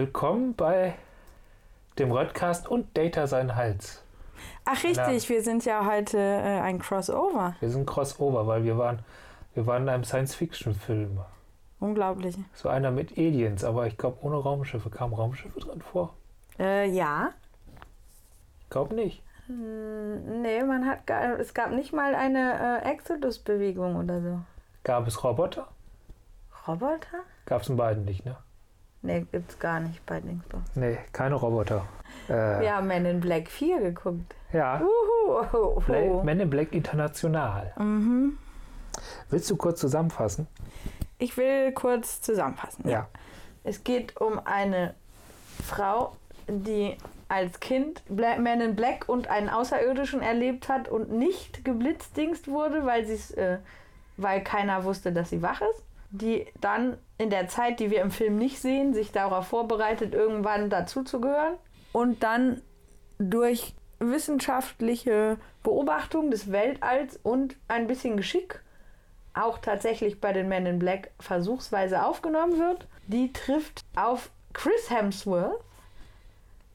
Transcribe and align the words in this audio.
Willkommen 0.00 0.54
bei 0.54 0.94
dem 1.98 2.10
Röttcast 2.10 2.66
und 2.66 2.96
Data 2.96 3.26
sein 3.26 3.54
Hals. 3.54 4.02
Ach 4.64 4.82
richtig, 4.82 5.28
wir 5.28 5.42
sind 5.42 5.66
ja 5.66 5.84
heute 5.84 6.16
äh, 6.16 6.60
ein 6.60 6.78
Crossover. 6.78 7.54
Wir 7.60 7.68
sind 7.68 7.84
Crossover, 7.84 8.46
weil 8.46 8.64
wir 8.64 8.78
waren, 8.78 9.00
wir 9.52 9.66
waren 9.66 9.82
in 9.82 9.90
einem 9.90 10.04
Science-Fiction-Film. 10.04 11.20
Unglaublich. 11.80 12.34
So 12.54 12.70
einer 12.70 12.90
mit 12.90 13.18
Aliens, 13.18 13.62
aber 13.62 13.88
ich 13.88 13.98
glaube 13.98 14.16
ohne 14.22 14.36
Raumschiffe. 14.36 14.88
Kamen 14.88 15.12
Raumschiffe 15.12 15.60
drin 15.60 15.82
vor? 15.82 16.14
Äh, 16.58 16.88
ja. 16.88 17.32
Ich 18.62 18.70
glaube 18.70 18.94
nicht. 18.94 19.22
Hm, 19.48 20.40
Nee, 20.40 20.62
man 20.62 20.86
hat 20.86 21.06
gar, 21.06 21.38
es 21.38 21.52
gab 21.52 21.72
nicht 21.72 21.92
mal 21.92 22.14
eine 22.14 22.80
äh, 22.84 22.90
Exodus-Bewegung 22.90 23.96
oder 23.96 24.22
so. 24.22 24.40
Gab 24.82 25.06
es 25.06 25.22
Roboter? 25.22 25.68
Roboter? 26.66 27.18
Gab 27.44 27.60
es 27.60 27.68
in 27.68 27.76
beiden 27.76 28.06
nicht, 28.06 28.24
ne? 28.24 28.38
Nee, 29.02 29.26
gibt's 29.32 29.58
gar 29.58 29.80
nicht 29.80 30.04
bei 30.06 30.20
Dingsbums. 30.20 30.68
Nee, 30.74 30.98
keine 31.12 31.34
Roboter. 31.36 31.86
Äh, 32.28 32.60
Wir 32.60 32.76
haben 32.76 32.86
Men 32.86 33.06
in 33.06 33.20
Black 33.20 33.48
4 33.48 33.80
geguckt. 33.80 34.34
ja. 34.52 34.80
Uhu. 34.80 35.80
Bla- 35.80 36.22
Men 36.24 36.40
in 36.40 36.50
Black 36.50 36.72
International. 36.72 37.72
Mhm. 37.78 38.36
Willst 39.30 39.48
du 39.50 39.56
kurz 39.56 39.80
zusammenfassen? 39.80 40.46
Ich 41.18 41.36
will 41.36 41.72
kurz 41.72 42.20
zusammenfassen. 42.20 42.88
Ja. 42.88 43.08
Es 43.64 43.84
geht 43.84 44.20
um 44.20 44.40
eine 44.44 44.94
Frau, 45.64 46.16
die 46.48 46.96
als 47.28 47.60
Kind 47.60 48.02
Bla 48.08 48.36
Man 48.38 48.60
in 48.60 48.74
Black 48.76 49.08
und 49.08 49.28
einen 49.28 49.48
Außerirdischen 49.48 50.20
erlebt 50.20 50.68
hat 50.68 50.88
und 50.88 51.10
nicht 51.10 51.64
geblitzdingst 51.64 52.48
wurde, 52.48 52.84
weil, 52.84 53.04
äh, 53.36 53.58
weil 54.16 54.42
keiner 54.42 54.84
wusste, 54.84 55.12
dass 55.12 55.30
sie 55.30 55.40
wach 55.42 55.60
ist. 55.62 55.82
Die 56.10 56.46
dann 56.60 56.98
in 57.18 57.30
der 57.30 57.48
Zeit, 57.48 57.80
die 57.80 57.90
wir 57.90 58.00
im 58.02 58.10
Film 58.10 58.36
nicht 58.36 58.60
sehen, 58.60 58.94
sich 58.94 59.12
darauf 59.12 59.46
vorbereitet, 59.48 60.14
irgendwann 60.14 60.70
dazuzugehören. 60.70 61.54
Und 61.92 62.22
dann 62.22 62.62
durch 63.18 63.74
wissenschaftliche 63.98 65.36
Beobachtung 65.62 66.30
des 66.30 66.50
Weltalls 66.50 67.18
und 67.22 67.56
ein 67.68 67.86
bisschen 67.86 68.16
Geschick 68.16 68.62
auch 69.34 69.58
tatsächlich 69.58 70.20
bei 70.20 70.32
den 70.32 70.48
Men 70.48 70.66
in 70.66 70.78
Black 70.78 71.10
versuchsweise 71.20 72.04
aufgenommen 72.04 72.58
wird. 72.58 72.86
Die 73.06 73.32
trifft 73.32 73.82
auf 73.94 74.30
Chris 74.52 74.90
Hemsworth. 74.90 75.60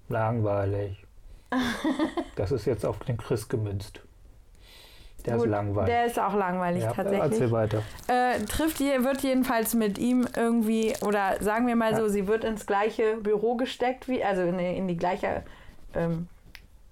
Langweilig. 0.08 1.06
das 2.36 2.52
ist 2.52 2.66
jetzt 2.66 2.86
auf 2.86 3.00
den 3.00 3.18
Chris 3.18 3.48
gemünzt. 3.50 4.02
Der 5.26 5.36
ist 5.36 5.42
Gut, 5.42 5.50
langweilig. 5.50 5.90
Der 5.94 6.06
ist 6.06 6.20
auch 6.20 6.34
langweilig 6.36 6.84
ja, 6.84 6.94
tatsächlich. 6.94 7.32
Erzähl 7.32 7.52
weiter. 7.52 7.82
Äh, 8.08 8.40
trifft 8.46 8.80
je, 8.80 9.04
wird 9.04 9.22
jedenfalls 9.22 9.74
mit 9.74 9.98
ihm 9.98 10.28
irgendwie, 10.36 10.94
oder 11.02 11.36
sagen 11.42 11.68
wir 11.68 11.76
mal 11.76 11.92
Ja. 11.92 11.98
so, 11.98 12.08
sie 12.08 12.28
wird 12.28 12.44
ins 12.44 12.66
gleiche 12.66 13.18
Büro 13.18 13.56
gesteckt, 13.56 14.08
wie, 14.08 14.24
also 14.24 14.42
in, 14.44 14.60
in 14.60 14.88
die 14.88 14.98
gleiche, 14.98 15.44
ähm, 15.94 16.28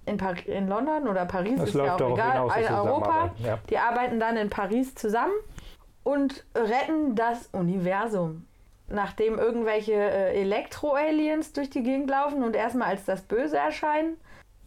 in, 0.05 0.17
Par 0.17 0.35
in 0.47 0.67
London 0.67 1.07
oder 1.07 1.25
Paris, 1.25 1.59
Es 1.61 1.69
ist 1.69 1.75
ja 1.75 1.81
läuft 1.81 1.93
auch 1.93 1.97
darauf 1.99 2.17
egal, 2.17 2.31
hinaus, 2.33 2.53
dass 2.55 2.69
in 2.69 2.75
Europa. 2.75 3.31
ja. 3.43 3.59
Die 3.69 3.77
arbeiten 3.77 4.19
dann 4.19 4.37
in 4.37 4.49
Paris 4.49 4.95
zusammen 4.95 5.33
und 6.03 6.43
retten 6.55 7.15
das 7.15 7.47
Universum. 7.51 8.45
Nachdem 8.89 9.39
irgendwelche 9.39 9.93
äh, 9.93 10.41
Elektro-Aliens 10.41 11.53
durch 11.53 11.69
die 11.69 11.83
Gegend 11.83 12.09
laufen 12.09 12.43
und 12.43 12.55
erstmal 12.55 12.89
als 12.89 13.05
das 13.05 13.21
Böse 13.21 13.57
erscheinen, 13.57 14.17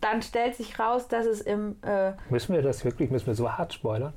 dann 0.00 0.22
stellt 0.22 0.54
sich 0.54 0.78
raus, 0.78 1.08
dass 1.08 1.26
es 1.26 1.40
im, 1.40 1.76
äh, 1.82 2.12
Müssen 2.30 2.54
wir 2.54 2.62
das 2.62 2.84
wirklich, 2.84 3.10
müssen 3.10 3.26
wir 3.26 3.34
so 3.34 3.52
hart 3.52 3.72
spoilern? 3.72 4.12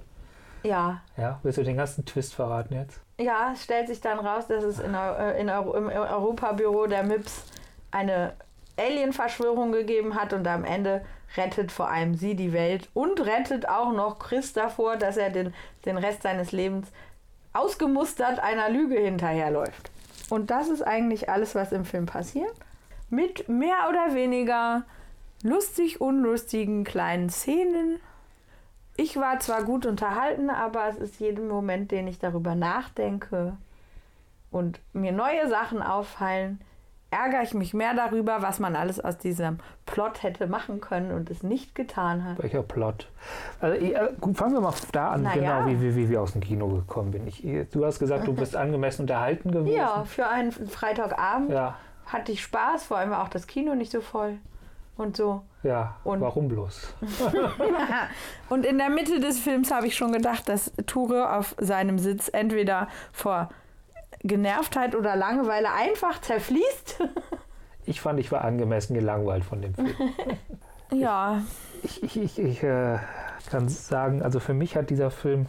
ja, 0.63 1.01
Ja, 1.17 1.39
willst 1.43 1.57
du 1.57 1.63
den 1.63 1.77
ganzen 1.77 2.05
Twist 2.05 2.35
verraten 2.35 2.73
jetzt? 2.73 2.99
Ja, 3.17 3.51
es 3.53 3.63
stellt 3.63 3.87
sich 3.87 4.01
dann 4.01 4.19
raus, 4.19 4.47
dass 4.47 4.63
es 4.63 4.79
in, 4.79 4.93
äh, 4.93 5.39
in 5.39 5.49
Euro, 5.49 5.73
im 5.75 5.87
Europabüro 5.87 6.87
der 6.87 7.03
MIPS 7.03 7.45
eine 7.91 8.33
Alien-Verschwörung 8.77 9.71
gegeben 9.71 10.15
hat 10.15 10.33
und 10.33 10.47
am 10.47 10.63
Ende 10.63 11.01
rettet 11.37 11.71
vor 11.71 11.89
allem 11.89 12.15
sie 12.15 12.35
die 12.35 12.53
Welt 12.53 12.89
und 12.93 13.19
rettet 13.25 13.67
auch 13.69 13.91
noch 13.91 14.19
Chris 14.19 14.53
davor, 14.53 14.97
dass 14.97 15.17
er 15.17 15.29
den, 15.29 15.53
den 15.85 15.97
Rest 15.97 16.23
seines 16.23 16.51
Lebens 16.51 16.87
ausgemustert 17.53 18.39
einer 18.39 18.69
Lüge 18.69 18.99
hinterherläuft. 18.99 19.91
Und 20.29 20.51
das 20.51 20.69
ist 20.69 20.81
eigentlich 20.81 21.29
alles, 21.29 21.55
was 21.55 21.71
im 21.71 21.85
Film 21.85 22.05
passiert. 22.05 22.53
Mit 23.09 23.49
mehr 23.49 23.89
oder 23.89 24.13
weniger 24.13 24.83
lustig 25.43 26.01
unlustigen 26.01 26.83
kleinen 26.83 27.29
Szenen. 27.29 27.99
Ich 28.97 29.15
war 29.15 29.39
zwar 29.39 29.63
gut 29.63 29.85
unterhalten, 29.85 30.49
aber 30.49 30.87
es 30.89 30.97
ist 30.97 31.19
jeden 31.19 31.47
Moment, 31.47 31.91
den 31.91 32.07
ich 32.07 32.19
darüber 32.19 32.55
nachdenke 32.55 33.55
und 34.51 34.81
mir 34.93 35.11
neue 35.11 35.47
Sachen 35.47 35.81
auffallen, 35.81 36.59
ärgere 37.11 37.41
ich 37.41 37.53
mich 37.53 37.73
mehr 37.73 37.93
darüber, 37.93 38.41
was 38.41 38.59
man 38.59 38.75
alles 38.75 38.99
aus 38.99 39.17
diesem 39.17 39.59
Plot 39.85 40.21
hätte 40.21 40.47
machen 40.47 40.79
können 40.79 41.11
und 41.11 41.29
es 41.29 41.43
nicht 41.43 41.73
getan 41.73 42.23
hat. 42.23 42.41
Welcher 42.41 42.61
Plot? 42.61 43.07
Also, 43.61 43.83
äh, 43.83 44.13
gut, 44.19 44.37
fangen 44.37 44.53
wir 44.53 44.61
mal 44.61 44.73
da 44.91 45.11
an, 45.11 45.23
Na 45.23 45.33
genau 45.33 45.45
ja. 45.45 45.67
wie, 45.67 45.81
wie, 45.81 45.95
wie 45.95 46.09
wir 46.09 46.21
aus 46.21 46.33
dem 46.33 46.41
Kino 46.41 46.67
gekommen 46.67 47.11
bin. 47.11 47.25
Ich, 47.25 47.43
du 47.71 47.85
hast 47.85 47.99
gesagt, 47.99 48.27
du 48.27 48.33
bist 48.33 48.55
angemessen 48.55 49.03
unterhalten 49.03 49.51
gewesen. 49.51 49.75
Ja, 49.75 50.03
für 50.03 50.27
einen 50.27 50.51
Freitagabend 50.51 51.51
Ja, 51.51 51.77
hatte 52.05 52.31
ich 52.31 52.43
Spaß, 52.43 52.83
vor 52.83 52.97
allem 52.97 53.09
war 53.11 53.23
auch 53.23 53.29
das 53.29 53.47
Kino 53.47 53.73
nicht 53.75 53.91
so 53.91 54.01
voll 54.01 54.37
und 54.99 55.15
so. 55.17 55.41
ja. 55.63 55.95
Und- 56.03 56.21
warum 56.21 56.47
bloß? 56.47 56.93
Und 58.49 58.65
in 58.65 58.77
der 58.77 58.89
Mitte 58.89 59.19
des 59.19 59.39
Films 59.39 59.71
habe 59.71 59.87
ich 59.87 59.95
schon 59.95 60.11
gedacht, 60.11 60.49
dass 60.49 60.71
Ture 60.87 61.35
auf 61.37 61.55
seinem 61.59 61.99
Sitz 61.99 62.29
entweder 62.31 62.87
vor 63.11 63.49
Genervtheit 64.21 64.95
oder 64.95 65.15
Langeweile 65.15 65.71
einfach 65.71 66.19
zerfließt. 66.21 67.01
Ich 67.85 68.01
fand, 68.01 68.19
ich 68.19 68.31
war 68.31 68.43
angemessen 68.43 68.93
gelangweilt 68.93 69.43
von 69.45 69.61
dem 69.61 69.73
Film. 69.73 69.95
ja, 70.93 71.41
Ich, 71.83 72.03
ich, 72.03 72.17
ich, 72.19 72.39
ich 72.39 72.63
äh, 72.63 72.97
kann 73.49 73.69
sagen, 73.69 74.21
also 74.21 74.39
für 74.39 74.53
mich 74.53 74.75
hat 74.75 74.89
dieser 74.89 75.11
Film 75.11 75.45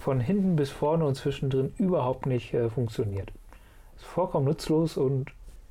von 0.00 0.18
hinten 0.18 0.56
bis 0.56 0.70
vorne 0.70 1.04
und 1.04 1.14
zwischendrin 1.14 1.72
überhaupt 1.78 2.26
nicht 2.26 2.52
äh, 2.54 2.68
funktioniert. 2.68 3.30
Ist 3.96 4.04
vollkommen 4.04 4.46
nutzlos 4.46 4.96
und, 4.96 5.26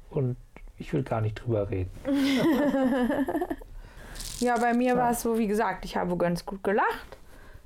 und 0.10 0.38
ich 0.82 0.92
will 0.94 1.04
gar 1.04 1.22
nicht 1.22 1.36
drüber 1.36 1.70
reden. 1.70 1.92
Ja, 4.40 4.58
bei 4.58 4.74
mir 4.74 4.90
Ja. 4.94 4.98
war 4.98 5.12
es 5.12 5.22
so, 5.22 5.38
wie 5.38 5.48
gesagt, 5.48 5.86
ich 5.86 5.98
habe 5.98 6.18
ganz 6.18 6.46
gut 6.48 6.64
gelacht. 6.64 7.18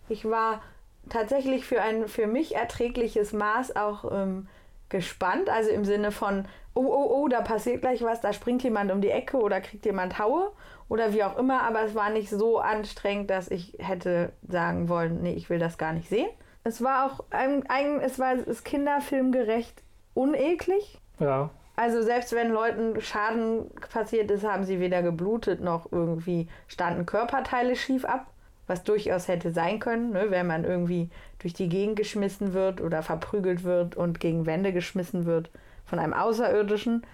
Ich 0.09 0.25
war 0.29 0.61
tatsächlich 1.09 1.65
für 1.65 1.81
ein 1.81 2.07
für 2.09 2.27
mich 2.27 2.55
erträgliches 2.55 3.31
Maß 3.31 3.75
auch 3.77 4.11
ähm, 4.11 4.47
gespannt. 4.89 5.49
Also 5.49 5.69
im 5.69 5.85
Sinne 5.85 6.11
von, 6.11 6.45
oh, 6.73 6.85
oh, 6.85 7.09
oh, 7.23 7.27
da 7.29 7.39
passiert 7.41 7.81
gleich 7.81 8.03
was, 8.03 8.19
da 8.19 8.33
springt 8.33 8.61
jemand 8.63 8.91
um 8.91 8.99
die 8.99 9.09
Ecke 9.09 9.37
oder 9.37 9.61
kriegt 9.61 9.85
jemand 9.85 10.19
Haue 10.19 10.51
oder 10.89 11.13
wie 11.13 11.23
auch 11.23 11.37
immer. 11.37 11.63
Aber 11.63 11.81
es 11.83 11.95
war 11.95 12.09
nicht 12.09 12.29
so 12.29 12.59
anstrengend, 12.59 13.29
dass 13.29 13.49
ich 13.49 13.77
hätte 13.79 14.33
sagen 14.47 14.89
wollen, 14.89 15.21
nee, 15.23 15.33
ich 15.33 15.49
will 15.49 15.59
das 15.59 15.77
gar 15.77 15.93
nicht 15.93 16.09
sehen. 16.09 16.29
Es 16.65 16.83
war 16.83 17.05
auch, 17.05 17.23
ein, 17.29 17.63
ein, 17.69 18.01
es 18.01 18.19
war 18.19 18.33
es 18.33 18.41
ist 18.43 18.65
kinderfilmgerecht 18.65 19.81
uneklig. 20.13 20.99
Ja, 21.19 21.51
Also 21.75 22.01
selbst 22.01 22.33
wenn 22.33 22.51
Leuten 22.51 23.01
Schaden 23.01 23.69
passiert 23.91 24.31
ist, 24.31 24.45
haben 24.45 24.63
sie 24.63 24.79
weder 24.79 25.01
geblutet 25.03 25.61
noch 25.61 25.91
irgendwie 25.91 26.47
standen 26.67 27.05
Körperteile 27.05 27.75
schief 27.75 28.05
ab, 28.05 28.27
was 28.67 28.83
durchaus 28.83 29.27
hätte 29.27 29.51
sein 29.51 29.79
können, 29.79 30.11
ne, 30.11 30.27
wenn 30.31 30.47
man 30.47 30.63
irgendwie 30.63 31.09
durch 31.39 31.53
die 31.53 31.67
Gegend 31.69 31.97
geschmissen 31.97 32.53
wird 32.53 32.79
oder 32.81 33.03
verprügelt 33.03 33.63
wird 33.63 33.95
und 33.95 34.19
gegen 34.19 34.45
Wände 34.45 34.71
geschmissen 34.73 35.25
wird 35.25 35.49
von 35.85 35.99
einem 35.99 36.13
Außerirdischen, 36.13 37.05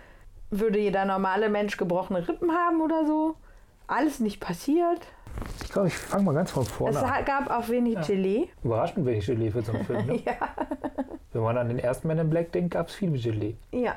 würde 0.51 0.79
jeder 0.79 1.05
normale 1.05 1.49
Mensch 1.49 1.77
gebrochene 1.77 2.27
Rippen 2.27 2.51
haben 2.51 2.81
oder 2.81 3.05
so. 3.05 3.35
Alles 3.87 4.19
nicht 4.19 4.39
passiert. 4.39 4.99
ich 5.63 5.69
glaube, 5.71 5.87
ich 5.89 5.97
fange 5.97 6.23
mal 6.23 6.33
ganz 6.35 6.51
von 6.51 6.63
vorne 6.65 6.95
Es 6.97 7.03
an. 7.03 7.11
ha- 7.11 7.21
gab 7.21 7.49
auch 7.49 7.67
wenig 7.67 7.99
Gelee. 8.07 8.47
Überraschend 8.63 9.05
wenig 9.05 9.25
Gelee 9.25 9.49
für 9.51 9.61
so 9.61 9.73
einen 9.73 9.85
Film. 9.85 10.05
Ne? 10.05 10.21
Ja, 10.25 10.35
Wenn 11.33 11.41
man 11.41 11.57
an 11.57 11.67
den 11.69 11.79
ersten 11.79 12.07
Man 12.07 12.19
in 12.19 12.29
Black 12.29 12.51
denkt, 12.51 12.71
gab 12.73 12.87
es 12.89 12.93
viel 12.95 13.11
Gelee. 13.19 13.55
ja. 13.71 13.95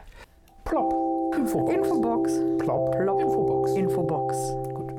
Plopp. 0.65 1.35
Infobox. 1.37 1.75
Infobox. 1.75 2.33
Plopp. 2.59 2.97
Plopp. 2.97 3.21
Infobox. 3.21 3.73
Infobox. 3.73 4.37
Gut. 4.75 4.93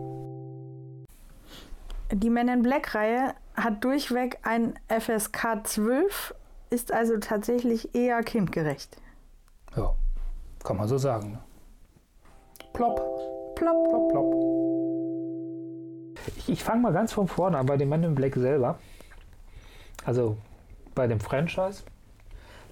Die 2.12 2.30
Men 2.30 2.48
in 2.48 2.62
Black-Reihe 2.62 3.34
hat 3.56 3.84
durchweg 3.84 4.38
ein 4.44 4.78
FSK 4.90 5.66
12, 5.66 6.36
ist 6.70 6.92
also 6.92 7.18
tatsächlich 7.18 7.96
eher 7.96 8.22
kindgerecht. 8.22 8.98
Ja, 9.76 9.96
kann 10.64 10.78
man 10.78 10.88
so 10.88 10.98
sagen. 10.98 11.32
Ne? 11.32 11.40
Plopp. 12.74 12.98
Plopp. 13.56 13.90
Plopp, 13.90 14.10
plopp. 14.10 14.34
Ich, 16.38 16.50
ich 16.50 16.64
fange 16.64 16.82
mal 16.82 16.94
ganz 16.94 17.14
von 17.14 17.28
vorne 17.28 17.58
an 17.58 17.66
bei 17.66 17.78
dem 17.78 17.90
Man 17.90 18.04
in 18.04 18.16
Black 18.16 18.36
selber. 18.36 18.78
Also 20.06 20.38
bei 20.94 21.08
dem 21.08 21.20
Franchise. 21.20 21.84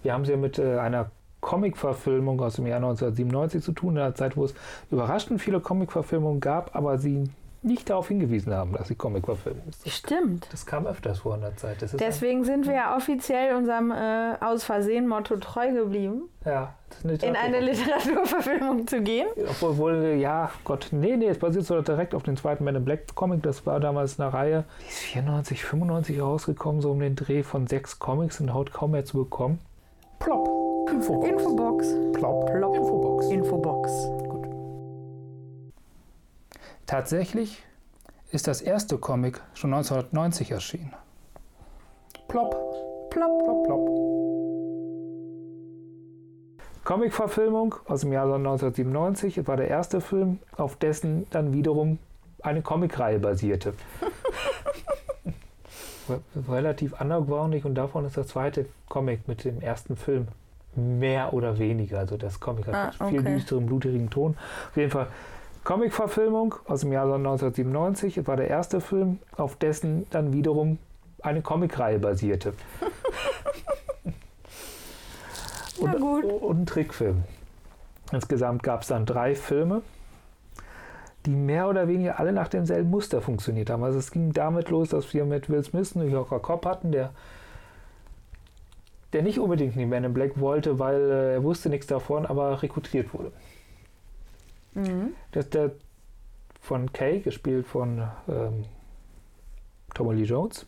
Wir 0.03 0.13
haben 0.13 0.23
es 0.23 0.29
ja 0.29 0.37
mit 0.37 0.59
äh, 0.59 0.77
einer 0.77 1.09
Comic-Verfilmung 1.43 2.41
aus 2.41 2.55
dem 2.55 2.65
Jahr 2.65 2.77
1997 2.77 3.61
zu 3.61 3.73
tun, 3.73 3.95
in 3.97 4.01
einer 4.01 4.15
Zeit, 4.15 4.35
wo 4.35 4.45
es 4.45 4.55
überraschend 4.89 5.41
viele 5.41 5.59
Comic-Verfilmungen 5.59 6.39
gab, 6.39 6.75
aber 6.75 6.97
sie 6.97 7.25
nicht 7.61 7.89
darauf 7.89 8.09
hingewiesen 8.09 8.53
haben, 8.53 8.73
dass 8.73 8.89
sie 8.89 8.95
Comic-Verfilmung 8.95 9.63
ist. 9.69 9.85
Das, 9.85 9.93
Stimmt. 9.93 10.47
das 10.51 10.65
kam 10.65 10.85
öfters 10.85 11.19
vor 11.19 11.35
in 11.35 11.41
der 11.41 11.55
Zeit. 11.55 11.81
Das 11.81 11.93
ist 11.93 11.99
Deswegen 12.01 12.43
sind 12.43 12.65
wir 12.65 12.73
ja 12.73 12.97
offiziell 12.97 13.55
unserem 13.55 13.91
äh, 13.91 14.35
aus 14.41 14.63
Versehen 14.63 15.07
Motto 15.07 15.37
treu 15.37 15.71
geblieben, 15.71 16.23
ja, 16.45 16.73
das 16.89 16.97
ist 16.99 17.23
eine 17.23 17.31
in 17.31 17.35
eine 17.37 17.59
Literatur- 17.61 18.09
Literaturverfilmung 18.11 18.87
zu 18.87 19.01
gehen. 19.01 19.27
Obwohl, 19.49 19.77
wohl, 19.77 20.03
ja, 20.19 20.51
Gott, 20.65 20.89
nee, 20.91 21.15
nee, 21.15 21.27
es 21.27 21.39
basiert 21.39 21.65
so 21.65 21.81
direkt 21.81 22.13
auf 22.15 22.23
den 22.23 22.35
zweiten 22.35 22.65
Man 22.65 22.75
in 22.75 22.83
Black 22.83 23.15
Comic. 23.15 23.43
Das 23.43 23.65
war 23.65 23.79
damals 23.79 24.19
eine 24.19 24.33
Reihe, 24.33 24.65
die 24.81 24.89
ist 24.89 24.99
94, 24.99 25.63
95 25.63 26.21
rausgekommen, 26.21 26.81
so 26.81 26.91
um 26.91 26.99
den 26.99 27.15
Dreh 27.15 27.43
von 27.43 27.67
sechs 27.67 27.97
Comics 27.99 28.41
und 28.41 28.53
haut 28.53 28.73
kaum 28.73 28.91
mehr 28.91 29.05
zu 29.05 29.17
bekommen. 29.23 29.59
Plop. 30.19 30.52
Infobox. 30.93 31.27
Infobox. 31.27 31.87
Plop. 32.13 32.45
Plop. 32.45 32.75
Infobox. 32.75 33.25
Infobox. 33.31 33.91
Tatsächlich 36.85 37.63
ist 38.29 38.45
das 38.47 38.61
erste 38.61 38.99
Comic 38.99 39.41
schon 39.55 39.73
1990 39.73 40.51
erschienen. 40.51 40.93
Plop. 42.27 42.51
Plop. 43.09 43.43
Plop, 43.43 43.63
plop. 43.65 43.89
Comic-Verfilmung 46.83 47.73
aus 47.87 48.01
dem 48.01 48.13
Jahr 48.13 48.25
1997 48.25 49.47
war 49.47 49.57
der 49.57 49.69
erste 49.69 49.99
Film, 49.99 50.37
auf 50.57 50.75
dessen 50.75 51.25
dann 51.31 51.53
wiederum 51.53 51.97
eine 52.43 52.61
Comicreihe 52.61 53.17
basierte. 53.17 53.73
Relativ 56.47 56.99
undergroundig 57.01 57.65
und 57.65 57.73
davon 57.75 58.05
ist 58.05 58.17
der 58.17 58.27
zweite 58.27 58.67
Comic 58.89 59.27
mit 59.27 59.43
dem 59.43 59.59
ersten 59.59 59.95
Film 59.95 60.27
mehr 60.75 61.33
oder 61.33 61.57
weniger. 61.59 61.99
Also 61.99 62.17
das 62.17 62.39
Comic 62.39 62.67
hat 62.67 62.75
Ah, 62.75 62.91
einen 62.99 63.09
viel 63.11 63.19
okay. 63.21 63.35
düsteren, 63.35 63.65
blutigen 63.65 64.09
Ton. 64.09 64.35
Auf 64.69 64.77
jeden 64.77 64.91
Fall 64.91 65.07
Comic-Verfilmung 65.63 66.55
aus 66.67 66.81
dem 66.81 66.91
Jahr 66.91 67.05
1997 67.05 68.27
war 68.27 68.35
der 68.35 68.49
erste 68.49 68.81
Film, 68.81 69.19
auf 69.37 69.55
dessen 69.55 70.05
dann 70.09 70.33
wiederum 70.33 70.77
eine 71.21 71.41
Comicreihe 71.41 71.99
basierte. 71.99 72.53
Und, 75.79 75.99
gut. 75.99 76.23
und 76.23 76.61
ein 76.61 76.65
Trickfilm. 76.65 77.23
Insgesamt 78.11 78.61
gab 78.63 78.83
es 78.83 78.89
dann 78.89 79.05
drei 79.05 79.33
Filme, 79.35 79.81
die 81.25 81.31
mehr 81.31 81.67
oder 81.67 81.87
weniger 81.87 82.19
alle 82.19 82.31
nach 82.31 82.47
demselben 82.47 82.89
Muster 82.89 83.21
funktioniert 83.21 83.69
haben. 83.69 83.83
Also 83.83 83.97
es 83.97 84.11
ging 84.11 84.33
damit 84.33 84.69
los, 84.69 84.89
dass 84.89 85.13
wir 85.13 85.25
mit 85.25 85.49
Will 85.49 85.63
Smith 85.63 85.95
einen 85.95 86.05
New 86.05 86.11
Yorker 86.11 86.39
Cop 86.39 86.65
hatten, 86.65 86.91
der, 86.91 87.09
der 89.13 89.21
nicht 89.21 89.39
unbedingt 89.39 89.74
in 89.74 89.80
die 89.80 89.86
Men 89.86 90.04
in 90.04 90.13
Black 90.13 90.39
wollte, 90.39 90.80
weil 90.80 91.00
äh, 91.00 91.33
er 91.36 91.44
wusste 91.44 91.69
nichts 91.69 91.88
davon, 91.88 92.25
aber 92.25 92.62
rekrutiert 92.62 93.13
wurde. 93.13 93.31
Mhm. 94.74 95.13
Das, 95.31 95.50
der 95.50 95.71
von 96.60 96.92
Kay, 96.92 97.19
gespielt 97.19 97.68
von 97.68 98.07
ähm, 98.27 98.65
Tommy 99.94 100.15
Lee 100.15 100.24
Jones. 100.24 100.65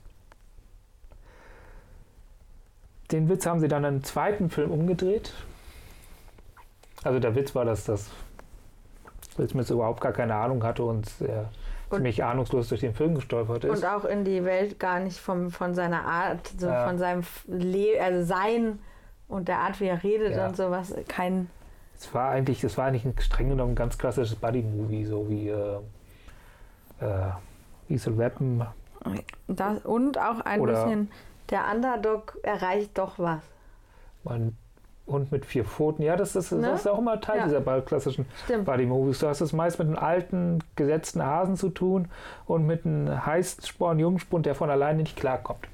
Den 3.12 3.30
Witz 3.30 3.46
haben 3.46 3.60
sie 3.60 3.68
dann 3.68 3.84
im 3.84 4.04
zweiten 4.04 4.50
Film 4.50 4.72
umgedreht. 4.72 5.34
Also 7.04 7.20
der 7.20 7.36
Witz 7.36 7.54
war, 7.56 7.66
dass 7.66 7.86
das 7.86 8.10
Will 9.38 9.48
Smith 9.48 9.70
überhaupt 9.70 10.02
gar 10.02 10.12
keine 10.12 10.36
Ahnung 10.36 10.64
hatte 10.64 10.84
und 10.84 11.10
er 11.22 11.50
Und- 11.90 11.98
ziemlich 11.98 12.24
ahnungslos 12.24 12.70
durch 12.70 12.82
den 12.82 12.94
Film 12.94 13.16
gestolpert 13.16 13.64
ist. 13.66 13.84
Und 13.84 13.90
auch 13.90 14.06
in 14.06 14.24
die 14.26 14.44
Welt 14.44 14.80
gar 14.80 15.00
nicht 15.00 15.20
vom, 15.20 15.52
von 15.52 15.74
seiner 15.76 16.04
Art, 16.06 16.48
so 16.58 16.68
Ja. 16.68 16.88
von 16.88 16.98
seinem 16.98 17.24
Le 17.48 18.00
also 18.02 18.24
Sein 18.26 18.80
und 19.28 19.48
der 19.48 19.60
Art, 19.60 19.80
wie 19.80 19.86
er 19.88 20.04
redet 20.04 20.36
Ja. 20.36 20.48
und 20.48 20.58
sowas, 20.58 20.94
kein. 21.08 21.50
Es 21.98 22.14
war 22.14 22.30
eigentlich, 22.32 22.64
es 22.64 22.78
war 22.78 22.86
eigentlich 22.88 23.06
ein 23.06 23.14
streng 23.20 23.50
genommen 23.50 23.72
ein 23.72 23.76
ganz 23.76 23.98
klassisches 23.98 24.36
Buddy-Movie, 24.36 25.06
so 25.06 25.30
wie 25.30 25.50
äh, 25.50 25.78
äh, 27.02 27.32
Lethal 27.88 28.18
Weapon. 28.18 28.66
Das, 29.48 29.86
und 29.86 30.18
auch 30.18 30.40
ein 30.42 30.62
bisschen, 30.64 31.12
der 31.50 31.66
Underdog 31.74 32.38
erreicht 32.44 32.98
doch 32.98 33.20
was. 33.20 33.42
Ein 34.26 34.58
Hund 35.08 35.32
mit 35.32 35.46
vier 35.46 35.66
Pfoten. 35.66 36.02
Ja, 36.02 36.16
das 36.16 36.36
ist, 36.36 36.52
Ne? 36.52 36.62
das 36.64 36.82
ist 36.82 36.88
auch 36.88 36.98
immer 36.98 37.22
Teil 37.22 37.38
Ja. 37.38 37.44
dieser 37.46 37.82
klassischen. 37.82 38.26
Buddy-Movies. 38.66 39.20
Du 39.20 39.28
hast 39.28 39.42
es 39.42 39.54
meist 39.54 39.78
mit 39.78 39.88
einem 39.88 39.98
alten, 39.98 40.60
gesetzten 40.76 41.24
Hasen 41.24 41.56
zu 41.58 41.70
tun 41.70 42.08
und 42.48 42.66
mit 42.66 42.86
einem 42.86 43.26
heißsporn 43.26 44.00
Jungspund, 44.00 44.46
der 44.46 44.56
von 44.56 44.70
alleine 44.70 45.00
nicht 45.04 45.16
klarkommt. 45.16 45.68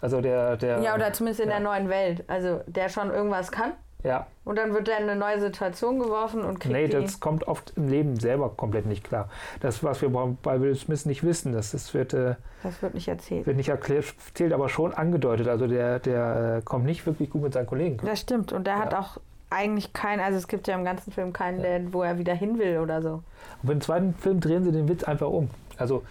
Also 0.00 0.20
der, 0.20 0.56
der 0.56 0.80
Ja, 0.80 0.94
oder 0.94 1.12
zumindest 1.12 1.40
in 1.40 1.48
der 1.48 1.58
neuen 1.60 1.88
Welt. 1.88 2.22
Also 2.28 2.60
der 2.66 2.88
schon 2.88 3.10
irgendwas 3.10 3.50
kann 3.50 3.72
ja, 4.04 4.26
und 4.44 4.56
dann 4.56 4.72
wird 4.74 4.88
er 4.88 4.98
in 4.98 5.08
eine 5.08 5.18
neue 5.18 5.40
Situation 5.40 5.98
geworfen 5.98 6.42
und 6.44 6.60
kriegt 6.60 6.72
nee, 6.72 6.86
das 6.88 7.18
kommt 7.18 7.48
oft 7.48 7.72
im 7.76 7.88
Leben 7.88 8.18
selber 8.18 8.48
komplett 8.50 8.86
nicht 8.86 9.02
klar. 9.04 9.28
Das, 9.60 9.82
was 9.82 10.00
wir 10.02 10.08
bei- 10.42 10.60
Will 10.60 10.74
Smith 10.76 11.04
nicht 11.04 11.24
wissen, 11.24 11.52
das, 11.52 11.72
das 11.72 11.92
wird, 11.94 12.14
äh, 12.14 12.36
Das 12.62 12.80
wird 12.80 12.94
nicht 12.94 13.08
erzählt. 13.08 13.46
wird 13.46 13.56
nicht 13.56 13.68
erzählt, 13.70 14.52
aber 14.52 14.68
schon 14.68 14.94
angedeutet. 14.94 15.48
Also 15.48 15.66
der, 15.66 15.98
der 15.98 16.58
äh, 16.58 16.62
kommt 16.62 16.84
nicht 16.84 17.04
wirklich 17.06 17.30
gut 17.30 17.42
mit 17.42 17.52
seinen 17.52 17.66
Kollegen. 17.66 17.98
Das 18.06 18.20
stimmt. 18.20 18.52
Und 18.52 18.66
der 18.68 18.78
hat 18.78 18.92
Ja. 18.92 19.00
auch 19.00 19.18
eigentlich 19.50 19.92
keinen, 19.94 20.20
also 20.20 20.38
es 20.38 20.46
gibt 20.46 20.68
ja 20.68 20.74
im 20.76 20.84
ganzen 20.84 21.10
Film 21.10 21.32
keinen, 21.32 21.62
der, 21.62 21.92
wo 21.92 22.02
er 22.02 22.18
wieder 22.18 22.34
hin 22.34 22.58
will 22.58 22.78
oder 22.78 23.02
so. 23.02 23.22
Und 23.62 23.70
im 23.70 23.80
zweiten 23.80 24.14
Film 24.14 24.40
drehen 24.40 24.62
sie 24.62 24.72
den 24.72 24.88
Witz 24.88 25.02
einfach 25.04 25.28
um. 25.28 25.50
Also 25.76 26.02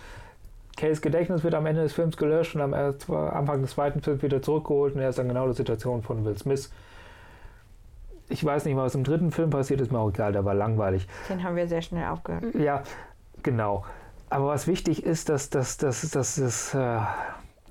Kays 0.76 1.02
Gedächtnis 1.02 1.44
wird 1.44 1.56
am 1.56 1.66
Ende 1.66 1.82
des 1.84 1.94
Films 1.94 2.18
gelöscht 2.18 2.54
und 2.56 2.62
am 2.62 2.74
äh, 2.74 2.94
Anfang 3.16 3.62
des 3.62 3.72
zweiten 3.72 4.02
Films 4.02 4.22
wieder 4.22 4.42
zurückgeholt 4.42 4.94
und 4.96 5.02
er 5.02 5.10
ist 5.10 5.18
dann 5.18 5.28
genau 5.28 5.48
die 5.48 5.54
Situation 5.56 6.04
von 6.04 6.24
Will 6.26 6.38
Smith. 6.38 6.70
Ich 8.30 8.44
weiß 8.44 8.66
nicht 8.66 8.76
mal, 8.76 8.86
was 8.86 8.96
im 8.96 9.04
dritten 9.04 9.32
Film 9.32 9.50
passiert, 9.50 9.80
ist 9.82 9.92
mir 9.92 10.00
auch 10.00 10.10
egal, 10.10 10.34
der 10.34 10.44
war 10.44 10.54
langweilig. 10.54 11.08
Den 11.30 11.44
haben 11.44 11.56
wir 11.56 11.68
sehr 11.68 11.82
schnell 11.82 12.08
aufgehört. 12.08 12.44
Ja, 12.56 12.84
genau. 13.44 13.86
Aber 14.30 14.48
was 14.48 14.68
wichtig 14.68 15.04
ist, 15.06 15.30
dass, 15.30 15.50
dass, 15.50 15.78
dass, 15.78 16.02
dass, 16.12 16.36
dass 16.36 16.74
äh, 16.74 17.00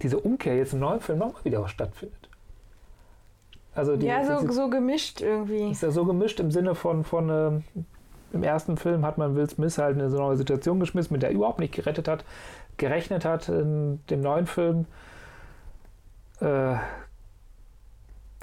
diese 0.02 0.18
Umkehr 0.18 0.56
jetzt 0.56 0.72
im 0.72 0.80
neuen 0.80 1.00
Film 1.00 1.18
nochmal 1.18 1.44
wieder 1.44 1.66
stattfindet. 1.68 2.28
Also 3.74 3.96
die, 3.96 4.06
ja, 4.06 4.24
so, 4.24 4.40
diese- 4.40 4.52
so 4.54 4.70
gemischt 4.70 5.20
irgendwie. 5.20 5.70
ist 5.70 5.82
ja 5.82 5.90
so 5.90 6.06
gemischt 6.06 6.40
im 6.40 6.50
Sinne 6.50 6.74
von, 6.74 7.04
von 7.04 7.28
ähm, 7.28 7.64
im 8.32 8.42
ersten 8.42 8.78
Film 8.78 9.04
hat 9.04 9.18
man 9.18 9.36
Will 9.36 9.48
Smith 9.50 9.76
halt 9.76 9.96
in 9.96 10.00
eine 10.00 10.10
so 10.10 10.16
neue 10.16 10.36
Situation 10.36 10.80
geschmissen, 10.80 11.12
mit 11.12 11.22
der 11.22 11.30
er 11.30 11.36
überhaupt 11.36 11.58
nicht 11.58 11.74
gerettet 11.74 12.08
hat, 12.08 12.24
gerechnet 12.78 13.26
hat. 13.26 13.50
In 13.50 14.00
dem 14.08 14.22
neuen 14.22 14.46
Film 14.46 14.86
äh, 16.40 16.74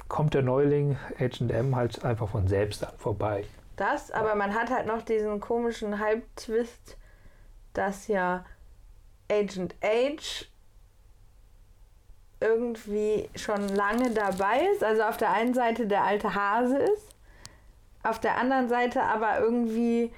kommt 0.08 0.34
der 0.34 0.42
Neuling 0.42 0.96
Agent 1.18 1.50
M 1.50 1.74
halt 1.76 2.04
einfach 2.04 2.28
von 2.28 2.46
selbst 2.46 2.84
an 2.84 2.94
vorbei. 2.98 3.44
Das, 3.76 4.10
aber 4.10 4.34
man 4.34 4.54
hat 4.54 4.70
halt 4.70 4.86
noch 4.86 5.02
diesen 5.02 5.40
komischen 5.40 5.98
Halbtwist, 5.98 6.96
dass 7.72 8.06
ja 8.06 8.44
Agent 9.30 9.74
H 9.82 10.46
irgendwie 12.40 13.28
schon 13.34 13.68
lange 13.68 14.10
dabei 14.10 14.60
ist. 14.72 14.84
Also 14.84 15.02
auf 15.02 15.16
der 15.16 15.32
einen 15.32 15.54
Seite 15.54 15.86
der 15.86 16.04
alte 16.04 16.34
Hase 16.34 16.78
ist, 16.78 17.08
auf 18.02 18.20
der 18.20 18.36
anderen 18.36 18.68
Seite 18.68 19.02
aber 19.02 19.40
irgendwie, 19.40 20.12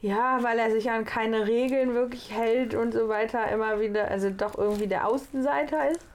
ja, 0.00 0.42
weil 0.42 0.58
er 0.58 0.70
sich 0.70 0.90
an 0.90 1.04
keine 1.04 1.46
Regeln 1.46 1.94
wirklich 1.94 2.30
hält 2.32 2.74
und 2.74 2.92
so 2.92 3.08
weiter, 3.08 3.48
immer 3.48 3.80
wieder, 3.80 4.08
also 4.08 4.30
doch 4.30 4.56
irgendwie 4.56 4.86
der 4.86 5.08
Außenseiter 5.08 5.90
ist. 5.90 6.06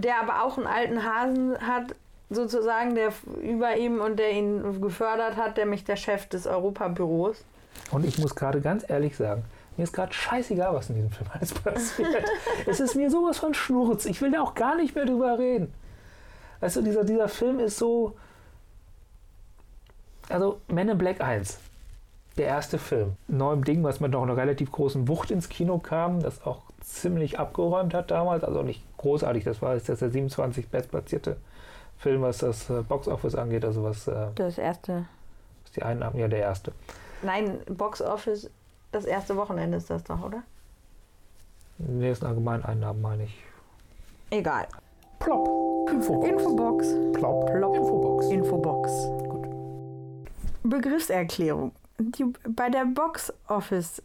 Der 0.00 0.20
aber 0.20 0.44
auch 0.44 0.56
einen 0.56 0.66
alten 0.66 1.04
Hasen 1.04 1.58
hat, 1.60 1.94
sozusagen, 2.30 2.94
der 2.94 3.12
über 3.42 3.76
ihm 3.76 4.00
und 4.00 4.18
der 4.18 4.32
ihn 4.32 4.80
gefördert 4.80 5.36
hat, 5.36 5.56
nämlich 5.56 5.84
der 5.84 5.96
Chef 5.96 6.26
des 6.26 6.46
Europabüros. 6.46 7.44
Und 7.90 8.04
ich 8.04 8.18
muss 8.18 8.34
gerade 8.34 8.60
ganz 8.60 8.84
ehrlich 8.88 9.16
sagen, 9.16 9.44
mir 9.76 9.84
ist 9.84 9.92
gerade 9.92 10.12
scheißegal, 10.12 10.74
was 10.74 10.90
in 10.90 10.96
diesem 10.96 11.10
Film 11.10 11.30
alles 11.32 11.54
passiert. 11.54 12.24
es 12.66 12.80
ist 12.80 12.96
mir 12.96 13.10
sowas 13.10 13.38
von 13.38 13.54
Schnurz. 13.54 14.06
Ich 14.06 14.20
will 14.20 14.32
da 14.32 14.42
auch 14.42 14.54
gar 14.54 14.76
nicht 14.76 14.94
mehr 14.94 15.04
drüber 15.04 15.38
reden. 15.38 15.72
Also 16.60 16.82
dieser, 16.82 17.04
dieser 17.04 17.28
Film 17.28 17.60
ist 17.60 17.78
so. 17.78 18.16
Also 20.28 20.60
Men 20.66 20.88
in 20.90 20.98
Black 20.98 21.20
1, 21.20 21.58
der 22.36 22.48
erste 22.48 22.78
Film. 22.78 23.12
Neuem 23.28 23.64
Ding, 23.64 23.82
was 23.84 24.00
mit 24.00 24.12
noch 24.12 24.22
einer 24.22 24.36
relativ 24.36 24.72
großen 24.72 25.08
Wucht 25.08 25.30
ins 25.30 25.48
Kino 25.48 25.78
kam, 25.78 26.20
das 26.20 26.44
auch 26.44 26.62
ziemlich 26.94 27.38
abgeräumt 27.38 27.94
hat 27.94 28.10
damals. 28.10 28.44
Also 28.44 28.62
nicht 28.62 28.82
großartig, 28.96 29.44
das 29.44 29.60
war 29.62 29.74
jetzt 29.74 29.88
der 29.88 29.96
27 29.96 30.68
bestplatzierte 30.68 31.36
Film, 31.98 32.22
was 32.22 32.38
das 32.38 32.70
äh, 32.70 32.82
Boxoffice 32.82 33.34
angeht. 33.34 33.64
Also 33.64 33.82
was, 33.84 34.06
äh, 34.08 34.28
Das 34.34 34.58
erste. 34.58 35.06
was 35.64 35.72
die 35.72 35.82
Einnahmen, 35.82 36.18
ja 36.18 36.28
der 36.28 36.40
erste. 36.40 36.72
Nein, 37.22 37.58
Box 37.66 38.00
Office, 38.00 38.48
das 38.92 39.04
erste 39.04 39.36
Wochenende 39.36 39.76
ist 39.78 39.90
das 39.90 40.04
doch, 40.04 40.22
oder? 40.22 40.42
Nee, 41.78 42.10
ist 42.10 42.24
allgemein 42.24 42.64
Einnahmen, 42.64 43.00
meine 43.02 43.24
ich. 43.24 43.42
Egal. 44.30 44.66
Plop. 45.18 45.88
Infobox. 45.90 46.28
Infobox. 46.28 46.86
Plop. 47.12 47.46
Plop. 47.52 47.74
Infobox. 47.76 48.26
Infobox. 48.26 48.92
Begriffserklärung. 50.62 51.72
Die, 51.98 52.24
bei 52.48 52.68
der 52.68 52.84
Box 52.84 53.32
Office 53.48 54.02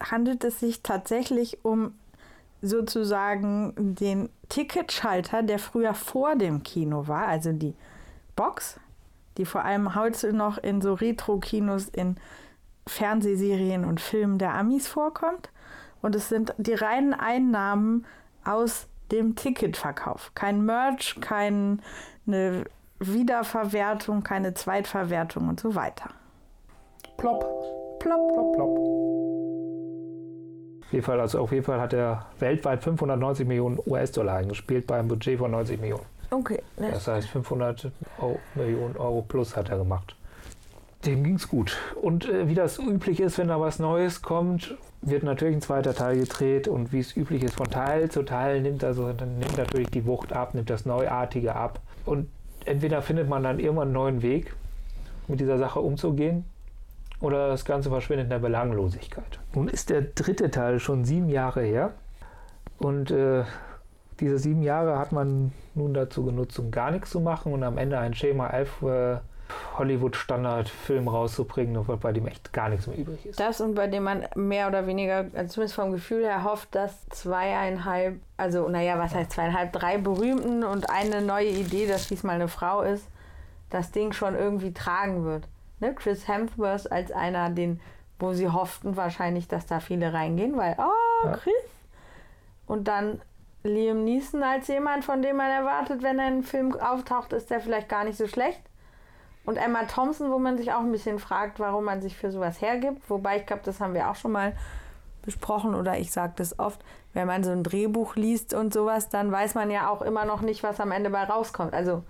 handelt 0.00 0.44
es 0.44 0.60
sich 0.60 0.82
tatsächlich 0.82 1.64
um 1.64 1.94
sozusagen 2.62 3.74
den 3.76 4.28
Ticketschalter, 4.48 5.42
der 5.42 5.58
früher 5.58 5.94
vor 5.94 6.36
dem 6.36 6.62
Kino 6.62 7.08
war, 7.08 7.26
also 7.26 7.52
die 7.52 7.74
Box, 8.34 8.78
die 9.36 9.44
vor 9.44 9.64
allem 9.64 9.94
heute 9.94 10.32
noch 10.32 10.58
in 10.58 10.80
so 10.80 10.94
Retro-Kinos 10.94 11.88
in 11.88 12.16
Fernsehserien 12.86 13.84
und 13.84 14.00
Filmen 14.00 14.38
der 14.38 14.54
Amis 14.54 14.88
vorkommt. 14.88 15.50
Und 16.02 16.14
es 16.14 16.28
sind 16.28 16.54
die 16.58 16.74
reinen 16.74 17.14
Einnahmen 17.14 18.06
aus 18.44 18.86
dem 19.10 19.34
Ticketverkauf. 19.34 20.32
Kein 20.34 20.64
Merch, 20.64 21.16
keine 21.20 21.78
Wiederverwertung, 22.98 24.22
keine 24.22 24.54
Zweitverwertung 24.54 25.48
und 25.48 25.60
so 25.60 25.74
weiter. 25.74 26.10
Plopp. 27.16 27.40
Plopp, 27.98 28.32
plopp, 28.32 28.52
plopp. 28.54 29.35
Auf 30.96 31.00
jeden 31.00 31.04
Fall, 31.04 31.20
also 31.20 31.40
auf 31.40 31.52
jeden 31.52 31.64
Fall 31.64 31.78
hat 31.78 31.92
er 31.92 32.24
weltweit 32.38 32.82
590 32.82 33.46
Millionen 33.46 33.78
US-Dollar 33.86 34.36
eingespielt 34.36 34.86
bei 34.86 34.98
einem 34.98 35.08
Budget 35.08 35.38
von 35.38 35.50
90 35.50 35.78
Millionen. 35.78 36.06
Okay. 36.30 36.62
Das 36.78 37.06
heißt 37.06 37.28
500 37.28 37.90
Euro, 38.18 38.40
Millionen 38.54 38.96
Euro 38.96 39.20
plus 39.20 39.54
hat 39.58 39.68
er 39.68 39.76
gemacht. 39.76 40.16
Dem 41.04 41.22
ging 41.22 41.34
es 41.34 41.48
gut. 41.48 41.76
Und 42.00 42.26
äh, 42.26 42.48
wie 42.48 42.54
das 42.54 42.78
üblich 42.78 43.20
ist, 43.20 43.36
wenn 43.36 43.48
da 43.48 43.60
was 43.60 43.78
Neues 43.78 44.22
kommt, 44.22 44.74
wird 45.02 45.22
natürlich 45.22 45.56
ein 45.56 45.60
zweiter 45.60 45.94
Teil 45.94 46.18
gedreht 46.18 46.66
und 46.66 46.94
wie 46.94 47.00
es 47.00 47.14
üblich 47.14 47.42
ist, 47.42 47.56
von 47.56 47.68
Teil 47.68 48.10
zu 48.10 48.22
Teil 48.22 48.62
nimmt 48.62 48.82
also 48.82 49.12
dann 49.12 49.38
nimmt 49.38 49.58
natürlich 49.58 49.90
die 49.90 50.06
Wucht 50.06 50.32
ab, 50.32 50.54
nimmt 50.54 50.70
das 50.70 50.86
Neuartige 50.86 51.54
ab. 51.54 51.78
Und 52.06 52.30
entweder 52.64 53.02
findet 53.02 53.28
man 53.28 53.42
dann 53.42 53.58
irgendwann 53.58 53.88
einen 53.88 53.92
neuen 53.92 54.22
Weg, 54.22 54.54
mit 55.28 55.40
dieser 55.40 55.58
Sache 55.58 55.80
umzugehen, 55.80 56.46
oder 57.20 57.48
das 57.48 57.64
Ganze 57.64 57.88
verschwindet 57.88 58.24
in 58.24 58.30
der 58.30 58.38
Belanglosigkeit. 58.38 59.38
Nun 59.54 59.68
ist 59.68 59.90
der 59.90 60.02
dritte 60.02 60.50
Teil 60.50 60.78
schon 60.78 61.04
sieben 61.04 61.28
Jahre 61.28 61.62
her 61.62 61.92
und 62.78 63.10
äh, 63.10 63.44
diese 64.20 64.38
sieben 64.38 64.62
Jahre 64.62 64.98
hat 64.98 65.12
man 65.12 65.52
nun 65.74 65.94
dazu 65.94 66.24
genutzt, 66.24 66.58
um 66.58 66.70
gar 66.70 66.90
nichts 66.90 67.10
zu 67.10 67.20
machen 67.20 67.52
und 67.52 67.62
am 67.62 67.78
Ende 67.78 67.98
ein 67.98 68.14
Schema 68.14 68.48
F 68.50 68.82
äh, 68.82 69.18
Hollywood-Standard-Film 69.78 71.08
rauszubringen, 71.08 71.84
bei 72.00 72.12
dem 72.12 72.26
echt 72.26 72.52
gar 72.52 72.68
nichts 72.68 72.86
mehr 72.86 72.98
übrig 72.98 73.26
ist. 73.26 73.38
Das 73.38 73.60
und 73.60 73.74
bei 73.74 73.86
dem 73.86 74.02
man 74.04 74.24
mehr 74.34 74.68
oder 74.68 74.86
weniger, 74.86 75.26
also 75.34 75.54
zumindest 75.54 75.74
vom 75.74 75.92
Gefühl 75.92 76.24
her, 76.24 76.44
hofft, 76.44 76.74
dass 76.74 77.06
zweieinhalb, 77.10 78.20
also 78.36 78.68
naja, 78.68 78.98
was 78.98 79.14
heißt 79.14 79.32
zweieinhalb, 79.32 79.72
drei 79.72 79.98
berühmten 79.98 80.64
und 80.64 80.90
eine 80.90 81.22
neue 81.22 81.48
Idee, 81.48 81.86
dass 81.86 82.08
diesmal 82.08 82.36
eine 82.36 82.48
Frau 82.48 82.82
ist, 82.82 83.06
das 83.70 83.92
Ding 83.92 84.12
schon 84.12 84.34
irgendwie 84.34 84.72
tragen 84.72 85.24
wird. 85.24 85.46
Ne? 85.80 85.94
Chris 85.94 86.26
Hemsworth 86.28 86.90
als 86.90 87.12
einer, 87.12 87.50
den, 87.50 87.80
wo 88.18 88.32
sie 88.32 88.48
hofften 88.48 88.96
wahrscheinlich, 88.96 89.48
dass 89.48 89.66
da 89.66 89.80
viele 89.80 90.12
reingehen, 90.12 90.56
weil, 90.56 90.76
oh, 90.78 91.32
Chris. 91.32 91.54
Und 92.66 92.88
dann 92.88 93.20
Liam 93.62 94.04
Neeson 94.04 94.42
als 94.42 94.68
jemand, 94.68 95.04
von 95.04 95.22
dem 95.22 95.36
man 95.36 95.50
erwartet, 95.50 96.02
wenn 96.02 96.18
er 96.18 96.28
in 96.28 96.34
einem 96.34 96.42
Film 96.42 96.78
auftaucht, 96.78 97.32
ist 97.32 97.50
der 97.50 97.60
vielleicht 97.60 97.88
gar 97.88 98.04
nicht 98.04 98.16
so 98.16 98.26
schlecht. 98.26 98.60
Und 99.44 99.56
Emma 99.56 99.84
Thompson, 99.84 100.30
wo 100.32 100.38
man 100.38 100.58
sich 100.58 100.72
auch 100.72 100.80
ein 100.80 100.90
bisschen 100.90 101.18
fragt, 101.18 101.60
warum 101.60 101.84
man 101.84 102.02
sich 102.02 102.16
für 102.16 102.32
sowas 102.32 102.60
hergibt. 102.60 103.08
Wobei 103.08 103.38
ich 103.38 103.46
glaube, 103.46 103.62
das 103.64 103.80
haben 103.80 103.94
wir 103.94 104.10
auch 104.10 104.16
schon 104.16 104.32
mal 104.32 104.54
besprochen 105.22 105.74
oder 105.74 105.98
ich 105.98 106.12
sage 106.12 106.32
das 106.36 106.58
oft, 106.58 106.84
wenn 107.12 107.26
man 107.26 107.44
so 107.44 107.50
ein 107.50 107.62
Drehbuch 107.62 108.16
liest 108.16 108.54
und 108.54 108.72
sowas, 108.72 109.08
dann 109.08 109.30
weiß 109.30 109.54
man 109.54 109.70
ja 109.70 109.88
auch 109.88 110.02
immer 110.02 110.24
noch 110.24 110.40
nicht, 110.40 110.62
was 110.62 110.80
am 110.80 110.92
Ende 110.92 111.10
bei 111.10 111.24
rauskommt. 111.24 111.74
Also 111.74 112.02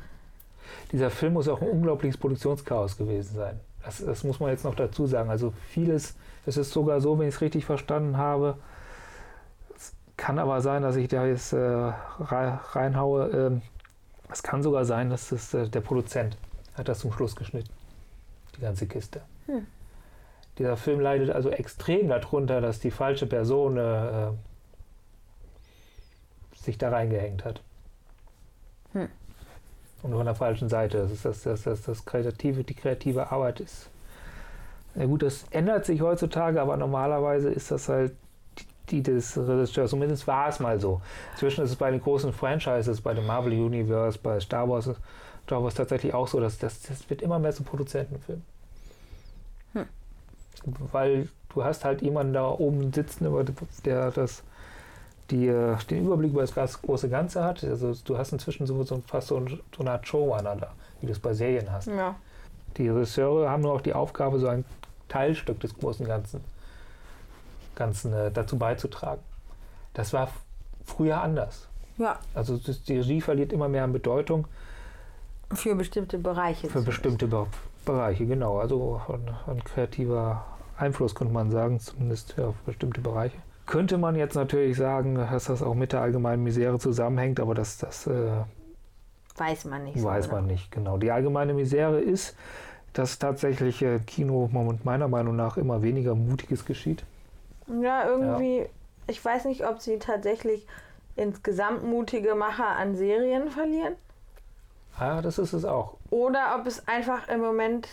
dieser 0.93 1.11
Film 1.11 1.35
muss 1.35 1.49
auch 1.49 1.61
ein 1.61 1.69
unglaubliches 1.69 2.17
Produktionschaos 2.17 2.97
gewesen 2.97 3.37
sein. 3.37 3.61
Das, 3.85 4.05
das 4.05 4.25
muss 4.25 4.41
man 4.41 4.51
jetzt 4.51 4.65
noch 4.65 4.75
dazu 4.75 5.07
sagen. 5.07 5.31
Also 5.31 5.53
vieles, 5.69 6.17
es 6.45 6.57
ist 6.57 6.73
sogar 6.73 7.01
so, 7.01 7.19
wenn 7.19 7.29
ich 7.29 7.35
es 7.35 7.41
richtig 7.41 7.65
verstanden 7.65 8.17
habe, 8.17 8.57
es 9.77 9.95
kann 10.17 10.39
aber 10.39 10.61
sein, 10.61 10.83
dass 10.83 10.97
ich 10.97 11.09
da 11.09 11.27
jetzt 11.27 11.53
äh, 11.53 11.59
reinhaue. 12.21 13.29
Ähm, 13.29 13.63
es 14.31 14.43
kann 14.43 14.63
sogar 14.63 14.85
sein, 14.85 15.11
dass 15.11 15.29
das, 15.29 15.55
äh, 15.55 15.69
der 15.69 15.81
Produzent 15.81 16.37
hat 16.75 16.89
das 16.89 17.01
zum 17.01 17.13
Schluss 17.13 17.37
geschnitten. 17.37 17.71
Die 18.57 18.61
ganze 18.61 18.87
Kiste. 18.87 19.23
Hm. 19.47 19.67
Dieser 20.59 20.77
Film 20.77 21.01
leidet 21.01 21.31
also 21.31 21.51
extrem 21.51 22.09
darunter, 22.09 22.61
dass 22.61 22.81
die 22.81 22.91
falsche 22.91 23.27
Person 23.27 23.77
äh, 23.77 24.31
sich 26.55 26.79
da 26.79 26.89
reingehängt 26.89 27.45
hat. 27.45 27.61
Und 30.07 30.13
von 30.13 30.25
der 30.25 30.37
falschen 30.37 30.69
Seite. 30.69 30.99
Das 30.99 31.11
ist 31.11 31.25
das, 31.25 31.43
das, 31.43 31.63
das, 31.63 31.83
das 31.83 32.05
kreative, 32.05 32.63
die 32.63 32.75
kreative 32.75 33.33
Arbeit 33.33 33.59
ist. 33.59 33.91
Na 34.95 35.05
gut, 35.05 35.23
das 35.23 35.45
ändert 35.51 35.85
sich 35.85 36.01
heutzutage, 36.01 36.63
aber 36.63 36.77
normalerweise 36.77 37.51
ist 37.51 37.73
das 37.73 37.89
halt 37.89 38.13
die 38.91 39.03
des 39.03 39.37
Regisseurs. 39.37 39.91
Zumindest 39.91 40.29
war 40.29 40.49
es 40.49 40.61
mal 40.61 40.79
so. 40.79 41.01
Inzwischen 41.33 41.65
ist 41.65 41.71
es 41.71 41.77
bei 41.77 41.91
den 41.91 42.01
großen 42.01 42.33
Franchises, 42.33 43.01
bei 43.01 43.15
dem 43.15 43.27
Marvel 43.27 43.53
Universe, 43.53 44.17
bei 44.23 44.39
Star 44.39 44.69
Wars, 44.69 44.89
Star 45.45 45.65
Wars 45.65 45.75
tatsächlich 45.75 46.15
auch 46.15 46.29
so, 46.29 46.39
dass 46.39 46.57
das, 46.59 46.83
das 46.83 47.11
wird 47.11 47.21
immer 47.21 47.41
mehr 47.41 47.53
zum 47.53 47.67
Produzentenfilm. 47.67 48.43
Hm. 49.73 49.87
Weil 50.93 51.29
du 51.53 51.65
hast 51.65 51.85
halt 51.85 52.01
jemanden 52.01 52.33
da 52.33 52.49
oben 52.49 52.93
sitzen, 52.93 53.27
der 53.85 54.13
das 54.13 54.45
die 55.31 55.49
äh, 55.49 55.77
den 55.91 56.07
Überblick 56.07 56.33
über 56.33 56.45
das 56.47 56.83
große 56.83 57.09
Ganze 57.09 57.43
hat. 57.43 57.65
Also 57.65 57.95
du 58.05 58.19
hast 58.19 58.33
inzwischen 58.33 58.67
so, 58.67 58.83
so 58.85 59.03
fast 59.07 59.29
so, 59.29 59.45
so 59.49 59.81
eine 59.81 59.93
Art 59.93 60.07
Showrunner 60.07 60.57
da, 60.57 60.73
wie 61.01 61.07
du 61.07 61.13
es 61.13 61.19
bei 61.19 61.35
Serien 61.35 61.71
hast. 61.71 61.89
Ja. 61.89 62.17
Die 62.77 62.89
Regisseure 62.89 63.49
haben 63.49 63.63
nur 63.63 63.73
auch 63.73 63.81
die 63.81 63.95
Aufgabe, 63.95 64.39
so 64.39 64.49
ein 64.49 64.65
Teilstück 65.09 65.61
des 65.61 65.77
großen 65.77 66.07
Ganzen, 66.07 66.45
Ganzen 67.75 68.13
äh, 68.13 68.31
dazu 68.31 68.59
beizutragen. 68.59 69.23
Das 69.95 70.13
war 70.13 70.29
früher 70.85 71.21
anders. 71.21 71.69
Ja. 71.99 72.19
Also 72.35 72.59
das, 72.59 72.83
die 72.83 72.99
Regie 72.99 73.21
verliert 73.21 73.53
immer 73.53 73.69
mehr 73.69 73.85
an 73.85 73.93
Bedeutung. 73.93 74.47
Für 75.53 75.75
bestimmte 75.75 76.19
Bereiche. 76.19 76.69
Für 76.69 76.83
bestimmte 76.83 77.27
Be 77.29 77.47
Bereiche, 77.85 78.27
genau. 78.27 78.59
Also 78.59 79.01
ein 79.47 79.63
kreativer 79.63 80.45
Einfluss 80.77 81.15
könnte 81.15 81.33
man 81.33 81.53
sagen, 81.53 81.79
zumindest 81.79 82.33
für 82.33 82.53
bestimmte 82.67 83.01
Bereiche. 83.01 83.37
Könnte 83.67 83.99
man 83.99 84.15
jetzt 84.15 84.35
natürlich 84.35 84.77
sagen, 84.77 85.17
dass 85.17 85.47
das 85.47 85.63
auch 85.63 85.75
mit 85.75 85.93
der 85.93 86.01
allgemeinen 86.01 86.45
Misere 86.45 86.79
zusammenhängt, 86.79 87.41
aber 87.41 87.55
das, 87.55 87.79
das 87.79 88.07
äh, 88.07 88.31
weiß 89.37 89.65
man 89.67 89.85
nicht. 89.85 90.03
Weiß 90.03 90.27
so, 90.27 90.33
man 90.33 90.47
nicht, 90.47 90.71
genau. 90.71 90.99
Die 90.99 91.11
allgemeine 91.11 91.53
Misere 91.53 92.01
ist, 92.01 92.37
dass 92.93 93.19
tatsächlich 93.19 93.83
äh, 93.83 93.99
Kino 93.99 94.49
meiner 94.85 95.09
Meinung 95.09 95.37
nach 95.37 95.57
immer 95.57 95.83
weniger 95.83 96.15
Mutiges 96.15 96.65
geschieht. 96.65 97.05
Ja, 97.83 98.07
irgendwie, 98.09 98.59
ja. 98.59 98.67
ich 99.09 99.23
weiß 99.23 99.47
nicht, 99.47 99.67
ob 99.67 99.81
sie 99.81 99.99
tatsächlich 99.99 100.67
insgesamt 101.17 101.85
mutige 101.85 102.35
Macher 102.35 102.69
an 102.69 102.95
Serien 102.95 103.51
verlieren. 103.51 103.95
Ja, 105.01 105.21
das 105.21 105.39
ist 105.39 105.53
es 105.53 105.65
auch. 105.65 105.95
Oder 106.11 106.57
ob 106.59 106.67
es 106.67 106.87
einfach 106.87 107.29
im 107.29 107.41
Moment 107.41 107.89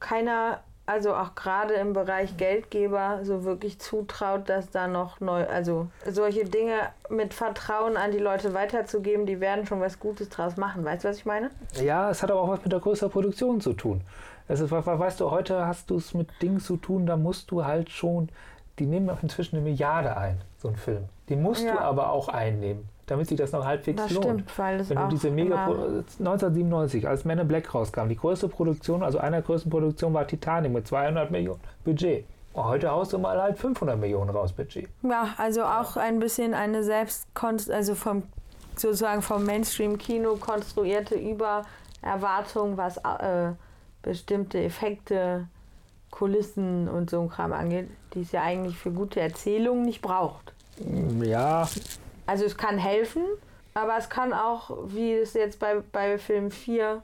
keiner 0.00 0.62
also 0.88 1.14
auch 1.14 1.34
gerade 1.34 1.74
im 1.74 1.92
Bereich 1.92 2.36
Geldgeber 2.38 3.20
so 3.22 3.44
wirklich 3.44 3.78
zutraut, 3.78 4.48
dass 4.48 4.70
da 4.70 4.88
noch 4.88 5.20
neu, 5.20 5.46
also 5.46 5.88
solche 6.06 6.44
Dinge 6.44 6.74
mit 7.10 7.34
Vertrauen 7.34 7.96
an 7.96 8.10
die 8.10 8.18
Leute 8.18 8.54
weiterzugeben, 8.54 9.26
die 9.26 9.38
werden 9.38 9.66
schon 9.66 9.80
was 9.80 10.00
Gutes 10.00 10.30
draus 10.30 10.56
machen. 10.56 10.84
Weißt 10.84 11.04
du, 11.04 11.08
was 11.08 11.18
ich 11.18 11.26
meine? 11.26 11.50
Ja, 11.74 12.10
es 12.10 12.22
hat 12.22 12.30
aber 12.30 12.40
auch 12.40 12.48
was 12.48 12.62
mit 12.62 12.72
der 12.72 12.80
größeren 12.80 13.10
Produktion 13.10 13.60
zu 13.60 13.74
tun. 13.74 14.00
Es 14.48 14.60
ist, 14.60 14.70
weißt 14.70 15.20
du, 15.20 15.30
heute 15.30 15.66
hast 15.66 15.90
du 15.90 15.96
es 15.96 16.14
mit 16.14 16.28
Dingen 16.40 16.58
zu 16.58 16.78
tun, 16.78 17.04
da 17.04 17.18
musst 17.18 17.50
du 17.50 17.66
halt 17.66 17.90
schon, 17.90 18.30
die 18.78 18.86
nehmen 18.86 19.10
inzwischen 19.20 19.56
eine 19.56 19.64
Milliarde 19.64 20.16
ein, 20.16 20.40
so 20.56 20.68
ein 20.68 20.76
Film. 20.76 21.04
Die 21.28 21.36
musst 21.36 21.64
ja. 21.64 21.72
du 21.72 21.80
aber 21.80 22.10
auch 22.10 22.28
einnehmen 22.28 22.88
damit 23.10 23.28
sich 23.28 23.38
das 23.38 23.52
noch 23.52 23.64
halbwegs 23.64 24.02
das 24.02 24.10
lohnt. 24.12 24.24
Stimmt, 24.24 24.58
weil 24.58 24.78
das 24.78 24.90
Wenn 24.90 24.98
du 24.98 25.08
diese 25.08 25.30
mega 25.30 25.66
1997, 25.66 27.08
als 27.08 27.24
Men 27.24 27.38
in 27.38 27.48
Black 27.48 27.74
rauskam, 27.74 28.08
die 28.08 28.16
größte 28.16 28.48
Produktion, 28.48 29.02
also 29.02 29.18
einer 29.18 29.38
der 29.38 29.42
größten 29.42 29.70
Produktionen 29.70 30.14
war 30.14 30.26
Titanic 30.26 30.72
mit 30.72 30.86
200 30.86 31.30
Millionen 31.30 31.60
Budget. 31.84 32.24
Heute 32.54 32.90
haust 32.90 33.12
du 33.12 33.18
mal 33.18 33.40
halt 33.40 33.58
500 33.58 33.98
Millionen 33.98 34.30
raus 34.30 34.52
Budget. 34.52 34.88
Ja, 35.02 35.34
also 35.36 35.62
auch 35.62 35.96
ein 35.96 36.18
bisschen 36.18 36.54
eine 36.54 36.82
Selbstkonst, 36.82 37.70
also 37.70 37.94
vom 37.94 38.24
sozusagen 38.74 39.22
vom 39.22 39.44
Mainstream-Kino 39.44 40.36
konstruierte 40.36 41.16
Übererwartung, 41.16 42.76
was 42.76 42.96
äh, 42.98 43.52
bestimmte 44.02 44.62
Effekte, 44.62 45.48
Kulissen 46.10 46.88
und 46.88 47.10
so 47.10 47.20
ein 47.20 47.28
Kram 47.28 47.52
angeht, 47.52 47.88
die 48.14 48.22
es 48.22 48.32
ja 48.32 48.42
eigentlich 48.42 48.76
für 48.78 48.90
gute 48.90 49.20
Erzählungen 49.20 49.84
nicht 49.84 50.00
braucht. 50.00 50.54
Ja, 51.22 51.68
also 52.28 52.44
es 52.44 52.58
kann 52.58 52.76
helfen, 52.76 53.24
aber 53.72 53.96
es 53.96 54.10
kann 54.10 54.34
auch, 54.34 54.76
wie 54.88 55.14
es 55.14 55.32
jetzt 55.32 55.58
bei, 55.58 55.80
bei 55.92 56.18
Film 56.18 56.50
4 56.50 57.02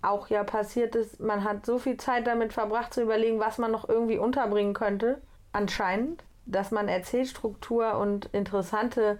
auch 0.00 0.28
ja 0.28 0.42
passiert 0.42 0.96
ist, 0.96 1.20
man 1.20 1.44
hat 1.44 1.66
so 1.66 1.78
viel 1.78 1.98
Zeit 1.98 2.26
damit 2.26 2.54
verbracht 2.54 2.94
zu 2.94 3.02
überlegen, 3.02 3.40
was 3.40 3.58
man 3.58 3.70
noch 3.70 3.86
irgendwie 3.86 4.16
unterbringen 4.16 4.72
könnte, 4.72 5.20
anscheinend, 5.52 6.24
dass 6.46 6.70
man 6.70 6.88
Erzählstruktur 6.88 7.98
und 7.98 8.30
interessante 8.32 9.18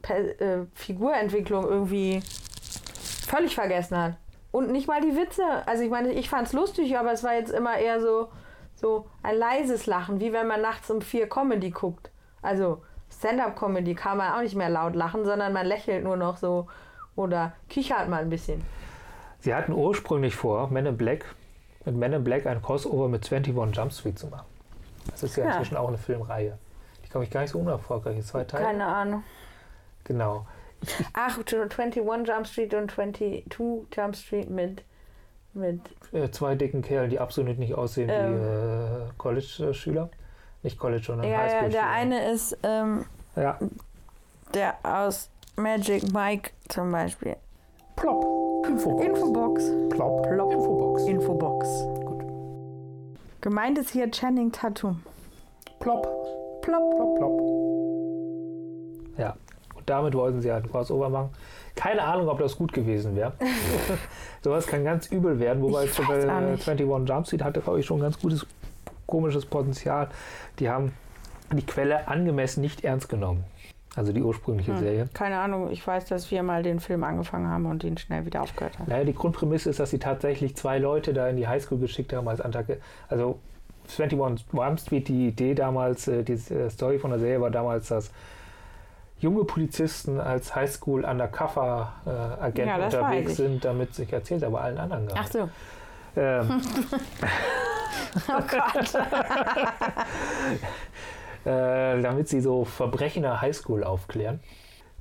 per 0.00 0.40
äh, 0.40 0.66
Figurentwicklung 0.74 1.64
irgendwie 1.64 2.22
völlig 3.26 3.56
vergessen 3.56 3.98
hat. 3.98 4.14
Und 4.52 4.70
nicht 4.70 4.86
mal 4.86 5.00
die 5.00 5.16
Witze. 5.16 5.42
Also 5.66 5.82
ich 5.82 5.90
meine, 5.90 6.12
ich 6.12 6.30
fand 6.30 6.46
es 6.46 6.52
lustig, 6.52 6.96
aber 6.96 7.10
es 7.10 7.24
war 7.24 7.34
jetzt 7.34 7.50
immer 7.50 7.76
eher 7.76 8.00
so, 8.00 8.28
so 8.76 9.06
ein 9.24 9.36
leises 9.36 9.86
Lachen, 9.86 10.20
wie 10.20 10.32
wenn 10.32 10.46
man 10.46 10.60
nachts 10.60 10.88
um 10.88 11.02
vier 11.02 11.28
Comedy 11.28 11.70
guckt. 11.70 12.12
Also 12.42 12.80
Stand-up-Comedy 13.18 13.94
kann 13.94 14.18
man 14.18 14.32
auch 14.34 14.42
nicht 14.42 14.54
mehr 14.56 14.70
laut 14.70 14.94
lachen, 14.94 15.24
sondern 15.24 15.52
man 15.52 15.66
lächelt 15.66 16.04
nur 16.04 16.16
noch 16.16 16.36
so 16.36 16.66
oder 17.16 17.52
kichert 17.68 18.08
mal 18.08 18.22
ein 18.22 18.30
bisschen. 18.30 18.62
Sie 19.40 19.54
hatten 19.54 19.72
ursprünglich 19.72 20.34
vor, 20.34 20.68
Men 20.70 20.86
in 20.86 20.96
Black, 20.96 21.24
mit 21.84 21.94
Men 21.96 22.12
in 22.14 22.24
Black 22.24 22.46
ein 22.46 22.62
Crossover 22.62 23.08
mit 23.08 23.30
21 23.30 23.76
Jump 23.76 23.92
Street 23.92 24.18
zu 24.18 24.26
machen. 24.28 24.46
Das 25.10 25.22
ist 25.22 25.36
ja, 25.36 25.44
Ja. 25.44 25.50
inzwischen 25.52 25.76
auch 25.76 25.88
eine 25.88 25.98
Filmreihe. 25.98 26.58
Die 27.04 27.08
glaube 27.10 27.24
ich 27.24 27.30
gar 27.30 27.42
nicht 27.42 27.50
so 27.50 27.58
unerfolgreich. 27.58 28.24
Zwei 28.24 28.44
Teile. 28.44 28.64
Keine 28.64 28.86
Ahnung. 28.86 29.22
Genau. 30.04 30.46
Ach, 31.12 31.38
21 31.38 32.02
Jump 32.26 32.46
Street 32.46 32.74
und 32.74 32.90
22 32.90 33.44
Jump 33.94 34.16
Street 34.16 34.50
mit, 34.50 34.82
mit 35.52 35.80
Äh, 36.12 36.30
zwei 36.30 36.54
dicken 36.54 36.82
Kerlen, 36.82 37.10
die 37.10 37.18
absolut 37.20 37.58
nicht 37.58 37.74
aussehen 37.74 38.08
Ähm. 38.10 38.34
wie 38.34 38.42
äh, 38.44 39.08
College-Schüler. 39.18 40.08
Nicht 40.64 40.78
College, 40.78 41.02
sondern 41.06 41.26
ja, 41.26 41.32
ja, 41.32 41.38
Highschool-Schüler. 41.42 41.70
der 41.70 41.90
eine 41.90 42.30
ist 42.32 42.58
ähm, 42.64 43.04
Ja, 43.36 43.58
der 44.54 44.74
aus 44.82 45.30
Magic 45.56 46.12
Mike 46.12 46.50
zum 46.68 46.90
Beispiel. 46.90 47.36
plopp. 47.96 48.24
Infobox. 48.66 49.04
Infobox. 49.06 49.64
Plopp. 49.90 50.22
Plopp. 50.26 50.52
Infobox. 50.52 51.02
Infobox. 51.04 51.68
Gut. 52.06 52.24
Gemeint 53.42 53.78
ist 53.78 53.90
hier 53.90 54.10
Channing 54.10 54.50
Tatum. 54.50 55.02
Plopp. 55.80 56.02
Plopp. 56.62 56.96
Plopp, 56.96 57.16
plopp. 57.18 57.40
Ja, 59.18 59.36
und 59.74 59.88
damit 59.88 60.14
wollten 60.14 60.40
sie 60.40 60.50
halt 60.50 60.64
ein 60.64 60.70
Crossover 60.70 61.10
machen. 61.10 61.28
Keine 61.76 62.02
Ahnung, 62.02 62.28
ob 62.28 62.38
das 62.38 62.56
gut 62.56 62.72
gewesen 62.72 63.14
wäre. 63.16 63.32
Sowas 64.42 64.66
kann 64.66 64.82
ganz 64.84 65.08
übel 65.10 65.38
werden, 65.38 65.62
wobei 65.62 65.84
Ich 65.84 65.92
zum 65.92 66.08
weiß 66.08 66.24
Beispiel 66.24 66.30
auch 66.30 66.40
nicht. 66.40 66.68
21 66.68 67.08
Jump 67.08 67.26
Street 67.26 67.44
hatte, 67.44 67.60
glaube 67.60 67.80
ich, 67.80 67.86
schon 67.86 68.00
ganz 68.00 68.18
gutes 68.18 68.46
komisches 69.06 69.46
Potenzial. 69.46 70.08
Die 70.58 70.68
haben 70.68 70.92
die 71.52 71.64
Quelle 71.64 72.08
angemessen 72.08 72.60
nicht 72.60 72.84
ernst 72.84 73.08
genommen. 73.08 73.44
Also 73.96 74.12
die 74.12 74.22
ursprüngliche 74.22 74.72
Hm. 74.72 74.78
Serie. 74.78 75.08
Keine 75.14 75.38
Ahnung, 75.38 75.70
ich 75.70 75.86
weiß, 75.86 76.06
dass 76.06 76.30
wir 76.32 76.42
mal 76.42 76.64
den 76.64 76.80
Film 76.80 77.04
angefangen 77.04 77.48
haben 77.48 77.66
und 77.66 77.84
ihn 77.84 77.96
schnell 77.96 78.26
wieder 78.26 78.42
aufgehört 78.42 78.76
haben. 78.78 78.90
Naja, 78.90 79.04
die 79.04 79.14
Grundprämisse 79.14 79.70
ist, 79.70 79.78
dass 79.78 79.90
sie 79.90 80.00
tatsächlich 80.00 80.56
zwei 80.56 80.78
Leute 80.78 81.14
da 81.14 81.28
in 81.28 81.36
die 81.36 81.46
Highschool 81.46 81.78
geschickt 81.78 82.12
haben 82.12 82.26
als 82.28 82.40
Antrag. 82.40 82.66
Also 83.08 83.38
21 83.96 84.46
Jump 84.52 84.80
Street, 84.80 85.06
die 85.08 85.28
Idee 85.28 85.54
damals, 85.54 86.08
äh, 86.08 86.24
die 86.24 86.32
äh, 86.32 86.70
Story 86.70 86.98
von 86.98 87.10
der 87.10 87.20
Serie 87.20 87.40
war 87.40 87.50
damals, 87.50 87.86
dass 87.88 88.10
junge 89.20 89.44
Polizisten 89.44 90.18
als 90.18 90.56
Highschool 90.56 91.04
Undercover 91.04 91.92
äh, 92.04 92.66
Ja, 92.66 92.84
unterwegs 92.84 93.36
sind, 93.36 93.64
damit 93.64 93.94
sich 93.94 94.12
erzählt, 94.12 94.42
aber 94.42 94.60
allen 94.62 94.78
anderen 94.78 95.06
gar 95.06 95.18
Ach 95.18 95.22
nicht. 95.22 95.32
so. 95.34 95.48
Ähm, 96.16 96.60
Oh 98.28 98.42
Gott. 98.48 98.94
äh, 101.44 102.00
damit 102.00 102.28
sie 102.28 102.40
so 102.40 102.64
Verbrechen 102.64 103.22
der 103.22 103.40
Highschool 103.40 103.84
aufklären. 103.84 104.40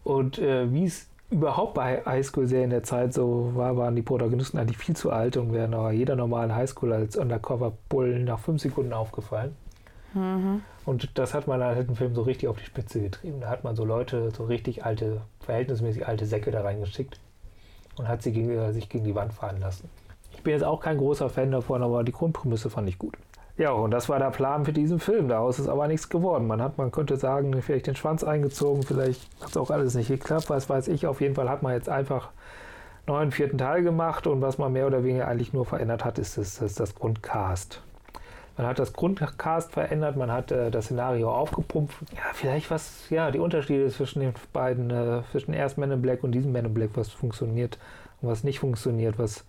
Und 0.03 0.39
äh, 0.39 0.72
wie 0.72 0.86
es 0.86 1.08
überhaupt 1.29 1.75
bei 1.75 2.03
Highschool-Serien 2.05 2.70
der 2.70 2.84
Zeit 2.84 3.13
so 3.13 3.51
war, 3.55 3.77
waren 3.77 3.96
die 3.96 4.01
Protagonisten 4.01 4.58
eigentlich 4.58 4.77
viel 4.77 4.96
zu 4.96 5.12
alt 5.12 5.38
und 5.38 5.53
wären 5.53 5.74
aber 5.74 5.91
jeder 5.91 6.15
normalen 6.15 6.53
Highschool 6.53 6.93
als 6.93 7.17
Undercover-Bullen 7.17 8.25
nach 8.25 8.39
fünf 8.39 8.62
Sekunden 8.62 8.93
aufgefallen. 8.93 9.56
Mhm. 10.13 10.62
Und 10.86 11.17
das 11.17 11.34
hat 11.34 11.47
man 11.47 11.63
halt 11.63 11.88
im 11.88 11.95
Film 11.95 12.13
so 12.13 12.23
richtig 12.23 12.49
auf 12.49 12.58
die 12.58 12.65
Spitze 12.65 13.02
getrieben. 13.02 13.39
Da 13.41 13.49
hat 13.49 13.63
man 13.63 13.76
so 13.76 13.86
Leute, 13.86 14.32
so 14.32 14.45
richtig 14.45 14.86
alte, 14.86 15.21
verhältnismäßig 15.39 16.08
alte 16.08 16.26
Säcke 16.26 16.52
da 16.52 16.62
reingeschickt 16.62 17.19
und 17.95 18.08
hat 18.08 18.21
sie 18.21 18.32
gegen, 18.32 18.52
äh, 18.52 18.73
sich 18.73 18.89
gegen 18.89 19.06
die 19.06 19.15
Wand 19.15 19.34
fahren 19.34 19.60
lassen. 19.60 19.89
Ich 20.43 20.45
bin 20.45 20.56
jetzt 20.56 20.65
auch 20.65 20.82
kein 20.82 20.97
großer 20.97 21.29
Fan 21.29 21.51
davon, 21.51 21.82
aber 21.82 22.03
die 22.03 22.12
Grundprämisse 22.12 22.69
fand 22.69 22.89
ich 22.89 22.99
gut. 22.99 23.15
Ja, 23.58 23.71
und 23.71 23.91
das 23.91 24.10
war 24.10 24.19
der 24.19 24.29
Plan 24.29 24.65
für 24.65 24.73
diesen 24.73 24.99
Film. 24.99 25.29
Daraus 25.29 25.58
ist 25.58 25.69
aber 25.69 25.88
nichts 25.88 26.10
geworden. 26.10 26.47
Man 26.47 26.62
hat, 26.62 26.77
man 26.77 26.91
könnte 26.91 27.15
sagen, 27.15 27.62
vielleicht 27.62 27.88
den 27.88 27.95
Schwanz 27.95 28.25
eingezogen, 28.25 28.84
vielleicht 28.84 29.21
hat 29.39 29.51
es 29.51 29.56
auch 29.56 29.71
alles 29.71 29.95
nicht 29.95 30.10
geklappt, 30.10 30.49
was 30.49 30.69
weiß 30.69 30.89
ich. 30.89 31.08
Auf 31.08 31.21
jeden 31.21 31.34
Fall 31.34 31.49
hat 31.49 31.63
man 31.63 31.71
jetzt 31.71 31.88
einfach 31.88 32.32
neuen 33.08 33.32
vierten 33.32 33.58
Teil 33.58 33.84
gemacht 33.84 34.27
und 34.27 34.41
was 34.41 34.58
man 34.58 34.73
mehr 34.73 34.86
oder 34.86 35.06
weniger 35.06 35.29
eigentlich 35.29 35.53
nur 35.53 35.63
verändert 35.63 36.03
hat, 36.03 36.19
ist 36.19 36.38
das, 36.38 36.60
das, 36.60 36.75
das 36.75 36.93
Grundcast. 36.93 37.82
Man 38.58 38.67
hat 38.67 38.79
das 38.79 38.91
Grundcast 38.91 39.71
verändert, 39.71 40.17
man 40.17 40.29
hat 40.29 40.51
äh, 40.51 40.71
das 40.71 40.88
Szenario 40.88 41.34
aufgepumpt. 41.34 41.93
Ja, 42.13 42.34
vielleicht 42.34 42.69
was, 42.69 43.10
ja, 43.10 43.32
die 43.32 43.39
Unterschiede 43.39 43.88
zwischen 43.91 44.19
den 44.19 44.34
beiden, 44.51 44.89
äh, 44.89 45.21
zwischen 45.32 45.53
dem 45.53 45.62
ersten 45.62 45.79
Men 45.79 45.91
in 45.91 46.01
Black 46.01 46.21
und 46.21 46.34
diesem 46.34 46.51
Men 46.51 46.65
in 46.65 46.73
Black, 46.73 46.89
was 46.95 47.08
funktioniert 47.08 47.79
und 48.21 48.27
was 48.27 48.43
nicht 48.43 48.60
funktioniert. 48.60 49.17
Was 49.17 49.45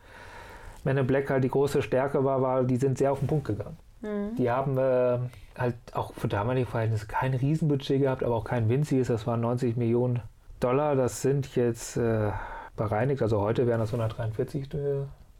Men 0.84 0.98
in 0.98 1.06
Black 1.06 1.30
halt 1.30 1.44
die 1.44 1.48
große 1.48 1.82
Stärke 1.82 2.24
war, 2.24 2.42
war, 2.42 2.64
die 2.64 2.76
sind 2.76 2.98
sehr 2.98 3.12
auf 3.12 3.18
den 3.18 3.28
Punkt 3.28 3.46
gegangen. 3.46 3.76
Mhm. 4.02 4.36
Die 4.36 4.50
haben 4.50 4.78
äh, 4.78 5.18
halt 5.58 5.74
auch 5.92 6.12
für 6.14 6.28
damalige 6.28 6.66
Verhältnisse 6.66 7.06
kein 7.06 7.34
Riesenbudget 7.34 8.00
gehabt, 8.00 8.22
aber 8.22 8.36
auch 8.36 8.44
kein 8.44 8.68
winziges. 8.68 9.08
Das 9.08 9.26
waren 9.26 9.40
90 9.40 9.76
Millionen 9.76 10.20
Dollar. 10.60 10.94
Das 10.94 11.22
sind 11.22 11.56
jetzt 11.56 11.96
äh, 11.96 12.30
bereinigt, 12.76 13.22
also 13.22 13.40
heute 13.40 13.66
wären 13.66 13.80
das 13.80 13.90
143 13.90 14.74
äh, 14.74 14.78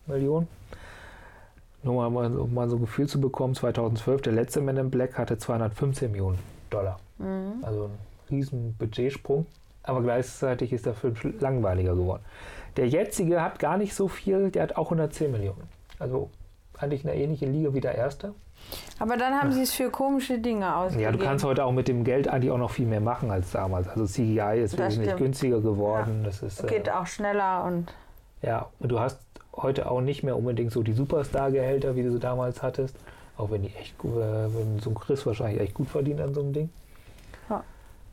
Millionen. 0.07 0.49
Nur 1.83 2.11
mal, 2.11 2.35
um 2.37 2.55
mal 2.55 2.69
so 2.71 2.77
ein 2.77 2.81
Gefühl 2.81 3.07
zu 3.07 3.21
bekommen, 3.21 3.55
2012, 3.55 4.23
der 4.23 4.33
letzte 4.33 4.63
Man 4.63 4.79
in 4.79 4.91
Black 4.91 5.19
hatte 5.19 5.37
215 5.37 6.11
Millionen 6.11 6.39
Dollar. 6.71 6.99
Mhm. 7.19 7.63
Also 7.63 7.85
ein 7.85 7.91
riesen 8.31 8.75
Budgetsprung. 8.79 9.47
Aber 9.85 10.03
gleichzeitig 10.03 10.73
ist 10.73 10.87
der 10.87 10.95
Film 10.95 11.15
langweiliger 11.41 11.95
geworden. 11.95 12.23
Der 12.77 12.89
jetzige 12.89 13.41
hat 13.43 13.59
gar 13.59 13.77
nicht 13.77 13.95
so 13.95 14.09
viel, 14.09 14.51
der 14.51 14.65
hat 14.65 14.77
auch 14.77 14.87
110 14.87 15.31
Millionen. 15.31 15.69
Also 15.99 16.31
eigentlich 16.79 17.07
eine 17.07 17.15
ähnliche 17.15 17.47
Liga 17.47 17.73
wie 17.75 17.81
der 17.81 17.95
erste. 17.95 18.35
Aber 18.99 19.17
dann 19.17 19.35
haben 19.35 19.53
sie 19.53 19.63
es 19.63 19.73
für 19.73 19.91
komische 19.91 20.39
Dinge 20.39 20.75
ausgegeben. 20.75 21.03
Ja, 21.03 21.13
du 21.13 21.19
kannst 21.19 21.45
heute 21.45 21.65
auch 21.65 21.73
mit 21.73 21.87
dem 21.87 22.05
Geld 22.05 22.29
eigentlich 22.29 22.51
auch 22.51 22.59
noch 22.59 22.71
viel 22.71 22.87
mehr 22.87 23.01
machen 23.01 23.31
als 23.31 23.53
damals. 23.53 23.89
Also 23.89 24.07
CGI 24.07 24.61
ist 24.63 24.79
wesentlich 24.79 25.17
günstiger 25.17 25.61
geworden. 25.61 26.23
Das 26.25 26.43
ist, 26.43 26.67
Geht 26.67 26.89
äh, 26.89 26.93
auch 26.93 27.07
schneller 27.07 27.65
und 27.65 27.93
ja, 28.43 28.67
und 28.79 28.91
du 28.91 29.01
hast 29.01 29.19
heute 29.55 29.91
auch 29.91 30.01
nicht 30.01 30.23
mehr 30.23 30.37
unbedingt 30.37 30.73
so 30.73 30.83
die 30.83 30.93
Superstar-Gehälter, 30.93 31.97
wie 31.97 32.03
du 32.03 32.13
sie 32.13 32.19
damals 32.19 32.63
hattest. 32.63 32.97
Auch 33.37 33.51
wenn 33.51 33.63
die 33.63 33.73
echt 33.81 33.97
gut, 33.99 34.17
äh, 34.17 34.55
wenn 34.55 34.79
so 34.81 34.91
ein 34.91 34.95
Chris 34.95 35.25
wahrscheinlich 35.27 35.61
echt 35.61 35.75
gut 35.75 35.89
verdient 35.89 36.21
an 36.21 36.35
so 36.35 36.41
einem 36.41 36.53
Ding. 36.53 36.71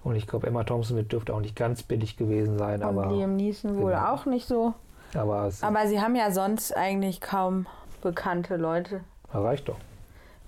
Und 0.03 0.15
ich 0.15 0.27
glaube, 0.27 0.47
Emma 0.47 0.63
Thompson 0.63 0.97
mit 0.97 1.11
dürfte 1.11 1.33
auch 1.33 1.41
nicht 1.41 1.55
ganz 1.55 1.83
billig 1.83 2.17
gewesen 2.17 2.57
sein, 2.57 2.81
und 2.81 2.87
aber, 2.99 3.11
Liam 3.13 3.35
Neeson 3.35 3.77
wohl 3.79 3.91
genau. 3.91 4.13
auch 4.13 4.25
nicht 4.25 4.47
so. 4.47 4.73
aber 5.13 5.49
Aber 5.61 5.87
sie 5.87 6.01
haben 6.01 6.15
ja 6.15 6.31
sonst 6.31 6.75
eigentlich 6.75 7.21
kaum 7.21 7.67
bekannte 8.01 8.57
Leute. 8.57 9.01
reicht 9.31 9.69
doch. 9.69 9.77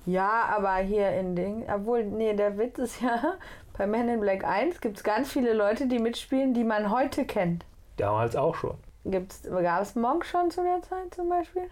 Ja, 0.06 0.50
aber 0.58 0.76
hier 0.78 1.12
in 1.12 1.36
Ding, 1.36 1.64
obwohl, 1.74 2.04
nee, 2.04 2.34
der 2.34 2.58
Witz 2.58 2.78
ist 2.80 3.02
ja, 3.02 3.36
bei 3.78 3.88
Men 3.88 4.10
in 4.10 4.20
Black 4.20 4.44
1 4.44 4.82
gibt 4.82 4.98
es 4.98 5.04
ganz 5.04 5.32
viele 5.32 5.54
Leute, 5.54 5.88
die 5.88 6.00
mitspielen, 6.00 6.54
die 6.54 6.64
man 6.64 6.92
heute 6.92 7.26
kennt. 7.26 7.64
Damals 7.98 8.36
auch 8.36 8.56
schon. 8.56 8.76
Gab 9.10 9.82
es 9.82 9.96
Monk 9.96 10.26
schon 10.26 10.50
zu 10.50 10.62
der 10.64 10.82
Zeit 10.82 11.14
zum 11.14 11.30
Beispiel? 11.30 11.64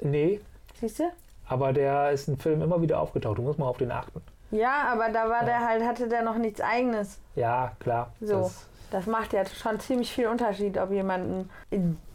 Nee, 0.00 0.40
Siehst 0.80 0.98
du? 0.98 1.04
aber 1.46 1.72
der 1.72 2.10
ist 2.10 2.28
ein 2.28 2.38
Film 2.38 2.62
immer 2.62 2.80
wieder 2.80 3.00
aufgetaucht. 3.00 3.38
Du 3.38 3.42
musst 3.42 3.58
mal 3.58 3.66
auf 3.66 3.76
den 3.78 3.92
achten. 3.92 4.22
Ja, 4.52 4.84
aber 4.92 5.08
da 5.08 5.28
war 5.28 5.40
Ja. 5.40 5.44
der 5.46 5.66
halt, 5.66 5.84
hatte 5.84 6.08
der 6.08 6.22
noch 6.22 6.36
nichts 6.38 6.60
eigenes. 6.60 7.18
Ja, 7.34 7.72
klar. 7.80 8.12
So. 8.20 8.42
Das, 8.42 8.68
Das 8.92 9.06
macht 9.06 9.32
ja 9.32 9.42
schon 9.46 9.80
ziemlich 9.80 10.12
viel 10.12 10.26
Unterschied, 10.26 10.76
ob 10.78 10.90
jemand 10.92 11.48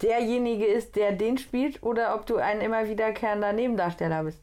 derjenige 0.02 0.66
ist, 0.66 0.96
der 0.96 1.12
den 1.12 1.38
spielt, 1.38 1.82
oder 1.84 2.14
ob 2.16 2.26
du 2.28 2.38
ein 2.38 2.62
immer 2.62 2.88
wiederkehrender 2.88 3.52
Nebendarsteller 3.54 4.24
bist. 4.24 4.40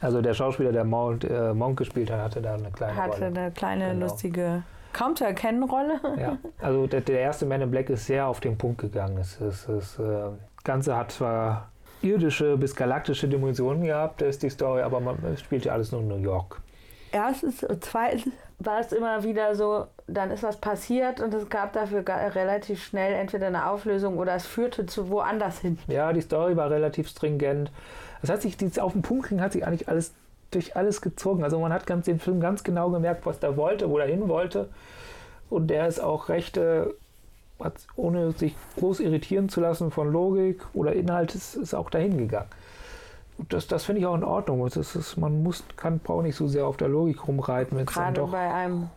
also 0.00 0.20
der 0.22 0.34
Schauspieler, 0.34 0.72
der 0.72 0.84
Monk, 0.84 1.24
äh, 1.24 1.52
Monk 1.54 1.78
gespielt 1.78 2.10
hat, 2.10 2.20
hatte 2.20 2.40
da 2.42 2.54
eine 2.54 2.70
kleine 2.70 2.96
Hatte 2.96 3.12
Rolle. 3.14 3.26
eine 3.26 3.50
kleine, 3.52 3.88
Genau. 3.90 4.06
lustige, 4.06 4.62
kaum 4.92 5.14
zu 5.16 5.24
erkennen 5.24 5.62
Rolle. 5.64 6.00
Ja, 6.20 6.38
also 6.60 6.86
der, 6.86 7.00
der 7.02 7.20
erste 7.20 7.46
Man 7.46 7.60
in 7.60 7.70
Black 7.70 7.88
ist 7.90 8.06
sehr 8.06 8.26
auf 8.26 8.40
den 8.40 8.56
Punkt 8.58 8.80
gegangen. 8.80 9.16
Das, 9.16 9.38
das, 9.38 9.66
das 9.66 9.98
äh, 9.98 10.28
Ganze 10.64 10.96
hat 10.96 11.12
zwar 11.12 11.68
irdische 12.02 12.56
bis 12.56 12.74
galaktische 12.74 13.26
Dimensionen 13.28 13.84
gehabt, 13.84 14.20
da 14.22 14.26
ist 14.26 14.42
die 14.42 14.50
Story, 14.50 14.82
aber 14.82 14.98
man 15.00 15.16
spielt 15.36 15.64
ja 15.64 15.72
alles 15.72 15.90
nur 15.92 16.00
in 16.00 16.08
New 16.08 16.16
York. 16.18 16.60
Erstens 17.12 17.62
und 17.62 17.84
zweitens 17.84 18.32
war 18.58 18.80
es 18.80 18.92
immer 18.92 19.22
wieder 19.22 19.54
so, 19.54 19.86
dann 20.06 20.30
ist 20.30 20.42
was 20.42 20.56
passiert 20.56 21.20
und 21.20 21.34
es 21.34 21.48
gab 21.48 21.72
dafür 21.72 22.04
relativ 22.06 22.82
schnell 22.82 23.12
entweder 23.12 23.48
eine 23.48 23.68
Auflösung 23.68 24.18
oder 24.18 24.34
es 24.34 24.46
führte 24.46 24.86
zu 24.86 25.10
woanders 25.10 25.58
hin. 25.58 25.78
Ja, 25.88 26.12
die 26.12 26.20
Story 26.20 26.56
war 26.56 26.70
relativ 26.70 27.08
stringent. 27.08 27.70
Es 28.22 28.30
hat 28.30 28.42
sich 28.42 28.56
dieses 28.56 28.78
auf 28.78 28.92
den 28.92 29.02
Punkt 29.02 29.28
ging, 29.28 29.40
hat 29.40 29.52
sich 29.52 29.66
eigentlich 29.66 29.88
alles 29.88 30.12
durch 30.50 30.76
alles 30.76 31.00
gezogen. 31.00 31.44
Also 31.44 31.58
man 31.58 31.72
hat 31.72 31.86
ganz 31.86 32.04
den 32.04 32.20
Film 32.20 32.40
ganz 32.40 32.62
genau 32.62 32.90
gemerkt, 32.90 33.26
was 33.26 33.40
der 33.40 33.56
wollte, 33.56 33.90
wo 33.90 33.98
er 33.98 34.06
hin 34.06 34.28
wollte. 34.28 34.68
Und 35.50 35.68
der 35.68 35.88
ist 35.88 36.00
auch 36.00 36.28
recht, 36.28 36.56
äh, 36.56 36.86
ohne 37.96 38.32
sich 38.32 38.54
groß 38.78 39.00
irritieren 39.00 39.48
zu 39.48 39.60
lassen 39.60 39.90
von 39.90 40.10
Logik 40.10 40.62
oder 40.74 40.92
Inhalt, 40.92 41.34
ist, 41.34 41.54
ist 41.54 41.74
auch 41.74 41.90
dahin 41.90 42.18
gegangen. 42.18 42.48
Das, 43.48 43.66
das 43.66 43.84
finde 43.84 44.00
ich 44.00 44.06
auch 44.06 44.14
in 44.14 44.24
Ordnung. 44.24 44.64
Es 44.66 44.76
ist, 44.76 44.94
es- 44.94 45.16
man 45.16 45.42
muss, 45.42 45.64
kann, 45.76 45.98
braucht 45.98 46.22
nicht 46.24 46.36
so 46.36 46.46
sehr 46.46 46.66
auf 46.66 46.76
der 46.76 46.88
Logik 46.88 47.26
rumreiten, 47.26 47.84
Gerade 47.86 48.20
doch. 48.20 48.30
bei 48.30 48.52
einem 48.52 48.88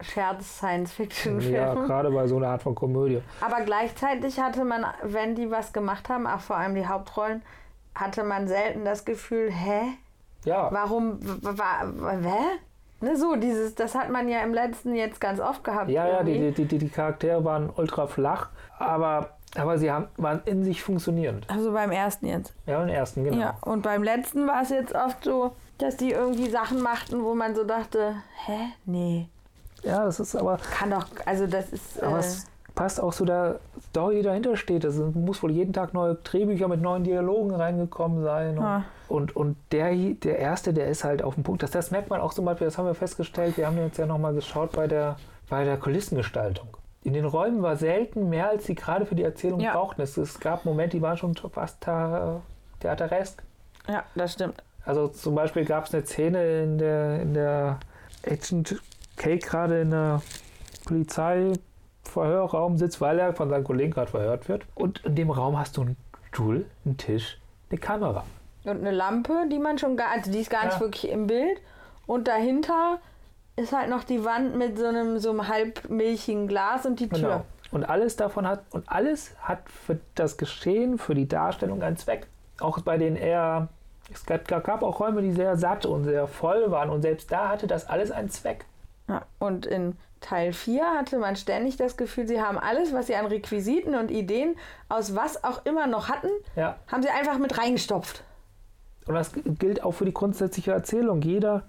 Scherz-Science-Fiction-Film. 0.00 1.54
Ja, 1.54 1.74
gerade 1.74 2.10
bei 2.10 2.26
so 2.26 2.36
einer 2.36 2.48
Art 2.48 2.62
von 2.62 2.74
Komödie. 2.74 3.22
Aber 3.40 3.60
gleichzeitig 3.64 4.38
hatte 4.40 4.64
man, 4.64 4.84
wenn 5.02 5.34
die 5.34 5.50
was 5.50 5.72
gemacht 5.72 6.08
haben, 6.08 6.26
auch 6.26 6.40
vor 6.40 6.56
allem 6.56 6.74
die 6.74 6.86
Hauptrollen, 6.86 7.42
hatte 7.94 8.22
man 8.24 8.46
selten 8.48 8.84
das 8.84 9.04
Gefühl, 9.04 9.50
hä? 9.50 9.80
Ja, 10.44 10.68
Warum, 10.72 11.18
hä? 11.44 12.58
Ne, 13.00 13.16
so, 13.16 13.36
dieses, 13.36 13.74
das 13.74 13.94
hat 13.94 14.10
man 14.10 14.28
ja 14.28 14.40
im 14.42 14.52
letzten 14.54 14.94
jetzt 14.94 15.20
ganz 15.20 15.40
oft 15.40 15.62
gehabt. 15.62 15.88
Ja, 15.90 16.06
ja, 16.08 16.22
die, 16.22 16.32
irgendwie. 16.32 16.52
die, 16.62 16.64
die, 16.66 16.78
die 16.78 16.88
Charaktere 16.88 17.44
waren 17.44 17.70
ultra 17.76 18.06
flach, 18.08 18.48
aber 18.78 19.36
Aber 19.56 19.78
sie 19.78 19.90
haben, 19.90 20.08
waren 20.16 20.42
in 20.44 20.62
sich 20.64 20.82
funktionierend. 20.82 21.46
Also 21.48 21.72
beim 21.72 21.90
ersten 21.90 22.26
jetzt. 22.26 22.52
Ja, 22.66 22.78
beim 22.80 22.88
ersten, 22.88 23.24
genau. 23.24 23.38
Ja, 23.40 23.56
und 23.62 23.82
beim 23.82 24.02
letzten 24.02 24.46
war 24.46 24.62
es 24.62 24.70
jetzt 24.70 24.94
oft 24.94 25.24
so, 25.24 25.52
dass 25.78 25.96
die 25.96 26.10
irgendwie 26.10 26.50
Sachen 26.50 26.82
machten, 26.82 27.22
wo 27.24 27.34
man 27.34 27.54
so 27.54 27.64
dachte, 27.64 28.14
hä? 28.46 28.58
Nee. 28.84 29.28
Ja, 29.82 30.04
das 30.04 30.20
ist 30.20 30.34
aber, 30.36 30.58
Kann 30.58 30.90
doch, 30.90 31.06
also 31.24 31.46
das 31.46 31.70
ist. 31.72 32.02
aber 32.02 32.16
äh, 32.16 32.20
es 32.20 32.46
passt 32.74 33.00
auch 33.00 33.14
zu 33.14 33.24
der 33.24 33.60
Story, 33.88 34.16
die 34.16 34.22
dahinter 34.22 34.56
steht. 34.56 34.84
Es 34.84 34.96
muss 35.14 35.42
wohl 35.42 35.50
jeden 35.52 35.72
Tag 35.72 35.94
neue 35.94 36.16
Drehbücher 36.16 36.68
mit 36.68 36.82
neuen 36.82 37.04
Dialogen 37.04 37.54
reingekommen 37.54 38.22
sein. 38.22 38.58
Und, 38.58 38.64
Ah. 38.64 38.84
und, 39.08 39.34
und 39.36 39.56
der, 39.72 39.94
der 39.94 40.38
erste, 40.38 40.74
der 40.74 40.88
ist 40.88 41.04
halt 41.04 41.22
auf 41.22 41.34
dem 41.34 41.42
Punkt. 41.44 41.62
Das, 41.62 41.70
das 41.70 41.90
merkt 41.90 42.10
man 42.10 42.20
auch 42.20 42.34
zum 42.34 42.44
Beispiel, 42.44 42.66
das 42.66 42.76
haben 42.76 42.86
wir 42.86 42.94
festgestellt, 42.94 43.56
wir 43.56 43.66
haben 43.66 43.78
jetzt 43.78 43.98
ja 43.98 44.06
nochmal 44.06 44.34
geschaut 44.34 44.72
bei 44.72 44.86
der, 44.86 45.16
bei 45.48 45.64
der 45.64 45.76
Kulissengestaltung. 45.78 46.68
In 47.08 47.14
den 47.14 47.24
Räumen 47.24 47.62
war 47.62 47.76
selten 47.76 48.28
mehr, 48.28 48.50
als 48.50 48.66
sie 48.66 48.74
gerade 48.74 49.06
für 49.06 49.14
die 49.14 49.22
Erzählung 49.22 49.60
Ja. 49.60 49.72
brauchten. 49.72 50.02
Es, 50.02 50.18
es 50.18 50.38
gab 50.40 50.66
Momente, 50.66 50.98
die 50.98 51.02
waren 51.02 51.16
schon 51.16 51.34
fast 51.34 51.80
theateresk. 52.80 53.42
ja, 53.88 54.04
das 54.14 54.34
stimmt. 54.34 54.62
Also 54.84 55.08
zum 55.08 55.34
Beispiel 55.34 55.64
gab 55.64 55.86
es 55.86 55.94
eine 55.94 56.04
Szene 56.04 56.62
in 56.62 56.76
der, 56.76 57.22
in 57.22 57.32
der 57.32 57.78
Agent 58.26 58.76
Cake 59.16 59.38
gerade 59.46 59.80
in 59.80 59.90
der 59.90 60.20
Polizeiverhörraum 60.84 62.76
sitzt, 62.76 63.00
weil 63.00 63.18
er 63.18 63.32
von 63.32 63.48
seinen 63.48 63.64
Kollegen 63.64 63.92
gerade 63.92 64.10
verhört 64.10 64.48
wird. 64.50 64.66
Und 64.74 65.02
in 65.06 65.14
dem 65.14 65.30
Raum 65.30 65.58
hast 65.58 65.78
du 65.78 65.82
einen 65.82 65.96
Stuhl, 66.30 66.66
einen 66.84 66.98
Tisch, 66.98 67.38
eine 67.70 67.78
Kamera. 67.80 68.24
Und 68.64 68.80
eine 68.80 68.90
Lampe, 68.90 69.46
die 69.50 69.58
man 69.58 69.78
schon 69.78 69.96
gar, 69.96 70.10
also 70.10 70.30
die 70.30 70.40
ist 70.40 70.50
gar 70.50 70.64
nicht 70.66 70.74
Ja. 70.74 70.80
wirklich 70.80 71.10
im 71.10 71.26
Bild. 71.26 71.58
Und 72.06 72.28
dahinter 72.28 72.98
ist 73.58 73.72
halt 73.72 73.90
noch 73.90 74.04
die 74.04 74.24
Wand 74.24 74.56
mit 74.56 74.78
so 74.78 74.86
einem, 74.86 75.18
so 75.18 75.30
einem 75.30 75.48
halbmilchigen 75.48 76.48
Glas 76.48 76.86
und 76.86 77.00
die 77.00 77.08
Tür. 77.08 77.18
Genau. 77.18 77.44
Und 77.70 77.84
alles 77.84 78.16
davon 78.16 78.46
hat, 78.48 78.62
und 78.70 78.90
alles 78.90 79.34
hat 79.42 79.60
für 79.68 79.98
das 80.14 80.38
Geschehen, 80.38 80.96
für 80.98 81.14
die 81.14 81.28
Darstellung 81.28 81.82
einen 81.82 81.96
Zweck. 81.96 82.26
Auch 82.60 82.80
bei 82.80 82.96
denen 82.96 83.16
eher, 83.16 83.68
es 84.12 84.24
gab, 84.24 84.48
gab 84.48 84.82
auch 84.82 85.00
Räume, 85.00 85.20
die 85.20 85.32
sehr 85.32 85.56
satt 85.56 85.84
und 85.84 86.04
sehr 86.04 86.26
voll 86.26 86.70
waren 86.70 86.88
und 86.88 87.02
selbst 87.02 87.30
da 87.30 87.48
hatte 87.50 87.66
das 87.66 87.86
alles 87.86 88.10
einen 88.10 88.30
Zweck. 88.30 88.64
Ja. 89.08 89.22
Und 89.38 89.66
in 89.66 89.96
Teil 90.20 90.52
4 90.52 90.84
hatte 90.98 91.18
man 91.18 91.36
ständig 91.36 91.76
das 91.76 91.96
Gefühl, 91.96 92.26
sie 92.26 92.40
haben 92.40 92.58
alles, 92.58 92.92
was 92.92 93.06
sie 93.06 93.16
an 93.16 93.26
Requisiten 93.26 93.94
und 93.94 94.10
Ideen 94.10 94.56
aus 94.88 95.14
was 95.14 95.44
auch 95.44 95.64
immer 95.66 95.86
noch 95.86 96.08
hatten, 96.08 96.30
Ja. 96.56 96.76
haben 96.90 97.02
sie 97.02 97.10
einfach 97.10 97.38
mit 97.38 97.58
reingestopft. 97.58 98.24
Und 99.06 99.14
das 99.14 99.32
gilt 99.34 99.82
auch 99.82 99.92
für 99.92 100.04
die 100.04 100.12
grundsätzliche 100.12 100.72
Erzählung. 100.72 101.22
Jeder, 101.22 101.64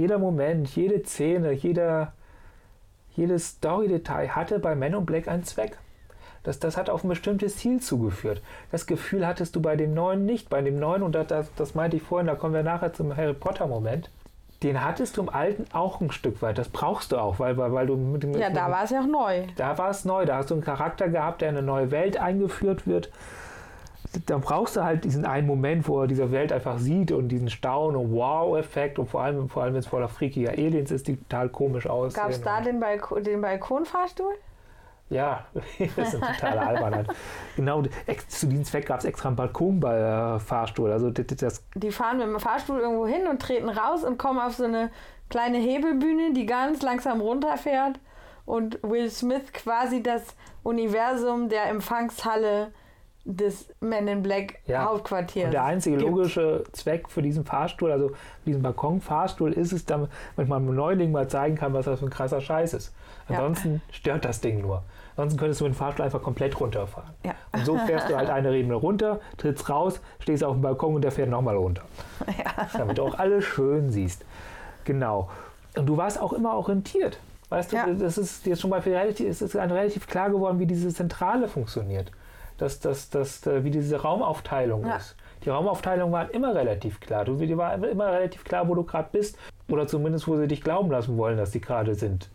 jeder 0.00 0.18
Moment, 0.18 0.74
jede 0.74 1.04
Szene, 1.04 1.52
jeder, 1.52 2.14
jedes 3.14 3.48
Story-Detail 3.48 4.30
hatte 4.30 4.58
bei 4.58 4.74
Men 4.74 4.94
in 4.94 5.04
Black 5.04 5.28
einen 5.28 5.44
Zweck. 5.44 5.76
Das, 6.42 6.58
das 6.58 6.78
hat 6.78 6.88
auf 6.88 7.04
ein 7.04 7.10
bestimmtes 7.10 7.58
Ziel 7.58 7.80
zugeführt. 7.80 8.40
Das 8.72 8.86
Gefühl 8.86 9.26
hattest 9.26 9.56
du 9.56 9.60
bei 9.60 9.76
dem 9.76 9.92
neuen 9.92 10.24
nicht. 10.24 10.48
Bei 10.48 10.62
dem 10.62 10.78
neuen, 10.78 11.02
und 11.02 11.14
das, 11.14 11.26
das, 11.26 11.54
das 11.54 11.74
meinte 11.74 11.98
ich 11.98 12.02
vorhin, 12.02 12.28
da 12.28 12.34
kommen 12.34 12.54
wir 12.54 12.62
nachher 12.62 12.94
zum 12.94 13.14
Harry 13.14 13.34
Potter-Moment, 13.34 14.10
den 14.62 14.82
hattest 14.82 15.18
du 15.18 15.22
im 15.22 15.28
alten 15.28 15.66
auch 15.74 16.00
ein 16.00 16.10
Stück 16.10 16.40
weit. 16.40 16.56
Das 16.56 16.70
brauchst 16.70 17.12
du 17.12 17.18
auch, 17.18 17.38
weil, 17.38 17.58
weil, 17.58 17.74
weil 17.74 17.86
du 17.86 17.96
mit 17.96 18.22
dem. 18.22 18.32
Ja, 18.32 18.48
da 18.48 18.70
war 18.70 18.84
es 18.84 18.90
ja 18.90 19.00
auch 19.00 19.06
neu. 19.06 19.44
Da 19.56 19.76
war 19.76 19.90
es 19.90 20.06
neu, 20.06 20.24
da 20.24 20.38
hast 20.38 20.50
du 20.50 20.54
einen 20.54 20.64
Charakter 20.64 21.10
gehabt, 21.10 21.42
der 21.42 21.50
in 21.50 21.58
eine 21.58 21.66
neue 21.66 21.90
Welt 21.90 22.16
eingeführt 22.16 22.86
wird. 22.86 23.10
Da 24.26 24.38
brauchst 24.38 24.76
du 24.76 24.82
halt 24.82 25.04
diesen 25.04 25.24
einen 25.24 25.46
Moment, 25.46 25.86
wo 25.86 26.00
er 26.02 26.06
diese 26.08 26.32
Welt 26.32 26.52
einfach 26.52 26.78
sieht 26.78 27.12
und 27.12 27.28
diesen 27.28 27.48
Staun- 27.48 27.94
und 27.94 28.12
Wow-Effekt 28.12 28.98
und 28.98 29.06
vor 29.08 29.22
allem, 29.22 29.48
vor 29.48 29.62
allem 29.62 29.74
wenn 29.74 29.80
es 29.80 29.86
voller 29.86 30.08
freakiger 30.08 30.50
Aliens 30.50 30.90
ist, 30.90 31.06
die 31.06 31.16
total 31.16 31.48
komisch 31.48 31.86
aussehen. 31.86 32.20
Gab 32.22 32.30
es 32.30 32.40
da 32.42 32.60
den, 32.60 32.80
Balko 32.80 33.20
den 33.20 33.40
Balkonfahrstuhl? 33.40 34.32
Ja, 35.10 35.44
das 35.96 36.14
ist 36.14 36.22
eine 36.22 36.34
totale 36.34 36.60
Albernheit. 36.66 37.06
genau, 37.56 37.82
ex- 38.06 38.28
zu 38.28 38.46
diesem 38.46 38.64
Zweck 38.64 38.86
gab 38.86 38.98
es 39.00 39.04
extra 39.04 39.28
einen 39.28 39.36
Balkonfahrstuhl. 39.36 40.90
Also 40.92 41.10
das, 41.10 41.26
das, 41.36 41.64
Die 41.74 41.90
fahren 41.90 42.18
mit 42.18 42.26
dem 42.26 42.38
Fahrstuhl 42.40 42.78
irgendwo 42.80 43.06
hin 43.06 43.26
und 43.28 43.40
treten 43.40 43.68
raus 43.68 44.04
und 44.04 44.18
kommen 44.18 44.38
auf 44.40 44.54
so 44.54 44.64
eine 44.64 44.90
kleine 45.28 45.58
Hebelbühne, 45.58 46.32
die 46.32 46.46
ganz 46.46 46.82
langsam 46.82 47.20
runterfährt 47.20 47.98
und 48.46 48.80
Will 48.82 49.10
Smith 49.10 49.52
quasi 49.52 50.02
das 50.02 50.22
Universum 50.62 51.48
der 51.48 51.66
Empfangshalle 51.68 52.72
des 53.24 53.68
Men 53.80 54.08
in 54.08 54.22
Black 54.22 54.58
Ja. 54.66 54.84
Hauptquartiers. 54.84 55.46
Und 55.46 55.52
der 55.52 55.64
einzige 55.64 55.96
gibt. 55.98 56.08
logische 56.10 56.64
Zweck 56.72 57.08
für 57.08 57.22
diesen 57.22 57.44
Fahrstuhl, 57.44 57.92
also 57.92 58.08
für 58.08 58.14
diesen 58.46 58.62
Balkonfahrstuhl, 58.62 59.52
ist 59.52 59.72
es, 59.72 59.84
damit 59.84 60.08
man 60.36 60.52
einem 60.52 60.74
Neuling 60.74 61.12
mal 61.12 61.28
zeigen 61.28 61.56
kann, 61.56 61.72
was 61.74 61.84
das 61.84 62.00
für 62.00 62.06
ein 62.06 62.10
krasser 62.10 62.40
Scheiß 62.40 62.74
ist. 62.74 62.92
Ja. 63.28 63.36
Ansonsten 63.36 63.82
stört 63.92 64.24
das 64.24 64.40
Ding 64.40 64.60
nur. 64.62 64.82
Ansonsten 65.16 65.38
könntest 65.38 65.60
du 65.60 65.64
mit 65.64 65.74
dem 65.74 65.76
Fahrstuhl 65.76 66.04
einfach 66.04 66.22
komplett 66.22 66.58
runterfahren. 66.58 67.10
Ja. 67.24 67.34
Und 67.52 67.66
so 67.66 67.76
fährst 67.76 68.08
du 68.08 68.16
halt 68.16 68.30
eine 68.30 68.56
Ebene 68.56 68.74
runter, 68.74 69.20
trittst 69.36 69.68
raus, 69.68 70.00
stehst 70.20 70.42
auf 70.42 70.54
dem 70.54 70.62
Balkon 70.62 70.94
und 70.94 71.02
der 71.02 71.12
fährt 71.12 71.28
nochmal 71.28 71.56
runter. 71.56 71.82
Damit 72.72 72.98
du 72.98 73.02
auch 73.02 73.18
alles 73.18 73.44
schön 73.44 73.90
siehst. 73.90 74.24
Genau. 74.84 75.28
Und 75.76 75.86
du 75.86 75.96
warst 75.96 76.20
auch 76.20 76.32
immer 76.32 76.54
orientiert. 76.54 77.18
Weißt 77.50 77.72
du, 77.72 77.76
Ja. 77.76 77.86
das 77.86 78.16
ist 78.16 78.46
dir 78.46 78.56
schon 78.56 78.70
mal 78.70 78.80
für 78.80 78.92
relativ, 78.92 79.28
es 79.28 79.42
ist 79.42 79.54
relativ 79.56 80.06
klar 80.06 80.30
geworden, 80.30 80.58
wie 80.58 80.66
diese 80.66 80.88
Zentrale 80.94 81.48
funktioniert. 81.48 82.10
Dass, 82.60 82.78
dass, 82.78 83.08
dass, 83.10 83.46
äh, 83.46 83.64
wie 83.64 83.70
diese 83.70 84.00
Raumaufteilung 84.02 84.86
Ja. 84.86 84.96
ist. 84.96 85.16
Die 85.44 85.48
Raumaufteilung 85.48 86.12
war 86.12 86.30
immer 86.34 86.54
relativ 86.54 87.00
klar. 87.00 87.24
Du, 87.24 87.34
dir 87.36 87.56
war 87.56 87.74
immer 87.74 88.12
relativ 88.12 88.44
klar, 88.44 88.68
wo 88.68 88.74
du 88.74 88.84
gerade 88.84 89.08
bist. 89.10 89.38
Oder 89.70 89.86
zumindest, 89.86 90.28
wo 90.28 90.36
sie 90.36 90.46
dich 90.46 90.62
glauben 90.62 90.90
lassen 90.90 91.16
wollen, 91.16 91.38
dass 91.38 91.52
die 91.52 91.62
gerade 91.62 91.94
sind. 91.94 92.28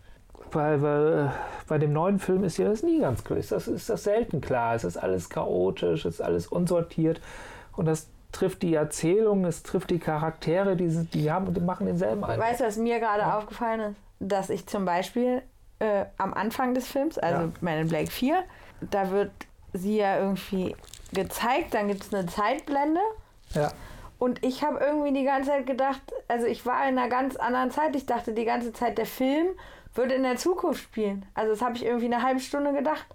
Weil, 0.52 0.82
weil 0.82 1.26
äh, 1.28 1.30
bei 1.68 1.78
dem 1.78 1.94
neuen 1.94 2.18
Film 2.18 2.44
ist 2.44 2.58
ja 2.58 2.68
das 2.68 2.82
nie 2.82 3.00
ganz 3.02 3.24
klar. 3.24 3.38
Ist 3.38 3.52
das, 3.52 3.68
ist 3.68 3.90
das 3.90 4.04
selten 4.04 4.42
klar. 4.42 4.74
Es 4.74 4.84
ist 4.84 4.98
alles 4.98 5.30
chaotisch, 5.30 6.06
es 6.06 6.16
ist 6.16 6.22
alles 6.22 6.48
unsortiert. 6.48 7.22
Und 7.76 7.86
das 7.86 8.08
trifft 8.32 8.64
die 8.64 8.74
Erzählung, 8.74 9.46
es 9.46 9.62
trifft 9.62 9.92
die 9.92 10.00
Charaktere, 10.00 10.76
die, 10.76 10.90
die, 11.14 11.32
haben, 11.32 11.54
die 11.54 11.62
machen 11.62 11.86
denselben 11.86 12.24
Eindruck. 12.24 12.44
Weißt 12.48 12.62
du, 12.62 12.66
was 12.66 12.78
mir 12.78 13.00
gerade 13.00 13.32
aufgefallen 13.36 13.80
ist? 13.92 13.96
Dass 14.20 14.50
ich 14.50 14.66
zum 14.66 14.86
Beispiel 14.86 15.42
äh, 15.80 16.06
am 16.18 16.34
Anfang 16.34 16.74
des 16.74 16.88
Films, 16.88 17.20
also 17.20 17.44
Ja. 17.44 17.52
Men 17.62 17.82
in 17.82 17.88
Black 17.88 18.12
4, 18.12 18.44
da 18.90 19.12
wird 19.12 19.30
sie 19.78 19.98
ja 19.98 20.20
irgendwie 20.20 20.76
gezeigt, 21.14 21.74
dann 21.74 21.88
gibt 21.88 22.04
es 22.04 22.14
eine 22.14 22.26
Zeitblende 22.28 23.00
Ja. 23.54 23.72
und 24.20 24.44
ich 24.44 24.64
habe 24.64 24.80
irgendwie 24.84 25.14
die 25.14 25.24
ganze 25.24 25.52
Zeit 25.52 25.66
gedacht, 25.68 26.02
also 26.28 26.46
ich 26.48 26.66
war 26.66 26.88
in 26.88 26.98
einer 26.98 27.10
ganz 27.10 27.36
anderen 27.36 27.72
Zeit, 27.72 27.96
ich 27.96 28.06
dachte 28.06 28.34
die 28.34 28.46
ganze 28.46 28.74
Zeit, 28.74 28.98
der 28.98 29.06
Film 29.06 29.48
würde 29.94 30.14
in 30.14 30.24
der 30.24 30.36
Zukunft 30.36 30.84
spielen. 30.84 31.26
Also 31.36 31.52
das 31.52 31.62
habe 31.62 31.76
ich 31.78 31.86
irgendwie 31.86 32.06
eine 32.08 32.22
halbe 32.22 32.40
Stunde 32.42 32.74
gedacht, 32.74 33.06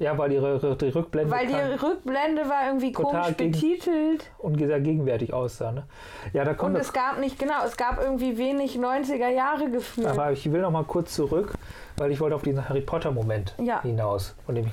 ja, 0.00 0.18
weil 0.18 0.28
die, 0.30 0.36
die 0.36 0.88
Rückblende 0.88 1.30
weil 1.30 1.46
die 1.46 1.54
Rückblende 1.54 2.48
war 2.48 2.66
irgendwie 2.66 2.90
komisch 2.92 3.32
betitelt 3.36 4.28
und 4.38 4.58
sehr 4.58 4.80
gegenwärtig 4.80 5.32
aussah. 5.32 5.70
Ne? 5.70 5.84
Ja, 6.32 6.44
da 6.44 6.50
und 6.52 6.56
kommt 6.56 6.78
es 6.78 6.92
gab 6.92 7.20
nicht, 7.20 7.38
genau, 7.38 7.64
es 7.64 7.76
gab 7.76 8.00
irgendwie 8.02 8.36
wenig 8.36 8.76
90er 8.76 9.28
Jahre 9.28 9.70
Gefühl. 9.70 10.06
Aber 10.06 10.32
ich 10.32 10.50
will 10.50 10.62
noch 10.62 10.72
mal 10.72 10.82
kurz 10.84 11.14
zurück, 11.14 11.52
weil 11.96 12.10
ich 12.10 12.18
wollte 12.20 12.34
auf 12.34 12.42
diesen 12.42 12.68
Harry 12.68 12.80
Potter 12.80 13.12
Moment 13.12 13.54
Ja. 13.58 13.82
hinaus. 13.82 14.34
Und 14.48 14.56
den, 14.56 14.70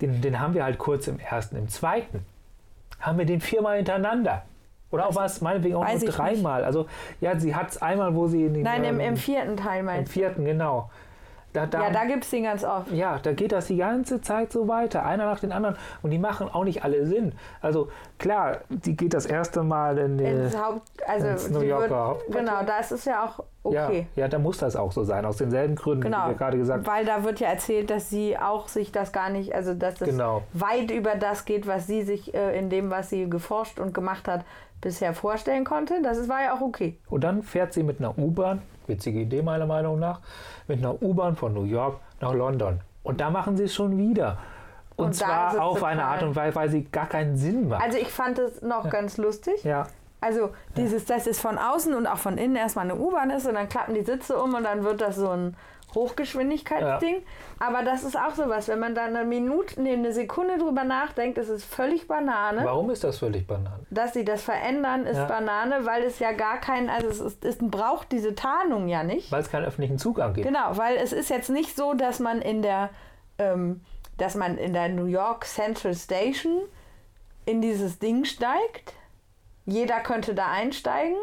den, 0.00 0.20
den 0.20 0.40
haben 0.40 0.54
wir 0.54 0.64
halt 0.64 0.78
kurz 0.78 1.08
im 1.08 1.18
ersten. 1.18 1.56
Im 1.56 1.68
zweiten 1.68 2.24
haben 3.00 3.18
wir 3.18 3.26
den 3.26 3.40
viermal 3.40 3.76
hintereinander. 3.76 4.42
Oder 4.90 5.06
auch 5.08 5.14
was, 5.14 5.40
meinetwegen 5.40 5.74
auch 5.74 5.86
nur 5.86 5.98
dreimal. 5.98 6.64
Also 6.64 6.86
ja, 7.20 7.38
sie 7.38 7.54
hat 7.54 7.70
es 7.70 7.82
einmal, 7.82 8.14
wo 8.14 8.28
sie 8.28 8.44
in 8.44 8.54
den 8.54 8.62
Nein, 8.62 8.84
im, 8.84 9.00
ähm, 9.00 9.08
im 9.08 9.16
vierten 9.16 9.56
Teil 9.56 9.80
im 9.80 9.86
meinst 9.86 10.12
vierten, 10.12 10.44
genau. 10.44 10.90
Da, 11.56 11.66
da, 11.66 11.82
Ja, 11.84 11.90
da 11.90 12.04
gibt 12.04 12.24
es 12.24 12.30
den 12.30 12.44
ganz 12.44 12.64
oft. 12.64 12.90
ja, 12.92 13.18
da 13.22 13.32
geht 13.32 13.52
das 13.52 13.66
die 13.66 13.76
ganze 13.78 14.20
Zeit 14.20 14.52
so 14.52 14.68
weiter, 14.68 15.04
einer 15.06 15.24
nach 15.24 15.40
dem 15.40 15.52
anderen. 15.52 15.76
Und 16.02 16.10
die 16.10 16.18
machen 16.18 16.48
auch 16.52 16.64
nicht 16.64 16.84
alle 16.84 17.06
Sinn. 17.06 17.32
Also 17.62 17.88
klar, 18.18 18.58
die 18.68 18.94
geht 18.96 19.14
das 19.14 19.24
erste 19.26 19.62
Mal 19.62 19.96
in 19.98 20.52
Haupt, 20.60 20.82
also 21.06 21.50
New 21.52 21.60
Yorker 21.64 21.88
wird, 21.88 21.90
Hauptquartier. 21.92 22.38
genau, 22.40 22.62
da 22.66 22.78
ist 22.78 22.92
es 22.92 23.04
ja 23.06 23.24
auch 23.24 23.42
okay. 23.62 24.06
Ja, 24.14 24.22
ja, 24.24 24.28
da 24.28 24.38
muss 24.38 24.58
das 24.58 24.76
auch 24.76 24.92
so 24.92 25.02
sein, 25.04 25.24
aus 25.24 25.38
denselben 25.38 25.74
Gründen, 25.76 26.02
Genau, 26.02 26.24
wie 26.26 26.30
wir 26.30 26.34
gerade 26.36 26.58
gesagt 26.58 26.86
haben. 26.86 26.94
weil 26.96 27.04
da 27.04 27.24
wird 27.24 27.40
ja 27.40 27.48
erzählt, 27.48 27.90
dass 27.90 28.10
sie 28.10 28.38
auch 28.38 28.68
sich 28.68 28.92
das 28.92 29.12
gar 29.12 29.30
nicht, 29.30 29.54
also 29.54 29.72
dass 29.74 29.94
das 29.94 30.08
Genau. 30.10 30.42
weit 30.52 30.90
über 30.90 31.14
das 31.16 31.44
geht, 31.46 31.66
was 31.66 31.86
sie 31.86 32.02
sich 32.02 32.34
äh, 32.34 32.58
in 32.58 32.68
dem, 32.70 32.90
was 32.90 33.08
sie 33.10 33.28
geforscht 33.30 33.80
und 33.80 33.94
gemacht 33.94 34.28
hat, 34.28 34.44
bisher 34.82 35.14
vorstellen 35.14 35.64
konnte. 35.64 35.94
Das 36.02 36.28
war 36.28 36.42
ja 36.42 36.54
auch 36.54 36.60
okay. 36.60 36.98
Und 37.08 37.24
dann 37.24 37.42
fährt 37.42 37.72
sie 37.72 37.82
mit 37.82 37.98
einer 37.98 38.16
U-Bahn, 38.18 38.60
witzige 38.88 39.20
Idee 39.20 39.42
meiner 39.42 39.66
Meinung 39.66 39.98
nach, 39.98 40.20
mit 40.68 40.78
einer 40.78 41.00
U-Bahn 41.02 41.36
von 41.36 41.54
New 41.54 41.64
York 41.64 41.98
nach 42.20 42.32
London. 42.32 42.80
Und 43.02 43.20
da 43.20 43.30
machen 43.30 43.56
sie 43.56 43.64
es 43.64 43.74
schon 43.74 43.96
wieder. 43.98 44.38
Und, 44.96 45.06
Und 45.06 45.14
zwar 45.14 45.60
auf 45.62 45.84
eine 45.84 46.04
Art 46.04 46.22
und 46.22 46.34
Weise, 46.34 46.54
weil 46.56 46.70
sie 46.70 46.84
gar 46.84 47.06
keinen 47.06 47.36
Sinn 47.36 47.68
macht. 47.68 47.82
Also 47.82 47.98
ich 47.98 48.08
fand 48.08 48.38
es 48.38 48.62
noch 48.62 48.88
ganz 48.88 49.18
lustig. 49.18 49.62
ja, 49.62 49.86
Also 50.20 50.50
dieses, 50.76 51.04
dass 51.04 51.26
es 51.26 51.38
von 51.38 51.58
außen 51.58 51.94
und 51.94 52.06
auch 52.06 52.16
von 52.16 52.38
innen 52.38 52.56
erstmal 52.56 52.86
eine 52.86 52.96
U-Bahn 52.96 53.30
ist 53.30 53.46
und 53.46 53.54
dann 53.54 53.68
klappen 53.68 53.94
die 53.94 54.02
Sitze 54.04 54.38
um 54.38 54.54
und 54.54 54.64
dann 54.64 54.84
wird 54.84 55.00
das 55.02 55.16
so 55.16 55.28
ein 55.28 55.54
Hochgeschwindigkeitsding. 55.96 57.24
Aber 57.58 57.82
das 57.82 58.04
ist 58.04 58.16
auch 58.16 58.34
sowas, 58.34 58.68
wenn 58.68 58.78
man 58.78 58.94
da 58.94 59.06
eine 59.06 59.24
Minute, 59.24 59.82
nee, 59.82 59.94
eine 59.94 60.12
Sekunde 60.12 60.58
drüber 60.58 60.84
nachdenkt, 60.84 61.38
ist 61.38 61.48
es 61.48 61.64
völlig 61.64 62.06
Banane. 62.06 62.64
warum 62.64 62.90
ist 62.90 63.02
das 63.02 63.18
völlig 63.18 63.46
Banane? 63.48 63.84
Dass 63.90 64.12
sie 64.12 64.24
das 64.24 64.42
verändern, 64.42 65.06
ist 65.06 65.16
Ja. 65.16 65.24
Banane, 65.24 65.84
weil 65.84 66.04
es 66.04 66.20
ja 66.20 66.30
gar 66.32 66.58
kein, 66.58 66.88
also 66.88 67.08
es, 67.08 67.20
ist, 67.20 67.44
es 67.44 67.58
braucht 67.58 68.12
diese 68.12 68.36
Tarnung 68.36 68.86
ja 68.86 69.02
nicht. 69.02 69.32
Weil 69.32 69.42
es 69.42 69.50
keinen 69.50 69.64
öffentlichen 69.64 69.98
Zugang 69.98 70.34
gibt. 70.34 70.46
Genau, 70.46 70.76
weil 70.76 70.96
es 70.96 71.12
ist 71.12 71.30
jetzt 71.30 71.50
nicht 71.50 71.74
so, 71.74 71.94
dass 71.94 72.20
man 72.20 72.40
in 72.40 72.62
der 72.62 72.90
ähm, 73.38 73.80
dass 74.16 74.34
man 74.34 74.56
in 74.56 74.72
der 74.72 74.88
New 74.88 75.04
York 75.04 75.44
Central 75.44 75.94
Station 75.94 76.62
in 77.44 77.60
dieses 77.60 77.98
Ding 77.98 78.24
steigt. 78.24 78.94
Jeder 79.66 80.00
könnte 80.00 80.34
da 80.34 80.50
einsteigen 80.50 81.16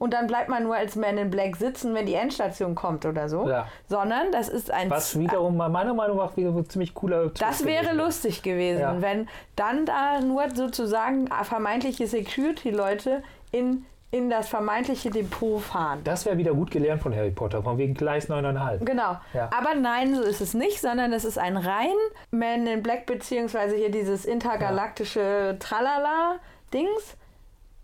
und 0.00 0.14
dann 0.14 0.26
bleibt 0.26 0.48
man 0.48 0.62
nur 0.62 0.74
als 0.74 0.96
Man 0.96 1.18
in 1.18 1.30
Black 1.30 1.56
sitzen, 1.56 1.94
wenn 1.94 2.06
die 2.06 2.14
Endstation 2.14 2.74
kommt 2.74 3.04
oder 3.04 3.28
so. 3.28 3.46
Ja. 3.48 3.68
Sondern 3.86 4.32
das 4.32 4.48
ist 4.48 4.70
ein 4.70 4.88
Was 4.88 5.16
wiederum 5.18 5.58
meiner 5.58 5.92
Meinung 5.92 6.16
nach 6.16 6.34
wieder 6.38 6.48
ein 6.48 6.68
ziemlich 6.68 6.94
cooler 6.94 7.26
das 7.28 7.58
Twist 7.58 7.66
wäre 7.66 7.82
gewesen 7.84 7.96
lustig 7.98 8.42
gewesen, 8.42 8.80
Ja. 8.80 9.00
wenn 9.02 9.28
dann 9.56 9.84
da 9.84 10.20
nur 10.20 10.48
sozusagen 10.54 11.28
vermeintliche 11.42 12.06
Security-Leute 12.06 13.22
in, 13.52 13.84
in 14.10 14.30
das 14.30 14.48
vermeintliche 14.48 15.10
Depot 15.10 15.60
fahren. 15.60 16.00
Das 16.04 16.24
wäre 16.24 16.38
wieder 16.38 16.54
gut 16.54 16.70
gelernt 16.70 17.02
von 17.02 17.14
Harry 17.14 17.30
Potter, 17.30 17.62
von 17.62 17.76
wegen 17.76 17.92
Gleis 17.92 18.30
9,5. 18.30 18.84
Genau. 18.86 19.18
Ja. 19.34 19.50
Aber 19.54 19.74
nein, 19.74 20.14
so 20.16 20.22
ist 20.22 20.40
es 20.40 20.54
nicht, 20.54 20.80
sondern 20.80 21.12
es 21.12 21.26
ist 21.26 21.38
ein 21.38 21.58
rein 21.58 21.92
Man 22.30 22.66
in 22.66 22.82
Black, 22.82 23.04
beziehungsweise 23.04 23.76
hier 23.76 23.90
dieses 23.90 24.24
intergalaktische 24.24 25.56
Tralala-Dings. 25.58 27.16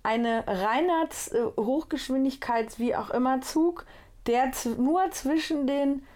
Eine 0.07 0.45
reiner 0.47 1.09
äh, 1.33 1.61
Hochgeschwindigkeits-, 1.61 2.79
wie 2.79 2.95
auch 2.95 3.11
immer, 3.11 3.41
Zug, 3.41 3.85
der 4.27 4.53
nur 4.79 5.11
zwischen 5.11 5.67
den 5.67 6.07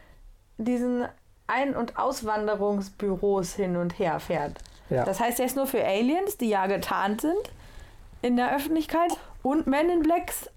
diesen 0.59 1.09
Ein- 1.47 1.75
und 1.75 1.99
Auswanderungsbüros 1.99 3.55
hin 3.55 3.77
und 3.77 3.99
her 3.99 4.21
fährt. 4.21 4.59
Ja. 4.91 5.05
Das 5.05 5.19
heißt, 5.19 5.41
er 5.41 5.47
ist 5.47 5.57
nur 5.57 5.67
für 5.67 5.85
Aliens, 5.85 6.37
die 6.37 6.49
ja 6.49 6.67
getarnt 6.67 7.21
sind 7.21 7.51
in 8.23 8.37
der 8.37 8.55
Öffentlichkeit 8.55 9.13
und 9.43 9.67
Men 9.67 9.89
in 9.89 10.03
Blacks 10.03 10.51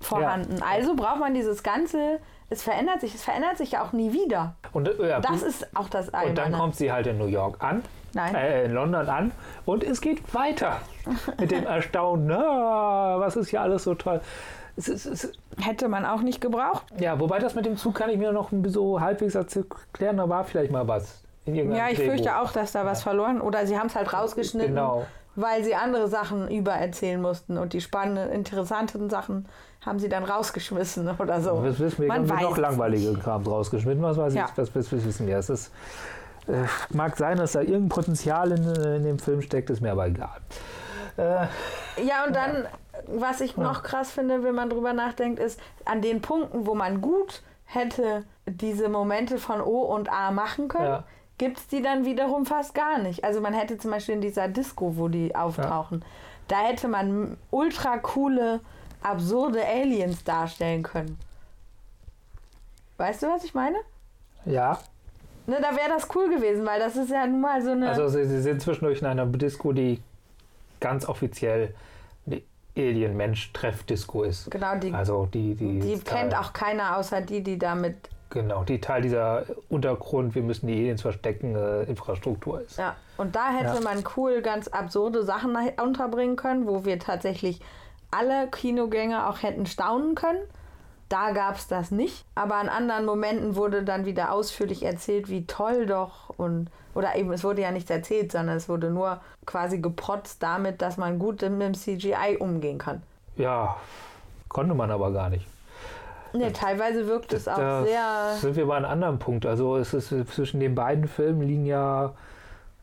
vorhanden. 0.00 0.62
Also 0.62 0.94
braucht 0.94 1.20
man 1.20 1.34
dieses 1.34 1.62
ganze, 1.62 2.20
es 2.50 2.62
verändert 2.62 3.00
sich, 3.00 3.14
es 3.14 3.24
verändert 3.24 3.56
sich 3.56 3.72
ja 3.72 3.84
auch 3.84 3.92
nie 3.92 4.12
wieder. 4.12 4.56
Und, 4.72 4.88
äh, 4.88 5.08
ja, 5.08 5.20
Das 5.20 5.42
ist 5.42 5.74
auch 5.76 5.88
das 5.88 6.10
und 6.10 6.36
dann 6.36 6.52
kommt 6.52 6.76
sie 6.76 6.92
halt 6.92 7.06
in 7.06 7.18
New 7.18 7.26
York 7.26 7.62
an, 7.62 7.82
Nein. 8.16 8.34
äh, 8.34 8.64
in 8.64 8.72
London 8.72 9.08
an 9.08 9.32
und 9.64 9.84
es 9.84 10.00
geht 10.00 10.34
weiter 10.34 10.78
mit 11.38 11.50
dem 11.52 11.64
Erstaunen, 11.66 12.32
ah, 12.32 13.16
was 13.20 13.36
ist 13.36 13.50
hier 13.50 13.60
alles 13.60 13.84
so 13.84 13.94
toll. 13.94 14.20
Es 14.76 14.88
ist, 14.88 15.06
es, 15.06 15.32
Hätte 15.58 15.88
man 15.88 16.04
auch 16.04 16.20
nicht 16.20 16.40
gebraucht. 16.40 16.84
ja, 16.98 17.18
wobei 17.20 17.38
das 17.38 17.54
mit 17.54 17.64
dem 17.64 17.76
Zug 17.78 17.94
kann 17.94 18.10
ich 18.10 18.18
mir 18.18 18.32
noch 18.32 18.50
so 18.66 19.00
halbwegs 19.00 19.34
erklären, 19.34 20.16
da 20.18 20.28
war 20.28 20.44
vielleicht 20.44 20.70
mal 20.72 20.86
was. 20.88 21.22
Ja, 21.46 21.54
ich 21.88 21.96
Drehbuch. 21.98 22.12
fürchte 22.14 22.38
auch, 22.40 22.50
dass 22.52 22.72
da 22.72 22.84
was 22.84 23.02
verloren 23.02 23.40
oder 23.40 23.66
sie 23.66 23.78
haben 23.78 23.86
es 23.86 23.94
halt 23.94 24.12
rausgeschnitten, 24.12 24.74
Genau. 24.74 25.06
weil 25.36 25.62
sie 25.62 25.74
andere 25.76 26.08
Sachen 26.08 26.50
übererzählen 26.50 27.22
mussten 27.22 27.56
und 27.56 27.72
die 27.72 27.80
spannenden, 27.80 28.30
interessanten 28.32 29.08
Sachen 29.08 29.46
haben 29.84 29.98
sie 30.00 30.08
dann 30.08 30.24
rausgeschmissen 30.24 31.08
oder 31.18 31.40
so. 31.40 31.62
Das 31.64 31.78
wissen 31.78 32.00
wir, 32.02 32.08
Man 32.08 32.28
haben 32.28 32.28
wir 32.40 32.42
noch 32.42 32.52
es 32.52 32.58
langweilige 32.58 33.14
Kram 33.14 33.46
rausgeschnitten. 33.46 34.02
Was 34.02 34.16
weiß 34.16 34.34
Ja. 34.34 34.46
ich, 34.50 34.58
was, 34.58 34.74
was, 34.74 34.92
was 34.92 35.04
wissen 35.06 35.26
wir? 35.28 35.38
Es 35.38 35.48
ist, 35.48 35.70
mag 36.90 37.16
sein, 37.16 37.38
dass 37.38 37.52
da 37.52 37.60
irgendein 37.60 37.88
Potenzial 37.88 38.52
in, 38.52 38.64
in 38.64 39.02
dem 39.04 39.18
Film 39.18 39.42
steckt, 39.42 39.70
ist 39.70 39.80
mir 39.80 39.92
aber 39.92 40.06
egal. 40.06 40.40
Äh, 41.16 41.46
Ja, 42.04 42.24
und 42.26 42.34
dann, 42.36 42.66
was 43.08 43.40
ich 43.40 43.56
noch 43.56 43.82
krass 43.82 44.10
finde, 44.10 44.42
wenn 44.44 44.54
man 44.54 44.70
drüber 44.70 44.92
nachdenkt, 44.92 45.38
ist, 45.40 45.58
an 45.84 46.02
den 46.02 46.20
Punkten, 46.20 46.66
wo 46.66 46.74
man 46.74 47.00
gut 47.00 47.42
hätte 47.64 48.24
diese 48.46 48.88
Momente 48.88 49.38
von 49.38 49.60
O 49.60 49.80
und 49.82 50.08
A 50.12 50.30
machen 50.30 50.68
können, 50.68 50.84
Ja. 50.86 51.04
gibt 51.38 51.58
es 51.58 51.66
die 51.66 51.82
dann 51.82 52.04
wiederum 52.04 52.46
fast 52.46 52.74
gar 52.74 52.98
nicht. 52.98 53.24
Also 53.24 53.40
man 53.40 53.54
hätte 53.54 53.76
zum 53.78 53.90
Beispiel 53.90 54.14
in 54.14 54.20
dieser 54.20 54.46
Disco, 54.48 54.96
wo 54.96 55.08
die 55.08 55.34
auftauchen, 55.34 56.04
da 56.48 56.58
hätte 56.60 56.86
man 56.86 57.36
ultra 57.50 57.98
coole, 57.98 58.60
absurde 59.02 59.64
Aliens 59.66 60.22
darstellen 60.22 60.82
können. 60.84 61.18
Weißt 62.98 63.22
du, 63.22 63.26
was 63.28 63.44
ich 63.44 63.54
meine? 63.54 63.76
ja, 64.44 64.78
Ne, 65.46 65.58
da 65.60 65.76
wäre 65.76 65.88
das 65.90 66.08
cool 66.14 66.28
gewesen, 66.28 66.66
weil 66.66 66.80
das 66.80 66.96
ist 66.96 67.10
ja 67.10 67.26
nun 67.26 67.40
mal 67.40 67.62
so 67.62 67.70
eine. 67.70 67.88
also 67.90 68.08
sie, 68.08 68.24
sie 68.24 68.40
sind 68.40 68.60
zwischendurch 68.60 69.00
in 69.00 69.06
einer 69.06 69.26
Disco, 69.26 69.72
die 69.72 70.00
ganz 70.80 71.08
offiziell 71.08 71.74
eine 72.26 72.42
Alien-Mensch-Treff-Disco 72.76 74.22
ist. 74.24 74.50
genau, 74.50 74.76
die, 74.76 74.92
Also 74.92 75.28
die, 75.32 75.54
die, 75.54 75.80
die 75.80 75.98
kennt 76.00 76.32
Teil- 76.32 76.40
auch 76.40 76.52
keiner 76.52 76.96
außer 76.98 77.20
die, 77.20 77.42
die 77.42 77.58
damit 77.58 77.96
Genau, 78.30 78.64
die 78.64 78.80
Teil 78.80 79.02
dieser 79.02 79.44
Untergrund, 79.68 80.34
wir 80.34 80.42
müssen 80.42 80.66
die 80.66 80.74
Aliens 80.74 81.00
verstecken, 81.02 81.54
äh, 81.54 81.84
Infrastruktur 81.84 82.60
ist. 82.60 82.76
Ja, 82.76 82.96
und 83.16 83.36
da 83.36 83.50
hätte 83.52 83.76
Ja. 83.76 83.80
man 83.80 84.02
cool 84.16 84.42
ganz 84.42 84.66
absurde 84.66 85.22
Sachen 85.24 85.56
unterbringen 85.80 86.34
können, 86.34 86.66
wo 86.66 86.84
wir 86.84 86.98
tatsächlich 86.98 87.60
alle 88.10 88.48
Kinogänger 88.48 89.30
auch 89.30 89.42
hätten 89.44 89.64
staunen 89.66 90.16
können. 90.16 90.40
Da 91.08 91.30
gab 91.30 91.56
es 91.56 91.68
das 91.68 91.90
nicht. 91.90 92.24
Aber 92.34 92.56
an 92.56 92.68
anderen 92.68 93.04
Momenten 93.04 93.56
wurde 93.56 93.84
dann 93.84 94.06
wieder 94.06 94.32
ausführlich 94.32 94.82
erzählt, 94.84 95.28
wie 95.28 95.46
toll 95.46 95.86
doch 95.86 96.30
und 96.36 96.68
oder 96.94 97.14
eben 97.14 97.30
es 97.32 97.44
wurde 97.44 97.60
ja 97.60 97.70
nichts 97.70 97.90
erzählt, 97.90 98.32
sondern 98.32 98.56
es 98.56 98.68
wurde 98.68 98.90
nur 98.90 99.20
quasi 99.44 99.78
geprotzt 99.78 100.42
damit, 100.42 100.80
dass 100.80 100.96
man 100.96 101.18
gut 101.18 101.42
mit 101.42 101.60
dem 101.60 101.74
CGI 101.74 102.38
umgehen 102.38 102.78
kann. 102.78 103.02
Ja, 103.36 103.76
konnte 104.48 104.74
man 104.74 104.90
aber 104.90 105.12
gar 105.12 105.28
nicht. 105.28 105.46
Nee, 106.32 106.50
teilweise 106.50 107.06
wirkt 107.06 107.32
es 107.32 107.48
auch 107.48 107.56
Da 107.56 107.84
sehr. 107.84 108.36
sind 108.40 108.56
wir 108.56 108.66
bei 108.66 108.76
einem 108.76 108.86
anderen 108.86 109.18
Punkt. 109.18 109.46
Also 109.46 109.76
es 109.76 109.94
ist 109.94 110.08
zwischen 110.08 110.60
den 110.60 110.74
beiden 110.74 111.06
Filmen 111.06 111.42
liegen 111.42 111.66
ja 111.66 112.12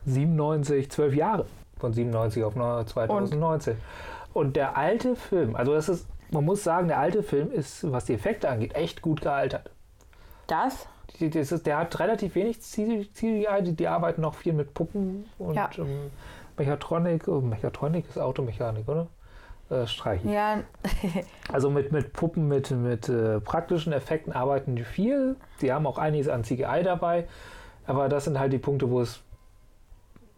97, 0.06 0.90
12 0.90 1.14
Jahre 1.14 1.46
von 1.78 1.92
97 1.92 2.44
auf 2.44 2.54
2019. 2.54 3.76
Und, 4.32 4.56
der 4.56 4.76
alte 4.76 5.14
Film, 5.14 5.54
also 5.54 5.74
das 5.74 5.88
ist, 5.88 6.06
man 6.30 6.44
muss 6.44 6.64
sagen, 6.64 6.88
der 6.88 6.98
alte 6.98 7.22
Film 7.22 7.50
ist, 7.52 7.90
was 7.90 8.06
die 8.06 8.14
Effekte 8.14 8.48
angeht, 8.48 8.74
echt 8.74 9.02
gut 9.02 9.20
gealtert. 9.20 9.70
Das? 10.46 10.86
Die, 11.20 11.30
das 11.30 11.52
ist, 11.52 11.66
der 11.66 11.78
hat 11.78 11.98
relativ 12.00 12.34
wenig 12.34 12.60
CGI, 12.60 13.46
die, 13.62 13.72
die 13.74 13.86
arbeiten 13.88 14.20
noch 14.20 14.34
viel 14.34 14.52
mit 14.52 14.74
Puppen 14.74 15.26
und 15.38 15.54
Ja. 15.54 15.70
ähm, 15.78 16.10
Mechatronik. 16.56 17.28
Oh, 17.28 17.40
Mechatronik 17.40 18.08
ist 18.08 18.18
Automechanik, 18.18 18.88
oder? 18.88 19.06
Äh, 19.70 19.86
streichen. 19.86 20.30
Ja, 20.30 20.58
Also 21.52 21.70
mit, 21.70 21.92
mit 21.92 22.12
Puppen, 22.12 22.48
mit, 22.48 22.70
mit 22.70 23.08
äh, 23.08 23.40
praktischen 23.40 23.92
Effekten 23.92 24.32
arbeiten 24.32 24.76
die 24.76 24.84
viel. 24.84 25.36
Sie 25.58 25.72
haben 25.72 25.86
auch 25.86 25.98
einiges 25.98 26.28
an 26.28 26.44
CGI 26.44 26.82
dabei. 26.84 27.26
Aber 27.86 28.08
das 28.08 28.24
sind 28.24 28.38
halt 28.38 28.52
die 28.52 28.58
Punkte, 28.58 28.90
wo 28.90 29.00
es 29.00 29.20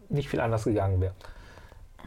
nicht 0.09 0.29
viel 0.29 0.39
anders 0.39 0.63
gegangen 0.63 1.01
wäre. 1.01 1.13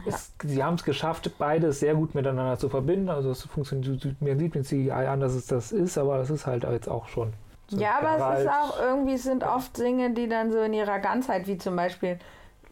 Es, 0.05 0.33
sie 0.43 0.63
haben 0.63 0.75
es 0.75 0.83
geschafft, 0.83 1.29
beides 1.37 1.79
sehr 1.79 1.95
gut 1.95 2.15
miteinander 2.15 2.57
zu 2.57 2.69
verbinden. 2.69 3.09
Also 3.09 3.31
es 3.31 3.43
funktioniert, 3.43 4.21
mir 4.21 4.37
sieht 4.37 4.55
mit 4.55 4.65
CGI 4.65 4.91
an, 4.91 5.19
dass 5.19 5.33
es 5.33 5.47
das 5.47 5.71
ist, 5.71 5.97
aber 5.97 6.17
das 6.17 6.29
ist 6.29 6.45
halt 6.47 6.63
jetzt 6.63 6.87
auch 6.89 7.07
schon. 7.07 7.33
so 7.67 7.77
Ja, 7.77 7.97
aber 7.99 8.17
Jahre 8.17 8.33
es 8.37 8.41
ist 8.43 8.49
auch 8.49 8.79
irgendwie 8.79 9.13
es 9.13 9.23
sind 9.23 9.43
oft 9.43 9.77
Dinge, 9.77 10.13
die 10.13 10.27
dann 10.27 10.51
so 10.51 10.59
in 10.61 10.73
ihrer 10.73 10.99
Ganzheit, 10.99 11.47
wie 11.47 11.57
zum 11.57 11.75
Beispiel, 11.75 12.19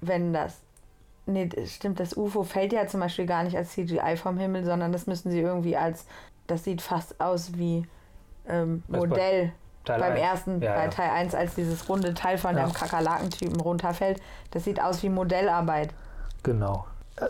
wenn 0.01 0.33
das. 0.33 0.59
Nee, 1.25 1.49
stimmt, 1.67 1.99
das 1.99 2.17
UFO 2.17 2.43
fällt 2.43 2.73
ja 2.73 2.87
zum 2.87 3.01
Beispiel 3.01 3.27
gar 3.27 3.43
nicht 3.43 3.55
als 3.55 3.71
CGI 3.73 4.17
vom 4.17 4.37
Himmel, 4.39 4.65
sondern 4.65 4.91
das 4.91 5.05
müssen 5.05 5.29
sie 5.31 5.39
irgendwie 5.41 5.77
als. 5.77 6.05
Das 6.47 6.63
sieht 6.63 6.81
fast 6.81 7.21
aus 7.21 7.51
wie 7.55 7.85
ähm, 8.47 8.81
bei 8.87 8.97
Modell 8.97 9.53
Teil 9.85 9.99
beim 9.99 10.11
eins. 10.13 10.21
ersten, 10.21 10.61
Ja, 10.61 10.73
bei 10.73 10.83
ja. 10.85 10.89
Teil 10.89 11.09
1, 11.11 11.35
als 11.35 11.53
dieses 11.55 11.87
runde 11.87 12.13
Teil 12.15 12.37
von 12.39 12.57
Ja. 12.57 12.65
dem 12.65 12.73
Kakerlakentypen 12.73 13.59
runterfällt. 13.61 14.19
Das 14.51 14.63
sieht 14.63 14.81
aus 14.81 15.03
wie 15.03 15.09
Modellarbeit. 15.09 15.93
Genau. 16.43 16.85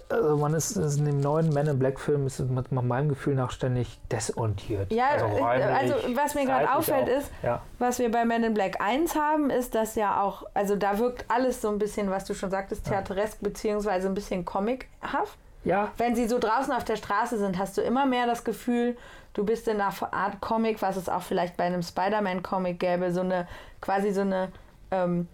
Also 0.09 0.37
man 0.37 0.53
ist, 0.53 0.75
ist 0.77 0.97
in 0.99 1.05
dem 1.05 1.19
neuen 1.21 1.49
Men 1.49 1.67
in 1.67 1.79
Black 1.79 1.99
Film 1.99 2.27
ist 2.27 2.39
mit 2.39 2.71
nach 2.71 2.81
meinem 2.81 3.09
Gefühl 3.09 3.35
nach 3.35 3.51
ständig 3.51 3.99
desorientiert. 4.11 4.91
Ja, 4.91 5.07
also, 5.09 5.25
äh, 5.25 5.41
also 5.41 5.93
was 6.15 6.35
mir 6.35 6.45
gerade 6.45 6.71
auffällt 6.73 7.09
auch. 7.09 7.17
ist, 7.19 7.31
Ja. 7.43 7.61
Was 7.79 7.99
wir 7.99 8.11
bei 8.11 8.25
Men 8.25 8.43
in 8.43 8.53
Black 8.53 8.81
1 8.81 9.15
haben, 9.15 9.49
ist, 9.49 9.75
dass 9.75 9.95
ja 9.95 10.21
auch, 10.21 10.43
also 10.53 10.75
da 10.75 10.99
wirkt 10.99 11.25
alles 11.29 11.61
so 11.61 11.69
ein 11.69 11.79
bisschen, 11.79 12.09
was 12.09 12.25
du 12.25 12.33
schon 12.33 12.51
sagtest, 12.51 12.85
theateresk 12.85 13.39
beziehungsweise 13.41 14.07
ein 14.07 14.13
bisschen 14.13 14.45
comichaft. 14.45 14.87
ja, 15.63 15.91
Wenn 15.97 16.15
sie 16.15 16.27
so 16.27 16.39
draußen 16.39 16.73
auf 16.73 16.83
der 16.83 16.95
Straße 16.95 17.37
sind, 17.37 17.57
hast 17.57 17.77
du 17.77 17.81
immer 17.81 18.05
mehr 18.05 18.27
das 18.27 18.43
Gefühl, 18.43 18.97
du 19.33 19.45
bist 19.45 19.67
in 19.67 19.79
einer 19.79 19.93
Art 20.11 20.41
Comic, 20.41 20.81
was 20.81 20.97
es 20.97 21.09
auch 21.09 21.21
vielleicht 21.21 21.57
bei 21.57 21.65
einem 21.65 21.81
Spider-Man-Comic 21.83 22.79
gäbe, 22.79 23.11
so 23.11 23.21
eine, 23.21 23.47
quasi 23.81 24.11
so 24.11 24.21
eine 24.21 24.51
ähm, 24.91 25.27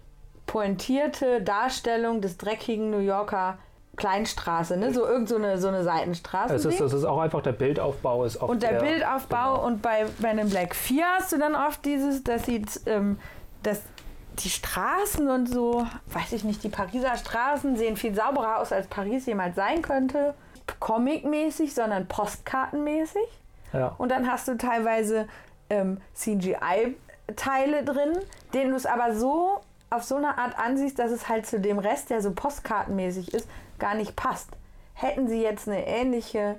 pointierte 0.46 1.42
Darstellung 1.42 2.20
des 2.20 2.38
dreckigen 2.38 2.90
New 2.90 2.98
Yorker 2.98 3.58
Kleinstraße, 3.96 4.76
ne? 4.76 4.92
So 4.92 5.06
irgend 5.06 5.28
so 5.28 5.36
eine, 5.36 5.58
so 5.58 5.68
eine 5.68 5.82
Seitenstraße. 5.82 6.54
es 6.54 6.64
ist, 6.64 6.80
das 6.80 6.92
ist 6.92 7.04
auch 7.04 7.18
einfach 7.18 7.42
der 7.42 7.52
Bildaufbau 7.52 8.24
ist 8.24 8.36
oft 8.40 8.50
Und 8.50 8.62
der 8.62 8.70
sehr- 8.70 8.80
Bildaufbau 8.80 9.54
genau. 9.54 9.66
und 9.66 9.82
bei 9.82 10.06
Men 10.18 10.38
in 10.38 10.50
Black 10.50 10.74
4 10.74 11.04
hast 11.18 11.32
du 11.32 11.38
dann 11.38 11.54
oft 11.54 11.84
dieses, 11.84 12.22
das 12.24 12.44
sieht, 12.44 12.80
ähm, 12.86 13.18
das, 13.62 13.80
die 14.40 14.50
Straßen 14.50 15.28
und 15.30 15.48
so, 15.48 15.86
weiß 16.12 16.32
ich 16.32 16.44
nicht, 16.44 16.62
die 16.62 16.68
Pariser 16.68 17.16
Straßen 17.16 17.76
sehen 17.76 17.96
viel 17.96 18.14
sauberer 18.14 18.58
aus, 18.58 18.70
als 18.72 18.86
Paris 18.86 19.24
jemals 19.26 19.56
sein 19.56 19.80
könnte. 19.82 20.34
Comic-mäßig, 20.80 21.74
sondern 21.74 22.06
postkartenmäßig. 22.06 23.22
Ja. 23.72 23.94
Und 23.98 24.10
dann 24.10 24.30
hast 24.30 24.46
du 24.48 24.56
teilweise 24.58 25.26
ähm, 25.70 26.00
CGI-Teile 26.14 27.84
drin, 27.84 28.18
denen 28.54 28.70
du 28.70 28.76
es 28.76 28.86
aber 28.86 29.14
so 29.14 29.60
auf 29.90 30.02
so 30.02 30.16
eine 30.16 30.36
Art 30.38 30.58
ansiehst, 30.58 30.98
dass 30.98 31.10
es 31.10 31.28
halt 31.28 31.46
zu 31.46 31.60
dem 31.60 31.78
Rest, 31.78 32.10
der 32.10 32.20
so 32.20 32.32
postkartenmäßig 32.32 33.32
ist, 33.34 33.48
gar 33.78 33.94
nicht 33.94 34.16
passt. 34.16 34.50
Hätten 34.94 35.28
sie 35.28 35.42
jetzt 35.42 35.68
eine 35.68 35.86
ähnliche 35.86 36.56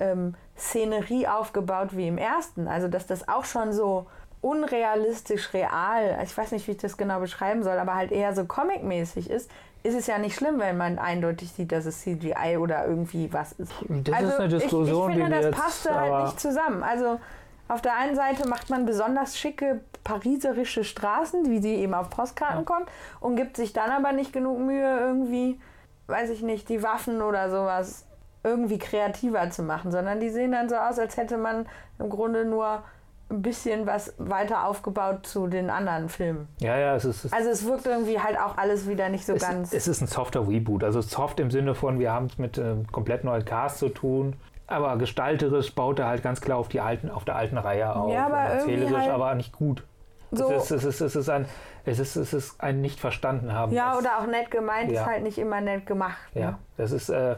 ähm, 0.00 0.34
Szenerie 0.56 1.26
aufgebaut 1.26 1.90
wie 1.92 2.08
im 2.08 2.18
ersten, 2.18 2.68
also 2.68 2.88
dass 2.88 3.06
das 3.06 3.28
auch 3.28 3.44
schon 3.44 3.72
so 3.72 4.06
unrealistisch 4.40 5.52
real, 5.52 6.18
ich 6.22 6.36
weiß 6.36 6.52
nicht, 6.52 6.66
wie 6.68 6.72
ich 6.72 6.78
das 6.78 6.96
genau 6.96 7.20
beschreiben 7.20 7.62
soll, 7.62 7.78
aber 7.78 7.94
halt 7.94 8.12
eher 8.12 8.34
so 8.34 8.44
comic-mäßig 8.44 9.28
ist, 9.30 9.50
ist 9.82 9.94
es 9.94 10.06
ja 10.06 10.18
nicht 10.18 10.36
schlimm, 10.36 10.58
wenn 10.58 10.76
man 10.76 10.98
eindeutig 10.98 11.52
sieht, 11.52 11.72
dass 11.72 11.86
es 11.86 12.00
CGI 12.00 12.56
oder 12.58 12.86
irgendwie 12.86 13.32
was 13.32 13.52
ist. 13.52 13.72
Das 13.88 14.14
also 14.14 14.30
ist 14.30 14.38
eine 14.38 14.48
Diskussion, 14.48 15.10
ich, 15.10 15.16
ich 15.16 15.22
finde, 15.22 15.36
die 15.36 15.42
das 15.42 15.54
passte 15.54 15.94
halt 15.94 16.24
nicht 16.24 16.40
zusammen. 16.40 16.82
Also 16.82 17.20
auf 17.68 17.82
der 17.82 17.96
einen 17.96 18.16
Seite 18.16 18.48
macht 18.48 18.70
man 18.70 18.86
besonders 18.86 19.38
schicke 19.38 19.80
pariserische 20.02 20.84
Straßen, 20.84 21.50
wie 21.50 21.60
sie 21.60 21.74
eben 21.76 21.94
auf 21.94 22.10
Postkarten 22.10 22.64
kommt, 22.64 22.88
und 23.20 23.36
gibt 23.36 23.56
sich 23.56 23.72
dann 23.72 23.90
aber 23.90 24.12
nicht 24.12 24.32
genug 24.32 24.58
Mühe, 24.58 24.98
irgendwie, 24.98 25.60
weiß 26.08 26.30
ich 26.30 26.42
nicht, 26.42 26.68
die 26.68 26.82
Waffen 26.82 27.22
oder 27.22 27.50
sowas 27.50 28.06
irgendwie 28.42 28.78
kreativer 28.78 29.50
zu 29.50 29.62
machen, 29.62 29.92
sondern 29.92 30.20
die 30.20 30.30
sehen 30.30 30.52
dann 30.52 30.68
so 30.68 30.76
aus, 30.76 30.98
als 30.98 31.16
hätte 31.16 31.36
man 31.36 31.66
im 31.98 32.08
Grunde 32.08 32.44
nur 32.44 32.82
ein 33.30 33.42
bisschen 33.42 33.86
was 33.86 34.14
weiter 34.16 34.66
aufgebaut 34.66 35.26
zu 35.26 35.48
den 35.48 35.68
anderen 35.68 36.08
Filmen. 36.08 36.48
Ja, 36.60 36.78
ja, 36.78 36.96
es 36.96 37.04
ist, 37.04 37.26
es, 37.26 37.32
Also 37.32 37.50
es 37.50 37.66
wirkt 37.66 37.86
irgendwie 37.86 38.18
halt 38.18 38.38
auch 38.40 38.56
alles 38.56 38.88
wieder 38.88 39.10
nicht 39.10 39.26
so 39.26 39.34
es, 39.34 39.42
ganz. 39.42 39.72
es 39.74 39.86
ist 39.86 40.00
ein 40.00 40.06
softer 40.06 40.48
Reboot. 40.48 40.82
Also 40.82 41.02
soft 41.02 41.38
im 41.40 41.50
Sinne 41.50 41.74
von, 41.74 41.98
wir 41.98 42.12
haben 42.12 42.26
es 42.26 42.38
mit 42.38 42.58
einem 42.58 42.86
komplett 42.86 43.24
neuen 43.24 43.44
Cast 43.44 43.78
zu 43.78 43.90
tun. 43.90 44.34
Aber 44.66 44.96
gestalterisch 44.96 45.74
baut 45.74 45.98
er 45.98 46.08
halt 46.08 46.22
ganz 46.22 46.40
klar 46.40 46.58
auf, 46.58 46.68
die 46.68 46.80
alten, 46.80 47.10
auf 47.10 47.24
der 47.24 47.36
alten 47.36 47.58
Reihe 47.58 47.94
auf. 47.94 48.12
Ja, 48.12 48.26
aber 48.26 48.38
erzählerisch, 48.38 48.96
halt 48.96 49.10
aber 49.10 49.34
nicht 49.34 49.52
gut. 49.52 49.82
so, 50.30 50.50
Es, 50.50 50.70
ist, 50.70 50.84
es, 50.84 50.84
ist, 50.84 51.00
es, 51.00 51.16
ist 51.16 51.28
ein, 51.28 51.46
es, 51.88 51.98
ist, 51.98 52.16
es 52.16 52.32
ist 52.32 52.60
ein 52.60 52.80
nicht 52.80 53.00
verstanden 53.00 53.52
haben. 53.52 53.72
ja, 53.72 53.96
oder 53.96 54.18
auch 54.20 54.26
nett 54.26 54.50
gemeint, 54.50 54.90
Ja. 54.92 55.02
ist 55.02 55.06
halt 55.06 55.22
nicht 55.22 55.38
immer 55.38 55.60
nett 55.60 55.86
gemacht. 55.86 56.18
Ja, 56.34 56.52
Ne? 56.52 56.58
das 56.76 56.92
ist 56.92 57.08
äh, 57.08 57.36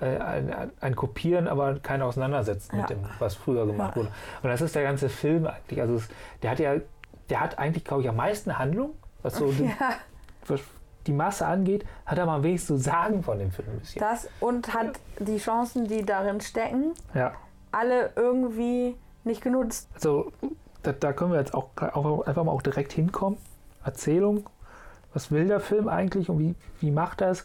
äh, 0.00 0.18
ein, 0.18 0.70
ein- 0.80 0.96
Kopieren, 0.96 1.46
aber 1.48 1.78
kein 1.80 2.00
Auseinandersetzen 2.02 2.74
Ja. 2.76 2.80
mit 2.82 2.90
dem, 2.90 2.98
was 3.18 3.34
früher 3.34 3.66
gemacht 3.66 3.90
Ja. 3.96 4.02
wurde. 4.02 4.08
Und 4.42 4.50
das 4.50 4.60
ist 4.60 4.74
der 4.74 4.82
ganze 4.82 5.08
Film 5.08 5.46
eigentlich. 5.46 5.80
Also 5.80 5.94
es, 5.96 6.08
der 6.42 6.50
hat 6.52 6.58
ja, 6.58 6.74
der 7.28 7.40
hat 7.40 7.58
eigentlich, 7.58 7.84
glaube 7.84 8.02
ich, 8.02 8.08
am 8.08 8.16
meisten 8.16 8.58
Handlung, 8.58 8.92
was 9.22 9.36
so 9.36 9.50
die, 9.52 9.64
Ja, 9.66 9.94
was 10.46 10.60
die 11.06 11.12
Masse 11.12 11.46
angeht, 11.46 11.84
hat 12.06 12.18
er 12.18 12.26
mal 12.26 12.36
am 12.36 12.42
wenigsten 12.42 12.76
zu 12.76 12.82
sagen 12.82 13.22
von 13.22 13.38
dem 13.38 13.50
Film 13.52 13.68
das 13.96 14.28
und 14.40 14.74
hat 14.74 14.98
die 15.18 15.38
Chancen, 15.38 15.86
die 15.86 16.04
darin 16.04 16.40
stecken, 16.40 16.92
Ja, 17.14 17.32
alle 17.72 18.10
irgendwie 18.16 18.96
nicht 19.24 19.42
genutzt. 19.42 19.88
also 19.94 20.32
da, 20.82 20.92
da 20.92 21.12
können 21.12 21.32
wir 21.32 21.38
jetzt 21.38 21.52
auch, 21.54 21.68
auch 21.76 22.26
einfach 22.26 22.42
mal 22.44 22.52
auch 22.52 22.62
direkt 22.62 22.92
hinkommen. 22.92 23.38
Erzählung, 23.90 24.48
was 25.12 25.30
will 25.30 25.46
der 25.48 25.60
Film 25.60 25.88
eigentlich 25.88 26.28
und 26.30 26.38
wie, 26.38 26.54
wie 26.80 26.90
macht 26.90 27.20
er 27.20 27.30
es? 27.30 27.44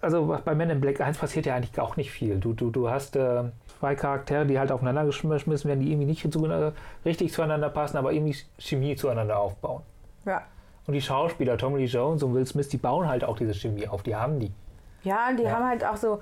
Also 0.00 0.38
bei 0.44 0.54
Men 0.54 0.70
in 0.70 0.80
Black 0.80 1.00
1 1.00 1.18
passiert 1.18 1.46
ja 1.46 1.54
eigentlich 1.56 1.78
auch 1.80 1.96
nicht 1.96 2.10
viel. 2.10 2.38
Du, 2.38 2.52
du, 2.52 2.70
du 2.70 2.88
hast 2.90 3.16
äh, 3.16 3.44
zwei 3.78 3.94
Charaktere, 3.94 4.46
die 4.46 4.58
halt 4.58 4.70
aufeinander 4.70 5.04
geschmissen 5.04 5.64
werden, 5.68 5.80
die 5.80 5.90
irgendwie 5.90 6.06
nicht 6.06 6.32
zu, 6.32 6.46
äh, 6.46 6.72
richtig 7.04 7.32
zueinander 7.32 7.70
passen, 7.70 7.96
aber 7.96 8.12
irgendwie 8.12 8.36
Chemie 8.58 8.94
zueinander 8.96 9.38
aufbauen. 9.38 9.82
Ja. 10.24 10.42
Und 10.86 10.94
die 10.94 11.02
Schauspieler, 11.02 11.58
Tommy 11.58 11.78
Lee 11.80 11.86
Jones 11.86 12.22
und 12.22 12.34
Will 12.34 12.46
Smith, 12.46 12.68
die 12.68 12.76
bauen 12.76 13.08
halt 13.08 13.24
auch 13.24 13.36
diese 13.36 13.54
Chemie 13.54 13.88
auf. 13.88 14.02
Die 14.02 14.14
haben 14.14 14.38
die. 14.38 14.52
Ja, 15.02 15.32
die 15.36 15.42
Ja. 15.44 15.52
haben 15.56 15.66
halt 15.66 15.84
auch 15.84 15.96
so, 15.96 16.20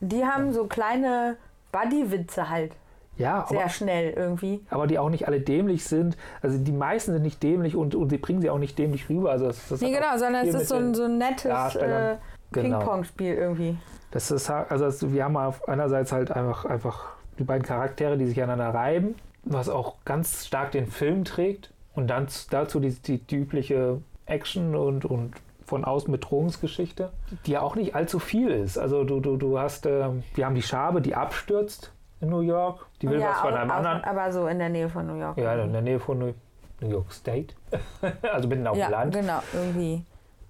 die 0.00 0.24
haben 0.24 0.52
so 0.52 0.66
kleine 0.66 1.36
Buddy-Witze 1.70 2.50
halt. 2.50 2.72
Ja, 3.18 3.46
Sehr 3.48 3.60
aber, 3.60 3.68
schnell 3.68 4.10
irgendwie. 4.14 4.60
aber 4.70 4.86
die 4.86 4.98
auch 4.98 5.10
nicht 5.10 5.26
alle 5.28 5.40
dämlich 5.40 5.84
sind. 5.84 6.16
Also 6.40 6.56
die 6.58 6.72
meisten 6.72 7.12
sind 7.12 7.22
nicht 7.22 7.42
dämlich 7.42 7.76
und, 7.76 7.94
und 7.94 8.08
sie 8.08 8.18
bringen 8.18 8.40
sie 8.40 8.48
auch 8.50 8.58
nicht 8.58 8.78
dämlich 8.78 9.08
rüber. 9.10 9.30
Also 9.30 9.46
das, 9.48 9.68
das 9.68 9.80
Nee, 9.82 9.92
genau, 9.92 10.16
sondern 10.16 10.46
es 10.48 10.54
ist 10.54 10.68
so 10.68 10.76
ein, 10.76 10.94
so 10.94 11.04
ein 11.04 11.18
nettes 11.18 11.74
äh, 11.76 12.16
Genau. 12.52 12.78
Ping-Pong-Spiel 12.78 13.34
irgendwie. 13.34 13.76
Das 14.10 14.30
ist 14.30 14.50
also 14.50 14.86
es- 14.86 15.12
wir 15.12 15.24
haben 15.24 15.36
auf 15.36 15.66
einerseits 15.68 16.12
halt 16.12 16.30
einfach, 16.30 16.64
einfach 16.66 17.06
die 17.38 17.44
beiden 17.44 17.62
Charaktere, 17.64 18.16
die 18.18 18.26
sich 18.26 18.42
aneinander 18.42 18.78
reiben, 18.78 19.14
was 19.44 19.68
auch 19.70 19.96
ganz 20.04 20.46
stark 20.46 20.72
den 20.72 20.86
Film 20.86 21.24
trägt. 21.24 21.70
Und 21.94 22.08
dann 22.08 22.26
dazu 22.50 22.80
die, 22.80 22.90
die, 22.90 23.18
die 23.18 23.36
übliche 23.36 24.00
Action 24.26 24.74
und, 24.74 25.04
und 25.04 25.32
von 25.66 25.84
außen 25.84 26.10
Bedrohungsgeschichte, 26.12 27.10
die 27.46 27.52
ja 27.52 27.60
auch 27.62 27.76
nicht 27.76 27.94
allzu 27.94 28.18
viel 28.18 28.50
ist. 28.50 28.78
Also 28.78 29.04
du, 29.04 29.20
du, 29.20 29.36
du 29.36 29.58
hast, 29.58 29.86
ähm, 29.86 30.22
wir 30.34 30.44
haben 30.46 30.54
die 30.54 30.62
Schabe, 30.62 31.00
die 31.00 31.14
abstürzt 31.14 31.92
in 32.22 32.30
New 32.30 32.40
York. 32.40 32.86
Die 33.02 33.08
will 33.10 33.20
ja, 33.20 33.30
was 33.30 33.40
von 33.40 33.52
einem 33.54 33.70
anderen. 33.70 34.02
aber 34.04 34.32
so 34.32 34.46
in 34.46 34.58
der 34.58 34.68
Nähe 34.70 34.88
von 34.88 35.06
New 35.06 35.16
York. 35.20 35.36
Ja, 35.36 35.54
in 35.54 35.72
der 35.72 35.82
Nähe 35.82 36.00
von 36.00 36.18
New, 36.18 36.32
New 36.80 36.88
York 36.88 37.12
State. 37.12 37.54
also 38.32 38.48
mitten 38.48 38.66
auf 38.66 38.76
ja 38.76 38.86
dem 38.86 38.92
Land. 38.92 39.14
genau, 39.14 39.40
irgendwie. 39.52 40.04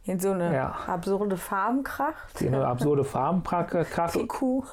In 0.04 0.18
so 0.20 0.32
eine 0.32 0.52
Ja. 0.54 0.74
absurde 0.86 1.36
Farbenkracht. 1.36 2.38
Die 2.40 2.46
eine 2.48 2.66
absurde 2.66 3.04
Farbenkraft 3.14 4.28
Kuh. 4.28 4.64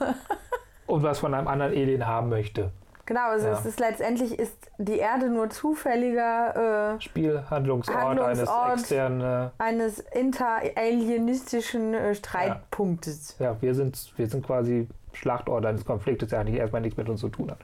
und 0.87 1.03
was 1.03 1.19
von 1.19 1.33
einem 1.33 1.47
anderen 1.47 1.71
Alien 1.71 2.05
haben 2.05 2.29
möchte. 2.29 2.71
Genau, 3.05 3.29
also 3.29 3.47
Ja. 3.47 3.53
es 3.53 3.65
ist 3.65 3.79
letztendlich 3.79 4.37
ist 4.37 4.69
die 4.77 4.97
Erde 4.99 5.29
nur 5.29 5.49
zufälliger 5.49 6.95
äh, 6.95 7.01
Spielhandlungsort 7.01 7.97
Handlungsort. 7.97 8.49
eines 8.69 8.81
externen. 8.81 9.21
Äh, 9.21 9.49
eines 9.63 9.99
interalienistischen 9.99 11.93
äh, 11.93 12.13
Streitpunktes. 12.15 13.35
ja, 13.39 13.55
wir 13.61 13.73
sind, 13.75 14.13
wir 14.17 14.27
sind 14.27 14.45
quasi 14.45 14.87
Schlachtort 15.13 15.65
eines 15.65 15.85
Konfliktes, 15.85 16.29
der 16.29 16.39
eigentlich 16.39 16.57
erstmal 16.57 16.81
nichts 16.81 16.97
mit 16.97 17.09
uns 17.09 17.19
zu 17.21 17.29
tun 17.29 17.51
hat. 17.51 17.59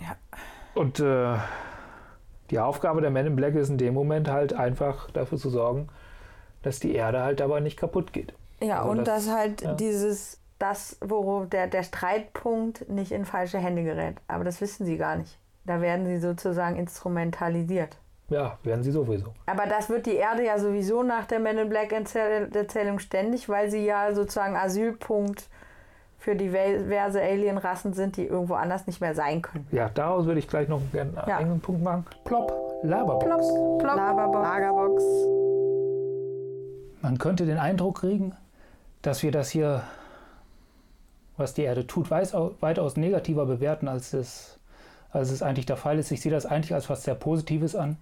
Ja. 0.00 0.16
Und 0.74 1.00
äh, 1.00 1.36
die 2.50 2.58
Aufgabe 2.58 3.00
der 3.00 3.10
Men 3.10 3.26
in 3.26 3.36
Black 3.36 3.54
ist 3.54 3.68
in 3.70 3.78
dem 3.78 3.94
Moment 3.94 4.28
halt 4.30 4.52
einfach 4.52 5.10
dafür 5.10 5.38
zu 5.38 5.50
sorgen, 5.50 5.88
dass 6.62 6.80
die 6.80 6.94
Erde 6.94 7.22
halt 7.22 7.40
dabei 7.40 7.60
nicht 7.60 7.78
kaputt 7.78 8.12
geht. 8.12 8.34
Ja, 8.60 8.78
Also 8.80 8.90
und 8.90 8.98
das- 9.08 9.26
dass 9.26 9.34
halt 9.34 9.62
ja. 9.62 9.74
dieses, 9.74 10.40
das, 10.58 10.96
wo 11.00 11.44
der, 11.44 11.66
der 11.66 11.82
Streitpunkt 11.82 12.88
nicht 12.88 13.12
in 13.12 13.24
falsche 13.24 13.58
Hände 13.58 13.84
gerät. 13.84 14.16
Aber 14.28 14.44
das 14.44 14.60
wissen 14.60 14.86
sie 14.86 14.96
gar 14.96 15.16
nicht. 15.16 15.38
Da 15.64 15.80
werden 15.80 16.06
sie 16.06 16.18
sozusagen 16.18 16.76
instrumentalisiert. 16.76 17.96
Ja, 18.28 18.58
werden 18.64 18.82
sie 18.82 18.90
sowieso. 18.90 19.32
Aber 19.46 19.66
das 19.66 19.88
wird 19.88 20.06
die 20.06 20.16
Erde 20.16 20.44
ja 20.44 20.58
sowieso 20.58 21.02
nach 21.02 21.26
der 21.26 21.38
Men 21.38 21.58
in 21.58 21.68
Black 21.68 21.92
Erzähl- 21.92 22.50
Erzählung 22.54 22.98
ständig, 22.98 23.48
weil 23.48 23.70
sie 23.70 23.84
ja 23.84 24.12
sozusagen 24.14 24.56
Asylpunkt 24.56 25.48
für 26.26 26.34
diverse 26.34 27.22
Alienrassen 27.22 27.92
sind, 27.92 28.16
die 28.16 28.26
irgendwo 28.26 28.54
anders 28.54 28.88
nicht 28.88 29.00
mehr 29.00 29.14
sein 29.14 29.42
können. 29.42 29.64
Ja, 29.70 29.88
daraus 29.88 30.26
würde 30.26 30.40
ich 30.40 30.48
gleich 30.48 30.66
noch 30.68 30.80
einen 30.92 31.14
Ja. 31.14 31.36
eigenen 31.36 31.60
Punkt 31.60 31.84
machen. 31.84 32.04
Plop, 32.24 32.80
Laberbox. 32.82 33.24
Plop, 33.24 33.78
plop, 33.78 33.96
Laberbox. 33.96 34.42
Lagerbox. 34.42 35.04
Man 37.00 37.18
könnte 37.18 37.46
den 37.46 37.58
Eindruck 37.58 38.00
kriegen, 38.00 38.34
dass 39.02 39.22
wir 39.22 39.30
das 39.30 39.50
hier, 39.50 39.84
was 41.36 41.54
die 41.54 41.62
Erde 41.62 41.86
tut, 41.86 42.10
weitaus 42.10 42.96
negativer 42.96 43.46
bewerten, 43.46 43.86
als 43.86 44.12
es, 44.12 44.58
als 45.12 45.30
es 45.30 45.44
eigentlich 45.44 45.66
der 45.66 45.76
Fall 45.76 45.96
ist. 45.96 46.10
Ich 46.10 46.22
sehe 46.22 46.32
das 46.32 46.44
eigentlich 46.44 46.74
als 46.74 46.90
was 46.90 47.04
sehr 47.04 47.14
Positives 47.14 47.76
an, 47.76 47.98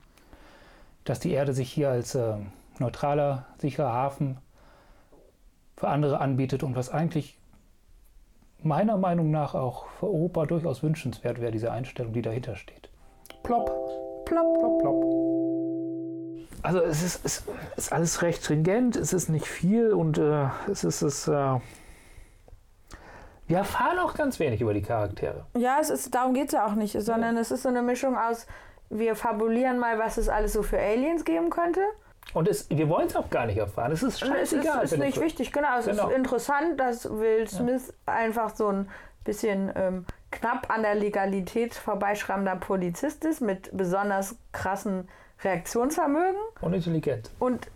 dass 1.04 1.20
die 1.20 1.32
Erde 1.32 1.52
sich 1.52 1.70
hier 1.70 1.90
als 1.90 2.14
äh, 2.14 2.36
neutraler, 2.78 3.44
sicherer 3.58 3.92
Hafen 3.92 4.38
für 5.76 5.88
andere 5.88 6.22
anbietet 6.22 6.62
und 6.62 6.74
was 6.74 6.88
eigentlich 6.88 7.36
meiner 8.64 8.96
Meinung 8.96 9.30
nach 9.30 9.54
auch 9.54 9.86
für 10.00 10.06
Europa 10.06 10.46
durchaus 10.46 10.82
wünschenswert 10.82 11.40
wäre, 11.40 11.52
diese 11.52 11.72
Einstellung, 11.72 12.12
die 12.12 12.22
dahinter 12.22 12.56
steht. 12.56 12.90
Plopp, 13.42 13.66
Plop. 14.24 14.58
plopp, 14.58 14.78
plopp. 14.80 15.04
Also 16.62 16.80
es 16.80 17.02
ist, 17.02 17.24
es 17.24 17.44
ist 17.76 17.92
alles 17.92 18.22
recht 18.22 18.42
stringent, 18.42 18.96
es 18.96 19.12
ist 19.12 19.28
nicht 19.28 19.46
viel 19.46 19.92
und 19.92 20.16
äh, 20.16 20.46
es 20.70 20.82
ist 20.82 21.02
es. 21.02 21.28
Äh, 21.28 21.60
wir 23.46 23.58
erfahren 23.58 23.98
auch 23.98 24.14
ganz 24.14 24.40
wenig 24.40 24.62
über 24.62 24.72
die 24.72 24.80
Charaktere. 24.80 25.44
Ja, 25.54 25.76
es 25.78 25.90
ist, 25.90 26.14
darum 26.14 26.32
geht 26.32 26.46
es 26.46 26.52
ja 26.52 26.66
auch 26.66 26.74
nicht, 26.74 26.98
sondern 26.98 27.36
es 27.36 27.50
ist 27.50 27.64
so 27.64 27.68
eine 27.68 27.82
Mischung 27.82 28.16
aus, 28.16 28.46
wir 28.88 29.14
fabulieren 29.14 29.78
mal, 29.78 29.98
was 29.98 30.16
es 30.16 30.30
alles 30.30 30.54
so 30.54 30.62
für 30.62 30.78
Aliens 30.78 31.26
geben 31.26 31.50
könnte. 31.50 31.80
Und 32.32 32.48
es, 32.48 32.68
wir 32.70 32.88
wollen 32.88 33.06
es 33.06 33.14
auch 33.14 33.30
gar 33.30 33.46
nicht 33.46 33.58
erfahren. 33.58 33.92
Es 33.92 34.02
ist 34.02 34.22
Und 34.22 34.32
es 34.34 34.52
ist, 34.52 34.64
scheißegal. 34.64 34.84
ist 34.84 34.98
nicht 34.98 35.20
wichtig, 35.20 35.52
genau. 35.52 35.78
Es 35.78 35.86
Genau. 35.86 36.08
ist 36.08 36.16
interessant, 36.16 36.80
dass 36.80 37.08
Will 37.08 37.46
Smith 37.48 37.92
einfach 38.06 38.54
so 38.56 38.68
ein 38.68 38.88
bisschen 39.24 39.72
ähm, 39.76 40.04
knapp 40.32 40.68
an 40.68 40.82
der 40.82 40.96
Legalität 40.96 41.74
vorbeischrammender 41.74 42.56
Polizist 42.56 43.24
ist 43.24 43.40
mit 43.40 43.70
besonders 43.76 44.36
krassen 44.52 45.08
Reaktionsvermögen 45.42 46.40
Und 46.60 46.74
intelligent. 46.74 47.30
und 47.38 47.68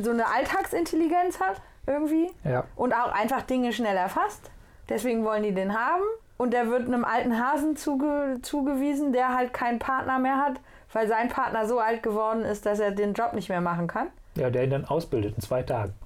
so 0.00 0.10
eine 0.10 0.26
Alltagsintelligenz 0.26 1.40
hat 1.40 1.60
irgendwie 1.86 2.30
Ja. 2.44 2.64
und 2.76 2.92
auch 2.94 3.12
einfach 3.12 3.42
Dinge 3.42 3.72
schnell 3.72 3.96
erfasst. 3.96 4.50
Deswegen 4.88 5.24
wollen 5.24 5.42
die 5.42 5.52
den 5.54 5.74
haben. 5.78 6.02
Und 6.38 6.52
der 6.52 6.68
wird 6.68 6.86
einem 6.86 7.04
alten 7.04 7.42
Hasen 7.42 7.76
zuge 7.76 8.38
zugewiesen, 8.42 9.12
der 9.14 9.34
halt 9.34 9.54
keinen 9.54 9.78
Partner 9.78 10.18
mehr 10.18 10.36
hat, 10.36 10.60
weil 10.96 11.06
sein 11.08 11.28
Partner 11.28 11.66
so 11.66 11.78
alt 11.78 12.02
geworden 12.02 12.42
ist, 12.42 12.64
dass 12.64 12.80
er 12.80 12.90
den 12.90 13.12
Job 13.12 13.34
nicht 13.34 13.48
mehr 13.50 13.60
machen 13.60 13.86
kann. 13.86 14.08
ja, 14.34 14.48
der 14.50 14.64
ihn 14.64 14.70
dann 14.70 14.84
ausbildet 14.86 15.34
in 15.36 15.42
zwei 15.42 15.62
Tagen. 15.62 15.92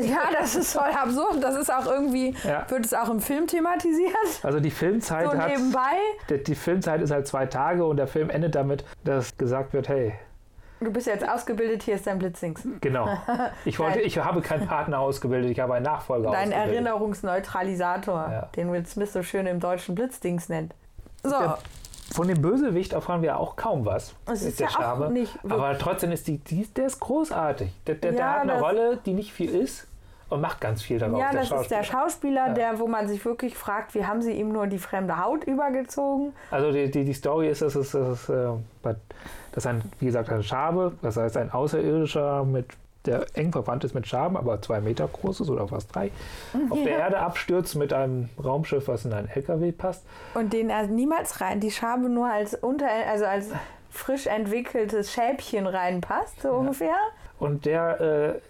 Ja, 0.00 0.24
das 0.38 0.56
ist 0.56 0.74
voll 0.74 0.90
absurd. 0.90 1.42
Das 1.42 1.56
ist 1.56 1.72
auch 1.72 1.86
irgendwie, 1.86 2.34
Ja. 2.44 2.66
wird 2.68 2.84
es 2.84 2.92
auch 2.92 3.08
im 3.08 3.18
Film 3.20 3.46
thematisiert. 3.46 4.14
Also 4.42 4.60
die 4.60 4.70
Filmzeit 4.70 5.30
So 5.30 5.38
hat. 5.38 5.48
nebenbei. 5.48 5.96
Die, 6.28 6.42
die 6.42 6.54
Filmzeit 6.54 7.00
ist 7.00 7.10
halt 7.10 7.26
zwei 7.26 7.46
Tage 7.46 7.84
und 7.86 7.96
der 7.96 8.06
Film 8.06 8.28
endet 8.28 8.54
damit, 8.54 8.84
dass 9.04 9.36
gesagt 9.38 9.72
wird, 9.72 9.88
hey, 9.88 10.12
Du 10.82 10.90
bist 10.90 11.06
jetzt 11.06 11.26
ausgebildet, 11.28 11.82
hier 11.82 11.94
ist 11.94 12.06
dein 12.06 12.18
Blitzdings. 12.18 12.62
genau. 12.82 13.06
Ich 13.66 13.78
wollte, 13.78 13.98
Dein- 13.98 14.06
ich 14.06 14.18
habe 14.18 14.40
keinen 14.42 14.66
Partner 14.66 14.98
ausgebildet, 14.98 15.50
ich 15.50 15.60
habe 15.60 15.74
einen 15.74 15.84
Nachfolger 15.84 16.30
Dein 16.30 16.48
ausgebildet. 16.52 16.74
Erinnerungsneutralisator, 16.74 18.28
Ja. 18.30 18.48
den 18.56 18.72
Will 18.72 18.84
Smith 18.86 19.12
so 19.12 19.22
schön 19.22 19.46
im 19.46 19.60
deutschen 19.60 19.94
Blitzdings 19.94 20.48
nennt. 20.50 20.74
So, 21.22 21.36
von 22.12 22.26
dem 22.28 22.42
Bösewicht 22.42 22.92
erfahren 22.92 23.22
wir 23.22 23.38
auch 23.38 23.56
kaum 23.56 23.84
was. 23.86 24.14
Es 24.26 24.40
mit 24.42 24.50
ist 24.50 24.60
der 24.60 24.68
ja 24.68 24.74
auch 24.74 24.80
Schabe. 24.80 25.10
nicht 25.12 25.38
Aber 25.48 25.78
trotzdem 25.78 26.12
ist 26.12 26.26
die, 26.26 26.38
die, 26.38 26.64
der 26.66 26.86
ist 26.86 26.98
großartig. 27.00 27.70
Der, 27.86 27.94
der, 27.96 28.12
der 28.12 28.20
Ja, 28.20 28.32
hat 28.32 28.40
eine 28.42 28.52
das- 28.52 28.62
Rolle, 28.62 28.98
die 29.06 29.12
nicht 29.14 29.32
viel 29.32 29.54
ist 29.54 29.86
und 30.28 30.40
macht 30.40 30.60
ganz 30.60 30.82
viel 30.82 30.98
daraus. 30.98 31.18
Ja, 31.20 31.30
der 31.32 31.40
das 31.44 31.62
ist 31.62 31.70
der 31.70 31.82
Schauspieler. 31.82 32.48
Ja. 32.48 32.52
der, 32.54 32.78
wo 32.80 32.86
man 32.86 33.08
sich 33.08 33.24
wirklich 33.24 33.56
fragt, 33.56 33.94
wie 33.94 34.04
haben 34.06 34.22
sie 34.22 34.32
ihm 34.32 34.52
nur 34.52 34.66
die 34.66 34.78
fremde 34.78 35.22
Haut 35.24 35.44
übergezogen? 35.44 36.32
Also 36.50 36.70
die, 36.72 36.90
die, 36.90 37.04
die 37.04 37.12
Story 37.14 37.48
ist, 37.48 37.62
dass 37.62 37.74
es, 37.74 37.92
dass 37.92 38.08
es 38.08 38.28
äh, 38.28 38.94
dass 39.52 39.66
ein, 39.66 39.82
wie 39.98 40.06
gesagt, 40.06 40.30
ein 40.30 40.42
Schabe, 40.44 40.92
das 41.02 41.16
heißt 41.16 41.36
ein 41.36 41.50
Außerirdischer 41.50 42.44
mit 42.44 42.66
der 43.06 43.26
eng 43.34 43.52
verwandt 43.52 43.84
ist 43.84 43.94
mit 43.94 44.06
Schaben, 44.06 44.36
aber 44.36 44.60
zwei 44.60 44.80
Meter 44.80 45.08
groß 45.08 45.40
ist 45.40 45.48
oder 45.50 45.66
fast 45.68 45.94
drei, 45.94 46.10
auf 46.68 46.78
der 46.82 46.92
Ja. 46.92 46.98
Erde 46.98 47.18
abstürzt 47.20 47.74
mit 47.76 47.92
einem 47.92 48.28
Raumschiff, 48.42 48.88
was 48.88 49.04
in 49.04 49.12
einen 49.12 49.28
LKW 49.28 49.72
passt. 49.72 50.04
Und 50.34 50.52
den 50.52 50.68
er 50.70 50.86
niemals 50.86 51.40
rein, 51.40 51.60
die 51.60 51.70
Schabe 51.70 52.08
nur 52.08 52.28
als 52.30 52.54
unter, 52.54 52.86
also 53.08 53.24
als 53.24 53.48
frisch 53.90 54.26
entwickeltes 54.26 55.12
Schälbchen 55.12 55.66
reinpasst, 55.66 56.42
so 56.42 56.50
ungefähr. 56.50 56.94
Und 57.38 57.64
der 57.64 58.00
äh, 58.00 58.40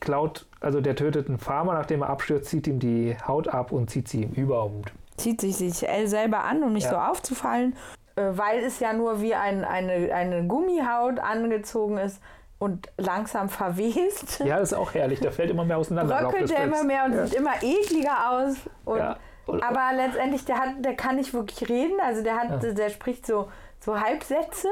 klaut, 0.00 0.46
also 0.60 0.80
der 0.80 0.96
tötet 0.96 1.28
einen 1.28 1.38
Farmer, 1.38 1.74
nachdem 1.74 2.02
er 2.02 2.10
abstürzt, 2.10 2.50
zieht 2.50 2.66
ihm 2.66 2.80
die 2.80 3.16
Haut 3.26 3.48
ab 3.48 3.70
und 3.72 3.90
zieht 3.90 4.08
sie 4.08 4.22
ihm 4.24 4.32
über 4.32 4.64
und 4.64 4.92
Zieht 5.16 5.40
sich 5.40 5.56
sich 5.56 5.86
L 5.86 6.06
selber 6.08 6.44
an, 6.44 6.62
um 6.64 6.72
nicht 6.72 6.84
Ja. 6.84 6.90
so 6.90 6.96
aufzufallen, 6.96 7.76
äh, 8.16 8.22
weil 8.32 8.60
es 8.64 8.80
ja 8.80 8.92
nur 8.92 9.20
wie 9.20 9.34
ein, 9.34 9.64
eine, 9.64 10.12
eine 10.14 10.46
Gummihaut 10.46 11.18
angezogen 11.20 11.98
ist 11.98 12.20
und 12.60 12.90
langsam 12.98 13.48
verwest. 13.48 14.40
Ja, 14.40 14.58
das 14.58 14.72
ist 14.72 14.78
auch 14.78 14.92
herrlich. 14.92 15.18
Der 15.18 15.32
fällt 15.32 15.50
immer 15.50 15.64
mehr 15.64 15.78
auseinander. 15.78 16.20
Bröckelt 16.20 16.50
der 16.50 16.64
immer 16.64 16.84
mehr 16.84 17.06
und 17.06 17.14
ja. 17.14 17.26
sieht 17.26 17.34
immer 17.38 17.54
ekliger 17.62 18.30
aus. 18.30 18.56
Und, 18.84 18.98
Ja. 18.98 19.16
Aber 19.46 19.96
letztendlich, 19.96 20.44
der, 20.44 20.58
hat, 20.58 20.68
der 20.78 20.94
kann 20.94 21.16
nicht 21.16 21.32
wirklich 21.32 21.68
reden. 21.68 21.98
Also 22.04 22.22
der, 22.22 22.36
hat, 22.36 22.62
Ja. 22.62 22.72
der 22.72 22.90
spricht 22.90 23.26
so, 23.26 23.48
so 23.80 23.98
Halbsätze, 23.98 24.68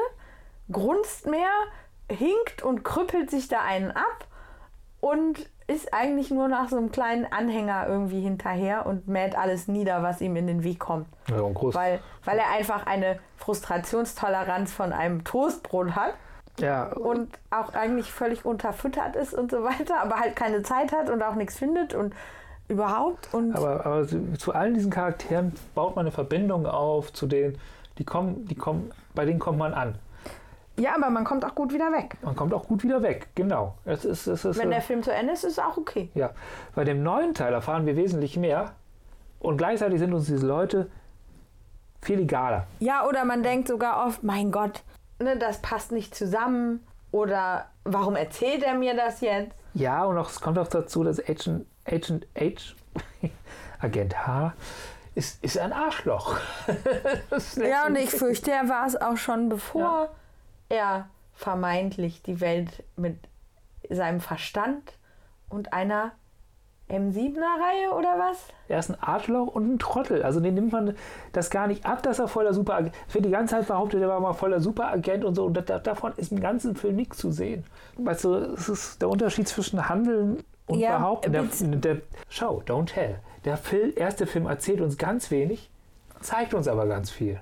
grunzt 0.71 1.27
mehr, 1.27 1.49
hinkt 2.11 2.63
und 2.63 2.85
krüppelt 2.85 3.31
sich 3.31 3.49
da 3.49 3.63
einen 3.63 3.91
ab 3.91 4.27
und 5.01 5.49
ist 5.67 5.93
eigentlich 5.95 6.31
nur 6.31 6.49
nach 6.49 6.69
so 6.69 6.77
einem 6.77 6.93
kleinen 6.93 7.25
Anhänger 7.25 7.87
irgendwie 7.89 8.21
hinterher 8.21 8.85
und 8.85 9.09
mäht 9.09 9.37
alles 9.37 9.67
nieder, 9.67 10.03
was 10.03 10.21
ihm 10.21 10.37
in 10.37 10.47
den 10.47 10.63
Weg 10.63 10.79
kommt. 10.79 11.09
Ja, 11.31 11.41
und 11.41 11.55
groß. 11.55 11.75
Weil, 11.75 12.01
weil 12.25 12.39
er 12.39 12.51
einfach 12.51 12.87
eine 12.87 13.19
Frustrationstoleranz 13.37 14.73
von 14.75 14.93
einem 14.93 15.25
Toastbrot 15.25 15.97
hat 15.97 16.15
ja, 16.61 16.93
und 16.93 17.29
auch 17.51 17.75
eigentlich 17.75 18.13
völlig 18.13 18.45
unterfüttert 18.45 19.17
ist 19.17 19.35
und 19.35 19.51
so 19.51 19.63
weiter, 19.65 20.01
aber 20.03 20.17
halt 20.17 20.37
keine 20.37 20.63
Zeit 20.63 20.93
hat 20.93 21.11
und 21.11 21.23
auch 21.23 21.35
nichts 21.35 21.57
findet 21.57 21.95
und 21.95 22.15
überhaupt. 22.69 23.29
Und 23.33 23.55
aber, 23.57 23.85
aber 23.87 24.07
zu 24.39 24.53
allen 24.55 24.75
diesen 24.75 24.91
Charakteren 24.91 25.53
baut 25.75 25.97
man 25.97 26.07
eine 26.07 26.13
Verbindung 26.13 26.67
auf, 26.67 27.13
zu 27.13 27.27
denen, 27.27 27.59
die 27.99 28.05
kommen, 28.05 28.47
die 28.47 28.55
kommen, 28.55 28.91
bei 29.15 29.25
denen 29.25 29.39
kommt 29.39 29.59
man 29.59 29.75
an. 29.75 29.95
ja, 30.77 30.95
aber 30.95 31.11
man 31.11 31.25
kommt 31.25 31.45
auch 31.45 31.55
gut 31.55 31.73
wieder 31.73 31.91
weg. 31.93 32.17
Man 32.23 32.37
kommt 32.37 32.53
auch 32.55 32.67
gut 32.67 32.83
wieder 32.85 33.03
weg, 33.03 33.29
genau. 33.35 33.75
Es 33.85 34.05
ist, 34.05 34.27
es 34.27 34.45
ist, 34.45 34.59
Wenn 34.59 34.69
äh, 34.69 34.75
der 34.75 34.83
Film 34.83 35.03
zu 35.03 35.13
Ende 35.13 35.33
ist, 35.33 35.45
ist 35.45 35.53
es 35.53 35.59
auch 35.59 35.77
okay. 35.77 36.11
ja. 36.15 36.31
Bei 36.75 36.85
dem 36.85 37.03
neuen 37.03 37.35
Teil 37.35 37.53
erfahren 37.53 37.87
wir 37.87 37.97
wesentlich 37.97 38.37
mehr 38.37 38.73
und 39.41 39.57
gleichzeitig 39.57 39.99
sind 39.99 40.13
uns 40.13 40.27
diese 40.27 40.47
Leute 40.47 40.91
viel 42.03 42.21
egaler. 42.21 42.67
Ja, 42.79 43.07
oder 43.09 43.25
man 43.25 43.43
denkt 43.43 43.67
sogar 43.69 44.07
oft, 44.07 44.23
mein 44.23 44.53
Gott, 44.53 44.83
ne, 45.19 45.37
das 45.37 45.61
passt 45.63 45.93
nicht 45.93 46.15
zusammen. 46.15 46.87
Oder 47.11 47.71
warum 47.85 48.17
erzählt 48.17 48.63
er 48.63 48.75
mir 48.75 48.95
das 48.95 49.21
jetzt? 49.21 49.57
Ja, 49.75 50.05
und 50.05 50.19
auch, 50.19 50.29
es 50.29 50.41
kommt 50.41 50.59
auch 50.59 50.69
dazu, 50.69 51.05
dass 51.05 51.21
Agent, 51.21 51.67
Agent 51.85 52.27
H, 52.37 52.75
Agent 53.81 54.27
H, 54.27 54.53
ist, 55.15 55.43
ist 55.43 55.59
ein 55.59 55.73
Arschloch. 55.73 56.37
Ja, 57.57 57.87
und 57.87 57.97
ich 57.97 58.11
fürchte, 58.11 58.51
er 58.51 58.69
war 58.69 58.87
es 58.87 58.97
auch 58.97 59.17
schon, 59.17 59.49
bevor 59.49 60.11
er 60.69 61.09
vermeintlich 61.35 62.23
die 62.23 62.41
Welt 62.41 62.85
mit 62.97 63.17
seinem 63.89 64.21
Verstand 64.21 64.93
und 65.49 65.73
einer 65.73 66.13
M7er-Reihe 66.89 67.93
oder 67.97 68.19
was? 68.19 68.47
Er 68.69 68.79
ist 68.79 68.91
ein 68.91 68.97
Arschloch 69.01 69.49
und 69.49 69.75
ein 69.75 69.79
Trottel. 69.79 70.23
Also 70.23 70.41
den 70.41 70.55
nimmt 70.55 70.73
man 70.73 70.95
das 71.33 71.51
gar 71.51 71.67
nicht 71.67 71.85
ab, 71.85 72.03
dass 72.03 72.19
er 72.19 72.29
voller 72.29 72.55
Superagent 72.55 72.95
ist. 72.95 73.13
Für 73.13 73.21
die 73.21 73.31
ganze 73.31 73.57
Zeit 73.57 73.69
behauptet, 73.69 74.01
er 74.01 74.09
war 74.09 74.21
mal 74.21 74.33
voller 74.33 74.61
Superagent 74.61 75.25
und 75.25 75.35
so. 75.35 75.45
Und 75.45 75.55
da, 75.55 75.61
da, 75.61 75.79
davon 75.79 76.13
ist 76.17 76.33
im 76.33 76.41
ganzen 76.41 76.77
Film 76.77 76.97
nichts 76.97 77.19
zu 77.19 77.31
sehen. 77.31 77.65
Weißt 77.97 78.25
du, 78.25 78.35
es 78.35 78.69
ist 78.69 79.03
der 79.03 79.09
Unterschied 79.09 79.49
zwischen 79.49 79.89
Handeln 79.89 80.43
und 80.67 80.79
Ja, 80.79 80.99
Behaupten. 80.99 81.33
Der, 81.33 81.45
der, 81.45 81.97
schau, 82.29 82.63
don't 82.67 82.87
tell. 82.87 83.17
Der 83.45 83.57
Film, 83.57 83.93
erste 83.95 84.27
Film 84.27 84.47
erzählt 84.47 84.81
uns 84.81 84.97
ganz 84.99 85.31
wenig, 85.31 85.71
zeigt 86.21 86.55
uns 86.55 86.69
aber 86.69 86.87
ganz 86.87 87.11
viel. 87.11 87.41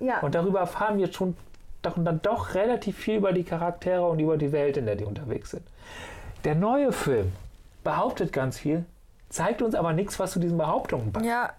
Ja. 0.00 0.20
Und 0.20 0.34
darüber 0.34 0.60
erfahren 0.60 0.98
wir 0.98 1.12
schon 1.12 1.36
doch, 1.82 1.94
dann 1.96 2.20
doch 2.22 2.54
relativ 2.54 2.96
viel 2.96 3.16
über 3.16 3.32
die 3.32 3.44
Charaktere 3.44 4.06
und 4.06 4.20
über 4.20 4.36
die 4.36 4.52
Welt, 4.52 4.76
in 4.76 4.86
der 4.86 4.96
die 4.96 5.04
unterwegs 5.04 5.50
sind. 5.50 5.62
Der 6.44 6.54
neue 6.54 6.92
Film 6.92 7.32
behauptet 7.84 8.32
ganz 8.32 8.58
viel, 8.58 8.84
zeigt 9.28 9.62
uns 9.62 9.74
aber 9.74 9.92
nichts, 9.92 10.18
was 10.18 10.32
zu 10.32 10.38
diesen 10.38 10.58
Behauptungen 10.58 11.12
passt. 11.12 11.26
Ja, 11.26 11.50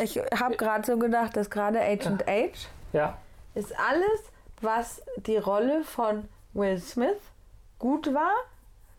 ich 0.00 0.18
habe 0.18 0.56
gerade 0.56 0.84
so 0.86 0.98
gedacht, 0.98 1.36
dass 1.36 1.50
gerade 1.50 1.80
Agent 1.80 2.24
H 2.26 2.50
Ja, 2.92 3.16
ist 3.54 3.72
alles, 3.78 4.20
was 4.60 5.02
die 5.26 5.36
Rolle 5.38 5.82
von 5.84 6.28
Will 6.54 6.78
Smith 6.78 7.18
gut 7.78 8.12
war. 8.14 8.32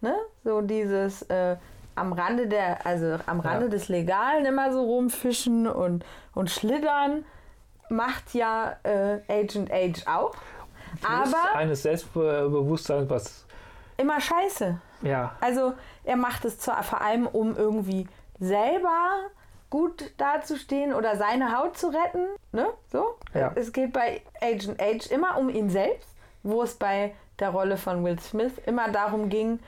Ne? 0.01 0.15
So 0.43 0.61
dieses 0.61 1.23
äh, 1.23 1.57
am 1.95 2.13
Rande 2.13 2.47
der, 2.47 2.85
also 2.85 3.17
am 3.25 3.39
Rande 3.41 3.65
Ja. 3.65 3.71
des 3.71 3.89
Legalen 3.89 4.45
immer 4.45 4.71
so 4.71 4.81
rumfischen 4.83 5.67
und, 5.67 6.05
und 6.33 6.49
schlittern, 6.49 7.25
macht 7.89 8.33
ja 8.33 8.77
äh, 8.83 9.19
Agent 9.27 9.69
H 9.71 10.09
auch. 10.17 10.35
Plus 11.01 11.33
Aber 11.33 11.55
eines 11.57 11.83
Selbstbewusstseins, 11.83 13.09
was 13.09 13.45
immer 13.99 14.19
scheiße. 14.21 14.79
ja, 15.01 15.35
Also 15.41 15.73
er 16.03 16.15
macht 16.15 16.45
es 16.45 16.57
zwar 16.59 16.81
vor 16.83 17.01
allem, 17.01 17.27
um 17.27 17.55
irgendwie 17.55 18.07
selber 18.39 18.97
gut 19.69 20.11
dazustehen 20.17 20.93
oder 20.93 21.15
seine 21.15 21.57
Haut 21.57 21.77
zu 21.77 21.87
retten. 21.87 22.25
Ne? 22.51 22.67
So. 22.91 23.17
Ja. 23.33 23.51
Es 23.55 23.71
geht 23.71 23.93
bei 23.93 24.21
Agent 24.41 24.81
H 24.81 25.13
immer 25.13 25.37
um 25.37 25.49
ihn 25.49 25.69
selbst, 25.69 26.09
wo 26.43 26.63
es 26.63 26.75
bei 26.75 27.13
der 27.37 27.49
Rolle 27.49 27.77
von 27.77 28.03
Will 28.03 28.19
Smith 28.19 28.53
immer 28.65 28.89
darum 28.89 29.29
ging, 29.29 29.59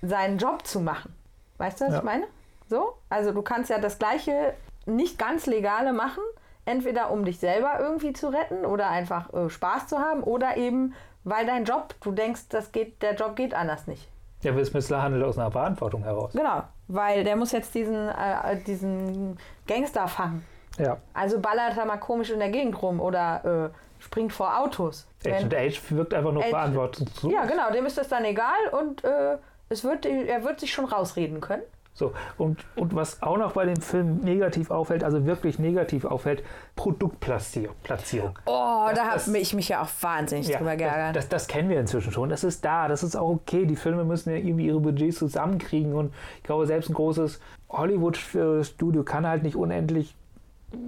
seinen 0.00 0.38
Job 0.38 0.66
zu 0.66 0.80
machen. 0.80 1.14
Weißt 1.58 1.80
du, 1.80 1.84
was 1.84 1.92
Ja. 1.92 1.98
ich 1.98 2.04
meine? 2.04 2.26
So? 2.68 2.96
Also 3.10 3.32
du 3.32 3.42
kannst 3.42 3.68
ja 3.70 3.78
das 3.78 3.98
gleiche 3.98 4.54
nicht 4.86 5.18
ganz 5.18 5.46
legale 5.46 5.92
machen, 5.92 6.22
entweder 6.64 7.10
um 7.10 7.24
dich 7.24 7.38
selber 7.38 7.78
irgendwie 7.78 8.12
zu 8.14 8.28
retten 8.28 8.64
oder 8.64 8.88
einfach 8.88 9.32
äh, 9.34 9.50
Spaß 9.50 9.86
zu 9.88 9.98
haben 9.98 10.22
oder 10.22 10.56
eben 10.56 10.94
weil 11.24 11.46
dein 11.46 11.64
Job, 11.64 11.94
du 12.02 12.12
denkst, 12.12 12.48
das 12.48 12.72
geht, 12.72 13.02
der 13.02 13.14
Job 13.14 13.36
geht 13.36 13.54
anders 13.54 13.86
nicht. 13.86 14.08
der 14.42 14.54
Will 14.56 14.64
Smith 14.64 14.90
handelt 14.90 15.24
aus 15.24 15.38
einer 15.38 15.50
Verantwortung 15.52 16.02
heraus. 16.02 16.32
Genau, 16.32 16.62
weil 16.88 17.24
der 17.24 17.36
muss 17.36 17.52
jetzt 17.52 17.74
diesen, 17.74 18.08
äh, 18.08 18.56
diesen 18.66 19.38
Gangster 19.66 20.08
fangen. 20.08 20.44
Ja. 20.78 20.96
Also 21.14 21.38
ballert 21.40 21.76
er 21.76 21.84
mal 21.84 21.98
komisch 21.98 22.30
in 22.30 22.38
der 22.38 22.48
Gegend 22.48 22.80
rum 22.82 23.00
oder 23.00 23.70
äh, 23.72 24.02
springt 24.02 24.32
vor 24.32 24.58
Autos. 24.58 25.06
Agent 25.24 25.54
H 25.54 25.80
wirkt 25.90 26.12
einfach 26.14 26.32
nur 26.32 26.42
Age- 26.42 26.50
verantwortungslos. 26.50 27.32
ja, 27.32 27.44
genau, 27.44 27.70
dem 27.70 27.86
ist 27.86 27.98
das 27.98 28.08
dann 28.08 28.24
egal 28.24 28.68
und 28.72 29.04
äh, 29.04 29.36
es 29.68 29.84
wird, 29.84 30.06
er 30.06 30.42
wird 30.44 30.60
sich 30.60 30.72
schon 30.72 30.86
rausreden 30.86 31.40
können. 31.40 31.62
So, 31.94 32.12
und, 32.38 32.64
und 32.74 32.94
was 32.94 33.22
auch 33.22 33.36
noch 33.36 33.52
bei 33.52 33.66
dem 33.66 33.76
Film 33.76 34.20
negativ 34.20 34.70
auffällt, 34.70 35.04
also 35.04 35.26
wirklich 35.26 35.58
negativ 35.58 36.06
auffällt, 36.06 36.42
Produktplatzierung. 36.74 37.76
Platzierung. 37.82 38.38
Oh, 38.46 38.86
da 38.94 39.12
das- 39.14 39.26
habe 39.26 39.38
ich 39.38 39.52
mich 39.54 39.68
ja 39.68 39.82
auch 39.82 39.88
wahnsinnig 40.00 40.48
Ja, 40.48 40.56
drüber 40.58 40.76
geärgert. 40.76 41.16
das, 41.16 41.28
das, 41.28 41.42
das 41.44 41.48
kennen 41.48 41.68
wir 41.68 41.78
inzwischen 41.78 42.10
schon. 42.10 42.30
Das 42.30 42.44
ist 42.44 42.64
da, 42.64 42.88
das 42.88 43.02
ist 43.02 43.14
auch 43.14 43.28
okay. 43.28 43.66
Die 43.66 43.76
Filme 43.76 44.04
müssen 44.04 44.30
ja 44.30 44.36
irgendwie 44.36 44.66
ihre 44.68 44.80
Budgets 44.80 45.18
zusammenkriegen 45.18 45.92
und 45.92 46.14
ich 46.38 46.44
glaube, 46.44 46.66
selbst 46.66 46.88
ein 46.90 46.94
großes 46.94 47.40
Hollywood-Studio 47.68 49.02
kann 49.04 49.26
halt 49.26 49.42
nicht 49.42 49.56
unendlich 49.56 50.14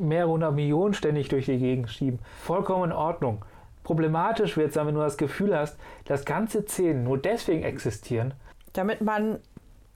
mehrere 0.01 0.31
hundert 0.31 0.55
Millionen 0.55 0.95
ständig 0.95 1.29
durch 1.29 1.47
die 1.47 1.59
Gegend 1.59 1.91
schieben. 1.91 2.19
Vollkommen 2.43 2.85
in 2.91 2.93
Ordnung. 2.97 3.45
Problematisch 3.83 4.57
wird 4.57 4.69
es 4.69 4.75
dann, 4.75 4.87
wenn 4.87 4.95
du 4.95 5.01
das 5.03 5.19
Gefühl 5.19 5.57
hast, 5.57 5.77
dass 6.07 6.25
ganze 6.25 6.63
Szenen 6.63 7.05
nur 7.05 7.19
deswegen 7.19 7.63
existieren. 7.63 8.33
Damit 8.73 9.03
man 9.03 9.39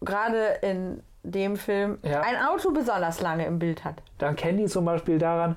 gerade 0.00 0.58
in 0.62 1.02
dem 1.22 1.56
Film 1.56 1.98
Ja. 2.02 2.20
ein 2.20 2.36
Auto 2.36 2.70
besonders 2.72 3.20
lange 3.20 3.44
im 3.46 3.58
Bild 3.58 3.84
hat. 3.84 4.02
Dann 4.18 4.36
kennen 4.36 4.58
die 4.58 4.66
zum 4.66 4.84
Beispiel 4.84 5.18
daran, 5.18 5.56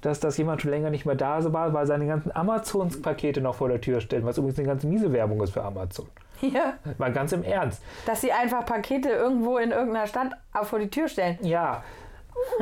dass 0.00 0.18
das 0.18 0.36
jemand 0.36 0.60
schon 0.62 0.70
länger 0.72 0.90
nicht 0.90 1.06
mehr 1.06 1.14
da 1.14 1.52
war, 1.52 1.72
weil 1.72 1.86
seine 1.86 2.06
ganzen 2.06 2.34
Amazon-Pakete 2.34 3.40
noch 3.40 3.54
vor 3.54 3.68
der 3.68 3.80
Tür 3.80 4.00
stellen, 4.00 4.24
was 4.24 4.36
übrigens 4.38 4.58
eine 4.58 4.68
ganz 4.68 4.82
miese 4.84 5.12
Werbung 5.12 5.40
ist 5.42 5.50
für 5.52 5.62
Amazon. 5.62 6.06
Ja. 6.40 6.74
Mal 6.98 7.12
ganz 7.12 7.30
im 7.32 7.44
Ernst. 7.44 7.80
Dass 8.04 8.20
sie 8.20 8.32
einfach 8.32 8.66
Pakete 8.66 9.10
irgendwo 9.10 9.58
in 9.58 9.70
irgendeiner 9.70 10.08
Stadt 10.08 10.32
vor 10.64 10.80
die 10.80 10.90
Tür 10.90 11.06
stellen. 11.06 11.38
Ja. 11.42 11.84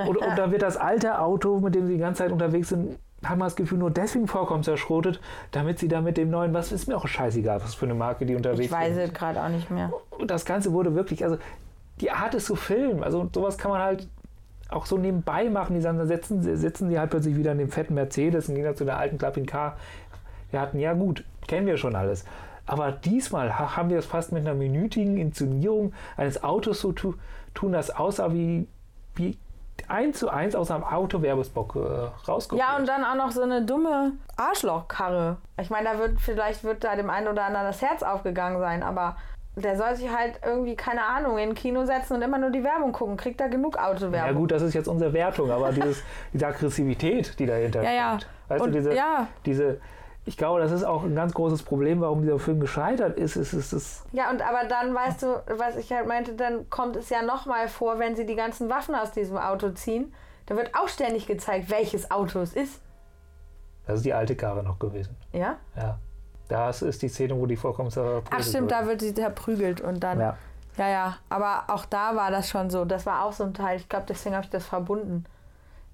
Und, 0.06 0.18
und 0.18 0.36
da 0.36 0.50
wird 0.50 0.60
das 0.60 0.76
alte 0.76 1.18
Auto, 1.18 1.60
mit 1.60 1.74
dem 1.74 1.86
sie 1.86 1.94
die 1.94 1.98
ganze 1.98 2.24
Zeit 2.24 2.32
unterwegs 2.32 2.68
sind, 2.68 2.98
haben 3.24 3.38
wir 3.38 3.44
das 3.44 3.56
Gefühl, 3.56 3.78
nur 3.78 3.90
deswegen 3.90 4.26
vollkommen 4.26 4.62
zerschrotet, 4.62 5.20
damit 5.50 5.78
sie 5.78 5.88
da 5.88 6.00
mit 6.00 6.16
dem 6.16 6.30
neuen, 6.30 6.54
was 6.54 6.72
ist 6.72 6.88
mir 6.88 6.96
auch 6.96 7.06
scheißegal, 7.06 7.62
was 7.62 7.74
für 7.74 7.84
eine 7.84 7.94
Marke 7.94 8.24
die 8.24 8.34
unterwegs 8.34 8.66
Ich 8.66 8.72
weiß 8.72 8.94
sind. 8.94 9.04
es 9.04 9.14
gerade 9.14 9.42
auch 9.42 9.48
nicht 9.48 9.70
mehr. 9.70 9.92
Und 10.10 10.30
das 10.30 10.44
Ganze 10.44 10.72
wurde 10.72 10.94
wirklich, 10.94 11.22
also 11.24 11.36
die 12.00 12.10
Art 12.10 12.34
ist 12.34 12.46
zu 12.46 12.56
filmen, 12.56 13.04
also 13.04 13.28
sowas 13.34 13.58
kann 13.58 13.70
man 13.70 13.80
halt 13.82 14.08
auch 14.70 14.86
so 14.86 14.96
nebenbei 14.96 15.50
machen. 15.50 15.74
Die 15.74 15.80
sagen, 15.80 15.98
dann 15.98 16.06
setzen, 16.06 16.42
sitzen 16.56 16.88
die 16.88 16.98
halt 16.98 17.10
plötzlich 17.10 17.36
wieder 17.36 17.52
in 17.52 17.58
dem 17.58 17.70
fetten 17.70 17.94
Mercedes 17.94 18.48
und 18.48 18.54
gehen 18.54 18.64
dann 18.64 18.76
zu 18.76 18.84
der 18.84 18.98
alten 18.98 19.18
Clubbing 19.18 19.46
Car. 19.46 19.76
Wir 20.50 20.60
hatten, 20.60 20.78
ja 20.78 20.94
gut, 20.94 21.24
kennen 21.46 21.66
wir 21.66 21.76
schon 21.76 21.94
alles. 21.96 22.24
Aber 22.66 22.92
diesmal 22.92 23.58
haben 23.58 23.90
wir 23.90 23.98
es 23.98 24.06
fast 24.06 24.32
mit 24.32 24.42
einer 24.46 24.54
minütigen 24.54 25.16
Inszenierung 25.16 25.92
eines 26.16 26.44
Autos 26.44 26.80
so 26.80 26.92
tu, 26.92 27.14
tun, 27.52 27.72
das 27.72 27.90
aussah 27.90 28.32
wie, 28.32 28.68
wie 29.16 29.36
eins 29.88 30.18
zu 30.18 30.28
eins 30.28 30.54
aus 30.54 30.70
einem 30.70 30.84
Autowerbespot 30.84 31.76
äh, 31.76 32.28
rausgekommen. 32.28 32.64
Ja, 32.66 32.76
und 32.76 32.88
dann 32.88 33.04
auch 33.04 33.14
noch 33.14 33.30
so 33.30 33.42
eine 33.42 33.64
dumme 33.64 34.12
Arschlochkarre. 34.36 35.36
Ich 35.60 35.70
meine, 35.70 35.90
da 35.90 35.98
wird 35.98 36.20
vielleicht 36.20 36.64
wird 36.64 36.84
da 36.84 36.96
dem 36.96 37.10
einen 37.10 37.28
oder 37.28 37.44
anderen 37.44 37.66
das 37.66 37.80
Herz 37.80 38.02
aufgegangen 38.02 38.58
sein, 38.58 38.82
aber 38.82 39.16
der 39.56 39.76
soll 39.76 39.94
sich 39.96 40.14
halt 40.14 40.40
irgendwie, 40.44 40.76
keine 40.76 41.04
Ahnung, 41.04 41.38
in 41.38 41.50
ein 41.50 41.54
Kino 41.54 41.84
setzen 41.84 42.14
und 42.14 42.22
immer 42.22 42.38
nur 42.38 42.50
die 42.50 42.62
Werbung 42.62 42.92
gucken. 42.92 43.16
Kriegt 43.16 43.40
da 43.40 43.48
genug 43.48 43.76
Autowerbung. 43.76 44.28
Ja 44.28 44.32
gut, 44.32 44.52
das 44.52 44.62
ist 44.62 44.74
jetzt 44.74 44.88
unsere 44.88 45.12
Wertung, 45.12 45.50
aber 45.50 45.72
dieses, 45.72 46.02
diese 46.32 46.46
Aggressivität, 46.46 47.38
die 47.38 47.46
dahinter 47.46 47.82
ja, 47.82 47.92
ja. 47.92 48.18
Weißt 48.48 48.62
und, 48.62 48.72
du, 48.72 48.78
diese, 48.78 48.94
ja. 48.94 49.26
diese, 49.44 49.80
ich 50.30 50.36
glaube, 50.36 50.60
das 50.60 50.70
ist 50.70 50.84
auch 50.84 51.02
ein 51.02 51.16
ganz 51.16 51.34
großes 51.34 51.64
Problem, 51.64 52.00
warum 52.00 52.22
dieser 52.22 52.38
Film 52.38 52.60
gescheitert 52.60 53.18
ist. 53.18 53.34
ist, 53.34 53.52
ist, 53.52 53.72
ist 53.72 54.04
ja, 54.12 54.30
und 54.30 54.40
aber 54.48 54.68
dann, 54.68 54.94
weißt 54.94 55.24
du, 55.24 55.42
was 55.58 55.76
ich 55.76 55.92
halt 55.92 56.06
meinte, 56.06 56.34
dann 56.34 56.70
kommt 56.70 56.94
es 56.94 57.10
ja 57.10 57.22
nochmal 57.22 57.66
vor, 57.66 57.98
wenn 57.98 58.14
sie 58.14 58.24
die 58.24 58.36
ganzen 58.36 58.70
Waffen 58.70 58.94
aus 58.94 59.10
diesem 59.10 59.36
Auto 59.36 59.70
ziehen. 59.70 60.14
Da 60.46 60.54
wird 60.54 60.70
auch 60.76 60.86
ständig 60.86 61.26
gezeigt, 61.26 61.68
welches 61.68 62.12
Auto 62.12 62.38
es 62.38 62.52
ist. 62.52 62.80
Das 63.88 63.96
ist 63.96 64.04
die 64.04 64.14
alte 64.14 64.36
Karre 64.36 64.62
noch 64.62 64.78
gewesen. 64.78 65.16
Ja? 65.32 65.56
Ja. 65.76 65.98
Das 66.46 66.82
ist 66.82 67.02
die 67.02 67.08
Szene, 67.08 67.36
wo 67.36 67.46
die 67.46 67.56
vorkommt. 67.56 67.98
Ach 67.98 68.40
stimmt, 68.40 68.70
wird. 68.70 68.70
da 68.70 68.86
wird 68.86 69.00
sie 69.00 69.12
zerprügelt 69.12 69.80
und 69.80 69.98
dann. 69.98 70.20
Ja. 70.20 70.36
ja, 70.76 70.88
ja. 70.88 71.16
Aber 71.28 71.64
auch 71.66 71.86
da 71.86 72.14
war 72.14 72.30
das 72.30 72.48
schon 72.48 72.70
so. 72.70 72.84
Das 72.84 73.04
war 73.04 73.24
auch 73.24 73.32
so 73.32 73.42
ein 73.42 73.54
Teil. 73.54 73.78
Ich 73.78 73.88
glaube, 73.88 74.06
deswegen 74.08 74.36
habe 74.36 74.44
ich 74.44 74.50
das 74.50 74.64
verbunden. 74.64 75.24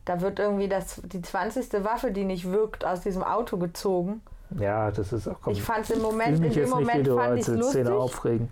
Da 0.07 0.21
wird 0.21 0.39
irgendwie 0.39 0.69
das, 0.69 1.03
die 1.05 1.21
20. 1.21 1.85
Waffe, 1.85 2.13
die 2.13 2.25
nicht 2.25 2.51
wirkt, 2.51 2.85
aus 2.85 3.01
diesem 3.01 3.23
Auto 3.23 3.59
gezogen. 3.59 4.23
Ja, 4.59 4.91
das 4.93 5.13
ist 5.13 5.29
auch. 5.29 5.37
Komm, 5.43 5.53
ich 5.53 5.63
fand 5.63 5.85
es 5.85 5.91
im 5.91 6.01
Moment, 6.01 6.43
in 6.43 6.53
dem 6.53 6.71
Moment 6.71 7.09
fand 7.09 7.39
ich 7.39 7.47
lustig. 7.49 7.83
Szene 7.83 7.93
aufregen. 7.93 8.49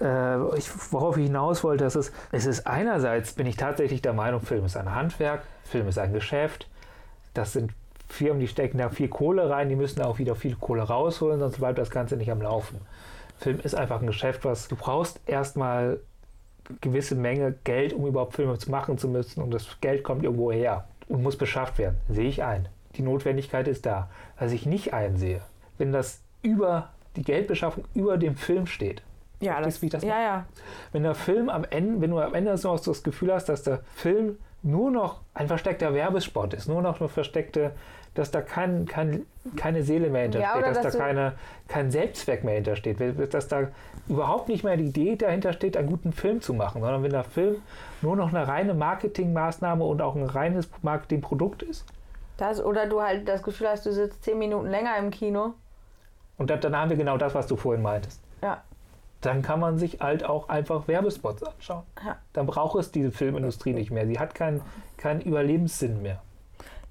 Äh, 0.00 0.56
ich, 0.56 0.70
worauf 0.90 1.18
ich 1.18 1.26
hinaus 1.26 1.62
wollte, 1.62 1.84
dass 1.84 1.94
es, 1.94 2.10
es 2.32 2.46
ist 2.46 2.66
einerseits, 2.66 3.34
bin 3.34 3.46
ich 3.46 3.56
tatsächlich 3.56 4.00
der 4.00 4.14
Meinung, 4.14 4.40
Film 4.40 4.64
ist 4.64 4.76
ein 4.76 4.94
Handwerk, 4.94 5.42
Film 5.64 5.88
ist 5.88 5.98
ein 5.98 6.14
Geschäft. 6.14 6.68
Das 7.34 7.52
sind 7.52 7.72
Firmen, 8.08 8.40
die 8.40 8.48
stecken 8.48 8.78
da 8.78 8.88
viel 8.88 9.08
Kohle 9.08 9.50
rein, 9.50 9.68
die 9.68 9.76
müssen 9.76 10.00
auch 10.00 10.18
wieder 10.18 10.34
viel 10.34 10.56
Kohle 10.56 10.82
rausholen, 10.82 11.38
sonst 11.38 11.58
bleibt 11.58 11.78
das 11.78 11.90
Ganze 11.90 12.16
nicht 12.16 12.30
am 12.30 12.40
Laufen. 12.40 12.80
Film 13.38 13.60
ist 13.62 13.74
einfach 13.74 14.00
ein 14.00 14.06
Geschäft, 14.06 14.44
was 14.46 14.68
du 14.68 14.76
brauchst 14.76 15.20
erstmal 15.26 16.00
gewisse 16.80 17.14
Menge 17.14 17.54
Geld, 17.64 17.92
um 17.92 18.06
überhaupt 18.06 18.34
Filme 18.34 18.58
zu 18.58 18.70
machen 18.70 18.98
zu 18.98 19.08
müssen 19.08 19.42
und 19.42 19.52
das 19.52 19.80
Geld 19.80 20.02
kommt 20.02 20.24
irgendwo 20.24 20.52
her 20.52 20.88
und 21.08 21.22
muss 21.22 21.36
beschafft 21.36 21.78
werden. 21.78 21.96
Sehe 22.08 22.28
ich 22.28 22.42
ein. 22.42 22.68
Die 22.96 23.02
Notwendigkeit 23.02 23.68
ist 23.68 23.86
da. 23.86 24.08
Was 24.38 24.52
ich 24.52 24.66
nicht 24.66 24.92
einsehe, 24.94 25.42
wenn 25.78 25.92
das 25.92 26.20
über 26.42 26.90
die 27.16 27.22
Geldbeschaffung 27.22 27.84
über 27.94 28.18
dem 28.18 28.36
Film 28.36 28.66
steht. 28.66 29.02
Ja, 29.40 29.60
das, 29.60 29.80
das 29.80 30.02
ja, 30.02 30.20
ja. 30.20 30.46
Wenn 30.92 31.02
der 31.02 31.14
Film 31.14 31.48
am 31.48 31.64
Ende, 31.64 32.00
wenn 32.00 32.10
du 32.10 32.18
am 32.18 32.34
Ende 32.34 32.54
noch 32.54 32.80
das 32.80 33.02
Gefühl 33.02 33.32
hast, 33.32 33.48
dass 33.48 33.62
der 33.62 33.80
Film 33.94 34.38
nur 34.62 34.90
noch 34.90 35.20
ein 35.34 35.48
versteckter 35.48 35.94
Werbespot 35.94 36.54
ist, 36.54 36.68
nur 36.68 36.82
noch 36.82 37.00
eine 37.00 37.08
versteckte, 37.08 37.72
dass 38.18 38.30
da 38.30 38.40
kein, 38.40 38.86
kein, 38.86 39.26
keine 39.56 39.82
Seele 39.82 40.10
mehr 40.10 40.22
hintersteht, 40.22 40.62
ja, 40.62 40.68
dass, 40.68 40.82
dass 40.82 40.92
da 40.92 40.98
keine, 40.98 41.32
kein 41.68 41.90
Selbstzweck 41.90 42.44
mehr 42.44 42.54
hintersteht, 42.54 42.98
dass 43.32 43.48
da 43.48 43.68
überhaupt 44.08 44.48
nicht 44.48 44.64
mehr 44.64 44.76
die 44.76 44.86
Idee 44.86 45.16
dahinter 45.16 45.52
steht, 45.52 45.76
einen 45.76 45.88
guten 45.88 46.12
Film 46.12 46.40
zu 46.40 46.54
machen, 46.54 46.80
sondern 46.80 47.02
wenn 47.02 47.10
der 47.10 47.24
Film 47.24 47.56
nur 48.02 48.16
noch 48.16 48.28
eine 48.28 48.46
reine 48.46 48.74
Marketingmaßnahme 48.74 49.84
und 49.84 50.02
auch 50.02 50.14
ein 50.14 50.24
reines 50.24 50.68
Marketingprodukt 50.82 51.62
ist. 51.62 51.84
Das, 52.36 52.62
oder 52.62 52.86
du 52.86 53.02
halt 53.02 53.28
das 53.28 53.42
Gefühl 53.42 53.68
hast, 53.68 53.86
du 53.86 53.92
sitzt 53.92 54.24
zehn 54.24 54.38
Minuten 54.38 54.68
länger 54.68 54.96
im 54.98 55.10
Kino. 55.10 55.54
Und 56.38 56.50
dann, 56.50 56.60
dann 56.60 56.76
haben 56.76 56.90
wir 56.90 56.96
genau 56.96 57.16
das, 57.16 57.34
was 57.34 57.46
du 57.46 57.56
vorhin 57.56 57.82
meintest. 57.82 58.20
Ja 58.42 58.62
dann 59.26 59.42
kann 59.42 59.60
man 59.60 59.78
sich 59.78 60.00
halt 60.00 60.24
auch 60.24 60.48
einfach 60.48 60.86
Werbespots 60.86 61.42
anschauen. 61.42 61.82
Ja. 62.04 62.16
Dann 62.32 62.46
braucht 62.46 62.78
es 62.78 62.92
diese 62.92 63.10
Filmindustrie 63.10 63.72
nicht 63.72 63.90
mehr. 63.90 64.06
Sie 64.06 64.18
hat 64.18 64.34
keinen 64.34 64.62
kein 64.96 65.20
Überlebenssinn 65.20 66.00
mehr. 66.02 66.22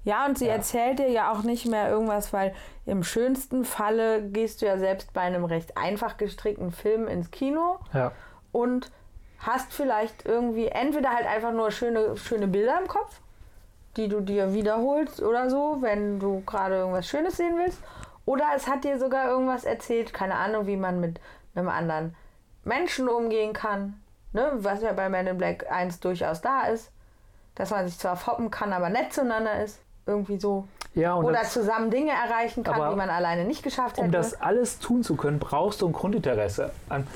Ja, 0.06 0.24
und 0.24 0.38
sie 0.38 0.46
ja. 0.46 0.52
erzählt 0.52 1.00
dir 1.00 1.10
ja 1.10 1.32
auch 1.32 1.42
nicht 1.42 1.66
mehr 1.66 1.90
irgendwas, 1.90 2.32
weil 2.32 2.54
im 2.86 3.02
schönsten 3.02 3.64
Falle 3.64 4.22
gehst 4.22 4.62
du 4.62 4.66
ja 4.66 4.78
selbst 4.78 5.12
bei 5.12 5.22
einem 5.22 5.44
recht 5.44 5.76
einfach 5.76 6.16
gestrickten 6.16 6.70
Film 6.70 7.08
ins 7.08 7.32
Kino 7.32 7.80
ja. 7.92 8.12
und 8.52 8.92
hast 9.40 9.72
vielleicht 9.72 10.24
irgendwie 10.24 10.68
entweder 10.68 11.10
halt 11.10 11.26
einfach 11.26 11.50
nur 11.50 11.72
schöne, 11.72 12.16
schöne 12.16 12.46
Bilder 12.46 12.78
im 12.80 12.86
Kopf, 12.86 13.20
die 13.96 14.06
du 14.06 14.20
dir 14.20 14.54
wiederholst 14.54 15.20
oder 15.20 15.50
so, 15.50 15.78
wenn 15.80 16.20
du 16.20 16.40
gerade 16.46 16.76
irgendwas 16.76 17.08
Schönes 17.08 17.36
sehen 17.36 17.56
willst. 17.58 17.82
Oder 18.26 18.44
es 18.54 18.68
hat 18.68 18.84
dir 18.84 19.00
sogar 19.00 19.28
irgendwas 19.28 19.64
erzählt, 19.64 20.14
keine 20.14 20.36
Ahnung, 20.36 20.68
wie 20.68 20.76
man 20.76 21.00
mit 21.00 21.18
einem 21.56 21.68
anderen 21.68 22.14
Menschen 22.62 23.08
umgehen 23.08 23.52
kann, 23.52 24.00
ne? 24.32 24.52
was 24.54 24.82
ja 24.82 24.92
bei 24.92 25.08
Men 25.08 25.26
in 25.26 25.36
Black 25.36 25.68
1 25.68 25.98
durchaus 25.98 26.42
da 26.42 26.68
ist, 26.68 26.92
dass 27.56 27.70
man 27.70 27.88
sich 27.88 27.98
zwar 27.98 28.16
foppen 28.16 28.52
kann, 28.52 28.72
aber 28.72 28.88
nett 28.88 29.12
zueinander 29.12 29.64
ist, 29.64 29.80
irgendwie 30.06 30.38
so. 30.38 30.66
Ja, 30.94 31.16
Oder 31.16 31.42
zusammen 31.42 31.90
Dinge 31.90 32.12
erreichen 32.12 32.62
kann, 32.62 32.90
die 32.90 32.96
man 32.96 33.10
alleine 33.10 33.44
nicht 33.44 33.62
geschafft 33.62 33.98
hätte. 33.98 34.06
Um 34.06 34.12
das 34.12 34.40
alles 34.40 34.78
tun 34.78 35.02
zu 35.02 35.14
können, 35.14 35.38
brauchst 35.38 35.82
du 35.82 35.88
ein 35.88 35.92
Grundinteresse 35.92 36.70
an, 36.88 37.06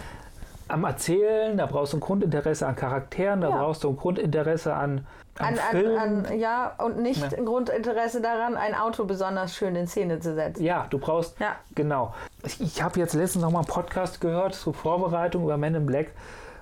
am 0.69 0.85
Erzählen, 0.85 1.57
da 1.57 1.65
brauchst 1.67 1.95
du 1.95 1.97
ein 1.97 2.01
Grundinteresse 2.01 2.67
an 2.67 2.77
Charakteren, 2.77 3.41
da 3.41 3.49
ja. 3.49 3.57
brauchst 3.57 3.83
du 3.85 3.89
ein 3.89 3.97
Grundinteresse 3.97 4.75
an, 4.75 5.07
an, 5.39 5.59
an, 5.59 6.27
an, 6.27 6.39
ja, 6.39 6.75
und 6.79 6.99
nicht 6.99 7.23
ja. 7.23 7.39
ein 7.39 7.47
Grundinteresse 7.47 8.21
daran, 8.21 8.57
ein 8.57 8.75
Auto 8.75 9.07
besonders 9.07 9.55
schön 9.55 9.75
in 9.77 9.87
Szene 9.87 10.21
zu 10.21 10.35
setzen. 10.35 10.63
Ja, 10.63 10.87
du 10.91 10.99
brauchst, 10.99 11.41
ja. 11.41 11.57
genau. 11.75 12.15
Ich, 12.45 12.61
ich 12.61 12.83
habe 12.83 12.99
jetzt 12.99 13.15
letztens 13.15 13.43
noch 13.43 13.51
mal 13.51 13.61
einen 13.61 13.69
Podcast 13.69 14.21
gehört 14.21 14.55
zur 14.55 14.75
Vorbereitung 14.75 15.45
über 15.45 15.57
Men 15.57 15.75
in 15.75 15.87
Black 15.87 16.09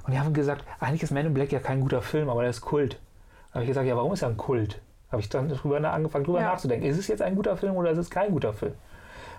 und 0.06 0.12
die 0.12 0.20
haben 0.20 0.32
gesagt, 0.32 0.64
eigentlich 0.78 1.02
ist 1.02 1.10
Men 1.10 1.26
in 1.26 1.34
Black 1.34 1.50
ja 1.50 1.58
kein 1.58 1.80
guter 1.80 2.00
Film, 2.00 2.30
aber 2.30 2.42
der 2.42 2.50
ist 2.50 2.60
Kult. 2.60 2.98
Da 3.48 3.54
habe 3.54 3.64
ich 3.64 3.68
gesagt, 3.68 3.86
ja, 3.86 3.96
warum 3.96 4.12
ist 4.12 4.22
er 4.22 4.28
ein 4.28 4.36
Kult? 4.36 4.80
Habe 5.10 5.22
ich 5.22 5.28
dann 5.28 5.48
drüber 5.48 5.76
angefangen, 5.90 6.24
drüber 6.24 6.40
ja. 6.40 6.48
nachzudenken. 6.52 6.86
Ist 6.86 6.98
es 6.98 7.08
jetzt 7.08 7.22
ein 7.22 7.34
guter 7.34 7.56
Film 7.56 7.76
oder 7.76 7.90
ist 7.90 7.98
es 7.98 8.10
kein 8.10 8.30
guter 8.32 8.52
Film? 8.52 8.74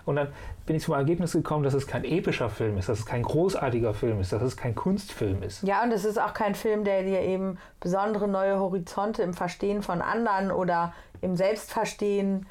Und 0.04 0.16
dann 0.16 0.28
bin 0.66 0.76
ich 0.76 0.82
zum 0.82 0.94
Ergebnis 0.94 1.32
gekommen, 1.32 1.62
dass 1.62 1.74
es 1.74 1.86
kein 1.86 2.04
epischer 2.04 2.48
Film 2.48 2.78
ist, 2.78 2.88
dass 2.88 3.00
es 3.00 3.06
kein 3.06 3.22
großartiger 3.22 3.94
Film 3.94 4.20
ist, 4.20 4.32
dass 4.32 4.42
es 4.42 4.56
kein 4.56 4.74
Kunstfilm 4.74 5.42
ist. 5.42 5.62
Ja, 5.62 5.82
und 5.82 5.92
es 5.92 6.04
ist 6.04 6.18
auch 6.18 6.34
kein 6.34 6.54
Film, 6.54 6.84
der 6.84 7.02
dir 7.02 7.20
eben 7.20 7.58
besondere 7.80 8.26
neue 8.26 8.58
Horizonte 8.58 9.22
im 9.22 9.34
Verstehen 9.34 9.82
von 9.82 10.02
anderen 10.02 10.50
oder 10.50 10.94
im 11.20 11.36
Selbstverstehen, 11.36 12.46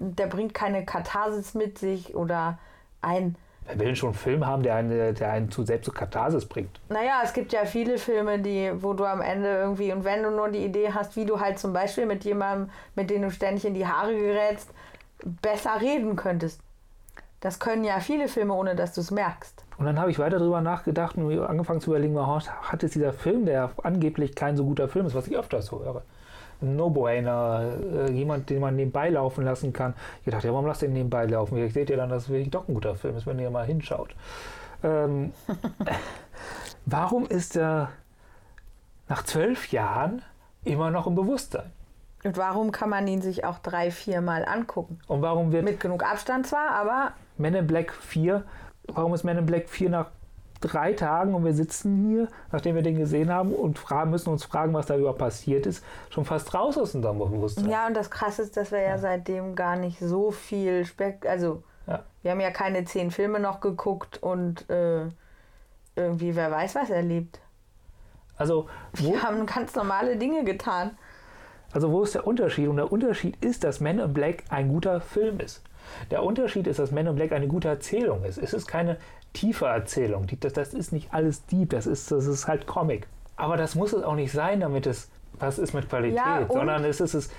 der 0.00 0.26
bringt 0.26 0.54
keine 0.54 0.84
Katharsis 0.84 1.54
mit 1.54 1.78
sich 1.78 2.14
oder 2.14 2.58
ein 3.00 3.36
Wer 3.68 3.78
will 3.78 3.86
denn 3.86 3.96
schon 3.96 4.08
einen 4.10 4.18
Film 4.18 4.46
haben, 4.46 4.62
der 4.62 4.76
einen, 4.76 5.14
der 5.14 5.30
einen 5.30 5.50
zu 5.50 5.62
selbst 5.62 5.84
zu 5.84 5.92
Katharsis 5.92 6.46
bringt? 6.46 6.80
Naja, 6.88 7.20
es 7.22 7.34
gibt 7.34 7.52
ja 7.52 7.66
viele 7.66 7.98
Filme, 7.98 8.38
die, 8.38 8.72
wo 8.74 8.94
du 8.94 9.04
am 9.04 9.20
Ende 9.20 9.48
irgendwie, 9.48 9.92
und 9.92 10.04
wenn 10.04 10.22
du 10.22 10.30
nur 10.30 10.48
die 10.48 10.64
Idee 10.64 10.92
hast, 10.94 11.16
wie 11.16 11.26
du 11.26 11.38
halt 11.38 11.58
zum 11.58 11.74
Beispiel 11.74 12.06
mit 12.06 12.24
jemandem, 12.24 12.70
mit 12.94 13.10
dem 13.10 13.22
du 13.22 13.30
ständig 13.30 13.66
in 13.66 13.74
die 13.74 13.86
Haare 13.86 14.16
gerätst, 14.16 14.70
besser 15.42 15.80
reden 15.80 16.16
könntest. 16.16 16.60
Das 17.40 17.58
können 17.60 17.84
ja 17.84 18.00
viele 18.00 18.28
Filme, 18.28 18.54
ohne 18.54 18.74
dass 18.74 18.94
du 18.94 19.02
es 19.02 19.10
merkst. 19.10 19.64
Und 19.76 19.84
dann 19.84 20.00
habe 20.00 20.10
ich 20.10 20.18
weiter 20.18 20.38
darüber 20.38 20.60
nachgedacht 20.60 21.16
und 21.16 21.38
angefangen 21.40 21.80
zu 21.80 21.90
überlegen, 21.90 22.18
hat 22.18 22.82
es 22.82 22.92
dieser 22.92 23.12
Film, 23.12 23.44
der 23.44 23.70
angeblich 23.82 24.34
kein 24.34 24.56
so 24.56 24.64
guter 24.64 24.88
Film 24.88 25.06
ist, 25.06 25.14
was 25.14 25.28
ich 25.28 25.36
öfters 25.36 25.66
so 25.66 25.84
höre. 25.84 26.02
No-Brainer, 26.60 27.72
äh, 27.92 28.10
jemand, 28.10 28.50
den 28.50 28.60
man 28.60 28.76
nebenbei 28.76 29.10
laufen 29.10 29.44
lassen 29.44 29.72
kann. 29.72 29.94
Ich 30.24 30.32
dachte, 30.32 30.48
ja, 30.48 30.52
warum 30.52 30.66
lasst 30.66 30.82
ihr 30.82 30.88
den 30.88 30.94
nebenbei 30.94 31.26
laufen? 31.26 31.56
Vielleicht 31.56 31.74
seht 31.74 31.90
ihr 31.90 31.96
dann, 31.96 32.08
dass 32.08 32.24
es 32.24 32.28
wirklich 32.28 32.50
doch 32.50 32.68
ein 32.68 32.74
guter 32.74 32.94
Film 32.94 33.16
ist, 33.16 33.26
wenn 33.26 33.38
ihr 33.38 33.50
mal 33.50 33.66
hinschaut. 33.66 34.14
Ähm, 34.82 35.32
warum 36.86 37.26
ist 37.26 37.56
er 37.56 37.90
nach 39.08 39.24
zwölf 39.24 39.70
Jahren 39.72 40.22
immer 40.64 40.90
noch 40.90 41.06
im 41.06 41.14
Bewusstsein? 41.14 41.72
Und 42.24 42.36
warum 42.36 42.72
kann 42.72 42.90
man 42.90 43.06
ihn 43.06 43.22
sich 43.22 43.44
auch 43.44 43.58
drei, 43.58 43.90
vier 43.90 44.20
Mal 44.20 44.44
angucken? 44.44 44.98
Und 45.06 45.22
warum 45.22 45.52
wird. 45.52 45.64
Mit 45.64 45.80
genug 45.80 46.04
Abstand 46.04 46.46
zwar, 46.46 46.70
aber 46.70 47.12
Men 47.36 47.54
in 47.54 47.66
Black 47.66 47.92
4, 47.92 48.42
warum 48.88 49.14
ist 49.14 49.22
Men 49.22 49.38
in 49.38 49.46
Black 49.46 49.68
4 49.68 49.90
nach 49.90 50.06
drei 50.60 50.92
Tagen 50.92 51.34
und 51.34 51.44
wir 51.44 51.54
sitzen 51.54 52.08
hier, 52.08 52.28
nachdem 52.52 52.74
wir 52.74 52.82
den 52.82 52.96
gesehen 52.96 53.30
haben 53.30 53.52
und 53.52 53.78
fragen, 53.78 54.10
müssen 54.10 54.30
uns 54.30 54.44
fragen, 54.44 54.74
was 54.74 54.86
da 54.86 54.96
überhaupt 54.96 55.18
passiert 55.18 55.66
ist, 55.66 55.84
schon 56.10 56.24
fast 56.24 56.54
raus 56.54 56.76
aus 56.78 56.94
unserem 56.94 57.18
Bewusstsein. 57.18 57.68
Ja, 57.68 57.86
und 57.86 57.94
das 57.94 58.10
Krasse 58.10 58.42
ist, 58.42 58.56
dass 58.56 58.70
wir 58.72 58.80
ja, 58.80 58.90
ja 58.90 58.98
seitdem 58.98 59.54
gar 59.54 59.76
nicht 59.76 59.98
so 60.00 60.30
viel 60.30 60.84
Speck, 60.84 61.26
also 61.26 61.62
ja. 61.86 62.02
wir 62.22 62.30
haben 62.30 62.40
ja 62.40 62.50
keine 62.50 62.84
zehn 62.84 63.10
Filme 63.10 63.40
noch 63.40 63.60
geguckt 63.60 64.22
und 64.22 64.68
äh, 64.68 65.06
irgendwie 65.96 66.36
wer 66.36 66.50
weiß 66.50 66.74
was 66.74 66.90
erlebt. 66.90 67.40
Also 68.36 68.68
wir 68.94 69.22
haben 69.22 69.46
ganz 69.46 69.74
normale 69.74 70.16
Dinge 70.16 70.44
getan. 70.44 70.96
Also 71.72 71.92
wo 71.92 72.02
ist 72.02 72.14
der 72.14 72.26
Unterschied? 72.26 72.68
Und 72.68 72.76
der 72.76 72.90
Unterschied 72.90 73.44
ist, 73.44 73.64
dass 73.64 73.80
Men 73.80 73.98
in 73.98 74.14
Black 74.14 74.44
ein 74.48 74.68
guter 74.68 75.00
Film 75.00 75.40
ist. 75.40 75.62
Der 76.10 76.22
Unterschied 76.22 76.66
ist, 76.66 76.78
dass 76.78 76.92
Men 76.92 77.06
in 77.06 77.14
Black 77.14 77.32
eine 77.32 77.48
gute 77.48 77.68
Erzählung 77.68 78.24
ist. 78.24 78.38
Es 78.38 78.52
ist 78.52 78.66
keine 78.66 78.98
tiefe 79.38 79.66
Erzählung. 79.66 80.26
Das, 80.40 80.52
das 80.52 80.74
ist 80.74 80.92
nicht 80.92 81.12
alles 81.12 81.46
deep, 81.46 81.70
das 81.70 81.86
ist, 81.86 82.10
das 82.10 82.26
ist 82.26 82.46
halt 82.48 82.66
Comic. 82.66 83.06
Aber 83.36 83.56
das 83.56 83.74
muss 83.74 83.92
es 83.92 84.02
auch 84.02 84.14
nicht 84.16 84.32
sein, 84.32 84.60
damit 84.60 84.86
es 84.86 85.08
was 85.40 85.58
ist 85.58 85.72
mit 85.72 85.88
Qualität, 85.88 86.16
Ja, 86.16 86.38
und- 86.38 86.52
sondern 86.52 86.84
es 86.84 87.00
ist 87.00 87.14
es, 87.14 87.30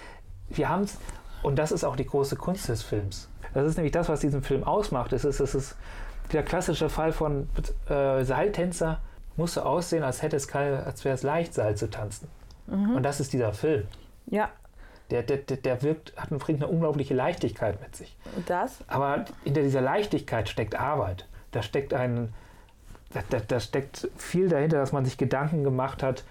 wir 0.50 0.70
haben 0.70 0.84
es, 0.84 0.98
und 1.44 1.58
das 1.60 1.72
ist 1.72 1.84
auch 1.84 1.96
die 1.98 2.06
große 2.06 2.36
Kunst 2.38 2.70
des 2.70 2.82
Films. 2.84 3.28
Das 3.54 3.66
ist 3.68 3.76
nämlich 3.76 3.92
das, 3.92 4.08
was 4.08 4.22
diesen 4.22 4.42
Film 4.42 4.64
ausmacht. 4.64 5.12
Es 5.12 5.26
ist, 5.26 5.40
es 5.42 5.54
ist 5.56 5.76
der 6.32 6.44
klassische 6.44 6.88
Fall 6.90 7.12
von 7.12 7.50
äh, 7.90 8.24
Seiltänzer 8.24 9.02
muss 9.36 9.56
so 9.56 9.62
aussehen, 9.62 10.04
als 10.04 10.22
hätte 10.22 10.36
es 10.38 10.48
keine, 10.48 10.86
als 10.86 11.04
wäre 11.04 11.16
es 11.16 11.24
leicht, 11.24 11.54
Seil 11.54 11.76
zu 11.76 11.90
tanzen. 11.90 12.28
Mhm. 12.68 12.96
Und 12.96 13.04
das 13.04 13.20
ist 13.20 13.34
dieser 13.34 13.52
Film. 13.54 13.88
Ja, 14.28 14.50
Der, 15.12 15.24
der, 15.24 15.38
der, 15.38 15.82
wirkt, 15.82 16.14
hat, 16.16 16.30
bringt 16.30 16.62
eine 16.62 16.72
unglaubliche 16.72 17.14
Leichtigkeit 17.16 17.82
mit 17.82 17.96
sich. 17.96 18.16
das. 18.46 18.78
Aber 18.88 19.26
hinter 19.44 19.62
dieser 19.64 19.82
Leichtigkeit 19.82 20.48
steckt 20.50 20.76
Arbeit. 20.80 21.26
Da 21.52 21.62
steckt 21.64 21.94
ein, 21.94 22.34
da, 23.14 23.22
da, 23.30 23.40
da 23.40 23.60
steckt 23.60 24.08
viel 24.18 24.50
dahinter, 24.50 24.78
dass 24.78 24.92
man 24.92 25.06
sich 25.06 25.18
Gedanken 25.18 25.64
gemacht 25.64 26.04
hat, 26.04 26.24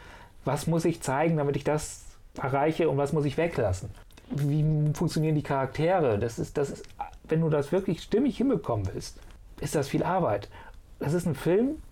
was 0.44 0.66
muss 0.66 0.84
ich 0.84 1.02
zeigen, 1.02 1.36
damit 1.36 1.56
ich 1.56 1.64
das 1.64 2.04
erreiche 2.40 2.88
und 2.88 2.96
was 2.98 3.12
muss 3.12 3.24
ich 3.24 3.36
weglassen. 3.36 3.90
Wie 4.30 4.64
funktionieren 4.94 5.34
die 5.34 5.42
Charaktere? 5.42 6.18
Das 6.18 6.38
ist, 6.38 6.56
das 6.56 6.70
ist, 6.70 6.84
wenn 7.24 7.40
du 7.40 7.48
das 7.50 7.72
wirklich 7.72 8.02
stimmig 8.02 8.36
hinbekommen 8.36 8.88
willst, 8.92 9.18
ist 9.60 9.74
das 9.74 9.88
viel 9.88 10.02
Arbeit. 10.04 10.48
Das 11.00 11.12
ist 11.14 11.26
ein 11.26 11.34
Film, 11.34 11.82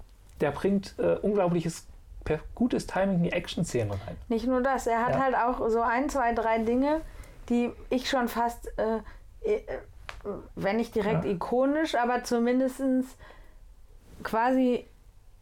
der 0.40 0.50
bringt 0.52 0.94
äh, 0.98 1.16
unglaubliches, 1.16 1.86
per- 2.24 2.40
gutes 2.54 2.86
Timing 2.86 3.16
in 3.16 3.22
die 3.24 3.32
Action-Szenen 3.32 3.90
rein. 3.90 4.16
Nicht 4.28 4.46
nur 4.46 4.62
das, 4.62 4.86
er 4.86 5.04
hat 5.06 5.14
Ja. 5.14 5.20
halt 5.22 5.34
auch 5.34 5.68
so 5.70 5.80
ein, 5.80 6.08
zwei, 6.10 6.32
drei 6.34 6.58
Dinge, 6.58 7.00
die 7.48 7.70
ich 7.90 8.08
schon 8.10 8.28
fast, 8.28 8.66
äh, 8.78 8.98
äh, 9.48 9.60
wenn 10.54 10.76
nicht 10.76 10.94
direkt 10.94 11.24
Ja. 11.24 11.30
ikonisch, 11.30 11.94
aber 11.94 12.24
zumindest 12.24 12.80
quasi 14.22 14.86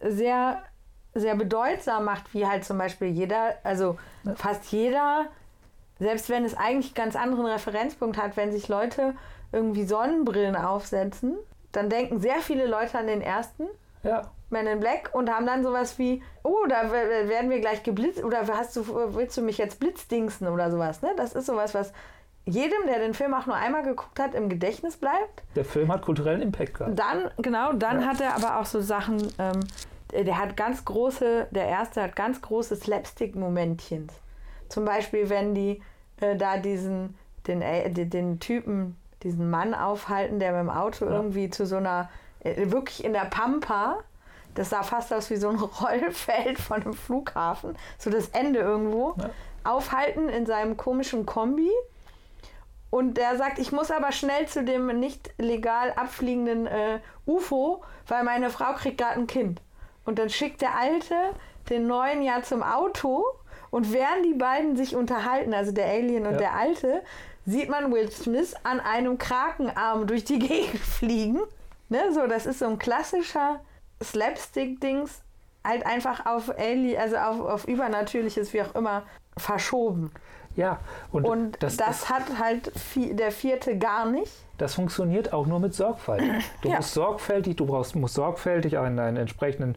sehr, 0.00 0.62
sehr 1.14 1.34
bedeutsam 1.36 2.04
macht, 2.04 2.34
wie 2.34 2.46
halt 2.46 2.64
zum 2.64 2.78
Beispiel 2.78 3.08
jeder, 3.08 3.54
also 3.62 3.96
Ja. 4.24 4.34
fast 4.34 4.66
jeder, 4.72 5.26
selbst 5.98 6.28
wenn 6.28 6.44
es 6.44 6.56
eigentlich 6.56 6.94
ganz 6.94 7.16
anderen 7.16 7.46
Referenzpunkt 7.46 8.20
hat, 8.20 8.36
wenn 8.36 8.52
sich 8.52 8.68
Leute 8.68 9.14
irgendwie 9.52 9.84
Sonnenbrillen 9.84 10.56
aufsetzen, 10.56 11.36
dann 11.72 11.88
denken 11.88 12.20
sehr 12.20 12.40
viele 12.40 12.66
Leute 12.66 12.98
an 12.98 13.06
den 13.06 13.22
ersten. 13.22 13.64
Ja, 14.02 14.30
Men 14.50 14.66
in 14.66 14.78
Black 14.78 15.10
und 15.14 15.30
haben 15.34 15.46
dann 15.46 15.62
sowas 15.64 15.98
wie, 15.98 16.22
oh, 16.42 16.66
da 16.68 16.92
werden 16.92 17.50
wir 17.50 17.60
gleich 17.60 17.82
geblitzt 17.82 18.22
oder 18.22 18.46
hast 18.46 18.76
du, 18.76 18.86
willst 19.14 19.36
du 19.36 19.42
mich 19.42 19.56
jetzt 19.58 19.80
blitzdingsen 19.80 20.46
oder 20.46 20.70
sowas, 20.70 21.00
ne? 21.02 21.12
Das 21.16 21.32
ist 21.32 21.46
sowas, 21.46 21.74
was 21.74 21.92
jedem, 22.46 22.86
der 22.86 22.98
den 22.98 23.14
Film 23.14 23.32
auch 23.34 23.46
nur 23.46 23.56
einmal 23.56 23.82
geguckt 23.82 24.18
hat, 24.20 24.34
im 24.34 24.48
Gedächtnis 24.48 24.96
bleibt. 24.96 25.42
der 25.56 25.64
Film 25.64 25.90
hat 25.92 26.02
kulturellen 26.02 26.42
Impact 26.42 26.74
gehabt. 26.74 26.98
Dann, 26.98 27.30
genau, 27.38 27.72
dann 27.72 28.02
Ja. 28.02 28.06
hat 28.08 28.20
er 28.20 28.34
aber 28.34 28.58
auch 28.60 28.66
so 28.66 28.80
Sachen, 28.80 29.32
ähm, 29.38 29.60
der 30.12 30.38
hat 30.38 30.56
ganz 30.56 30.84
große, 30.84 31.48
der 31.50 31.66
erste 31.66 32.02
hat 32.02 32.14
ganz 32.16 32.40
große 32.42 32.76
Slapstick-Momentchen. 32.76 34.08
Zum 34.68 34.84
Beispiel, 34.84 35.28
wenn 35.30 35.54
die 35.54 35.82
äh, 36.20 36.36
da 36.36 36.58
diesen, 36.58 37.16
den, 37.48 37.60
äh, 37.62 37.90
den 37.90 38.38
Typen, 38.40 38.96
diesen 39.22 39.50
Mann 39.50 39.74
aufhalten, 39.74 40.38
der 40.38 40.52
mit 40.52 40.60
dem 40.60 40.70
Auto 40.70 41.06
Ja. 41.06 41.12
irgendwie 41.12 41.50
zu 41.50 41.66
so 41.66 41.76
einer, 41.76 42.08
äh, 42.40 42.70
wirklich 42.70 43.04
in 43.04 43.12
der 43.12 43.24
Pampa, 43.24 43.98
das 44.54 44.70
sah 44.70 44.82
fast 44.84 45.12
aus 45.12 45.30
wie 45.30 45.36
so 45.36 45.48
ein 45.48 45.56
Rollfeld 45.80 46.58
von 46.60 46.82
einem 46.82 46.94
Flughafen, 46.94 47.76
so 47.98 48.10
das 48.10 48.28
Ende 48.28 48.60
irgendwo, 48.60 49.14
Ja. 49.18 49.30
aufhalten 49.64 50.28
in 50.28 50.46
seinem 50.46 50.76
komischen 50.76 51.26
Kombi. 51.26 51.70
Und 52.94 53.14
der 53.14 53.36
sagt, 53.36 53.58
ich 53.58 53.72
muss 53.72 53.90
aber 53.90 54.12
schnell 54.12 54.46
zu 54.46 54.62
dem 54.62 54.86
nicht 55.00 55.34
legal 55.36 55.92
abfliegenden 55.96 56.68
äh, 56.68 57.00
UFO, 57.26 57.82
weil 58.06 58.22
meine 58.22 58.50
Frau 58.50 58.72
kriegt 58.74 58.98
gerade 58.98 59.18
ein 59.18 59.26
Kind. 59.26 59.60
Und 60.04 60.20
dann 60.20 60.30
schickt 60.30 60.60
der 60.60 60.78
Alte 60.78 61.16
den 61.70 61.88
Neuen 61.88 62.22
ja 62.22 62.40
zum 62.44 62.62
Auto 62.62 63.24
und 63.72 63.92
während 63.92 64.24
die 64.24 64.34
beiden 64.34 64.76
sich 64.76 64.94
unterhalten, 64.94 65.52
also 65.54 65.72
der 65.72 65.86
Alien 65.86 66.24
und 66.24 66.34
Ja. 66.34 66.38
der 66.38 66.54
Alte, 66.54 67.02
sieht 67.44 67.68
man 67.68 67.92
Will 67.92 68.12
Smith 68.12 68.54
an 68.62 68.78
einem 68.78 69.18
Krakenarm 69.18 70.06
durch 70.06 70.22
die 70.22 70.38
Gegend 70.48 70.78
fliegen. 70.78 71.40
Ne, 71.88 72.12
so, 72.12 72.28
das 72.28 72.46
ist 72.46 72.60
so 72.60 72.66
ein 72.66 72.78
klassischer 72.78 73.58
Slapstick-Dings, 74.04 75.20
halt 75.64 75.84
einfach 75.84 76.26
auf 76.26 76.48
Alien, 76.56 77.00
also 77.00 77.16
auf, 77.16 77.40
auf 77.40 77.64
Übernatürliches, 77.66 78.52
wie 78.52 78.62
auch 78.62 78.76
immer, 78.76 79.02
verschoben. 79.36 80.12
Ja, 80.56 80.78
und, 81.10 81.24
Und 81.24 81.62
das, 81.62 81.76
das, 81.76 82.08
hat 82.10 82.38
halt 82.40 82.70
vi- 82.94 83.14
der 83.14 83.32
vierte 83.32 83.76
gar 83.78 84.08
nicht. 84.08 84.30
Das 84.58 84.74
funktioniert 84.74 85.32
auch 85.32 85.46
nur 85.46 85.58
mit 85.58 85.74
Sorgfalt. 85.74 86.22
Du 86.62 86.68
Ja. 86.70 86.76
musst 86.76 86.94
sorgfältig, 86.94 87.56
du 87.56 87.66
brauchst, 87.66 87.96
musst 87.96 88.14
sorgfältig 88.14 88.78
einen, 88.78 88.98
einen 88.98 89.16
entsprechenden 89.16 89.74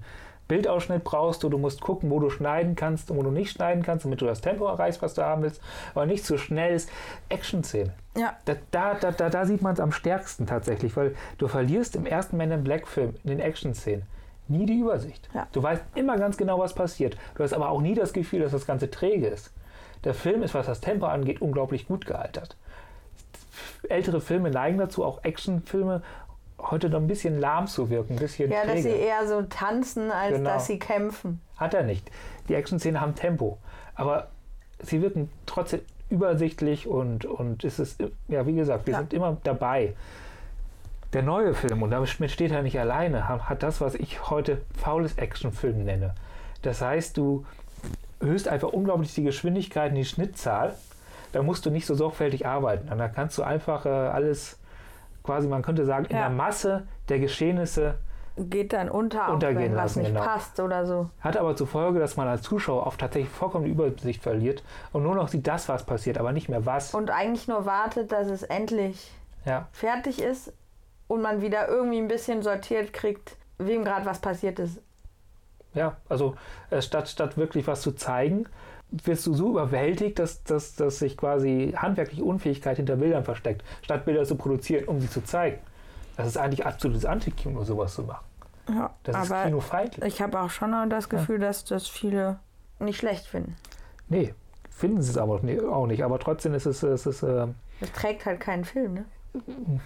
Bildausschnitt 0.47 1.03
brauchst 1.03 1.43
du, 1.43 1.49
du 1.49 1.57
musst 1.57 1.81
gucken, 1.81 2.09
wo 2.09 2.19
du 2.19 2.29
schneiden 2.29 2.75
kannst 2.75 3.11
und 3.11 3.17
wo 3.17 3.23
du 3.23 3.31
nicht 3.31 3.51
schneiden 3.51 3.83
kannst, 3.83 4.05
damit 4.05 4.21
du 4.21 4.25
das 4.25 4.39
Tempo 4.39 4.65
erreichst, 4.65 5.01
was 5.01 5.13
du 5.13 5.21
haben 5.21 5.41
willst, 5.41 5.61
aber 5.93 6.05
nicht 6.05 6.23
zu 6.25 6.37
schnell 6.37 6.73
ist. 6.73 6.89
Action-Szenen. 7.27 7.91
Ja. 8.15 8.33
Da, 8.45 8.53
da, 8.71 8.93
da, 8.93 9.11
da, 9.11 9.29
da 9.29 9.45
sieht 9.45 9.61
man 9.61 9.73
es 9.73 9.79
am 9.81 9.91
stärksten 9.91 10.45
tatsächlich, 10.47 10.95
weil 10.95 11.15
du 11.37 11.49
verlierst 11.49 11.97
im 11.97 12.05
ersten 12.05 12.37
Man 12.37 12.51
in 12.51 12.63
Black 12.63 12.87
Film, 12.87 13.15
in 13.25 13.31
den 13.31 13.39
Action-Szenen, 13.41 14.03
nie 14.47 14.65
die 14.65 14.79
Übersicht. 14.79 15.27
Ja. 15.33 15.47
Du 15.51 15.61
weißt 15.61 15.83
immer 15.95 16.17
ganz 16.17 16.37
genau, 16.37 16.59
was 16.59 16.73
passiert. 16.73 17.17
Du 17.35 17.43
hast 17.43 17.51
aber 17.53 17.67
auch 17.69 17.81
nie 17.81 17.93
das 17.95 18.13
Gefühl, 18.13 18.39
dass 18.39 18.53
das 18.53 18.65
Ganze 18.65 18.89
träge 18.89 19.27
ist. 19.27 19.51
Der 20.03 20.13
Film 20.13 20.43
ist, 20.43 20.53
was 20.53 20.65
das 20.67 20.79
Tempo 20.81 21.05
angeht, 21.07 21.41
unglaublich 21.41 21.87
gut 21.87 22.05
gealtert. 22.05 22.55
Ältere 23.89 24.21
Filme 24.21 24.49
neigen 24.51 24.77
dazu, 24.77 25.03
auch 25.03 25.23
Actionfilme 25.23 26.01
heute 26.59 26.89
noch 26.89 26.99
ein 26.99 27.07
bisschen 27.07 27.39
lahm 27.39 27.67
zu 27.67 27.89
wirken, 27.89 28.13
ein 28.13 28.19
bisschen 28.19 28.51
Ja, 28.51 28.65
dass 28.65 28.77
sie 28.77 28.83
träge. 28.89 28.95
eher 28.97 29.27
so 29.27 29.41
tanzen, 29.43 30.11
als 30.11 30.35
Genau. 30.37 30.49
dass 30.51 30.65
sie 30.67 30.79
kämpfen. 30.79 31.41
Hat 31.57 31.73
er 31.73 31.83
nicht. 31.83 32.09
Die 32.49 32.55
Action-Szenen 32.55 32.99
haben 32.99 33.15
Tempo, 33.15 33.57
aber 33.95 34.27
sie 34.79 35.01
wirken 35.01 35.29
trotzdem 35.45 35.81
übersichtlich 36.09 36.87
und, 36.87 37.25
und 37.25 37.63
es 37.63 37.79
ist, 37.79 38.01
ja, 38.27 38.45
wie 38.47 38.55
gesagt, 38.55 38.87
wir 38.87 38.93
Ja. 38.93 38.99
sind 38.99 39.13
immer 39.13 39.37
dabei. 39.43 39.93
Der 41.13 41.21
neue 41.23 41.53
Film, 41.53 41.83
und 41.83 41.91
damit 41.91 42.09
steht 42.09 42.51
er 42.51 42.63
nicht 42.63 42.79
alleine, 42.79 43.27
ha- 43.29 43.47
hat 43.49 43.63
das, 43.63 43.79
was 43.81 43.95
ich 43.95 44.29
heute 44.29 44.61
faules 44.77 45.17
Actionfilm 45.17 45.83
nenne. 45.85 46.15
Das 46.63 46.81
heißt, 46.81 47.17
du 47.17 47.45
erhöhst 48.19 48.47
einfach 48.47 48.69
unglaublich 48.69 49.13
die 49.13 49.23
Geschwindigkeit 49.23 49.89
und 49.91 49.95
die 49.97 50.05
Schnittzahl. 50.05 50.73
Da 51.33 51.43
musst 51.43 51.65
du 51.65 51.69
nicht 51.69 51.85
so 51.85 51.93
sorgfältig 51.95 52.45
arbeiten. 52.45 52.89
Und 52.91 52.97
da 52.97 53.07
kannst 53.09 53.37
du 53.37 53.43
einfach 53.43 53.85
äh, 53.85 53.89
alles 53.89 54.57
quasi, 55.23 55.47
man 55.47 55.61
könnte 55.61 55.85
sagen, 55.85 56.05
in 56.05 56.15
Ja. 56.15 56.23
der 56.23 56.29
Masse 56.29 56.87
der 57.09 57.19
Geschehnisse 57.19 57.95
Geht 58.39 58.71
dann 58.71 58.87
unter, 58.89 59.29
auch 59.29 59.33
Untergehen 59.33 59.63
wenn 59.63 59.71
was 59.71 59.95
lassen, 59.95 59.99
nicht 60.03 60.13
genau. 60.13 60.23
passt 60.23 60.59
oder 60.59 60.85
so. 60.85 61.09
hat 61.21 61.37
aber 61.37 61.55
zur 61.55 61.65
Folge, 61.65 61.97
dass 61.99 62.17
man 62.17 62.27
als 62.27 62.43
Zuschauer 62.43 62.85
oft 62.85 62.99
tatsächlich 62.99 63.31
vollkommen 63.31 63.65
die 63.65 63.71
Übersicht 63.71 64.21
verliert 64.21 64.63
und 64.93 65.01
nur 65.01 65.15
noch 65.15 65.27
sieht 65.27 65.47
das, 65.47 65.67
was 65.69 65.83
passiert, 65.87 66.19
aber 66.19 66.31
nicht 66.33 66.47
mehr 66.47 66.63
was. 66.65 66.93
Und 66.93 67.09
eigentlich 67.09 67.47
nur 67.47 67.65
wartet, 67.65 68.11
dass 68.11 68.27
es 68.29 68.43
endlich 68.43 69.09
Ja, 69.43 69.67
fertig 69.71 70.21
ist 70.21 70.53
und 71.07 71.23
man 71.23 71.41
wieder 71.41 71.67
irgendwie 71.67 71.97
ein 71.97 72.07
bisschen 72.07 72.43
sortiert 72.43 72.93
kriegt, 72.93 73.37
wem 73.57 73.83
gerade 73.83 74.05
was 74.05 74.19
passiert 74.19 74.59
ist. 74.59 74.81
Ja, 75.77 75.97
also 76.09 76.35
äh, 76.69 76.81
statt, 76.81 77.07
statt 77.07 77.37
wirklich 77.37 77.67
was 77.67 77.81
zu 77.81 77.91
zeigen, 77.93 78.45
wirst 78.89 79.25
du 79.27 79.33
so 79.33 79.49
überwältigt, 79.51 80.17
dass, 80.19 80.43
dass, 80.43 80.75
dass 80.75 80.99
sich 80.99 81.17
quasi 81.17 81.73
handwerkliche 81.75 82.23
Unfähigkeit 82.23 82.77
hinter 82.77 82.95
Bildern 82.95 83.23
versteckt, 83.23 83.63
statt 83.81 84.05
Bilder 84.05 84.23
zu 84.25 84.35
produzieren, 84.35 84.85
um 84.85 84.99
sie 85.01 85.09
zu 85.09 85.23
zeigen. 85.23 85.59
Das 86.15 86.27
ist 86.27 86.37
eigentlich 86.37 86.65
absolutes 86.65 87.05
Antikino, 87.05 87.63
sowas 87.63 87.93
zu 87.93 88.03
machen. 88.03 88.25
Ja, 88.69 88.89
Das 89.03 89.23
ist 89.23 89.31
aber 89.31 89.43
kinofeindlich. 89.45 90.05
ich 90.13 90.21
habe 90.21 90.39
auch 90.41 90.49
schon 90.49 90.89
das 90.89 91.09
Gefühl, 91.09 91.39
dass 91.39 91.63
das 91.65 91.87
viele 91.87 92.39
nicht 92.79 92.97
schlecht 92.97 93.25
finden. 93.25 93.55
Nee, 94.09 94.33
finden 94.69 95.01
sie 95.01 95.11
es 95.11 95.17
aber 95.17 95.35
auch 95.35 95.87
nicht. 95.87 96.03
Aber 96.03 96.19
trotzdem 96.19 96.53
ist 96.53 96.65
es, 96.65 96.83
es 96.83 97.05
ist, 97.05 97.23
äh, 97.23 97.47
Das 97.79 97.91
trägt 97.93 98.25
halt 98.25 98.39
keinen 98.39 98.65
Film, 98.65 98.93
ne? 98.93 99.05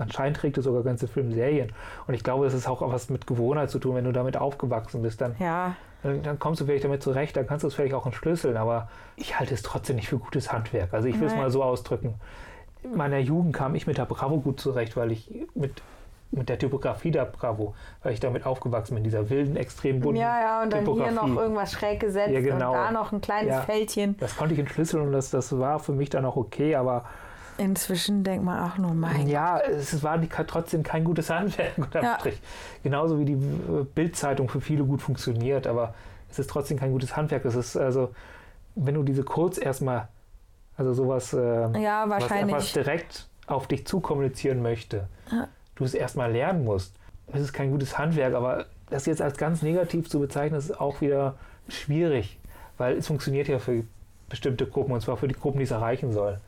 anscheinend 0.00 0.36
trägt 0.38 0.58
es 0.58 0.64
sogar 0.64 0.82
ganze 0.82 1.06
Filmserien. 1.08 1.72
Und 2.06 2.14
ich 2.14 2.24
glaube, 2.24 2.46
es 2.46 2.54
ist 2.54 2.66
auch 2.68 2.80
was 2.92 3.10
mit 3.10 3.26
Gewohnheit 3.26 3.70
zu 3.70 3.78
tun, 3.78 3.94
wenn 3.94 4.04
du 4.04 4.12
damit 4.12 4.36
aufgewachsen 4.36 5.02
bist, 5.02 5.20
dann 5.20 5.36
Ja, 5.38 5.76
Dann, 6.02 6.22
dann 6.22 6.38
kommst 6.38 6.60
du 6.60 6.64
vielleicht 6.64 6.84
damit 6.84 7.02
zurecht, 7.02 7.36
dann 7.36 7.46
kannst 7.46 7.62
du 7.62 7.68
es 7.68 7.74
vielleicht 7.74 7.94
auch 7.94 8.06
entschlüsseln, 8.06 8.56
aber 8.56 8.88
ich 9.16 9.38
halte 9.38 9.54
es 9.54 9.62
trotzdem 9.62 9.96
nicht 9.96 10.08
für 10.08 10.18
gutes 10.18 10.52
Handwerk. 10.52 10.92
Also 10.94 11.08
ich 11.08 11.20
will 11.20 11.26
es 11.28 11.36
mal 11.36 11.50
so 11.50 11.62
ausdrücken. 11.62 12.14
In 12.82 12.96
meiner 12.96 13.18
Jugend 13.18 13.54
kam 13.54 13.74
ich 13.74 13.86
mit 13.86 13.98
der 13.98 14.06
Bravo 14.06 14.40
gut 14.40 14.58
zurecht, 14.58 14.96
weil 14.96 15.12
ich 15.12 15.30
mit, 15.54 15.82
mit 16.30 16.48
der 16.48 16.58
Typografie 16.58 17.10
der 17.10 17.26
Bravo, 17.26 17.74
weil 18.02 18.14
ich 18.14 18.20
damit 18.20 18.46
aufgewachsen 18.46 18.94
bin, 18.94 19.04
dieser 19.04 19.28
wilden, 19.28 19.56
extrem 19.56 20.00
bunten 20.00 20.20
ja, 20.22 20.40
ja, 20.40 20.62
und 20.62 20.72
dann 20.72 20.86
hier 20.86 20.94
Typografie. 20.94 21.14
noch 21.14 21.42
irgendwas 21.42 21.72
schräg 21.72 22.00
gesetzt 22.00 22.30
Ja, 22.30 22.40
genau. 22.40 22.70
und 22.70 22.76
da 22.78 22.90
noch 22.90 23.12
ein 23.12 23.20
kleines 23.20 23.50
Ja. 23.52 23.60
Fältchen. 23.60 24.16
Das 24.18 24.36
konnte 24.38 24.54
ich 24.54 24.60
entschlüsseln 24.60 25.02
und 25.06 25.12
das, 25.12 25.28
das 25.30 25.58
war 25.58 25.78
für 25.80 25.92
mich 25.92 26.08
dann 26.08 26.24
auch 26.24 26.36
okay, 26.36 26.74
aber 26.76 27.04
Inzwischen 27.60 28.24
denkt 28.24 28.42
man 28.44 28.58
auch 28.70 28.78
nur, 28.78 28.94
mein 28.94 29.26
ja, 29.28 29.58
es 29.60 30.02
war 30.02 30.18
trotzdem 30.46 30.82
kein 30.82 31.04
gutes 31.04 31.28
Handwerk 31.28 31.72
unterm 31.76 32.02
Ja. 32.04 32.18
Strich. 32.18 32.40
Genauso 32.82 33.18
wie 33.18 33.26
die 33.26 33.34
äh, 33.34 33.84
Bildzeitung 33.94 34.48
für 34.48 34.62
viele 34.62 34.82
gut 34.84 35.02
funktioniert, 35.02 35.66
aber 35.66 35.92
es 36.30 36.38
ist 36.38 36.48
trotzdem 36.48 36.78
kein 36.78 36.90
gutes 36.92 37.16
Handwerk. 37.16 37.44
Es 37.44 37.54
ist 37.54 37.76
also, 37.76 38.14
wenn 38.76 38.94
du 38.94 39.02
diese 39.02 39.24
kurz 39.24 39.58
erstmal, 39.58 40.08
also 40.78 40.94
sowas, 40.94 41.34
äh, 41.34 41.38
Ja, 41.82 42.04
was 42.08 42.22
wahrscheinlich. 42.22 42.72
direkt 42.72 43.28
auf 43.46 43.66
dich 43.66 43.86
zukommunizieren 43.86 44.62
möchte, 44.62 45.08
Ja. 45.30 45.48
du 45.74 45.84
es 45.84 45.92
erstmal 45.92 46.32
lernen 46.32 46.64
musst. 46.64 46.94
Es 47.26 47.42
ist 47.42 47.52
kein 47.52 47.70
gutes 47.72 47.98
Handwerk, 47.98 48.32
aber 48.34 48.64
das 48.88 49.04
jetzt 49.04 49.20
als 49.20 49.36
ganz 49.36 49.60
negativ 49.60 50.08
zu 50.08 50.18
bezeichnen, 50.18 50.58
ist 50.58 50.80
auch 50.80 51.00
wieder 51.02 51.34
schwierig, 51.68 52.38
weil 52.78 52.96
es 52.96 53.06
funktioniert 53.06 53.48
ja 53.48 53.58
für 53.58 53.84
bestimmte 54.30 54.66
Gruppen 54.66 54.92
und 54.92 55.00
zwar 55.02 55.16
für 55.18 55.28
die 55.28 55.34
Gruppen, 55.34 55.58
die 55.58 55.64
es 55.64 55.70
erreichen 55.70 56.12
sollen. 56.12 56.38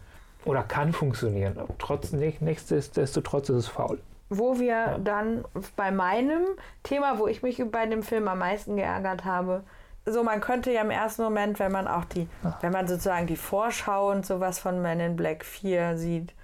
Oder 0.45 0.63
kann 0.63 0.93
funktionieren. 0.93 1.57
Trotz, 1.79 2.13
nichtsdestotrotz 2.13 3.49
ist 3.49 3.57
es 3.57 3.69
faul. 3.69 4.01
Wo 4.29 4.59
wir 4.59 4.67
ja. 4.67 4.99
dann 4.99 5.45
bei 5.77 5.91
meinem 5.91 6.43
Thema, 6.83 7.19
wo 7.19 7.27
ich 7.27 7.43
mich 7.43 7.63
bei 7.71 7.87
dem 7.87 8.03
Film 8.03 8.29
am 8.29 8.39
meisten 8.39 8.77
geärgert 8.77 9.25
habe, 9.25 9.63
so 10.05 10.25
man 10.25 10.41
könnte 10.41 10.73
ja 10.73 10.81
im 10.81 10.91
ersten 10.91 11.23
Moment, 11.23 11.59
wenn 11.59 11.71
man 11.71 11.87
auch 11.87 12.05
die, 12.05 12.29
Ach. 12.43 12.61
wenn 12.61 12.73
man 12.73 12.89
sozusagen 12.89 13.27
die 13.27 13.37
Vorschau 13.37 14.11
und 14.11 14.27
sowas 14.27 14.59
von 14.59 14.83
Men 14.83 15.01
in 15.01 15.17
Black 15.17 15.45
4 15.45 15.97
sieht, 15.97 16.35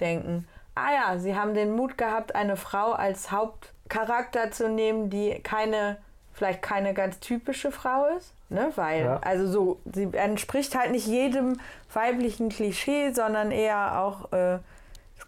denken, 0.00 0.46
ah 0.74 0.92
ja, 0.92 1.18
sie 1.18 1.34
haben 1.34 1.54
den 1.54 1.74
Mut 1.74 1.98
gehabt, 1.98 2.34
eine 2.34 2.56
Frau 2.56 2.92
als 2.92 3.32
Hauptcharakter 3.32 4.50
zu 4.50 4.68
nehmen, 4.68 5.10
die 5.10 5.40
keine, 5.42 5.96
vielleicht 6.32 6.62
keine 6.62 6.94
ganz 6.94 7.18
typische 7.18 7.72
Frau 7.72 8.06
ist. 8.16 8.34
Ne, 8.50 8.72
weil, 8.76 9.04
ja. 9.04 9.20
also 9.22 9.46
so, 9.46 9.80
sie 9.92 10.08
entspricht 10.12 10.74
halt 10.74 10.90
nicht 10.90 11.06
jedem 11.06 11.60
weiblichen 11.92 12.48
Klischee, 12.48 13.12
sondern 13.12 13.50
eher 13.50 14.00
auch, 14.00 14.32
äh, 14.32 14.58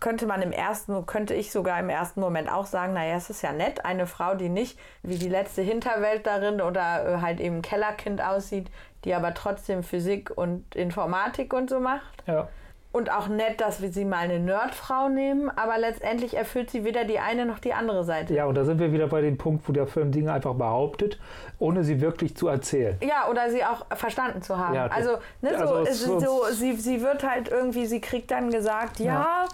könnte 0.00 0.24
man 0.24 0.40
im 0.40 0.52
ersten, 0.52 1.04
könnte 1.04 1.34
ich 1.34 1.52
sogar 1.52 1.78
im 1.78 1.90
ersten 1.90 2.20
Moment 2.20 2.50
auch 2.50 2.64
sagen, 2.64 2.94
naja, 2.94 3.16
es 3.16 3.28
ist 3.28 3.42
ja 3.42 3.52
nett, 3.52 3.84
eine 3.84 4.06
Frau, 4.06 4.34
die 4.34 4.48
nicht 4.48 4.78
wie 5.02 5.18
die 5.18 5.28
letzte 5.28 5.60
Hinterwelt 5.60 6.26
darin 6.26 6.62
oder 6.62 7.06
äh, 7.06 7.20
halt 7.20 7.40
eben 7.40 7.60
Kellerkind 7.60 8.22
aussieht, 8.22 8.70
die 9.04 9.14
aber 9.14 9.34
trotzdem 9.34 9.82
Physik 9.82 10.30
und 10.34 10.74
Informatik 10.74 11.52
und 11.52 11.68
so 11.68 11.80
macht. 11.80 12.22
Ja 12.26 12.48
und 12.92 13.10
auch 13.12 13.28
nett, 13.28 13.60
dass 13.60 13.80
wir 13.80 13.92
sie 13.92 14.04
mal 14.04 14.18
eine 14.18 14.40
Nerdfrau 14.40 15.08
nehmen, 15.08 15.48
aber 15.56 15.78
letztendlich 15.78 16.36
erfüllt 16.36 16.70
sie 16.70 16.84
weder 16.84 17.04
die 17.04 17.20
eine 17.20 17.46
noch 17.46 17.60
die 17.60 17.72
andere 17.72 18.04
Seite. 18.04 18.34
Ja, 18.34 18.46
und 18.46 18.56
da 18.56 18.64
sind 18.64 18.80
wir 18.80 18.92
wieder 18.92 19.06
bei 19.06 19.20
dem 19.20 19.38
Punkt, 19.38 19.68
wo 19.68 19.72
der 19.72 19.86
Film 19.86 20.10
Dinge 20.10 20.32
einfach 20.32 20.54
behauptet, 20.54 21.18
ohne 21.60 21.84
sie 21.84 22.00
wirklich 22.00 22.36
zu 22.36 22.48
erzählen. 22.48 22.96
Ja, 23.00 23.28
oder 23.30 23.48
sie 23.50 23.64
auch 23.64 23.86
verstanden 23.94 24.42
zu 24.42 24.58
haben. 24.58 24.74
Ja, 24.74 24.86
also, 24.88 25.18
ne, 25.40 25.56
so, 25.56 25.74
also 25.74 26.18
so, 26.18 26.44
sie, 26.50 26.74
sie 26.76 27.00
wird 27.00 27.22
halt 27.22 27.48
irgendwie, 27.48 27.86
sie 27.86 28.00
kriegt 28.00 28.30
dann 28.32 28.50
gesagt, 28.50 28.98
ja, 28.98 29.04
ja. 29.04 29.44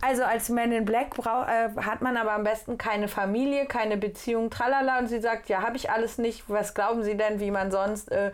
Also 0.00 0.22
als 0.22 0.50
Man 0.50 0.70
in 0.70 0.84
Black 0.84 1.16
äh, 1.18 1.80
hat 1.80 2.02
man 2.02 2.18
aber 2.18 2.32
am 2.32 2.44
besten 2.44 2.76
keine 2.76 3.08
Familie, 3.08 3.64
keine 3.64 3.96
Beziehung, 3.96 4.50
tralala. 4.50 4.98
Und 4.98 5.08
sie 5.08 5.18
sagt, 5.18 5.48
ja, 5.48 5.62
habe 5.62 5.76
ich 5.76 5.90
alles 5.90 6.18
nicht. 6.18 6.44
Was 6.48 6.74
glauben 6.74 7.02
Sie 7.02 7.16
denn, 7.16 7.40
wie 7.40 7.50
man 7.50 7.70
sonst 7.70 8.12
äh, 8.12 8.32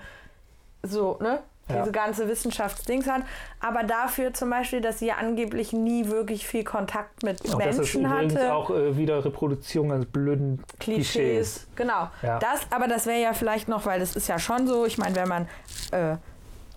so, 0.82 1.18
ne? 1.20 1.38
Ja. 1.70 1.80
diese 1.80 1.92
ganze 1.92 2.28
Wissenschaftsdings 2.28 3.08
hat. 3.08 3.22
Aber 3.60 3.84
dafür 3.84 4.32
zum 4.32 4.50
Beispiel, 4.50 4.80
dass 4.80 4.98
sie 4.98 5.06
ja 5.06 5.14
angeblich 5.16 5.72
nie 5.72 6.06
wirklich 6.06 6.46
viel 6.46 6.64
Kontakt 6.64 7.22
mit 7.22 7.40
und 7.42 7.58
Menschen 7.58 8.04
das 8.04 8.32
ist 8.32 8.38
hatte. 8.38 8.54
auch 8.54 8.70
äh, 8.70 8.96
wieder 8.96 9.24
Reproduzierung 9.24 9.92
eines 9.92 10.06
blöden 10.06 10.62
Klischees. 10.78 11.12
Klischees. 11.12 11.66
Genau. 11.76 12.08
Ja. 12.22 12.38
Das, 12.38 12.60
aber 12.70 12.88
das 12.88 13.06
wäre 13.06 13.20
ja 13.20 13.32
vielleicht 13.32 13.68
noch, 13.68 13.86
weil 13.86 14.00
das 14.00 14.16
ist 14.16 14.28
ja 14.28 14.38
schon 14.38 14.66
so, 14.66 14.86
ich 14.86 14.98
meine, 14.98 15.16
wenn 15.16 15.28
man 15.28 15.48
äh, 15.92 16.16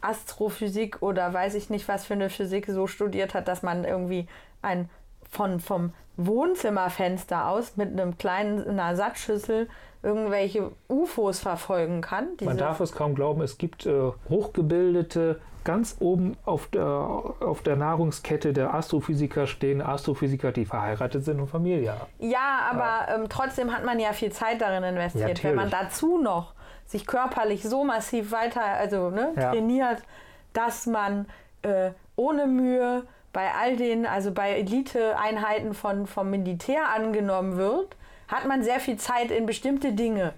Astrophysik 0.02 1.02
oder 1.02 1.34
weiß 1.34 1.56
ich 1.56 1.70
nicht, 1.70 1.88
was 1.88 2.06
für 2.06 2.14
eine 2.14 2.30
Physik 2.30 2.68
so 2.68 2.88
studiert 2.88 3.34
hat, 3.34 3.48
dass 3.48 3.64
man 3.64 3.86
irgendwie 3.86 4.28
ein 4.62 4.90
von, 5.30 5.60
vom 5.60 5.94
Wohnzimmerfenster 6.18 7.48
aus 7.48 7.76
mit 7.78 7.90
einem 7.90 8.18
kleinen 8.18 8.68
einer 8.68 8.90
Ersatzschüssel 8.90 9.68
irgendwelche 10.04 10.72
UFOs 10.90 11.40
verfolgen 11.40 12.02
kann. 12.02 12.30
Man 12.44 12.58
darf 12.58 12.80
es 12.82 12.92
kaum 12.92 13.16
glauben, 13.16 13.42
es 13.42 13.58
gibt 13.58 13.86
äh, 13.86 14.12
hochgebildete, 14.30 15.40
ganz 15.64 15.96
oben 16.00 16.36
auf 16.46 16.68
der, 16.68 16.86
auf 16.86 17.62
der 17.62 17.76
Nahrungskette 17.76 18.54
der 18.54 18.74
Astrophysiker 18.74 19.48
stehen 19.48 19.82
Astrophysiker, 19.82 20.52
die 20.52 20.66
verheiratet 20.66 21.24
sind 21.24 21.40
und 21.40 21.48
Familie 21.48 21.94
haben. 21.94 22.12
Ja, 22.20 22.70
aber. 22.70 23.14
Ähm, 23.14 23.30
trotzdem 23.30 23.74
hat 23.74 23.86
man 23.86 24.00
ja 24.00 24.14
viel 24.14 24.32
Zeit 24.32 24.62
darin 24.62 24.84
investiert. 24.84 25.42
Ja, 25.42 25.50
Wenn 25.50 25.56
man 25.56 25.70
dazu 25.70 26.18
noch 26.18 26.54
sich 26.86 27.08
körperlich 27.08 27.64
so 27.64 27.84
massiv 27.86 28.32
weiter 28.32 28.62
also, 28.62 29.10
ne, 29.10 29.32
ja. 29.36 29.52
trainiert, 29.52 30.04
dass 30.52 30.86
man 30.86 31.28
äh, 31.62 31.92
ohne 32.16 32.46
Mühe 32.46 33.04
bei 33.34 33.52
all 33.54 33.76
den, 33.76 34.06
also 34.06 34.32
bei 34.32 34.52
Elite-Einheiten 34.52 35.74
von, 35.74 36.08
vom 36.08 36.30
Militär 36.30 36.90
angenommen 36.90 37.58
wird, 37.58 37.98
hat 38.28 38.48
man 38.48 38.64
sehr 38.64 38.80
viel 38.80 38.98
Zeit 38.98 39.32
in 39.32 39.46
bestimmte 39.46 39.92
Dinge 39.92 40.34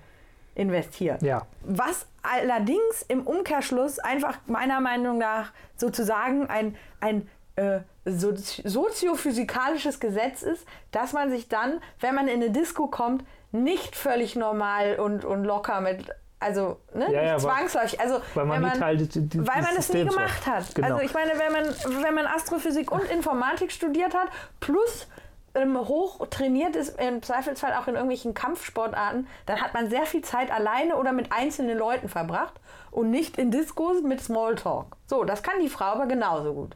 investiert. 0.56 1.22
Ja. 1.22 1.46
Was 1.62 2.08
allerdings 2.24 3.04
im 3.08 3.28
Umkehrschluss 3.28 4.00
einfach 4.00 4.39
meiner 4.48 4.80
Meinung 4.82 5.18
nach 5.18 5.52
sozusagen 5.76 6.48
ein, 6.48 6.76
ein 7.02 7.30
äh, 7.58 7.82
soziophysikalisches 8.06 10.00
Gesetz 10.00 10.41
ist, 10.41 10.66
dass 10.91 11.14
man 11.14 11.30
sich 11.30 11.50
dann, 11.50 11.82
wenn 12.00 12.16
man 12.16 12.28
in 12.28 12.41
eine 12.41 12.52
Disco 12.52 12.88
kommt, 12.88 13.24
nicht 13.52 13.96
völlig 13.96 14.36
normal 14.36 15.00
und, 15.00 15.26
und 15.26 15.43
locker 15.43 15.82
mit 15.82 16.10
also 16.46 16.78
ne, 16.93 17.12
ja, 17.12 17.24
ja, 17.24 17.38
zwangsläufig. 17.38 18.00
Also 18.00 18.20
weil 18.36 18.46
man, 18.46 18.62
man 18.62 18.98
des, 18.98 19.10
des 19.10 19.28
weil 19.34 19.62
man 19.64 19.76
es 19.78 19.91
nie 19.91 20.06
gemacht 20.06 20.46
hat. 20.46 20.76
Genau. 20.76 20.88
Also 20.88 21.02
ich 21.02 21.14
meine, 21.14 21.32
wenn 21.39 21.52
man 21.52 22.04
wenn 22.04 22.14
man 22.14 22.28
Astrophysik 22.28 22.91
und 22.91 23.04
Informatik 23.10 23.72
studiert 23.72 24.14
hat 24.14 24.28
plus 24.60 25.08
ähm, 25.56 25.76
hoch 25.78 26.28
trainiert 26.28 26.76
ist, 26.76 27.00
im 27.00 27.24
Zweifelsfall 27.24 27.74
auch 27.74 27.88
in 27.88 27.96
irgendwelchen 27.96 28.36
Kampfsportarten, 28.36 29.28
dann 29.48 29.62
hat 29.62 29.74
man 29.74 29.89
sehr 29.89 30.06
viel 30.06 30.22
Zeit 30.22 30.52
alleine 30.52 30.98
oder 30.98 31.14
mit 31.14 31.32
einzelnen 31.32 31.78
Leuten 31.78 32.10
verbracht 32.10 32.54
und 32.91 33.10
nicht 33.10 33.38
in 33.38 33.50
Diskos 33.50 34.04
mit 34.04 34.22
Smalltalk. 34.22 34.98
So, 35.08 35.24
das 35.24 35.41
kann 35.41 35.60
die 35.62 35.70
Frau 35.70 35.86
aber 35.86 36.06
genauso 36.06 36.54
gut. 36.54 36.76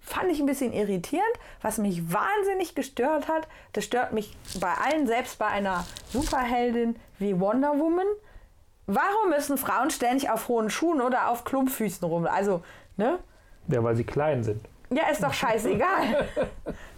Fand 0.00 0.30
ich 0.30 0.40
ein 0.40 0.46
bisschen 0.46 0.72
irritierend. 0.72 1.28
Was 1.60 1.76
mich 1.76 2.10
wahnsinnig 2.10 2.74
gestört 2.74 3.28
hat, 3.28 3.46
das 3.74 3.84
stört 3.84 4.12
mich 4.12 4.34
bei 4.58 4.72
allen, 4.72 5.06
selbst 5.06 5.38
bei 5.38 5.46
einer 5.46 5.84
Superheldin 6.10 6.96
wie 7.18 7.38
Wonder 7.38 7.78
Woman. 7.78 8.06
Warum 8.92 9.30
müssen 9.30 9.56
Frauen 9.56 9.90
ständig 9.90 10.30
auf 10.30 10.48
hohen 10.48 10.68
Schuhen 10.68 11.00
oder 11.00 11.28
auf 11.28 11.44
Klumpfüßen 11.44 12.06
rum? 12.06 12.26
Also, 12.26 12.62
ne? 12.96 13.20
Ja, 13.68 13.84
weil 13.84 13.94
sie 13.94 14.02
klein 14.02 14.42
sind. 14.42 14.64
Ja, 14.92 15.08
ist 15.12 15.22
doch 15.22 15.32
scheißegal. 15.32 16.26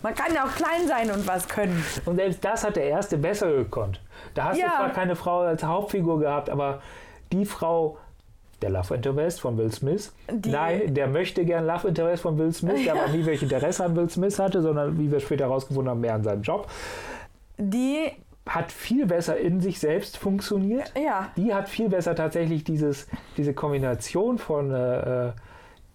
Man 0.02 0.14
kann 0.14 0.34
ja 0.34 0.44
auch 0.44 0.54
klein 0.54 0.88
sein 0.88 1.10
und 1.10 1.26
was 1.26 1.46
können. 1.46 1.84
Und 2.06 2.16
selbst 2.16 2.42
das 2.42 2.64
hat 2.64 2.76
der 2.76 2.84
erste 2.84 3.18
besser 3.18 3.52
gekonnt. 3.52 4.00
Da 4.32 4.44
hast 4.44 4.58
ja. 4.58 4.68
du 4.68 4.76
zwar 4.76 4.90
keine 4.90 5.16
Frau 5.16 5.40
als 5.40 5.62
Hauptfigur 5.62 6.18
gehabt, 6.18 6.48
aber 6.48 6.80
die 7.30 7.44
Frau, 7.44 7.98
der 8.62 8.70
Love 8.70 8.94
Interest 8.94 9.42
von 9.42 9.58
Will 9.58 9.70
Smith, 9.70 10.14
die 10.30 10.48
nein, 10.48 10.94
der 10.94 11.08
möchte 11.08 11.44
gern 11.44 11.66
Love 11.66 11.88
Interest 11.88 12.22
von 12.22 12.38
Will 12.38 12.54
Smith, 12.54 12.76
der 12.76 12.94
ja. 12.94 13.02
aber 13.02 13.08
nie 13.12 13.26
welches 13.26 13.52
Interesse 13.52 13.84
an 13.84 13.94
Will 13.94 14.08
Smith 14.08 14.38
hatte, 14.38 14.62
sondern 14.62 14.98
wie 14.98 15.12
wir 15.12 15.20
später 15.20 15.44
herausgefunden 15.44 15.90
haben, 15.90 16.00
mehr 16.00 16.14
an 16.14 16.24
seinem 16.24 16.40
Job. 16.40 16.70
Die 17.58 18.10
hat 18.46 18.72
viel 18.72 19.06
besser 19.06 19.36
in 19.38 19.60
sich 19.60 19.78
selbst 19.78 20.16
funktioniert. 20.16 20.92
Ja. 20.96 21.30
Die 21.36 21.54
hat 21.54 21.68
viel 21.68 21.88
besser 21.88 22.14
tatsächlich 22.14 22.64
dieses, 22.64 23.06
diese 23.36 23.54
Kombination 23.54 24.38
von 24.38 24.72
äh, 24.72 25.28
äh 25.28 25.32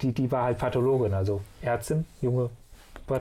die, 0.00 0.12
die 0.12 0.30
war 0.30 0.44
halt 0.44 0.58
Pathologin, 0.58 1.12
also 1.12 1.40
Ärztin, 1.60 2.06
junge 2.20 2.50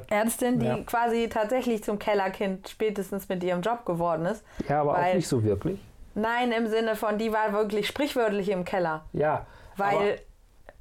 Ärztin, 0.10 0.60
die 0.60 0.66
ja. 0.66 0.78
quasi 0.86 1.30
tatsächlich 1.30 1.84
zum 1.84 1.98
Kellerkind 1.98 2.68
spätestens 2.68 3.30
mit 3.30 3.44
ihrem 3.44 3.62
Job 3.62 3.86
geworden 3.86 4.26
ist. 4.26 4.44
Ja, 4.68 4.82
aber 4.82 4.98
auch 4.98 5.14
nicht 5.14 5.28
so 5.28 5.44
wirklich. 5.44 5.80
Nein, 6.14 6.52
im 6.52 6.68
Sinne 6.68 6.96
von, 6.96 7.18
die 7.18 7.32
war 7.32 7.54
wirklich 7.54 7.88
sprichwörtlich 7.88 8.50
im 8.50 8.66
Keller. 8.66 9.06
Ja. 9.14 9.46
Weil 9.78 10.20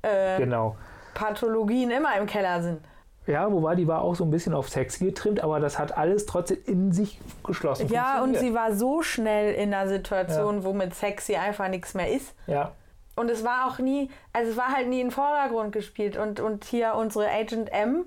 äh, 0.02 0.38
genau. 0.38 0.76
Pathologien 1.14 1.90
immer 1.90 2.16
im 2.18 2.26
Keller 2.26 2.62
sind. 2.62 2.80
Ja, 3.26 3.50
wobei 3.50 3.74
die 3.74 3.88
war 3.88 4.02
auch 4.02 4.14
so 4.14 4.24
ein 4.24 4.30
bisschen 4.30 4.54
auf 4.54 4.68
sexy 4.68 5.06
getrimmt, 5.06 5.42
aber 5.42 5.58
das 5.60 5.78
hat 5.78 5.96
alles 5.96 6.26
trotzdem 6.26 6.58
in 6.66 6.92
sich 6.92 7.20
geschlossen. 7.44 7.88
Ja, 7.88 8.22
und 8.22 8.36
sie 8.36 8.54
war 8.54 8.74
so 8.74 9.02
schnell 9.02 9.54
in 9.54 9.74
einer 9.74 9.88
Situation, 9.88 10.58
ja. 10.58 10.64
wo 10.64 10.72
mit 10.72 10.94
sexy 10.94 11.36
einfach 11.36 11.68
nichts 11.68 11.94
mehr 11.94 12.10
ist. 12.10 12.34
Ja 12.46 12.72
und 13.16 13.30
es 13.30 13.42
war 13.42 13.66
auch 13.66 13.78
nie, 13.78 14.10
also 14.32 14.50
es 14.52 14.56
war 14.56 14.68
halt 14.68 14.88
nie 14.88 15.00
im 15.00 15.10
Vordergrund 15.10 15.72
gespielt. 15.72 16.16
Und, 16.16 16.38
und 16.38 16.64
hier 16.64 16.94
unsere 16.94 17.28
Agent 17.28 17.72
M, 17.72 18.04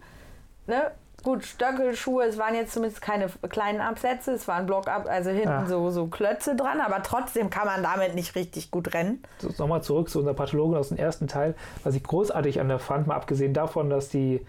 ne? 0.68 0.92
Gut, 1.22 1.44
Stöckelschuhe, 1.44 2.24
es 2.24 2.38
waren 2.38 2.56
jetzt 2.56 2.72
zumindest 2.72 3.02
keine 3.02 3.28
kleinen 3.50 3.82
Absätze, 3.82 4.32
es 4.32 4.48
waren 4.48 4.66
Block-up, 4.66 5.06
also 5.06 5.30
hinten 5.32 5.50
ja. 5.50 5.66
so, 5.66 5.90
so 5.90 6.08
Klötze 6.08 6.56
dran, 6.56 6.80
aber 6.80 7.04
trotzdem 7.04 7.50
kann 7.50 7.66
man 7.66 7.84
damit 7.84 8.16
nicht 8.16 8.36
richtig 8.36 8.72
gut 8.72 8.94
rennen. 8.94 9.22
So, 9.40 9.50
Nochmal 9.58 9.84
zurück 9.84 10.10
zu 10.10 10.20
unserer 10.20 10.34
Pathologin 10.34 10.78
aus 10.78 10.88
dem 10.88 10.98
ersten 10.98 11.28
Teil. 11.28 11.56
Was 11.84 11.94
ich 11.96 12.04
großartig 12.04 12.62
an 12.62 12.70
der 12.70 12.80
fand, 12.80 13.08
mal 13.08 13.16
abgesehen 13.16 13.54
davon, 13.54 13.90
dass 13.90 14.08
die, 14.08 14.46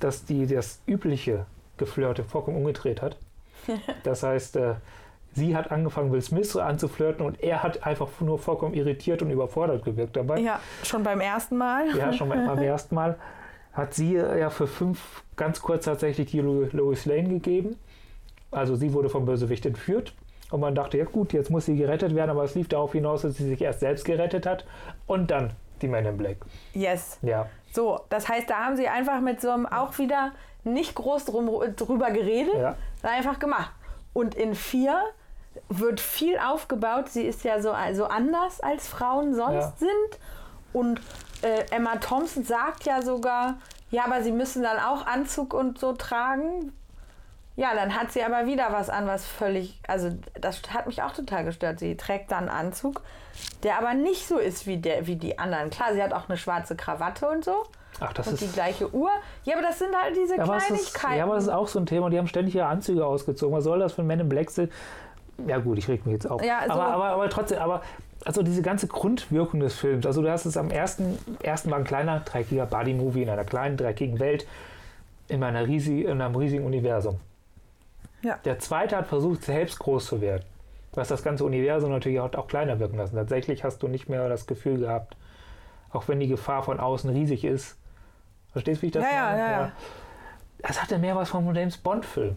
dass 0.00 0.24
die 0.24 0.46
das 0.46 0.80
übliche 0.86 1.46
Geflirte 1.76 2.24
vollkommen 2.24 2.58
umgedreht 2.58 3.02
hat. 3.02 3.16
das 4.02 4.22
heißt, 4.22 4.56
äh, 4.56 4.74
sie 5.32 5.56
hat 5.56 5.70
angefangen, 5.70 6.12
Will 6.12 6.22
Smith 6.22 6.56
anzuflirten 6.56 7.24
und 7.24 7.42
er 7.42 7.62
hat 7.62 7.86
einfach 7.86 8.08
nur 8.20 8.38
vollkommen 8.38 8.74
irritiert 8.74 9.22
und 9.22 9.30
überfordert 9.30 9.84
gewirkt 9.84 10.16
dabei. 10.16 10.40
Ja, 10.40 10.60
schon 10.82 11.02
beim 11.02 11.20
ersten 11.20 11.56
Mal. 11.56 11.96
Ja, 11.96 12.12
schon 12.12 12.28
beim, 12.28 12.58
ersten 12.58 12.94
Mal 12.94 13.16
hat 13.72 13.94
sie 13.94 14.14
ja 14.14 14.50
für 14.50 14.66
fünf 14.66 15.22
ganz 15.36 15.62
kurz 15.62 15.84
tatsächlich 15.84 16.30
die 16.30 16.40
Lois 16.40 17.04
Lane 17.04 17.28
gegeben. 17.28 17.76
Also 18.50 18.76
sie 18.76 18.92
wurde 18.92 19.08
vom 19.08 19.26
Bösewicht 19.26 19.66
entführt. 19.66 20.14
Und 20.50 20.60
man 20.60 20.74
dachte, 20.74 20.96
ja 20.96 21.04
gut, 21.04 21.32
jetzt 21.34 21.50
muss 21.50 21.66
sie 21.66 21.76
gerettet 21.76 22.14
werden, 22.14 22.30
aber 22.30 22.42
es 22.44 22.54
lief 22.54 22.68
darauf 22.68 22.92
hinaus, 22.92 23.22
dass 23.22 23.36
sie 23.36 23.46
sich 23.46 23.60
erst 23.60 23.80
selbst 23.80 24.04
gerettet 24.04 24.46
hat 24.46 24.64
und 25.06 25.30
dann 25.30 25.50
die 25.82 25.88
Men 25.88 26.06
in 26.06 26.16
Black. 26.16 26.38
Yes. 26.72 27.18
Ja. 27.22 27.48
So, 27.78 28.00
das 28.08 28.28
heißt, 28.28 28.50
da 28.50 28.64
haben 28.64 28.76
sie 28.76 28.88
einfach 28.88 29.20
mit 29.20 29.40
so 29.40 29.52
einem 29.52 29.64
auch 29.64 29.98
wieder 29.98 30.32
nicht 30.64 30.96
groß 30.96 31.26
drum, 31.26 31.48
drüber 31.76 32.10
geredet, 32.10 32.56
ja. 32.58 32.74
einfach 33.04 33.38
gemacht. 33.38 33.70
Und 34.12 34.34
in 34.34 34.56
vier 34.56 35.00
wird 35.68 36.00
viel 36.00 36.40
aufgebaut. 36.40 37.08
Sie 37.08 37.22
ist 37.22 37.44
ja 37.44 37.62
so 37.62 37.70
also 37.70 38.06
anders 38.06 38.60
als 38.60 38.88
Frauen 38.88 39.32
sonst 39.32 39.52
ja. 39.52 39.72
sind. 39.78 40.18
Und 40.72 41.00
äh, 41.42 41.66
Emma 41.70 41.94
Thompson 41.98 42.42
sagt 42.42 42.82
ja 42.82 43.00
sogar, 43.00 43.58
ja, 43.92 44.06
aber 44.06 44.24
sie 44.24 44.32
müssen 44.32 44.64
dann 44.64 44.80
auch 44.80 45.06
Anzug 45.06 45.54
und 45.54 45.78
so 45.78 45.92
tragen. 45.92 46.72
Ja, 47.58 47.74
dann 47.74 47.92
hat 47.98 48.12
sie 48.12 48.22
aber 48.22 48.46
wieder 48.46 48.68
was 48.70 48.88
an, 48.88 49.08
was 49.08 49.26
völlig, 49.26 49.80
also 49.88 50.10
das 50.40 50.62
hat 50.72 50.86
mich 50.86 51.02
auch 51.02 51.10
total 51.12 51.44
gestört. 51.44 51.80
Sie 51.80 51.96
trägt 51.96 52.30
dann 52.30 52.48
einen 52.48 52.68
Anzug, 52.68 53.02
der 53.64 53.78
aber 53.78 53.94
nicht 53.94 54.28
so 54.28 54.38
ist 54.38 54.68
wie, 54.68 54.76
der, 54.76 55.08
wie 55.08 55.16
die 55.16 55.40
anderen. 55.40 55.68
Klar, 55.68 55.92
sie 55.92 56.00
hat 56.00 56.12
auch 56.12 56.28
eine 56.28 56.38
schwarze 56.38 56.76
Krawatte 56.76 57.28
und 57.28 57.44
so. 57.44 57.64
Ach, 57.98 58.12
das 58.12 58.28
und 58.28 58.34
ist. 58.34 58.42
die 58.42 58.52
gleiche 58.52 58.94
Uhr. 58.94 59.10
Ja, 59.42 59.54
aber 59.56 59.62
das 59.66 59.80
sind 59.80 59.88
halt 59.92 60.14
diese 60.16 60.36
Ja 60.36 60.44
es 60.44 60.70
ist, 60.70 60.94
Kleinigkeiten. 60.94 61.16
ja, 61.16 61.24
aber 61.24 61.34
das 61.34 61.44
ist 61.44 61.50
auch 61.50 61.66
so 61.66 61.80
ein 61.80 61.86
Thema. 61.86 62.10
Die 62.10 62.18
haben 62.18 62.28
ständig 62.28 62.54
ihre 62.54 62.66
Anzüge 62.66 63.04
ausgezogen. 63.04 63.56
Was 63.56 63.64
soll 63.64 63.80
das 63.80 63.92
für 63.92 64.02
ein 64.02 64.06
Men 64.06 64.20
in 64.20 64.28
Black 64.28 64.50
sein? 64.50 64.70
Ja, 65.48 65.58
gut, 65.58 65.78
ich 65.78 65.88
reg 65.88 66.06
mich 66.06 66.12
jetzt 66.12 66.30
auf. 66.30 66.40
Ja, 66.44 66.60
so- 66.64 66.74
aber, 66.74 66.86
aber, 66.86 67.04
aber 67.06 67.28
trotzdem, 67.28 67.58
aber 67.58 67.82
also 68.24 68.44
diese 68.44 68.62
ganze 68.62 68.86
Grundwirkung 68.86 69.58
des 69.58 69.74
Films. 69.74 70.06
Also, 70.06 70.22
du 70.22 70.30
hast 70.30 70.46
es 70.46 70.56
am 70.56 70.70
ersten, 70.70 71.18
ersten 71.42 71.72
war 71.72 71.78
ein 71.78 71.84
kleiner, 71.84 72.20
dreckiger 72.20 72.66
Buddy-Movie 72.66 73.22
in 73.24 73.30
einer 73.30 73.42
kleinen, 73.44 73.76
dreckigen 73.76 74.20
Welt, 74.20 74.46
in, 75.26 75.42
einer 75.42 75.66
riesig, 75.66 76.04
in 76.04 76.20
einem 76.22 76.36
riesigen 76.36 76.64
Universum. 76.64 77.18
Ja. 78.22 78.38
Der 78.44 78.58
zweite 78.58 78.96
hat 78.96 79.06
versucht, 79.06 79.44
selbst 79.44 79.78
groß 79.78 80.06
zu 80.06 80.20
werden. 80.20 80.44
Was 80.92 81.08
das 81.08 81.22
ganze 81.22 81.44
Universum 81.44 81.90
natürlich 81.90 82.18
auch, 82.20 82.32
auch 82.34 82.48
kleiner 82.48 82.78
wirken 82.80 82.96
lassen. 82.96 83.14
Tatsächlich 83.14 83.62
hast 83.62 83.82
du 83.82 83.88
nicht 83.88 84.08
mehr 84.08 84.28
das 84.28 84.46
Gefühl 84.46 84.78
gehabt, 84.78 85.16
auch 85.92 86.08
wenn 86.08 86.18
die 86.18 86.26
Gefahr 86.28 86.62
von 86.62 86.80
außen 86.80 87.10
riesig 87.10 87.44
ist. 87.44 87.76
Verstehst 88.52 88.78
du, 88.78 88.82
wie 88.82 88.86
ich 88.86 88.92
das 88.92 89.04
Ja, 89.04 89.10
ja, 89.10 89.22
meine? 89.24 89.38
ja, 89.38 89.50
ja. 89.60 89.72
Es 90.60 90.82
hatte 90.82 90.98
mehr 90.98 91.14
was 91.14 91.28
vom 91.28 91.54
James 91.54 91.76
Bond-Film. 91.78 92.36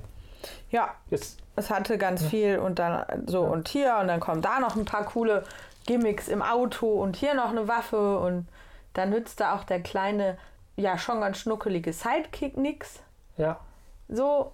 ja, 0.69 0.89
Jetzt, 1.09 1.39
es 1.55 1.69
hatte 1.71 1.97
ganz 1.97 2.23
viel 2.23 2.59
und 2.59 2.77
dann 2.77 3.03
so 3.25 3.41
und 3.41 3.67
hier 3.67 3.97
und 3.99 4.07
dann 4.07 4.19
kommen 4.19 4.41
da 4.41 4.59
noch 4.59 4.75
ein 4.75 4.86
paar 4.86 5.05
coole 5.05 5.43
Gimmicks 5.88 6.27
im 6.27 6.41
Auto 6.43 6.88
und 7.01 7.15
hier 7.15 7.34
noch 7.34 7.49
eine 7.49 7.67
Waffe 7.67 8.19
und 8.19 8.47
dann 8.93 9.09
nützt 9.09 9.39
da 9.39 9.55
auch 9.55 9.63
der 9.63 9.82
kleine, 9.82 10.38
ja 10.75 10.97
schon 10.99 11.19
ganz 11.21 11.38
schnuckelige 11.39 11.93
Sidekick 11.93 12.57
nix. 12.57 13.01
ja, 13.38 13.59
So, 14.07 14.51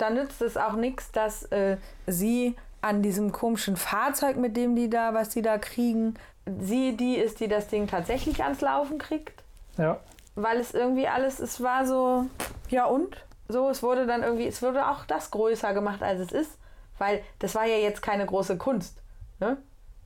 dann 0.00 0.14
nützt 0.14 0.40
es 0.42 0.56
auch 0.56 0.74
nichts, 0.74 1.12
dass 1.12 1.44
äh, 1.44 1.76
sie 2.06 2.56
an 2.80 3.02
diesem 3.02 3.32
komischen 3.32 3.76
Fahrzeug, 3.76 4.36
mit 4.36 4.56
dem 4.56 4.76
die 4.76 4.88
da, 4.88 5.14
was 5.14 5.30
die 5.30 5.42
da 5.42 5.58
kriegen, 5.58 6.14
sie 6.60 6.96
die 6.96 7.16
ist, 7.16 7.40
die 7.40 7.48
das 7.48 7.68
Ding 7.68 7.86
tatsächlich 7.86 8.42
ans 8.42 8.60
Laufen 8.60 8.98
kriegt. 8.98 9.42
ja. 9.76 10.00
Weil 10.40 10.60
es 10.60 10.72
irgendwie 10.72 11.08
alles, 11.08 11.40
es 11.40 11.60
war 11.64 11.84
so, 11.84 12.26
ja 12.68 12.84
und? 12.84 13.16
So, 13.48 13.70
es 13.70 13.82
wurde 13.82 14.06
dann 14.06 14.22
irgendwie, 14.22 14.46
es 14.46 14.62
wurde 14.62 14.88
auch 14.88 15.04
das 15.04 15.32
größer 15.32 15.74
gemacht, 15.74 16.00
als 16.00 16.20
es 16.20 16.30
ist. 16.30 16.58
Weil 16.98 17.24
das 17.40 17.56
war 17.56 17.66
ja 17.66 17.76
jetzt 17.76 18.02
keine 18.02 18.24
große 18.24 18.56
Kunst. 18.56 18.98
Ne? 19.40 19.56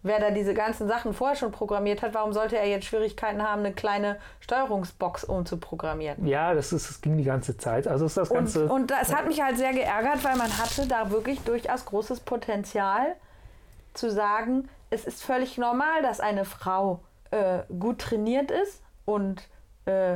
Wer 0.04 0.18
da 0.18 0.30
diese 0.32 0.52
ganzen 0.52 0.88
Sachen 0.88 1.14
vorher 1.14 1.36
schon 1.36 1.52
programmiert 1.52 2.02
hat, 2.02 2.12
warum 2.14 2.32
sollte 2.32 2.58
er 2.58 2.66
jetzt 2.66 2.86
Schwierigkeiten 2.86 3.40
haben, 3.42 3.60
eine 3.60 3.72
kleine 3.72 4.18
Steuerungsbox 4.40 5.22
umzuprogrammieren? 5.24 6.26
Ja, 6.26 6.54
das, 6.54 6.72
ist, 6.72 6.88
das 6.88 7.00
ging 7.00 7.16
die 7.16 7.24
ganze 7.24 7.56
Zeit. 7.56 7.86
Also 7.86 8.06
ist 8.06 8.16
das 8.16 8.30
Und, 8.30 8.36
Ganze. 8.36 8.66
und 8.66 8.90
das 8.90 9.14
hat 9.14 9.28
mich 9.28 9.40
halt 9.40 9.58
sehr 9.58 9.72
geärgert, 9.72 10.24
weil 10.24 10.36
man 10.36 10.50
hatte 10.58 10.88
da 10.88 11.10
wirklich 11.12 11.40
durchaus 11.42 11.84
großes 11.84 12.20
Potenzial 12.20 13.14
zu 13.94 14.10
sagen, 14.10 14.68
es 14.90 15.04
ist 15.04 15.22
völlig 15.22 15.56
normal, 15.56 16.02
dass 16.02 16.18
eine 16.18 16.44
Frau 16.44 17.00
äh, 17.30 17.60
gut 17.78 18.00
trainiert 18.00 18.50
ist 18.50 18.82
und 19.04 19.42
äh, 19.86 20.14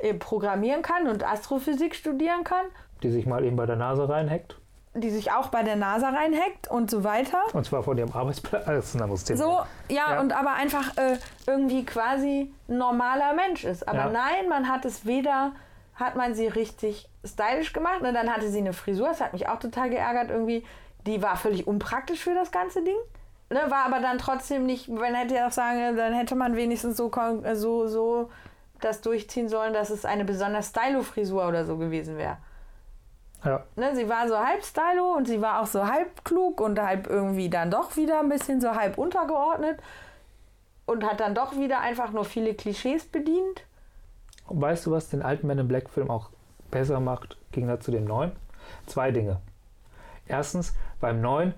äh, 0.00 0.14
programmieren 0.18 0.82
kann 0.82 1.08
und 1.08 1.26
Astrophysik 1.26 1.94
studieren 1.94 2.42
kann, 2.44 2.64
die 3.02 3.10
sich 3.10 3.26
mal 3.26 3.44
eben 3.44 3.56
bei 3.56 3.66
der 3.66 3.76
Nase 3.76 4.08
reinhackt. 4.08 4.56
Die 4.94 5.10
sich 5.10 5.32
auch 5.32 5.48
bei 5.48 5.62
der 5.62 5.76
NASA 5.76 6.08
reinhackt 6.10 6.68
und 6.70 6.90
so 6.90 7.02
weiter. 7.04 7.38
Und 7.52 7.66
zwar 7.66 7.82
von 7.82 7.98
ihrem 7.98 8.12
Arbeitsplatz. 8.12 8.64
Das 8.66 8.84
ist 8.86 8.94
ein 8.94 9.02
anderes 9.02 9.24
Thema. 9.24 9.38
So, 9.38 9.58
ja, 9.92 10.14
Ja. 10.14 10.20
und 10.20 10.32
aber 10.32 10.52
einfach 10.52 10.96
äh, 10.96 11.18
irgendwie 11.46 11.84
quasi 11.84 12.52
ein 12.68 12.78
normaler 12.78 13.32
Mensch 13.34 13.64
ist. 13.64 13.86
Aber 13.88 13.98
Ja. 13.98 14.10
nein, 14.10 14.48
man 14.48 14.68
hat 14.68 14.84
es 14.84 15.04
weder, 15.04 15.52
hat 15.94 16.14
man 16.16 16.34
sie 16.34 16.46
richtig 16.46 17.08
stylisch 17.24 17.72
gemacht. 17.72 18.02
Und 18.02 18.14
dann 18.14 18.32
hatte 18.32 18.48
sie 18.48 18.58
eine 18.58 18.72
Frisur, 18.72 19.08
das 19.08 19.20
hat 19.20 19.32
mich 19.32 19.48
auch 19.48 19.58
total 19.58 19.90
geärgert 19.90 20.30
irgendwie. 20.30 20.64
Die 21.06 21.20
war 21.22 21.36
völlig 21.36 21.66
unpraktisch 21.66 22.20
für 22.20 22.34
das 22.34 22.50
ganze 22.52 22.82
Ding. 22.82 22.96
Ne, 23.50 23.60
war 23.68 23.84
aber 23.84 24.00
dann 24.00 24.16
trotzdem 24.18 24.64
nicht, 24.64 24.88
man 24.88 25.14
hätte 25.14 25.34
ja 25.34 25.48
auch 25.48 25.52
sagen, 25.52 25.96
dann 25.96 26.14
hätte 26.14 26.34
man 26.34 26.56
wenigstens 26.56 26.96
so, 26.96 27.10
so, 27.54 27.86
so 27.88 28.30
das 28.80 29.00
durchziehen 29.02 29.48
sollen, 29.50 29.74
dass 29.74 29.90
es 29.90 30.04
eine 30.06 30.24
besonders 30.24 30.68
Stylo-Frisur 30.70 31.46
oder 31.46 31.64
so 31.66 31.76
gewesen 31.76 32.16
wäre. 32.16 32.38
Ja. 33.44 33.62
Ne, 33.76 33.94
sie 33.94 34.08
war 34.08 34.26
so 34.26 34.38
halb 34.38 34.64
stylo 34.64 35.14
und 35.16 35.26
sie 35.26 35.40
war 35.40 35.60
auch 35.60 35.66
so 35.66 35.86
halb 35.86 36.24
klug 36.24 36.60
und 36.60 36.80
halb 36.80 37.06
irgendwie 37.08 37.50
dann 37.50 37.70
doch 37.70 37.96
wieder 37.96 38.20
ein 38.20 38.28
bisschen 38.28 38.60
so 38.60 38.74
halb 38.74 38.96
untergeordnet 38.96 39.78
und 40.86 41.04
hat 41.04 41.20
dann 41.20 41.34
doch 41.34 41.56
wieder 41.56 41.80
einfach 41.80 42.10
nur 42.12 42.24
viele 42.24 42.54
Klischees 42.54 43.04
bedient. 43.04 43.64
Und 44.46 44.60
weißt 44.60 44.86
du, 44.86 44.90
was 44.90 45.08
den 45.08 45.22
alten 45.22 45.46
Men 45.46 45.58
in 45.58 45.68
Black 45.68 45.90
Film 45.90 46.10
auch 46.10 46.30
besser 46.70 47.00
macht, 47.00 47.36
im 47.46 47.52
Gegensatz 47.52 47.84
zu 47.84 47.90
dem 47.90 48.04
neuen? 48.04 48.32
Zwei 48.86 49.10
Dinge. 49.10 49.40
Erstens, 50.26 50.74
beim 51.00 51.20
neuen 51.20 51.54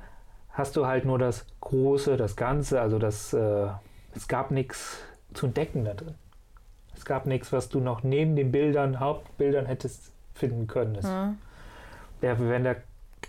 hast 0.50 0.76
du 0.76 0.86
halt 0.86 1.04
nur 1.04 1.18
das 1.18 1.46
Große, 1.60 2.16
das 2.16 2.36
Ganze, 2.36 2.80
also 2.80 2.98
das, 2.98 3.32
äh, 3.32 3.68
es 4.14 4.26
gab 4.28 4.50
nichts 4.50 4.98
zu 5.34 5.46
entdecken 5.46 5.84
da 5.84 5.94
drin. 5.94 6.14
Es 6.96 7.04
gab 7.04 7.26
nichts, 7.26 7.52
was 7.52 7.68
du 7.68 7.78
noch 7.78 8.02
neben 8.02 8.36
den 8.36 8.50
Bildern, 8.50 8.98
Hauptbildern 8.98 9.66
hättest 9.66 10.12
finden 10.34 10.66
können. 10.66 10.94
Es, 10.96 11.04
der, 12.22 12.38
wenn 12.38 12.64
der 12.64 12.76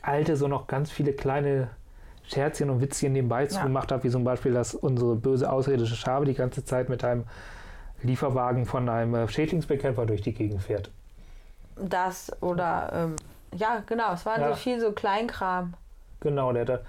alte 0.02 0.36
so 0.38 0.48
noch 0.48 0.68
ganz 0.68 0.92
viele 0.92 1.14
kleine 1.14 1.70
Scherzchen 2.24 2.70
und 2.70 2.82
Witzchen 2.82 3.14
nebenbei 3.14 3.46
Ja. 3.46 3.64
gemacht 3.64 3.92
hat, 3.92 4.04
wie 4.04 4.10
zum 4.10 4.24
Beispiel, 4.24 4.54
dass 4.54 4.76
unsere 4.76 5.16
böse 5.16 5.50
außerirdische 5.52 5.96
Schabe 5.96 6.26
die 6.26 6.34
ganze 6.34 6.64
Zeit 6.66 6.90
mit 6.90 7.04
einem 7.04 7.24
Lieferwagen 8.04 8.66
von 8.66 8.88
einem 8.90 9.16
äh, 9.16 9.28
Schädlingsbekämpfer 9.28 10.06
durch 10.06 10.22
die 10.22 10.34
Gegend 10.34 10.62
fährt. 10.62 10.92
Das 11.78 12.32
oder, 12.42 12.90
ähm, 12.94 13.16
ja, 13.56 13.82
genau, 13.86 14.14
es 14.14 14.26
war 14.26 14.40
Ja. 14.40 14.50
so 14.50 14.56
viel 14.56 14.80
so 14.80 14.92
Kleinkram. 14.92 15.74
Genau, 16.20 16.52
der 16.52 16.66
da, 16.66 16.80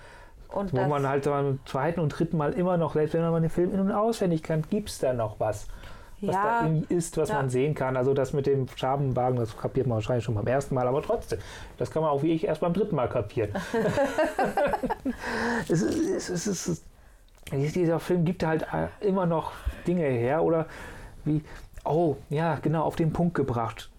Und 0.49 0.73
wo 0.73 0.83
man 0.85 1.07
halt 1.07 1.25
beim 1.25 1.61
zweiten 1.67 2.01
und 2.01 2.09
dritten 2.11 2.37
Mal 2.37 2.53
immer 2.55 2.77
noch, 2.77 2.95
selbst 2.95 3.15
wenn 3.15 3.23
man 3.31 3.43
den 3.43 3.51
Film 3.51 3.73
in- 3.73 3.81
und 3.81 3.93
auswendig 3.93 4.43
kennt, 4.43 4.71
gibt 4.71 4.89
es 4.89 4.99
da 4.99 5.13
noch 5.13 5.39
was, 5.39 5.69
was 6.21 6.35
da 6.35 6.61
ja, 6.61 6.67
irgendwie 6.67 6.95
ist, 6.95 7.17
was 7.17 7.29
Ja. 7.29 7.37
man 7.37 7.51
sehen 7.51 7.75
kann. 7.75 7.97
Also 7.97 8.15
das 8.15 8.33
mit 8.33 8.47
dem 8.47 8.67
Schabenwagen, 8.75 9.39
das 9.39 9.57
kapiert 9.57 9.87
man 9.87 9.97
wahrscheinlich 9.97 10.25
schon 10.25 10.35
beim 10.35 10.47
ersten 10.47 10.75
Mal, 10.75 10.87
aber 10.87 11.03
trotzdem, 11.03 11.39
das 11.77 11.91
kann 11.91 12.03
man 12.03 12.11
auch 12.11 12.23
wie 12.23 12.33
ich 12.33 12.47
erst 12.47 12.61
beim 12.61 12.73
dritten 12.73 12.97
Mal 12.97 13.09
kapieren. 13.09 13.51
es, 15.69 15.83
ist, 15.83 15.95
es, 15.95 16.31
ist, 16.31 16.47
es 16.47 16.69
ist, 16.69 16.85
dieser 17.53 18.01
Film 18.01 18.25
gibt 18.25 18.45
halt 18.45 18.67
äh, 18.73 18.89
immer 19.07 19.27
noch 19.27 19.53
Dinge 19.87 20.05
her 20.05 20.43
oder 20.43 20.67
wie, 21.25 21.43
oh, 21.85 22.17
ja, 22.31 22.57
genau, 22.57 22.85
auf 22.85 22.97
den 22.97 23.13
Punkt 23.13 23.35
gebracht. 23.35 23.91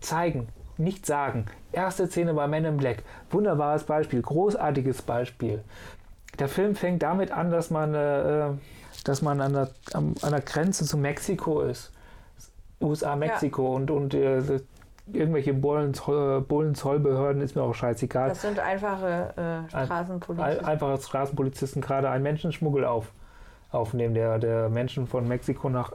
Zeigen, 0.00 0.48
nicht 0.78 1.06
sagen. 1.06 1.46
Erste 1.72 2.06
Szene 2.06 2.34
bei 2.34 2.48
Men 2.48 2.64
in 2.64 2.76
Black. 2.78 3.02
Wunderbares 3.30 3.84
Beispiel, 3.84 4.22
großartiges 4.22 5.02
Beispiel. 5.02 5.62
Der 6.38 6.48
Film 6.48 6.74
fängt 6.74 7.02
damit 7.02 7.32
an, 7.32 7.50
dass 7.50 7.70
man, 7.70 7.94
äh, 7.94 8.48
äh, 8.48 8.52
dass 9.04 9.22
man 9.22 9.40
an 9.40 9.52
der, 9.52 9.70
an 9.92 10.14
der 10.22 10.40
Grenze 10.40 10.84
zu 10.84 10.96
Mexiko 10.98 11.62
ist. 11.62 11.92
USA-Mexiko 12.80 13.74
und, 13.76 13.90
und 13.90 14.14
äh, 14.14 14.40
irgendwelche 15.12 15.52
Bullenzoll, 15.52 16.40
Bullenzollbehörden 16.42 17.42
ist 17.42 17.54
mir 17.56 17.62
auch 17.62 17.74
scheißegal. 17.74 18.30
das 18.30 18.42
sind 18.42 18.58
einfache 18.58 19.66
äh, 19.70 19.84
Straßenpolizisten. 19.86 20.58
Ein- 20.60 20.64
Einfache 20.64 20.98
Straßenpolizisten 21.00 21.82
gerade 21.82 22.08
einen 22.10 22.22
Menschenschmuggel 22.22 22.84
auf, 22.84 23.10
aufnehmen, 23.70 24.14
der, 24.14 24.38
der 24.38 24.68
Menschen 24.70 25.06
von 25.06 25.26
Mexiko 25.28 25.68
nach 25.68 25.92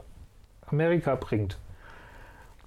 Amerika 0.70 1.14
bringt. 1.16 1.58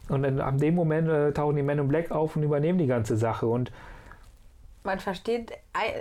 Und 0.09 0.23
in, 0.23 0.41
ab 0.41 0.57
dem 0.57 0.75
Moment 0.75 1.07
äh, 1.07 1.31
tauchen 1.31 1.55
die 1.55 1.61
Men 1.63 1.79
in 1.79 1.87
Black 1.87 2.11
auf 2.11 2.35
und 2.35 2.43
übernehmen 2.43 2.79
die 2.79 2.87
ganze 2.87 3.15
Sache. 3.15 3.45
Und 3.47 3.71
Man 4.89 4.99
versteht, 4.99 5.51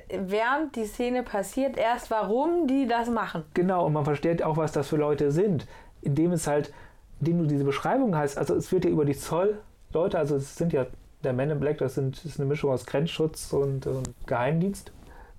während 0.08 0.74
die 0.74 0.86
Szene 0.86 1.22
passiert, 1.22 1.76
erst 1.76 2.10
warum 2.10 2.66
die 2.66 2.86
das 2.86 3.10
machen. 3.10 3.44
genau, 3.52 3.84
und 3.84 3.92
man 3.92 4.04
versteht 4.06 4.42
auch, 4.42 4.56
was 4.56 4.72
das 4.72 4.88
für 4.88 4.96
Leute 4.96 5.30
sind. 5.30 5.66
Indem 6.00 6.32
es 6.32 6.46
halt, 6.46 6.72
indem 7.20 7.40
du 7.40 7.44
diese 7.46 7.64
Beschreibung 7.64 8.16
hast, 8.16 8.38
also 8.38 8.54
es 8.54 8.72
wird 8.72 8.86
ja 8.86 8.90
über 8.90 9.04
die 9.04 9.14
Zollleute, 9.14 10.18
also 10.18 10.36
es 10.36 10.56
sind 10.56 10.72
ja 10.72 10.86
der 11.22 11.34
Men 11.34 11.50
in 11.50 11.60
Black, 11.60 11.76
das, 11.78 11.96
sind, 11.96 12.16
das 12.16 12.24
ist 12.24 12.40
eine 12.40 12.48
Mischung 12.48 12.70
aus 12.72 12.86
Grenzschutz 12.86 13.52
und, 13.52 13.86
und 13.86 14.08
Geheimdienst. 14.26 14.90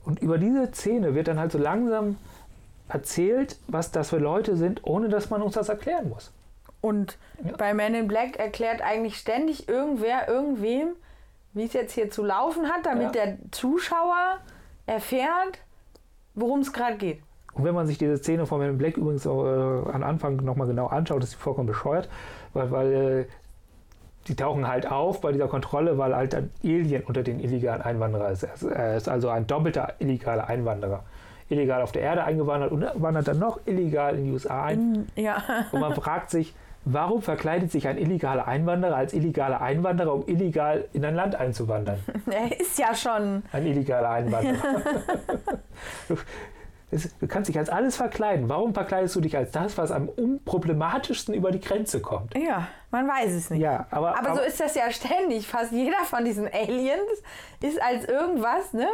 Und 0.06 0.22
über 0.22 0.38
diese 0.38 0.72
Szene 0.72 1.16
wird 1.16 1.28
dann 1.28 1.40
halt 1.40 1.52
so 1.52 1.58
langsam 1.58 2.18
erzählt, 2.88 3.58
was 3.68 3.92
das 3.92 4.10
für 4.12 4.18
Leute 4.20 4.58
sind, 4.58 4.82
ohne 4.84 5.10
dass 5.10 5.32
man 5.32 5.42
uns 5.42 5.56
das 5.56 5.70
erklären 5.70 6.10
muss. 6.10 6.32
Und 6.82 7.18
Ja. 7.44 7.58
bei 7.58 7.74
Men 7.74 7.96
in 7.96 8.08
Black 8.08 8.38
erklärt 8.38 8.82
eigentlich 8.84 9.18
ständig 9.18 9.68
irgendwer 9.68 10.28
irgendwem, 10.28 10.90
wie 11.60 11.66
es 11.66 11.74
jetzt 11.74 11.94
hier 11.94 12.10
zu 12.10 12.24
laufen 12.24 12.68
hat, 12.68 12.86
damit 12.86 13.16
Ja. 13.16 13.26
der 13.26 13.38
Zuschauer 13.52 14.38
erfährt, 14.86 15.60
worum 16.36 16.62
es 16.62 16.74
gerade 16.74 16.98
geht. 16.98 17.22
Und 17.54 17.64
wenn 17.66 17.76
man 17.76 17.88
sich 17.88 17.98
diese 17.98 18.18
Szene 18.18 18.46
von 18.46 18.62
in 18.62 18.78
Black 18.78 18.96
übrigens 18.98 19.28
auch, 19.28 19.46
äh, 19.46 19.92
am 19.92 20.04
Anfang 20.04 20.38
nochmal 20.38 20.68
genau 20.68 20.88
anschaut, 20.88 21.24
ist 21.24 21.32
sie 21.32 21.38
vollkommen 21.38 21.68
bescheuert, 21.68 22.08
weil, 22.54 22.72
weil 22.72 22.94
äh, 22.94 23.26
die 24.28 24.36
tauchen 24.36 24.68
halt 24.68 24.90
auf 24.90 25.22
bei 25.22 25.32
dieser 25.32 25.48
Kontrolle, 25.48 25.98
weil 25.98 26.16
halt 26.16 26.36
ein 26.36 26.52
Alien 26.64 27.04
unter 27.04 27.24
den 27.24 27.40
illegalen 27.40 27.82
Einwanderern 27.82 28.32
ist. 28.34 28.44
Er 28.44 28.54
ist- 28.54 28.64
Er 28.64 28.98
ist 28.98 29.10
also 29.10 29.30
ein 29.30 29.48
doppelter 29.48 29.94
illegaler 30.00 30.48
Einwanderer. 30.48 31.04
illegal 31.52 31.82
auf 31.82 31.92
der 31.92 32.04
Erde 32.04 32.24
eingewandert 32.24 32.72
und 32.72 32.86
wandert 33.02 33.28
dann 33.28 33.40
noch 33.40 33.60
illegal 33.66 34.16
in 34.16 34.26
die 34.26 34.32
USA 34.34 34.66
ein. 34.66 35.08
Ja. 35.16 35.42
Und 35.72 35.80
man 35.80 35.96
fragt 35.96 36.30
sich, 36.30 36.54
warum 36.86 37.22
verkleidet 37.22 37.72
sich 37.72 37.88
ein 37.88 37.98
illegaler 37.98 38.48
Einwanderer 38.48 38.96
als 38.96 39.14
illegaler 39.14 39.62
Einwanderer, 39.62 40.14
um 40.14 40.28
illegal 40.28 40.86
in 40.94 41.06
ein 41.06 41.16
Land 41.16 41.36
einzuwandern? 41.36 42.00
Er 42.32 42.60
ist 42.60 42.78
ja 42.80 42.94
schon. 42.96 43.44
Ein 43.52 43.66
illegaler 43.66 44.10
Einwanderer. 44.10 44.82
du, 46.08 47.28
kannst 47.28 47.50
dich 47.50 47.58
als 47.58 47.70
alles 47.70 47.98
verkleiden. 47.98 48.50
Warum 48.50 48.74
verkleidest 48.74 49.16
du 49.16 49.22
dich 49.22 49.36
als 49.38 49.52
das, 49.52 49.78
was 49.78 49.92
am 49.92 50.10
unproblematischsten 50.10 51.34
über 51.34 51.52
die 51.52 51.60
Grenze 51.60 52.02
kommt? 52.02 52.36
Ja, 52.36 52.68
man 52.92 53.08
weiß 53.08 53.34
es 53.34 53.50
nicht. 53.50 53.62
Ja, 53.62 53.86
aber, 53.92 54.18
Aber 54.18 54.36
so 54.36 54.42
ist 54.42 54.60
das 54.60 54.76
ja 54.76 54.90
ständig. 54.92 55.48
Fast 55.48 55.72
jeder 55.72 56.00
von 56.06 56.26
diesen 56.26 56.48
Aliens 56.48 57.24
ist 57.62 57.82
als 57.82 58.06
irgendwas, 58.06 58.74
ne? 58.74 58.88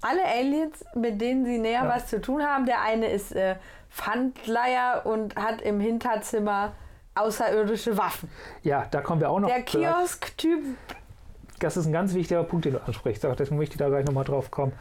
Alle 0.00 0.24
Aliens, 0.24 0.84
mit 0.96 1.20
denen 1.20 1.44
sie 1.44 1.58
näher 1.58 1.84
Ja. 1.84 1.88
was 1.88 2.08
zu 2.08 2.20
tun 2.20 2.42
haben. 2.42 2.66
Der 2.66 2.80
eine 2.82 3.06
ist 3.06 3.34
äh, 3.36 3.54
Pfandleier 3.88 5.02
und 5.04 5.36
hat 5.36 5.62
im 5.62 5.78
Hinterzimmer 5.78 6.72
außerirdische 7.14 7.96
Waffen. 7.96 8.28
ja, 8.62 8.86
da 8.90 9.00
kommen 9.00 9.20
wir 9.20 9.30
auch 9.30 9.40
noch. 9.40 9.48
Der. 9.48 9.62
Kiosk-Typ, 9.62 10.60
Das 11.58 11.76
ist 11.76 11.86
ein 11.86 11.92
ganz 11.92 12.14
wichtiger 12.14 12.42
Punkt, 12.44 12.64
den 12.64 12.72
du 12.72 12.82
ansprichst. 12.82 13.24
Auch 13.26 13.36
Deswegen 13.36 13.58
möchte 13.58 13.74
ich 13.74 13.78
da 13.78 13.88
gleich 13.88 14.04
nochmal 14.04 14.24
drauf 14.24 14.50
kommen. 14.50 14.72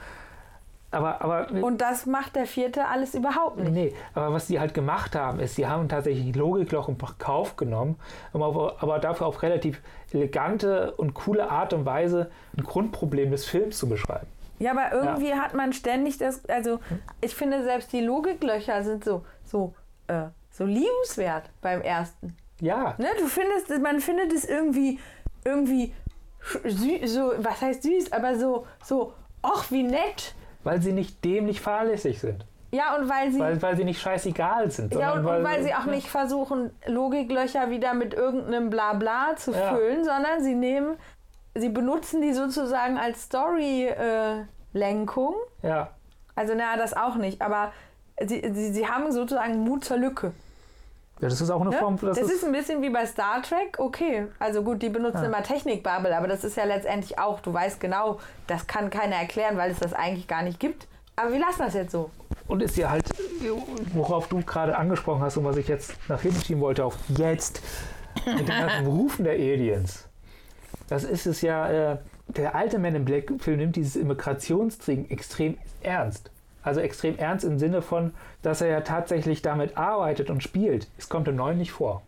Aber, 0.93 1.21
aber 1.21 1.47
und 1.63 1.79
das 1.79 2.05
macht 2.05 2.35
der 2.35 2.45
vierte 2.45 2.85
alles 2.85 3.15
überhaupt 3.15 3.57
nicht. 3.59 3.71
Nee, 3.71 3.93
aber 4.13 4.33
was 4.33 4.47
die 4.47 4.59
halt 4.59 4.73
gemacht 4.73 5.15
haben, 5.15 5.39
ist, 5.39 5.55
sie 5.55 5.65
haben 5.65 5.87
tatsächlich 5.87 6.35
Logikloch 6.35 6.89
in 6.89 6.97
Kauf 7.17 7.55
genommen, 7.55 7.97
aber, 8.33 8.99
dafür 8.99 9.27
auf 9.27 9.41
relativ 9.41 9.81
elegante 10.11 10.91
und 10.91 11.13
coole 11.13 11.49
Art 11.49 11.71
und 11.71 11.85
Weise 11.85 12.29
ein 12.57 12.63
Grundproblem 12.63 13.31
des 13.31 13.45
Films 13.45 13.77
zu 13.77 13.87
beschreiben. 13.87 14.27
Ja, 14.59 14.71
aber 14.71 14.91
irgendwie 14.91 15.33
hat 15.33 15.53
man 15.53 15.71
ständig 15.71 16.17
das, 16.17 16.45
also 16.49 16.79
ich 17.21 17.33
finde 17.33 17.63
selbst 17.63 17.93
die 17.93 18.01
Logiklöcher 18.01 18.83
sind 18.83 19.05
so, 19.05 19.25
so, 19.45 19.73
äh, 20.07 20.25
so 20.61 20.67
liebenswert 20.67 21.49
beim 21.61 21.81
ersten. 21.81 22.35
Ja, 22.59 22.93
Ne, 22.99 23.07
du 23.19 23.25
findest, 23.27 23.69
man 23.81 23.99
findet 23.99 24.31
es 24.31 24.45
irgendwie, 24.45 24.99
irgendwie 25.43 25.93
sü 26.65 27.05
so, 27.07 27.33
was 27.37 27.59
heißt 27.61 27.81
süß, 27.83 28.11
aber 28.13 28.35
so, 28.37 28.65
so, 28.83 29.13
ach 29.41 29.71
wie 29.71 29.81
nett. 29.83 30.35
weil 30.63 30.79
sie 30.81 30.93
nicht 30.93 31.23
dämlich 31.25 31.59
fahrlässig 31.61 32.19
sind. 32.19 32.45
Ja, 32.73 32.95
und 32.95 33.09
weil 33.09 33.31
sie, 33.31 33.39
Weil, 33.39 33.59
weil 33.61 33.75
sie 33.75 33.83
nicht 33.83 33.99
scheißegal 33.99 34.69
sind. 34.71 34.93
ja, 34.93 35.11
und, 35.13 35.25
und 35.25 35.43
weil 35.43 35.61
sie 35.63 35.73
auch 35.73 35.85
nicht 35.85 36.07
versuchen, 36.07 36.69
Logiklöcher 36.85 37.69
wieder 37.71 37.93
mit 37.95 38.13
irgendeinem 38.13 38.69
Blabla 38.69 39.35
zu 39.35 39.51
Ja. 39.51 39.73
füllen, 39.73 40.05
sondern 40.05 40.41
sie 40.43 40.53
nehmen, 40.55 40.95
sie 41.55 41.67
benutzen 41.69 42.21
die 42.21 42.31
sozusagen 42.33 42.97
als 42.99 43.23
Story-Lenkung. 43.23 45.35
Ja, 45.63 45.89
Also, 46.35 46.53
naja, 46.55 46.77
das 46.77 46.93
auch 46.95 47.15
nicht, 47.15 47.41
aber 47.41 47.73
sie, 48.25 48.41
sie, 48.53 48.71
sie 48.71 48.87
haben 48.87 49.11
sozusagen 49.11 49.57
Mut 49.59 49.83
zur 49.83 49.97
Lücke. 49.97 50.31
Ja, 51.21 51.29
das 51.29 51.39
ist 51.39 51.49
auch 51.49 51.61
eine 51.61 51.69
Ne? 51.69 51.77
Form. 51.77 51.97
Das, 52.01 52.17
ist 52.17 52.43
ein 52.43 52.51
bisschen 52.51 52.81
wie 52.81 52.89
bei 52.89 53.05
Star 53.05 53.41
Trek, 53.41 53.77
okay. 53.77 54.27
Also 54.39 54.63
gut, 54.63 54.81
die 54.81 54.89
benutzen 54.89 55.21
Ja. 55.21 55.27
immer 55.27 55.43
Technikbubble, 55.43 56.15
aber 56.17 56.27
das 56.27 56.43
ist 56.43 56.57
ja 56.57 56.63
letztendlich 56.65 57.19
auch, 57.19 57.39
du 57.39 57.53
weißt 57.53 57.79
genau, 57.79 58.19
das 58.47 58.67
kann 58.67 58.89
keiner 58.89 59.15
erklären, 59.17 59.55
weil 59.57 59.71
es 59.71 59.79
das 59.79 59.93
eigentlich 59.93 60.27
gar 60.27 60.41
nicht 60.41 60.59
gibt. 60.59 60.87
Aber 61.15 61.31
wir 61.31 61.39
lassen 61.39 61.59
das 61.59 61.73
jetzt 61.75 61.91
so. 61.91 62.09
Und 62.47 62.61
ist 62.63 62.75
ja 62.77 62.89
halt, 62.89 63.05
worauf 63.93 64.27
du 64.27 64.41
gerade 64.41 64.75
angesprochen 64.77 65.21
hast 65.21 65.37
und 65.37 65.43
was 65.45 65.57
ich 65.57 65.67
jetzt 65.67 65.93
nach 66.09 66.21
hinten 66.21 66.41
schieben 66.41 66.61
wollte, 66.61 66.83
auf 66.83 66.97
jetzt, 67.09 67.61
mit 68.25 68.39
den 68.39 68.47
ganzen 68.47 68.87
Rufen 68.87 69.23
der 69.23 69.33
Aliens. 69.33 70.07
Das 70.87 71.03
ist 71.03 71.25
es 71.27 71.41
ja, 71.41 71.91
äh, 71.93 71.97
der 72.27 72.55
alte 72.55 72.79
Man 72.79 72.95
in 72.95 73.05
Black-Film 73.05 73.57
nimmt 73.57 73.75
dieses 73.75 73.95
Immigrationsding 73.95 75.09
extrem 75.09 75.57
ernst. 75.81 76.31
Also 76.63 76.79
extrem 76.79 77.17
ernst 77.17 77.45
im 77.45 77.57
Sinne 77.59 77.81
von, 77.81 78.13
dass 78.41 78.61
er 78.61 78.67
ja 78.67 78.81
tatsächlich 78.81 79.41
damit 79.41 79.77
arbeitet 79.77 80.29
und 80.29 80.43
spielt. 80.43 80.87
Es 80.97 81.09
kommt 81.09 81.27
im 81.27 81.35
Neuen 81.35 81.57
nicht 81.57 81.71
vor. 81.71 82.01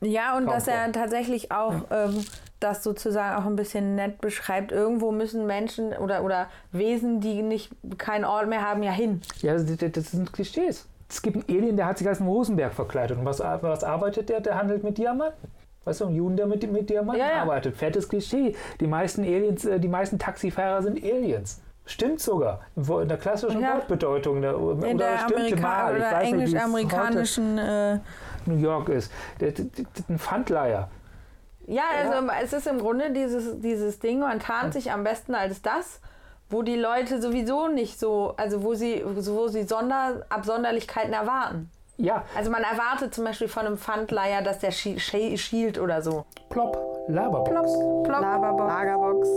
Ja, 0.00 0.36
und 0.36 0.44
Kaum 0.44 0.54
dass 0.54 0.68
er 0.68 0.84
vor. 0.84 0.92
tatsächlich 0.92 1.50
auch 1.52 1.74
ähm, 1.90 2.24
das 2.60 2.82
sozusagen 2.82 3.40
auch 3.42 3.46
ein 3.46 3.56
bisschen 3.56 3.94
nett 3.94 4.20
beschreibt. 4.20 4.72
Irgendwo 4.72 5.12
müssen 5.12 5.46
Menschen 5.46 5.92
oder, 5.94 6.24
oder 6.24 6.48
Wesen, 6.72 7.20
die 7.20 7.42
nicht 7.42 7.72
keinen 7.98 8.24
Ort 8.24 8.48
mehr 8.48 8.62
haben, 8.62 8.82
ja 8.82 8.92
hin. 8.92 9.20
Ja, 9.40 9.54
das, 9.54 9.64
das 9.76 10.10
sind 10.10 10.32
Klischees. 10.32 10.86
Es 11.08 11.22
gibt 11.22 11.36
einen 11.48 11.58
Alien, 11.58 11.76
der 11.76 11.86
hat 11.86 11.98
sich 11.98 12.08
als 12.08 12.20
ein 12.20 12.26
Rosenberg 12.26 12.72
verkleidet. 12.74 13.18
Und 13.18 13.24
was, 13.24 13.40
was 13.40 13.84
arbeitet 13.84 14.28
der? 14.28 14.40
Der 14.40 14.56
handelt 14.56 14.82
mit 14.84 14.98
Diamanten. 14.98 15.48
Weißt 15.84 16.00
du, 16.00 16.06
ein 16.06 16.14
Juden, 16.14 16.36
der 16.36 16.46
mit, 16.46 16.70
mit 16.72 16.88
Diamanten 16.88 17.20
Ja, 17.20 17.30
ja. 17.36 17.42
arbeitet. 17.42 17.76
Fettes 17.76 18.08
Klischee. 18.08 18.56
Die 18.80 18.86
meisten 18.86 19.22
Aliens, 19.22 19.64
äh, 19.66 19.78
die 19.78 19.88
meisten 19.88 20.18
Taxifahrer 20.18 20.82
sind 20.82 21.02
Aliens. 21.04 21.60
Stimmt 21.86 22.20
sogar. 22.20 22.60
In 22.76 22.82
in 23.02 23.08
der 23.08 23.18
klassischen 23.18 23.60
Ja. 23.60 23.74
Wortbedeutung. 23.74 24.40
Der, 24.40 24.58
oder 24.58 24.86
In 24.86 24.96
der 24.98 25.18
stimmte 25.18 25.36
Amerika 25.36 25.68
mal. 25.68 25.92
Ich 25.92 26.00
oder 26.00 26.12
weiß 26.12 26.22
es 26.26 26.32
englisch-amerikanischen. 26.32 27.58
Äh, 27.58 27.98
New 28.46 28.56
York 28.56 28.88
ist. 28.88 29.12
Der, 29.40 29.52
der, 29.52 29.64
der, 29.66 29.84
ein 30.08 30.18
Pfandleier. 30.18 30.88
Ja, 31.66 31.82
also 32.02 32.28
es 32.42 32.52
ist 32.52 32.66
im 32.66 32.78
Grunde 32.78 33.10
dieses, 33.12 33.58
dieses 33.60 33.98
Ding, 33.98 34.20
man 34.20 34.38
tarnt 34.40 34.74
sich 34.74 34.92
am 34.92 35.02
besten 35.04 35.34
als 35.34 35.62
das, 35.62 36.00
wo 36.50 36.60
die 36.62 36.76
Leute 36.76 37.22
sowieso 37.22 37.68
nicht 37.68 37.98
so, 37.98 38.34
also 38.36 38.62
wo 38.62 38.74
sie, 38.74 39.02
wo 39.04 39.48
sie 39.48 39.62
Sonder, 39.62 40.26
Absonderlichkeiten 40.28 41.14
erwarten. 41.14 41.70
Ja, 41.96 42.24
Also 42.36 42.50
man 42.50 42.62
erwartet 42.64 43.14
zum 43.14 43.24
Beispiel 43.24 43.48
von 43.48 43.66
einem 43.66 43.78
Pfandleiher, 43.78 44.42
dass 44.42 44.58
der 44.58 44.72
schie- 44.72 44.98
schie- 44.98 45.38
schielt 45.38 45.78
oder 45.78 46.02
so. 46.02 46.24
plopp, 46.50 46.76
Laberbox. 47.08 47.50
Plop. 48.04 48.20
Laberbox. 48.20 48.72
Lagerbox. 48.72 49.28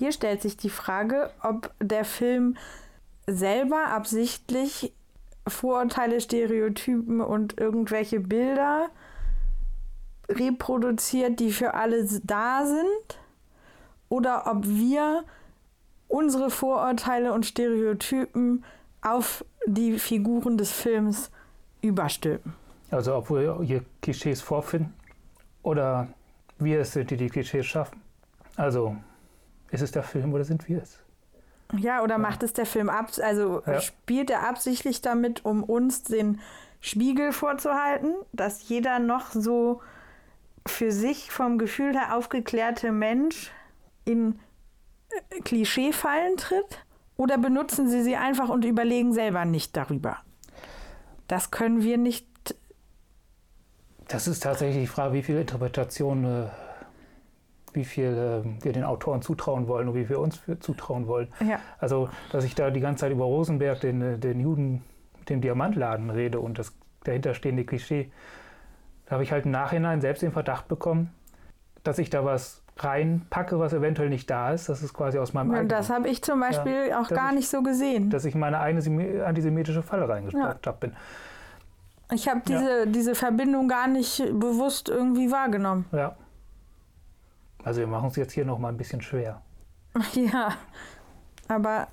Hier 0.00 0.12
stellt 0.12 0.40
sich 0.40 0.56
die 0.56 0.70
Frage, 0.70 1.28
ob 1.42 1.74
der 1.78 2.06
Film 2.06 2.56
selber 3.26 3.88
absichtlich 3.88 4.94
Vorurteile, 5.46 6.22
Stereotypen 6.22 7.20
und 7.20 7.60
irgendwelche 7.60 8.18
Bilder 8.18 8.88
reproduziert, 10.30 11.38
die 11.38 11.52
für 11.52 11.74
alle 11.74 12.08
da 12.22 12.64
sind, 12.64 13.18
oder 14.08 14.46
ob 14.46 14.66
wir 14.66 15.22
unsere 16.08 16.48
Vorurteile 16.48 17.34
und 17.34 17.44
Stereotypen 17.44 18.64
auf 19.02 19.44
die 19.66 19.98
Figuren 19.98 20.56
des 20.56 20.72
Films 20.72 21.30
überstülpen. 21.82 22.54
Also 22.90 23.16
ob 23.16 23.28
wir 23.28 23.60
hier 23.64 23.84
Klischees 24.00 24.40
vorfinden 24.40 24.94
oder 25.62 26.08
wir 26.58 26.80
es 26.80 26.92
sind, 26.92 27.10
die 27.10 27.18
die 27.18 27.28
Klischees 27.28 27.66
schaffen. 27.66 28.00
Also 28.56 28.96
ist 29.70 29.82
es 29.82 29.92
der 29.92 30.02
Film 30.02 30.32
oder 30.32 30.44
sind 30.44 30.68
wir 30.68 30.82
es? 30.82 30.98
Ja, 31.76 32.02
oder 32.02 32.18
macht 32.18 32.42
es 32.42 32.52
der 32.52 32.66
Film 32.66 32.88
ab, 32.88 33.10
also 33.22 33.62
Ja. 33.66 33.80
spielt 33.80 34.30
er 34.30 34.48
absichtlich 34.48 35.02
damit, 35.02 35.44
um 35.44 35.62
uns 35.62 36.02
den 36.02 36.40
Spiegel 36.80 37.32
vorzuhalten, 37.32 38.14
dass 38.32 38.68
jeder 38.68 38.98
noch 38.98 39.30
so 39.32 39.80
für 40.66 40.90
sich 40.92 41.30
vom 41.30 41.58
Gefühl 41.58 41.92
her 41.94 42.16
aufgeklärte 42.16 42.90
Mensch 42.90 43.52
in 44.04 44.38
äh, 45.30 45.40
Klischeefallen 45.42 46.36
tritt? 46.36 46.84
Oder 47.16 47.36
benutzen 47.38 47.88
sie 47.88 48.02
sie 48.02 48.16
einfach 48.16 48.48
und 48.48 48.64
überlegen 48.64 49.12
selber 49.12 49.44
nicht 49.44 49.76
darüber? 49.76 50.16
Das 51.28 51.50
können 51.50 51.82
wir 51.82 51.98
nicht. 51.98 52.26
Das 54.08 54.26
ist 54.26 54.42
tatsächlich 54.42 54.84
die 54.84 54.86
Frage, 54.88 55.14
wie 55.14 55.22
viel 55.22 55.36
Interpretation, 55.38 56.24
äh, 56.24 56.48
wie 57.74 57.84
viel 57.84 58.42
äh, 58.44 58.64
wir 58.64 58.72
den 58.72 58.84
Autoren 58.84 59.22
zutrauen 59.22 59.68
wollen 59.68 59.88
und 59.88 59.94
wie 59.94 60.08
wir 60.08 60.20
uns 60.20 60.36
für 60.36 60.58
zutrauen 60.58 61.06
wollen. 61.06 61.28
Ja. 61.46 61.58
Also, 61.78 62.08
dass 62.32 62.44
ich 62.44 62.54
da 62.54 62.70
die 62.70 62.80
ganze 62.80 63.02
Zeit 63.02 63.12
über 63.12 63.24
Rosenberg, 63.24 63.80
den, 63.80 64.00
äh, 64.02 64.18
den 64.18 64.40
Juden 64.40 64.82
mit 65.18 65.30
dem 65.30 65.40
Diamantladen 65.40 66.10
rede 66.10 66.40
und 66.40 66.58
das 66.58 66.72
dahinterstehende 67.04 67.64
Klischee, 67.64 68.10
da 69.06 69.12
habe 69.12 69.22
ich 69.22 69.32
halt 69.32 69.44
im 69.44 69.50
Nachhinein 69.50 70.00
selbst 70.00 70.22
den 70.22 70.32
Verdacht 70.32 70.68
bekommen, 70.68 71.10
dass 71.82 71.98
ich 71.98 72.10
da 72.10 72.24
was 72.24 72.62
reinpacke, 72.76 73.58
was 73.58 73.72
eventuell 73.72 74.08
nicht 74.08 74.30
da 74.30 74.52
ist. 74.52 74.68
Das 74.68 74.82
ist 74.82 74.94
quasi 74.94 75.18
aus 75.18 75.32
meinem 75.34 75.50
Und 75.50 75.54
eigenen, 75.56 75.68
das 75.68 75.90
habe 75.90 76.08
ich 76.08 76.22
zum 76.22 76.40
Beispiel 76.40 76.92
auch 76.94 77.08
das 77.08 77.18
gar 77.18 77.28
ist- 77.30 77.34
nicht 77.36 77.48
so 77.48 77.62
gesehen. 77.62 78.08
dass 78.10 78.24
ich 78.24 78.34
in 78.34 78.40
meine 78.40 78.58
eigene 78.60 78.80
semi- 78.82 79.20
antisemitische 79.20 79.82
Falle 79.82 80.08
reingestoppt 80.08 80.66
hab 80.66 80.80
bin. 80.80 80.92
Ich 82.12 82.28
habe 82.28 82.40
diese, 82.46 82.86
diese 82.88 83.14
Verbindung 83.14 83.68
gar 83.68 83.86
nicht 83.86 84.18
bewusst 84.32 84.88
irgendwie 84.88 85.30
wahrgenommen. 85.30 85.84
Ja. 85.92 86.16
Also 87.64 87.80
wir 87.80 87.86
machen 87.86 88.08
es 88.08 88.16
jetzt 88.16 88.32
hier 88.32 88.44
noch 88.44 88.58
mal 88.58 88.68
ein 88.68 88.76
bisschen 88.76 89.00
schwer. 89.02 89.40
Ja, 90.14 90.52
aber 91.48 91.88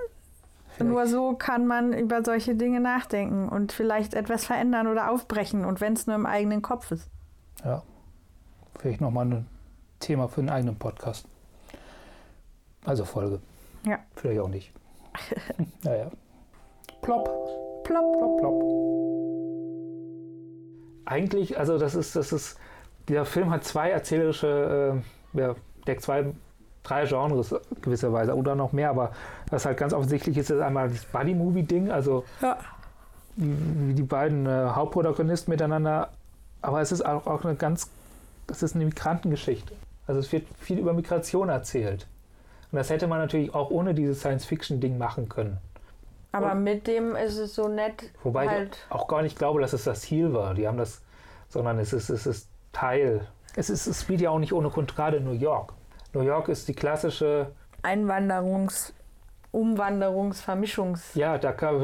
Vielleicht- 0.69 0.91
nur 0.91 1.07
so 1.07 1.33
kann 1.33 1.65
man 1.65 1.93
über 1.93 2.23
solche 2.23 2.55
Dinge 2.55 2.79
nachdenken 2.79 3.49
und 3.49 3.71
vielleicht 3.71 4.13
etwas 4.13 4.45
verändern 4.45 4.87
oder 4.87 5.09
aufbrechen 5.11 5.65
und 5.65 5.81
wenn 5.81 5.93
es 5.93 6.05
nur 6.07 6.15
im 6.15 6.25
eigenen 6.27 6.61
Kopf 6.61 6.91
ist. 6.91 7.09
Ja. 7.65 7.81
Vielleicht 8.79 9.01
nochmal 9.01 9.25
ein 9.25 9.47
Thema 9.99 10.27
für 10.27 10.41
einen 10.41 10.49
eigenen 10.51 10.75
Podcast. 10.77 11.27
Also 12.85 13.03
Folge. 13.05 13.41
Ja. 13.83 13.97
Vielleicht 14.15 14.39
auch 14.39 14.49
nicht. 14.49 14.71
naja. 15.83 16.11
Plopp, 17.01 17.25
Plopp. 17.83 18.13
plopp, 18.19 18.37
plopp. 18.39 18.63
Eigentlich, 21.05 21.57
also 21.57 21.77
das 21.77 21.95
ist, 21.95 22.15
das 22.15 22.33
ist, 22.33 22.59
dieser 23.07 23.25
Film 23.25 23.49
hat 23.49 23.63
zwei 23.63 23.89
erzählerische, 23.89 25.01
äh, 25.01 25.16
ja, 25.37 25.55
deckt 25.85 26.01
zwei 26.01 26.25
drei 26.83 27.05
Genres 27.05 27.53
gewisserweise 27.81 28.35
oder 28.35 28.55
noch 28.55 28.71
mehr, 28.71 28.89
aber 28.89 29.11
was 29.49 29.65
halt 29.65 29.77
ganz 29.77 29.93
offensichtlich 29.93 30.37
ist, 30.37 30.49
ist 30.49 30.61
einmal 30.61 30.89
das 30.89 31.03
Buddy-Movie-Ding, 31.05 31.91
also 31.91 32.23
Ja. 32.41 32.57
wie 33.35 33.93
die 33.93 34.03
beiden 34.03 34.45
äh, 34.45 34.69
Hauptprotagonisten 34.69 35.51
miteinander, 35.51 36.09
aber 36.61 36.81
es 36.81 36.91
ist 36.91 37.05
auch, 37.05 37.27
auch 37.27 37.43
eine 37.43 37.55
ganz, 37.55 37.89
es 38.49 38.63
ist 38.63 38.75
eine 38.75 38.85
Migrantengeschichte. 38.85 39.73
Also 40.07 40.21
es 40.21 40.31
wird 40.31 40.47
viel 40.57 40.79
über 40.79 40.93
Migration 40.93 41.49
erzählt. 41.49 42.07
Und 42.71 42.77
das 42.77 42.89
hätte 42.89 43.07
man 43.07 43.19
natürlich 43.19 43.53
auch 43.53 43.69
ohne 43.69 43.93
dieses 43.93 44.19
Science-Fiction-Ding 44.19 44.97
machen 44.97 45.27
können. 45.27 45.57
Aber 46.31 46.55
mit 46.55 46.87
dem 46.87 47.15
ist 47.15 47.37
es 47.37 47.55
so 47.55 47.67
nett. 47.67 48.11
Wobei 48.23 48.47
halt, 48.47 48.77
ich 48.87 48.91
auch 48.95 49.07
gar 49.07 49.21
nicht 49.21 49.37
glaube, 49.37 49.59
dass 49.61 49.73
es 49.73 49.83
das 49.83 50.01
Ziel 50.01 50.33
war. 50.33 50.53
Die 50.53 50.67
haben 50.67 50.77
das, 50.77 51.01
sondern 51.49 51.79
es 51.79 51.93
ist, 51.93 52.09
es 52.09 52.25
ist 52.25 52.47
Teil. 52.73 53.27
Es, 53.57 53.71
ist, 53.71 53.87
es 53.87 54.01
spielt 54.01 54.21
ja 54.21 54.29
auch 54.29 54.37
nicht 54.37 54.53
ohne 54.53 54.69
Grund 54.69 54.95
gerade 54.95 55.17
in 55.17 55.25
New 55.25 55.31
York. 55.31 55.73
New 56.13 56.21
York 56.21 56.47
ist 56.47 56.67
die 56.67 56.73
klassische, 56.73 57.51
Einwanderungs-, 57.81 58.93
Umwanderungs-, 59.51 60.41
Vermischungserzählung 60.41 61.33
ja, 61.33 61.37
da 61.39 61.51
kam 61.51 61.81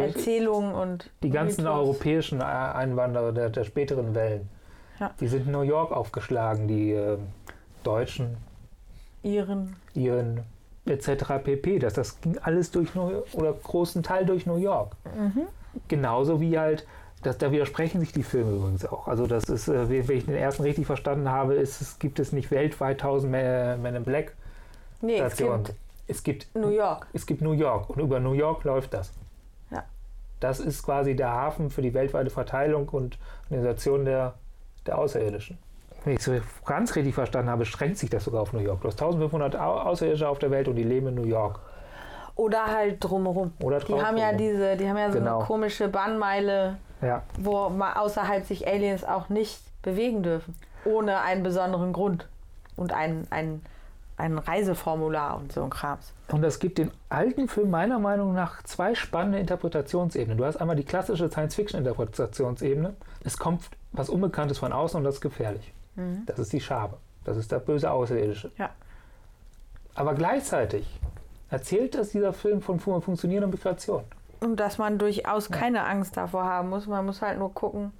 und 0.74 1.10
die 1.24 1.30
ganzen 1.32 1.64
Mythos. 1.64 1.80
europäischen 1.80 2.42
Einwanderer 2.42 3.32
der, 3.32 3.50
der 3.50 3.64
späteren 3.64 4.14
Wellen. 4.14 4.48
Ja. 5.00 5.12
Die 5.20 5.28
sind 5.28 5.48
in 5.48 5.52
New 5.52 5.62
York 5.62 5.92
aufgeschlagen, 5.92 6.68
die 6.68 6.92
äh, 6.92 7.18
Deutschen, 7.84 8.38
Iren. 9.24 9.76
Iren 9.96 10.42
etc. 10.86 11.40
pp. 11.44 11.80
Das, 11.80 11.94
das 11.94 12.22
ging 12.22 12.38
alles 12.38 12.70
durch 12.70 12.94
New 12.94 13.10
York, 13.10 13.28
oder 13.34 13.54
großen 13.54 14.04
Teil 14.04 14.26
durch 14.26 14.46
New 14.46 14.58
York. 14.58 14.96
Mhm. 15.18 15.48
Genauso 15.88 16.40
wie 16.40 16.60
halt, 16.60 16.86
das, 17.24 17.38
da 17.38 17.52
widersprechen 17.52 18.00
sich 18.00 18.12
die 18.12 18.24
Filme 18.24 18.52
übrigens 18.52 18.86
auch. 18.86 19.08
Also 19.08 19.26
das 19.28 19.46
ist, 19.46 19.68
äh, 19.68 19.90
wenn 19.90 20.18
ich 20.18 20.26
den 20.26 20.36
ersten 20.36 20.64
richtig 20.64 20.86
verstanden 20.86 21.30
habe, 21.30 21.56
ist, 21.56 21.82
es 21.82 22.00
gibt 22.00 22.20
es 22.20 22.32
nicht 22.32 22.52
weltweit 22.52 23.02
1000 23.02 23.32
Men 23.32 23.82
Men 23.82 23.96
in 23.96 24.04
Black 24.04 24.34
Nee, 25.02 25.14
es 25.20 25.34
Stationen. 25.34 25.64
gibt 25.64 25.78
Es 26.08 26.24
gibt, 26.24 26.56
New 26.56 26.70
York. 26.70 27.08
es 27.14 27.26
gibt 27.26 27.42
New 27.42 27.54
York 27.54 27.90
und 27.90 28.00
über 28.00 28.20
New 28.20 28.34
York 28.34 28.64
läuft 28.64 28.94
das. 28.94 29.12
Ja. 29.72 29.84
Das 30.40 30.60
ist 30.60 30.84
quasi 30.84 31.16
der 31.16 31.32
Hafen 31.32 31.70
für 31.70 31.82
die 31.82 31.94
weltweite 31.94 32.30
Verteilung 32.30 32.88
und 32.90 33.18
Organisation 33.50 34.06
der, 34.06 34.34
der 34.86 34.98
Außerirdischen. 34.98 35.58
Wenn 36.04 36.14
ich 36.14 36.20
es 36.20 36.26
so 36.26 36.34
ganz 36.66 36.96
richtig 36.96 37.16
verstanden 37.16 37.50
habe, 37.50 37.64
schränkt 37.66 37.98
sich 37.98 38.10
das 38.10 38.26
sogar 38.26 38.42
auf 38.42 38.52
New 38.52 38.60
York. 38.60 38.82
Du 38.82 38.88
hast 38.90 39.02
1500 39.02 39.56
Au- 39.56 39.80
Außerirdische 39.82 40.28
auf 40.28 40.40
der 40.40 40.52
Welt 40.52 40.68
und 40.68 40.76
die 40.76 40.84
leben 40.84 41.08
in 41.08 41.16
New 41.16 41.24
York. 41.24 41.60
Oder 42.36 42.66
halt 42.66 42.98
drumherum. 43.04 43.54
Oder 43.62 43.80
Die 43.80 43.94
haben 43.94 44.18
ja 44.18 44.32
drumherum. 44.32 44.38
diese, 44.38 44.76
die 44.76 44.90
haben 44.90 44.98
ja 44.98 45.12
so 45.12 45.20
Genau. 45.20 45.38
eine 45.40 45.46
komische 45.48 45.88
Bannmeile, 45.88 46.78
Ja, 47.04 47.24
wo 47.40 47.70
mal 47.70 47.94
außerhalb 47.94 48.46
sich 48.46 48.68
Aliens 48.68 49.04
auch 49.04 49.30
nicht 49.30 49.60
bewegen 49.82 50.24
dürfen. 50.24 50.56
Ohne 50.86 51.20
einen 51.22 51.44
besonderen 51.44 51.94
Grund. 51.94 52.28
Und 52.76 52.92
ein, 52.94 53.28
ein, 53.30 53.62
ein 54.18 54.38
Reiseformular 54.38 55.38
und 55.38 55.52
so 55.52 55.64
ein 55.64 55.70
Krams. 55.70 56.12
Und 56.30 56.42
das 56.42 56.60
gibt 56.60 56.78
dem 56.78 56.92
alten 57.10 57.48
Film 57.48 57.70
meiner 57.70 58.00
Meinung 58.00 58.34
nach 58.34 58.64
zwei 58.64 58.96
spannende 58.96 59.40
Interpretationsebenen. 59.40 60.38
Du 60.38 60.46
hast 60.46 60.58
einmal 60.58 60.76
die 60.76 60.84
klassische 60.84 61.30
Science-Fiction-Interpretationsebene. 61.30 62.94
Es 63.24 63.38
kommt 63.38 63.64
was 63.92 64.10
Unbekanntes 64.10 64.58
von 64.58 64.74
außen 64.74 64.98
und 64.98 65.04
das 65.04 65.16
ist 65.16 65.22
gefährlich. 65.22 65.72
Das 66.26 66.40
ist 66.40 66.52
die 66.52 66.62
Schabe. 66.62 66.98
Das 67.24 67.38
ist 67.38 67.52
der 67.52 67.60
böse 67.60 67.92
Außerirdische. 67.92 68.52
Ja. 68.58 68.72
Aber 69.96 70.16
gleichzeitig 70.16 71.00
erzählt 71.52 71.94
das 71.94 72.10
dieser 72.10 72.34
Film 72.34 72.62
von 72.62 72.80
fun- 72.80 73.02
funktionierender 73.04 73.48
Migration. 73.56 74.04
Und 74.44 74.60
dass 74.60 74.78
man 74.78 74.98
durchaus 74.98 75.50
keine 75.50 75.86
Angst 75.86 76.18
davor 76.18 76.44
haben 76.44 76.70
muss. 76.70 76.86
Man 76.88 77.06
muss 77.06 77.22
halt 77.22 77.40
nur 77.40 77.54
gucken, 77.54 77.94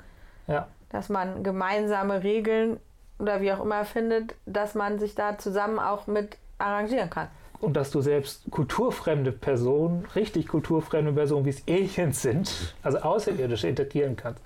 Ja. 0.48 0.68
dass 0.90 1.08
man 1.08 1.42
gemeinsame 1.44 2.22
Regeln 2.24 2.80
oder 3.18 3.40
wie 3.40 3.54
auch 3.54 3.62
immer 3.64 3.86
findet, 3.86 4.36
dass 4.46 4.76
man 4.76 5.00
sich 5.00 5.16
da 5.16 5.38
zusammen 5.38 5.80
auch 5.80 6.06
mit 6.08 6.38
arrangieren 6.58 7.10
kann. 7.10 7.30
Und 7.62 7.78
dass 7.78 7.92
du 7.92 8.02
selbst 8.02 8.44
kulturfremde 8.52 9.32
Personen, 9.32 10.06
richtig 10.16 10.50
kulturfremde 10.50 11.14
Personen, 11.14 11.46
wie 11.46 11.50
es 11.52 11.64
Aliens 11.66 12.22
sind, 12.22 12.76
also 12.84 12.98
Außerirdische, 13.00 13.70
integrieren 13.70 14.18
kannst. 14.18 14.42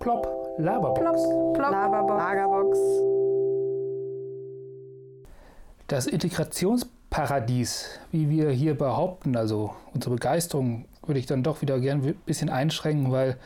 Plopp, 0.00 0.28
Laberbox. 0.58 1.00
Plop, 1.00 1.56
Lagerbox. 1.56 2.18
Lagerbox. 2.22 2.78
Das 5.86 6.06
Integrationsparadies, 6.06 7.98
wie 8.12 8.28
wir 8.28 8.50
hier 8.50 8.76
behaupten, 8.76 9.34
also 9.36 9.70
unsere 9.94 10.16
Begeisterung 10.16 10.84
würde 11.08 11.20
ich 11.20 11.26
dann 11.26 11.42
doch 11.42 11.62
wieder 11.62 11.80
gern 11.80 12.02
ein 12.02 12.14
bisschen 12.26 12.50
einschränken, 12.50 13.10
weil 13.10 13.36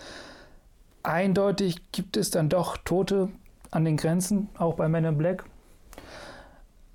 eindeutig 1.02 1.92
gibt 1.92 2.16
es 2.16 2.30
dann 2.30 2.48
doch 2.48 2.76
Tote 2.76 3.28
an 3.70 3.84
den 3.84 3.96
Grenzen, 3.96 4.48
auch 4.58 4.74
bei 4.74 4.88
Men 4.88 5.04
in 5.04 5.18
Black. 5.18 5.44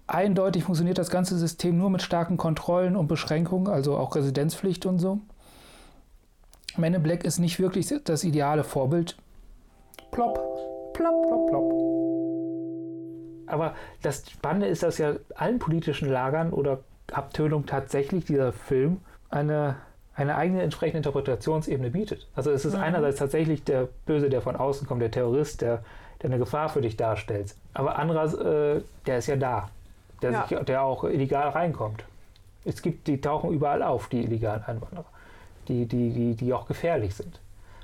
Eindeutig 0.05 0.63
funktioniert 0.63 0.97
das 0.97 1.09
ganze 1.09 1.37
System 1.37 1.77
nur 1.77 1.89
mit 1.89 2.01
starken 2.01 2.37
Kontrollen 2.37 2.95
und 2.95 3.07
Beschränkungen, 3.07 3.67
also 3.67 3.97
auch 3.97 4.15
Residenzpflicht 4.15 4.85
und 4.85 4.99
so. 4.99 5.19
Men 6.77 6.93
in 6.93 7.03
Black 7.03 7.23
ist 7.23 7.39
nicht 7.39 7.59
wirklich 7.59 7.91
das 8.03 8.23
ideale 8.23 8.63
Vorbild. 8.63 9.17
Plopp, 10.11 10.35
plopp, 10.93 11.27
plopp, 11.27 11.47
plopp. 11.49 11.97
Aber 13.47 13.73
das 14.01 14.29
Spannende 14.29 14.67
ist, 14.67 14.83
dass 14.83 14.97
ja 14.97 15.13
allen 15.35 15.59
politischen 15.59 16.09
Lagern 16.09 16.51
oder 16.51 16.79
Abtönung 17.11 17.65
tatsächlich 17.65 18.25
dieser 18.25 18.51
Film 18.53 18.99
eine, 19.29 19.77
eine 20.17 20.35
eigene 20.35 20.63
entsprechende 20.63 20.97
Interpretationsebene 20.97 21.91
bietet. 21.91 22.27
Also 22.35 22.51
es 22.51 22.65
ist 22.65 22.73
Mhm. 22.75 22.81
einerseits 22.81 23.19
tatsächlich 23.19 23.63
der 23.63 23.87
Böse, 24.05 24.29
der 24.29 24.41
von 24.41 24.55
außen 24.55 24.87
kommt, 24.87 25.01
der 25.01 25.11
Terrorist, 25.11 25.61
der, 25.61 25.83
der 26.21 26.31
eine 26.31 26.39
Gefahr 26.39 26.69
für 26.69 26.81
dich 26.81 26.97
darstellt. 26.97 27.55
Aber 27.73 27.97
andererseits, 27.99 28.41
äh, 28.43 28.81
der 29.05 29.17
ist 29.19 29.27
ja 29.27 29.35
da, 29.35 29.69
der, 30.23 30.31
Ja. 30.31 30.47
sich, 30.47 30.57
der 30.57 30.81
auch 30.81 31.03
illegal 31.03 31.49
reinkommt. 31.49 32.03
Es 32.65 32.81
gibt, 32.81 33.07
die 33.07 33.21
tauchen 33.21 33.51
überall 33.51 33.83
auf, 33.83 34.09
die 34.09 34.23
illegalen 34.23 34.63
Einwanderer, 34.63 35.05
die, 35.67 35.85
die, 35.85 36.09
die, 36.09 36.35
die 36.35 36.51
auch 36.53 36.67
gefährlich 36.67 37.15
sind. 37.15 37.39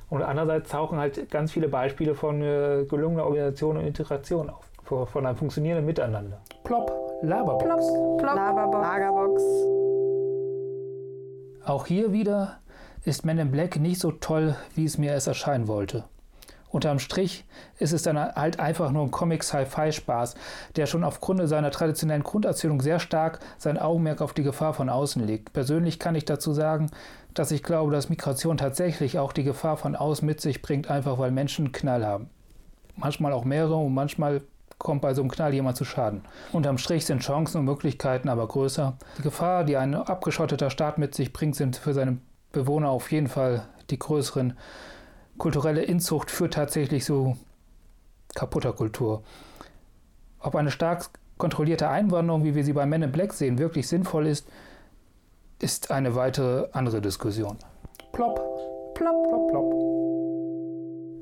Und 0.09 0.23
andererseits 0.23 0.69
tauchen 0.69 0.97
halt 0.99 1.29
ganz 1.31 1.51
viele 1.51 1.67
Beispiele 1.69 2.15
von 2.15 2.41
äh, 2.41 2.83
gelungener 2.89 3.25
Organisation 3.25 3.77
und 3.77 3.85
Integration 3.85 4.49
auf, 4.49 4.65
von, 4.83 5.05
von 5.07 5.25
einem 5.25 5.37
funktionierenden 5.37 5.85
Miteinander. 5.85 6.39
Plopp, 6.63 6.91
Laberbox. 7.21 7.63
Plop, 8.17 8.21
Lagerbox. 8.35 8.81
Lagerbox. 8.81 9.43
Auch 11.65 11.85
hier 11.85 12.11
wieder 12.11 12.57
ist 13.05 13.23
Men 13.23 13.37
in 13.37 13.51
Black 13.51 13.79
nicht 13.79 13.99
so 13.99 14.11
toll, 14.11 14.55
wie 14.75 14.83
es 14.83 14.97
mir 14.97 15.11
erst 15.11 15.27
erscheinen 15.27 15.69
wollte. 15.69 16.03
Unterm 16.69 16.99
Strich 16.99 17.45
ist 17.77 17.93
es 17.93 18.01
dann 18.01 18.17
halt 18.17 18.59
einfach 18.59 18.91
nur 18.91 19.03
ein 19.03 19.11
Comic-Sci-Fi-Spaß, 19.11 20.35
der 20.75 20.87
schon 20.87 21.05
aufgrund 21.05 21.47
seiner 21.47 21.71
traditionellen 21.71 22.23
Grunderzählung 22.23 22.81
sehr 22.81 22.99
stark 22.99 23.39
sein 23.57 23.77
Augenmerk 23.77 24.21
auf 24.21 24.33
die 24.33 24.43
Gefahr 24.43 24.73
von 24.73 24.89
außen 24.89 25.25
legt. 25.25 25.53
Persönlich 25.53 25.99
kann 25.99 26.15
ich 26.15 26.25
dazu 26.25 26.51
sagen, 26.51 26.89
dass 27.33 27.51
ich 27.51 27.63
glaube, 27.63 27.93
dass 27.93 28.09
Migration 28.09 28.57
tatsächlich 28.57 29.17
auch 29.19 29.31
die 29.31 29.43
Gefahr 29.43 29.77
von 29.77 29.95
außen 29.95 30.25
mit 30.25 30.41
sich 30.41 30.61
bringt, 30.61 30.89
einfach 30.89 31.17
weil 31.17 31.31
Menschen 31.31 31.65
einen 31.65 31.73
Knall 31.73 32.05
haben. 32.05 32.29
Manchmal 32.97 33.31
auch 33.31 33.45
mehrere 33.45 33.75
und 33.75 33.93
manchmal 33.93 34.41
kommt 34.77 35.01
bei 35.01 35.13
so 35.13 35.21
einem 35.21 35.31
Knall 35.31 35.53
jemand 35.53 35.77
zu 35.77 35.85
Schaden. 35.85 36.23
Unterm 36.51 36.77
Strich 36.77 37.05
sind 37.05 37.21
Chancen 37.21 37.59
und 37.59 37.65
Möglichkeiten 37.65 38.29
aber 38.29 38.47
größer. 38.47 38.97
Die 39.17 39.21
Gefahr, 39.21 39.63
die 39.63 39.77
ein 39.77 39.95
abgeschotteter 39.95 40.69
Staat 40.69 40.97
mit 40.97 41.15
sich 41.15 41.33
bringt, 41.33 41.55
sind 41.55 41.77
für 41.77 41.93
seine 41.93 42.17
Bewohner 42.51 42.89
auf 42.89 43.11
jeden 43.11 43.27
Fall 43.27 43.65
die 43.89 43.99
größeren. 43.99 44.57
Kulturelle 45.37 45.83
Inzucht 45.83 46.31
führt 46.31 46.53
tatsächlich 46.53 47.03
zu 47.05 47.37
kaputter 48.35 48.73
Kultur. 48.73 49.23
Ob 50.39 50.55
eine 50.55 50.71
stark 50.71 51.09
kontrollierte 51.37 51.89
Einwanderung, 51.89 52.43
wie 52.43 52.55
wir 52.55 52.63
sie 52.63 52.73
bei 52.73 52.85
Men 52.85 53.03
in 53.03 53.11
Black 53.11 53.33
sehen, 53.33 53.57
wirklich 53.57 53.87
sinnvoll 53.87 54.27
ist, 54.27 54.47
ist 55.59 55.91
eine 55.91 56.15
weitere 56.15 56.67
andere 56.73 57.01
Diskussion. 57.01 57.57
Plopp, 58.11 58.35
plopp, 58.95 59.27
plopp, 59.29 59.49
plopp. 59.49 59.92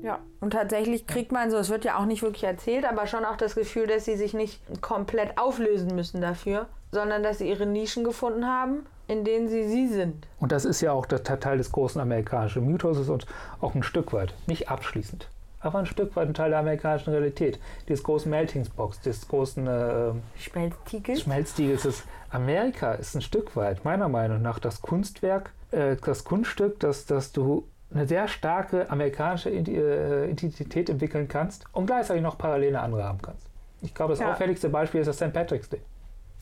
Ja, 0.02 0.18
und 0.40 0.50
tatsächlich 0.52 1.06
kriegt 1.06 1.30
man 1.30 1.50
so, 1.50 1.56
es 1.56 1.70
wird 1.70 1.84
ja 1.84 1.98
auch 1.98 2.06
nicht 2.06 2.22
wirklich 2.22 2.44
erzählt, 2.44 2.84
aber 2.84 3.06
schon 3.06 3.24
auch 3.24 3.36
das 3.36 3.54
Gefühl, 3.54 3.86
dass 3.86 4.04
sie 4.04 4.16
sich 4.16 4.34
nicht 4.34 4.60
komplett 4.82 5.38
auflösen 5.38 5.94
müssen 5.94 6.20
dafür, 6.20 6.66
sondern 6.90 7.22
dass 7.22 7.38
sie 7.38 7.48
ihre 7.48 7.66
Nischen 7.66 8.02
gefunden 8.02 8.46
haben, 8.46 8.84
in 9.06 9.24
denen 9.24 9.48
sie 9.48 9.68
sie 9.68 9.86
sind. 9.86 10.26
Und 10.40 10.50
das 10.52 10.64
ist 10.64 10.80
ja 10.80 10.92
auch 10.92 11.06
der 11.06 11.22
Teil 11.22 11.58
des 11.58 11.70
großen 11.70 12.00
amerikanischen 12.00 12.66
Mythos 12.66 13.08
und 13.08 13.26
auch 13.60 13.74
ein 13.74 13.84
Stück 13.84 14.12
weit, 14.12 14.34
nicht 14.46 14.68
abschließend, 14.68 15.28
aber 15.60 15.78
ein 15.78 15.86
Stück 15.86 16.16
weit 16.16 16.28
ein 16.28 16.34
Teil 16.34 16.50
der 16.50 16.58
amerikanischen 16.58 17.10
Realität, 17.10 17.60
des 17.88 18.02
großen 18.02 18.28
Meltingsbox, 18.28 19.00
des 19.02 19.28
großen 19.28 19.66
äh, 19.68 20.12
Schmelztiegel. 20.36 21.16
Schmelztiegels. 21.16 21.84
Ist, 21.84 22.04
Amerika 22.30 22.94
ist 22.94 23.14
ein 23.14 23.22
Stück 23.22 23.54
weit, 23.54 23.84
meiner 23.84 24.08
Meinung 24.08 24.42
nach, 24.42 24.58
das 24.58 24.82
Kunstwerk, 24.82 25.52
äh, 25.70 25.96
das 26.04 26.24
Kunststück, 26.24 26.80
dass, 26.80 27.06
dass 27.06 27.30
du 27.30 27.68
eine 27.94 28.06
sehr 28.06 28.28
starke 28.28 28.90
amerikanische 28.90 29.50
äh, 29.50 30.30
Identität 30.30 30.88
entwickeln 30.88 31.28
kannst 31.28 31.64
und 31.72 31.86
gleichzeitig 31.86 32.22
noch 32.22 32.38
parallele 32.38 32.80
andere 32.80 33.04
haben 33.04 33.20
kannst. 33.20 33.46
Ich 33.82 33.94
glaube, 33.94 34.12
das 34.12 34.20
Ja. 34.20 34.32
auffälligste 34.32 34.68
Beispiel 34.68 35.00
ist 35.00 35.06
das 35.08 35.16
St. 35.16 35.32
Patrick's 35.32 35.68
Day. 35.68 35.80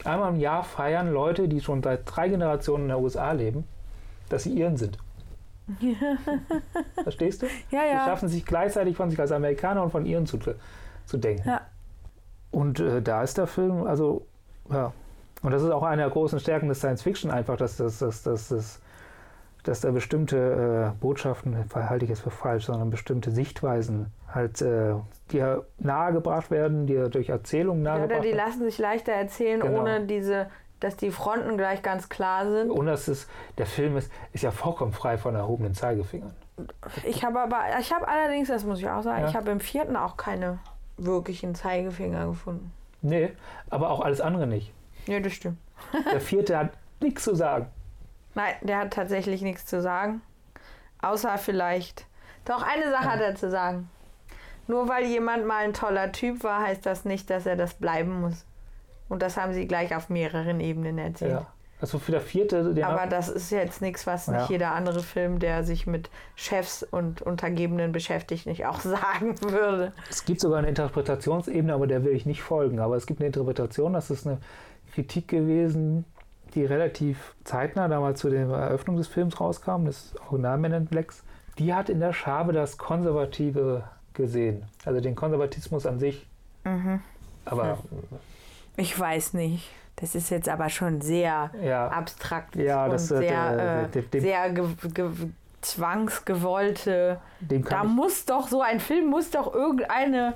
Einmal 0.04 0.32
im 0.32 0.40
Jahr 0.40 0.62
feiern 0.64 1.12
Leute, 1.12 1.48
die 1.48 1.60
schon 1.60 1.82
seit 1.82 2.02
drei 2.04 2.28
Generationen 2.28 2.84
in 2.84 2.88
der 2.88 3.00
USA 3.00 3.32
leben, 3.32 3.64
dass 4.28 4.44
sie 4.44 4.52
Iren 4.52 4.76
sind. 4.76 4.98
Verstehst 7.02 7.42
du? 7.42 7.46
Ja, 7.70 7.82
Sie 7.82 7.88
ja. 7.92 8.04
schaffen 8.06 8.28
sich 8.28 8.44
gleichzeitig 8.44 8.96
von 8.96 9.10
sich 9.10 9.20
als 9.20 9.32
Amerikaner 9.32 9.82
und 9.82 9.90
von 9.90 10.06
Iren 10.06 10.26
zu, 10.26 10.38
zu 11.06 11.16
denken. 11.16 11.48
Ja. 11.48 11.60
Und 12.50 12.80
äh, 12.80 13.00
da 13.02 13.22
ist 13.22 13.38
der 13.38 13.46
Film, 13.46 13.86
also 13.86 14.26
ja, 14.70 14.92
Und 15.42 15.52
das 15.52 15.62
ist 15.62 15.70
auch 15.70 15.82
eine 15.82 16.02
der 16.02 16.10
großen 16.10 16.40
Stärken 16.40 16.68
des 16.68 16.78
Science 16.78 17.02
Fiction, 17.02 17.30
einfach, 17.30 17.56
dass, 17.56 17.76
dass, 17.76 17.98
dass, 17.98 18.22
dass, 18.22 18.48
dass, 18.48 18.80
dass 19.64 19.80
da 19.80 19.90
bestimmte 19.90 20.92
äh, 20.96 21.00
Botschaften, 21.00 21.56
halte 21.74 22.04
ich 22.04 22.08
jetzt 22.10 22.22
für 22.22 22.30
falsch, 22.30 22.66
sondern 22.66 22.90
bestimmte 22.90 23.30
Sichtweisen 23.30 24.12
halt 24.32 24.62
äh, 24.62 24.94
dir 25.32 25.64
nahegebracht 25.78 26.50
werden, 26.50 26.86
dir 26.86 27.08
durch 27.08 27.28
Erzählungen 27.28 27.84
Ja, 27.84 27.92
nahegebracht 27.92 28.20
oder 28.20 28.28
die 28.30 28.36
werden. 28.36 28.46
lassen 28.48 28.64
sich 28.64 28.78
leichter 28.78 29.12
erzählen, 29.12 29.60
Genau. 29.60 29.80
ohne 29.80 30.06
diese, 30.06 30.48
dass 30.80 30.96
die 30.96 31.10
Fronten 31.10 31.56
gleich 31.58 31.82
ganz 31.82 32.08
klar 32.08 32.48
sind. 32.50 32.70
Und 32.70 32.86
das 32.86 33.08
ist, 33.08 33.28
der 33.58 33.66
Film 33.66 33.96
ist, 33.96 34.10
ist 34.32 34.42
ja 34.42 34.50
vollkommen 34.50 34.92
frei 34.92 35.18
von 35.18 35.34
erhobenen 35.34 35.74
Zeigefingern. 35.74 36.32
Ich 37.04 37.24
habe 37.24 37.40
aber, 37.40 37.60
ich 37.80 37.92
habe 37.92 38.06
allerdings, 38.06 38.48
das 38.48 38.64
muss 38.64 38.78
ich 38.80 38.88
auch 38.88 39.02
sagen, 39.02 39.22
Ja. 39.22 39.28
ich 39.28 39.34
habe 39.34 39.50
im 39.50 39.60
vierten 39.60 39.96
auch 39.96 40.16
keine 40.16 40.58
wirklichen 40.96 41.54
Zeigefinger 41.54 42.26
gefunden. 42.26 42.70
Nee, 43.02 43.32
aber 43.70 43.90
auch 43.90 44.00
alles 44.00 44.20
andere 44.20 44.46
nicht. 44.46 44.72
Ja, 45.06 45.20
das 45.20 45.32
stimmt. 45.32 45.56
Der 46.12 46.20
vierte 46.20 46.58
hat 46.58 46.70
nichts 47.00 47.24
zu 47.24 47.34
sagen. 47.34 47.66
Nein, 48.34 48.54
der 48.62 48.78
hat 48.78 48.92
tatsächlich 48.92 49.42
nichts 49.42 49.66
zu 49.66 49.80
sagen. 49.82 50.20
Außer 51.02 51.36
vielleicht. 51.38 52.06
Doch, 52.44 52.62
eine 52.62 52.90
Sache 52.90 53.10
hat 53.12 53.20
er 53.20 53.34
zu 53.34 53.50
sagen. 53.50 53.88
Nur 54.66 54.88
weil 54.88 55.04
jemand 55.06 55.46
mal 55.46 55.64
ein 55.64 55.72
toller 55.72 56.12
Typ 56.12 56.44
war, 56.44 56.62
heißt 56.62 56.86
das 56.86 57.04
nicht, 57.04 57.28
dass 57.30 57.46
er 57.46 57.56
das 57.56 57.74
bleiben 57.74 58.20
muss. 58.20 58.44
Und 59.08 59.22
das 59.22 59.36
haben 59.36 59.52
sie 59.52 59.66
gleich 59.66 59.96
auf 59.96 60.08
mehreren 60.08 60.60
Ebenen 60.60 60.98
erzählt. 60.98 61.32
Ja. 61.32 61.46
Also 61.80 61.98
für 61.98 62.12
der 62.12 62.20
vierte, 62.20 62.74
den 62.74 62.84
Aber 62.84 63.06
das 63.06 63.30
ist 63.30 63.50
jetzt 63.50 63.80
nichts, 63.80 64.06
was 64.06 64.26
Ja. 64.26 64.34
nicht 64.34 64.50
jeder 64.50 64.72
andere 64.72 65.00
Film, 65.00 65.38
der 65.38 65.64
sich 65.64 65.86
mit 65.86 66.10
Chefs 66.36 66.82
und 66.82 67.22
Untergebenen 67.22 67.90
beschäftigt, 67.90 68.46
nicht 68.46 68.66
auch 68.66 68.80
sagen 68.82 69.40
würde. 69.40 69.92
es 70.10 70.24
gibt 70.26 70.40
sogar 70.40 70.58
eine 70.58 70.68
Interpretationsebene, 70.68 71.72
aber 71.72 71.86
der 71.86 72.04
will 72.04 72.12
ich 72.12 72.26
nicht 72.26 72.42
folgen. 72.42 72.78
Aber 72.80 72.96
es 72.96 73.06
gibt 73.06 73.20
eine 73.20 73.26
Interpretation, 73.28 73.94
das 73.94 74.10
ist 74.10 74.26
eine 74.26 74.38
Kritik 74.94 75.26
gewesen, 75.28 76.04
die 76.54 76.64
relativ 76.64 77.34
zeitnah 77.44 77.88
damals 77.88 78.20
zu 78.20 78.30
der 78.30 78.46
Eröffnung 78.48 78.96
des 78.96 79.08
Films 79.08 79.40
rauskam, 79.40 79.84
des 79.84 80.14
Original 80.28 80.58
Men 80.58 80.72
in 80.72 80.86
Blacks. 80.86 81.22
Die 81.58 81.74
hat 81.74 81.88
in 81.88 82.00
der 82.00 82.12
Schabe 82.12 82.52
das 82.52 82.78
Konservative 82.78 83.84
gesehen. 84.14 84.64
Also 84.84 85.00
den 85.00 85.14
Konservatismus 85.14 85.86
an 85.86 85.98
sich. 85.98 86.26
Aber 87.44 87.78
Ich 88.76 88.98
weiß 88.98 89.34
nicht. 89.34 89.70
Das 89.96 90.14
ist 90.14 90.30
jetzt 90.30 90.48
aber 90.48 90.70
schon 90.70 91.00
sehr 91.02 91.50
ja, 91.62 91.88
abstrakt 91.88 92.56
Ja, 92.56 92.84
und 92.84 92.92
das, 92.92 93.10
äh, 93.10 93.18
sehr, 93.18 93.88
äh, 93.94 94.00
dem- 94.02 94.20
sehr 94.20 94.50
ge 94.50 94.64
ge 94.94 95.10
zwangsgewollte. 95.60 97.20
Da 97.68 97.84
muss 97.84 98.24
doch 98.24 98.48
so 98.48 98.62
ein 98.62 98.80
Film 98.80 99.08
muss 99.10 99.30
doch 99.30 99.52
irgendeine 99.52 100.34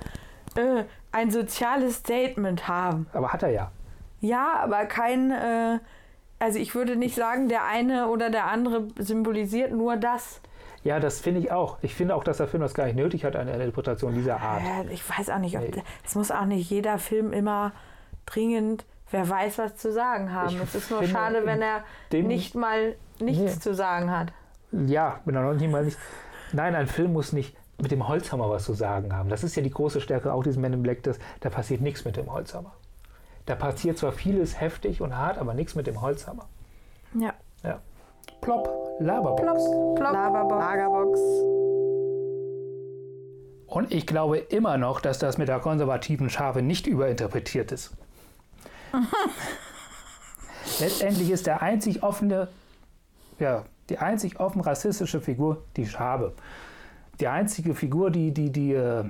äh, 0.56 0.84
ein 1.12 1.30
soziales 1.30 1.96
Statement 1.96 2.68
haben. 2.68 3.06
aber 3.14 3.32
hat 3.32 3.42
er 3.42 3.50
ja. 3.50 3.70
Ja, 4.20 4.54
aber 4.62 4.84
kein. 4.86 5.30
Äh, 5.30 5.78
also 6.38 6.58
ich 6.58 6.74
würde 6.74 6.96
nicht 6.96 7.14
sagen, 7.14 7.48
der 7.48 7.64
eine 7.64 8.08
oder 8.08 8.30
der 8.30 8.46
andere 8.46 8.88
symbolisiert 8.98 9.72
nur 9.72 9.96
das. 9.96 10.40
Ja, 10.82 11.00
das 11.00 11.20
finde 11.20 11.40
ich 11.40 11.50
auch. 11.50 11.78
Ich 11.80 11.94
finde 11.94 12.14
auch, 12.14 12.24
dass 12.24 12.36
der 12.36 12.46
Film 12.48 12.62
das 12.62 12.74
gar 12.74 12.84
nicht 12.84 12.96
nötig 12.96 13.24
hat, 13.24 13.36
eine 13.36 13.52
Interpretation 13.52 14.14
dieser 14.14 14.40
Art. 14.40 14.62
Äh, 14.62 14.92
ich 14.92 15.02
weiß 15.08 15.30
auch 15.30 15.38
nicht, 15.38 15.56
ob 15.58 15.64
es 16.04 16.14
muss 16.14 16.30
auch 16.30 16.44
nicht 16.44 16.68
jeder 16.68 16.98
Film 16.98 17.32
immer 17.32 17.72
dringend, 18.26 18.84
wer 19.10 19.26
weiß, 19.28 19.58
was 19.58 19.76
zu 19.76 19.92
sagen 19.92 20.32
haben. 20.32 20.48
Ich 20.54 20.60
es 20.62 20.74
ist 20.74 20.90
nur 20.90 21.04
schade, 21.04 21.46
wenn 21.46 21.62
er 21.62 21.84
dem- 22.12 22.26
nicht 22.26 22.54
mal 22.54 22.96
nichts 23.20 23.54
Nee. 23.54 23.60
zu 23.60 23.74
sagen 23.74 24.10
hat. 24.10 24.32
Ja, 24.72 25.20
bin 25.24 25.34
noch 25.34 25.54
nicht 25.54 25.70
mal 25.70 25.84
nicht. 25.84 25.96
Nein, 26.52 26.74
ein 26.74 26.86
Film 26.86 27.12
muss 27.12 27.32
nicht 27.32 27.56
mit 27.80 27.90
dem 27.90 28.06
Holzhammer 28.06 28.50
was 28.50 28.64
zu 28.64 28.74
sagen 28.74 29.14
haben. 29.16 29.28
Das 29.28 29.42
ist 29.42 29.56
ja 29.56 29.62
die 29.62 29.70
große 29.70 30.00
Stärke 30.00 30.32
auch 30.32 30.42
dieses 30.42 30.58
Men 30.58 30.72
in 30.74 30.82
Black, 30.82 31.02
das, 31.02 31.18
da 31.40 31.48
passiert 31.50 31.80
nichts 31.80 32.04
mit 32.04 32.16
dem 32.16 32.32
Holzhammer. 32.32 32.72
Da 33.46 33.54
passiert 33.54 33.98
zwar 33.98 34.12
vieles 34.12 34.60
heftig 34.60 35.00
und 35.00 35.16
hart, 35.16 35.38
aber 35.38 35.54
nichts 35.54 35.74
mit 35.74 35.86
dem 35.86 36.00
Holzhammer. 36.00 36.46
Ja. 37.14 37.34
Ja. 37.62 37.80
Plopp, 38.40 38.68
Laberbox. 39.00 39.42
Plop. 39.42 40.12
Laberbox. 40.12 40.64
Lagerbox. 40.64 41.20
Und 43.66 43.92
ich 43.92 44.06
glaube 44.06 44.38
immer 44.38 44.78
noch, 44.78 45.00
dass 45.00 45.18
das 45.18 45.36
mit 45.36 45.48
der 45.48 45.58
konservativen 45.58 46.30
Schafe 46.30 46.62
nicht 46.62 46.86
überinterpretiert 46.86 47.72
ist. 47.72 47.92
Letztendlich 50.80 51.30
ist 51.30 51.46
der 51.46 51.60
einzig 51.60 52.02
offene, 52.02 52.48
ja, 53.38 53.64
die 53.88 53.98
einzig 53.98 54.40
offen 54.40 54.60
rassistische 54.60 55.20
Figur 55.20 55.64
die 55.76 55.86
Schabe. 55.86 56.34
Die 57.20 57.28
einzige 57.28 57.74
Figur, 57.74 58.10
die, 58.10 58.32
die, 58.32 58.50
die 58.50 58.72
äh, 58.72 59.04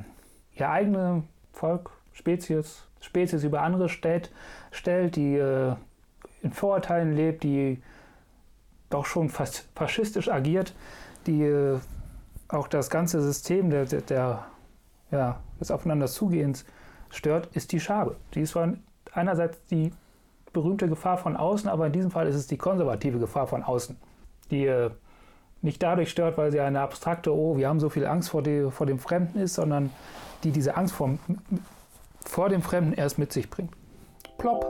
ihr 0.55 0.71
eigenes 0.71 1.23
Volk, 1.53 1.91
Spezies, 2.13 2.85
Spezies 3.05 3.45
über 3.45 3.63
andere 3.63 3.89
stellt, 3.89 4.33
stellt 4.71 5.17
die 5.17 5.35
äh, 5.35 5.75
in 6.43 6.53
Vorurteilen 6.53 7.15
lebt, 7.15 7.43
die 7.43 7.83
doch 8.91 9.05
schon 9.07 9.29
fast 9.29 9.69
faschistisch 9.75 10.29
agiert, 10.29 10.75
die 11.27 11.43
äh, 11.43 11.79
auch 12.49 12.69
das 12.69 12.91
ganze 12.91 13.21
System 13.21 13.71
der, 13.71 13.85
der, 13.85 14.01
der, 14.03 14.45
ja, 15.11 15.41
des 15.61 15.71
Aufeinanderzugehens 15.71 16.65
stört, 17.11 17.49
ist 17.55 17.73
die 17.73 17.81
Schabe. 17.81 18.17
Die 18.35 18.41
ist 18.41 18.51
zwar 18.51 18.73
einerseits 19.13 19.65
die 19.67 19.93
berühmte 20.53 20.89
Gefahr 20.89 21.19
von 21.19 21.37
außen, 21.37 21.69
aber 21.69 21.87
in 21.87 21.93
diesem 21.93 22.11
Fall 22.11 22.27
ist 22.27 22.37
es 22.37 22.47
die 22.47 22.57
konservative 22.57 23.19
Gefahr 23.19 23.47
von 23.47 23.63
außen, 23.63 23.97
die 24.51 24.67
äh, 24.67 24.91
nicht 25.63 25.83
dadurch 25.83 26.11
stört, 26.11 26.39
weil 26.39 26.53
sie 26.53 26.61
eine 26.61 26.81
abstrakte, 26.81 27.35
oh, 27.35 27.57
wir 27.57 27.69
haben 27.69 27.81
so 27.81 27.89
viel 27.89 28.07
Angst 28.07 28.31
vor, 28.31 28.43
die, 28.43 28.71
vor 28.71 28.87
dem 28.87 28.99
Fremden 28.99 29.39
ist, 29.39 29.55
sondern 29.55 29.91
die 30.43 30.53
diese 30.53 30.77
Angst 30.77 30.95
vor, 30.95 31.19
vor 32.25 32.49
dem 32.49 32.63
Fremden 32.63 32.93
erst 32.95 33.19
mit 33.19 33.33
sich 33.33 33.49
bringt. 33.51 33.73
Plopp, 34.39 34.61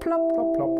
Plop. 0.00 0.34
plopp, 0.34 0.54
plopp. 0.54 0.78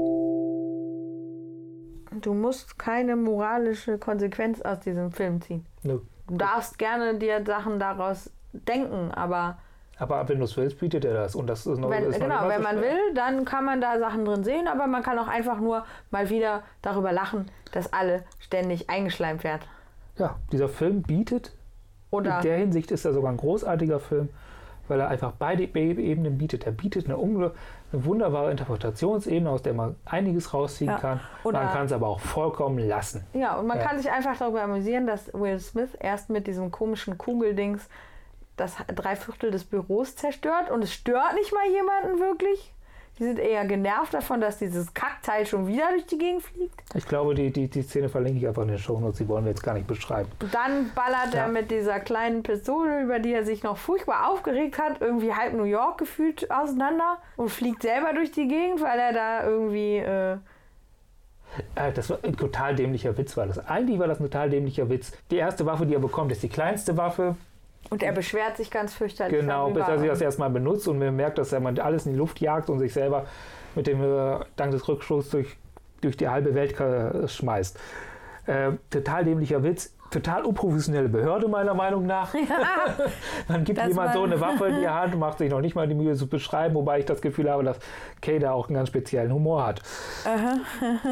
Du 2.23 2.33
musst 2.33 2.79
keine 2.79 3.17
moralische 3.17 3.99
Konsequenz 3.99 4.61
aus 4.63 4.81
diesem 4.81 5.11
Film 5.11 5.41
ziehen. 5.41 5.67
Nö. 5.83 6.01
Du 6.29 6.37
darfst 6.37 6.79
gerne 6.79 7.19
dir 7.19 7.45
Sachen 7.45 7.79
daraus 7.79 8.31
denken, 8.53 9.11
aber 9.11 9.59
Aber 9.99 10.29
wenn 10.29 10.39
du 10.39 10.45
es 10.45 10.57
willst, 10.57 10.79
bietet 10.79 11.05
er 11.05 11.15
das. 11.15 11.35
Und 11.35 11.49
das 11.49 11.67
ist 11.67 11.79
noch, 11.79 11.91
wenn, 11.91 12.05
ist 12.05 12.19
noch 12.19 12.27
genau, 12.27 12.49
wenn 12.49 12.63
man 12.63 12.81
will, 12.81 13.15
dann 13.15 13.45
kann 13.45 13.65
man 13.65 13.81
da 13.81 13.99
Sachen 13.99 14.25
drin 14.25 14.45
sehen, 14.45 14.69
aber 14.69 14.87
man 14.87 15.03
kann 15.03 15.19
auch 15.19 15.29
einfach 15.29 15.59
nur 15.61 15.85
mal 16.11 16.31
wieder 16.31 16.63
darüber 16.83 17.13
lachen, 17.13 17.47
dass 17.73 17.93
alle 17.93 18.25
ständig 18.39 18.89
eingeschleimt 18.89 19.45
werden. 19.45 19.63
Ja, 20.17 20.37
dieser 20.53 20.69
Film 20.69 21.03
bietet, 21.03 21.53
Oder 22.11 22.37
in 22.37 22.43
der 22.43 22.57
Hinsicht 22.59 22.91
ist 22.93 23.05
er 23.05 23.13
sogar 23.13 23.33
ein 23.33 23.37
großartiger 23.37 23.99
Film, 23.99 24.29
weil 24.89 25.01
er 25.01 25.09
einfach 25.09 25.33
beide 25.39 25.67
Be- 25.67 25.81
Ebenen 25.81 26.37
bietet. 26.39 26.67
Er 26.67 26.73
bietet 26.73 27.07
eine, 27.07 27.17
eine 27.19 27.53
wunderbare 27.93 28.51
Interpretationsebene, 28.51 29.49
aus 29.49 29.63
der 29.63 29.73
man 29.75 29.97
einiges 30.05 30.53
rausziehen 30.53 30.91
Ja, 30.91 30.99
kann. 30.99 31.21
oder- 31.45 31.61
man 31.63 31.73
kann 31.73 31.87
es 31.87 31.93
aber 31.93 32.09
auch 32.09 32.21
vollkommen 32.21 32.79
lassen. 32.79 33.25
Ja, 33.33 33.57
und 33.57 33.67
man 33.67 33.79
Ja. 33.79 33.85
kann 33.87 33.97
sich 33.99 34.11
einfach 34.11 34.37
darüber 34.37 34.63
amüsieren, 34.63 35.07
dass 35.07 35.33
Will 35.33 35.59
Smith 35.59 35.95
erst 36.01 36.29
mit 36.31 36.47
diesem 36.47 36.71
komischen 36.71 37.17
Kugeldings 37.17 37.89
das 38.57 38.77
drei 38.95 39.17
Viertel 39.17 39.51
des 39.51 39.65
Büros 39.65 40.17
zerstört 40.17 40.71
und 40.71 40.83
es 40.85 40.93
stört 40.93 41.35
nicht 41.35 41.53
mal 41.55 41.67
jemanden 41.71 42.21
wirklich. 42.21 42.74
Die 43.19 43.23
sind 43.25 43.39
eher 43.39 43.65
genervt 43.65 44.13
davon, 44.13 44.41
dass 44.41 44.59
dieses 44.59 44.93
Kackteil 44.93 45.47
schon 45.47 45.69
wieder 45.69 45.89
durch 45.91 46.05
die 46.07 46.19
Gegend 46.19 46.43
fliegt. 46.43 46.83
Ich 46.95 47.07
glaube, 47.07 47.35
die, 47.37 47.53
die, 47.53 47.69
die 47.69 47.83
Szene 47.83 48.09
verlinke 48.09 48.41
ich 48.41 48.49
einfach 48.49 48.63
in 48.63 48.69
den 48.69 48.79
Shownotes, 48.79 49.19
die 49.19 49.29
wollen 49.29 49.45
wir 49.45 49.51
jetzt 49.51 49.63
gar 49.63 49.75
nicht 49.75 49.87
beschreiben. 49.87 50.29
Dann 50.51 50.91
ballert 50.97 51.33
Ja. 51.33 51.43
er 51.43 51.49
mit 51.49 51.71
dieser 51.71 52.01
kleinen 52.01 52.43
Pistole, 52.43 53.03
über 53.03 53.21
die 53.21 53.33
er 53.33 53.45
sich 53.45 53.63
noch 53.63 53.77
furchtbar 53.77 54.29
aufgeregt 54.29 54.79
hat, 54.81 55.01
irgendwie 55.01 55.33
halb 55.33 55.55
New 55.55 55.63
York 55.63 55.99
gefühlt 55.99 56.51
auseinander 56.51 57.19
und 57.37 57.51
fliegt 57.51 57.83
selber 57.83 58.15
durch 58.15 58.33
die 58.33 58.49
Gegend, 58.49 58.81
weil 58.83 58.99
er 58.99 59.13
da 59.13 59.47
irgendwie. 59.47 59.99
Äh, 59.99 60.39
Äh, 61.77 61.93
Das 61.93 62.11
war 62.11 62.19
ein 62.25 62.37
total 62.37 62.75
dämlicher 62.75 63.17
Witz, 63.17 63.37
war 63.37 63.47
das. 63.47 63.65
Eigentlich 63.69 64.01
war 64.01 64.09
das 64.09 64.19
ein 64.19 64.25
total 64.25 64.51
dämlicher 64.51 64.89
Witz. 64.91 65.13
Die 65.31 65.37
erste 65.37 65.65
Waffe, 65.67 65.87
die 65.87 65.95
er 65.95 66.01
bekommt, 66.01 66.33
ist 66.33 66.43
die 66.43 66.49
kleinste 66.49 66.97
Waffe. 66.97 67.37
Und 67.91 68.03
er 68.03 68.13
beschwert 68.13 68.57
sich 68.57 68.71
ganz 68.71 68.95
fürchterlich. 68.95 69.41
Genau, 69.41 69.71
bis 69.71 69.87
er 69.87 69.99
sie 69.99 70.07
das 70.07 70.21
erstmal 70.21 70.51
benutzt 70.51 70.89
und 70.89 70.99
man 70.99 71.15
merkt, 71.15 71.39
dass 71.39 71.53
er 71.53 71.61
mal 71.61 71.79
alles 71.81 72.07
in 72.07 72.13
die 72.13 72.19
Luft 72.19 72.41
jagt 72.41 72.71
und 72.71 72.79
sich 72.79 72.93
selber 72.93 73.27
mit 73.75 73.87
dem 73.87 74.03
äh, 74.03 74.39
dank 74.57 74.71
des 74.73 74.87
Rückstoßes 74.89 75.31
durch, 75.31 75.57
durch 76.01 76.17
die 76.17 76.29
halbe 76.29 76.55
Welt 76.55 76.79
äh, 76.81 77.29
schmeißt. 77.29 77.79
Äh, 78.47 78.73
total 78.91 79.25
dämlicher 79.25 79.63
Witz, 79.63 79.95
total 80.11 80.45
unprofessionelle 80.45 81.09
Behörde 81.09 81.49
meiner 81.49 81.75
Meinung 81.75 82.07
nach. 82.07 82.33
Man 83.49 83.65
gibt 83.65 83.85
jemand 83.87 84.13
so 84.13 84.23
eine 84.23 84.41
Waffe 84.41 84.67
in 84.67 84.81
die 84.81 84.89
Hand 84.89 85.15
und 85.15 85.21
macht 85.21 85.39
sich 85.39 85.51
noch 85.51 85.61
nicht 85.61 85.75
mal 85.75 85.89
die 85.89 85.95
Mühe 85.95 86.15
zu 86.15 86.27
beschreiben, 86.29 86.75
wobei 86.75 86.99
ich 87.01 87.05
das 87.07 87.21
Gefühl 87.23 87.51
habe, 87.51 87.65
dass 87.65 87.79
Kay 88.21 88.39
da 88.39 88.53
auch 88.53 88.69
einen 88.69 88.77
ganz 88.77 88.89
speziellen 88.89 89.33
Humor 89.33 89.67
hat. 89.67 89.83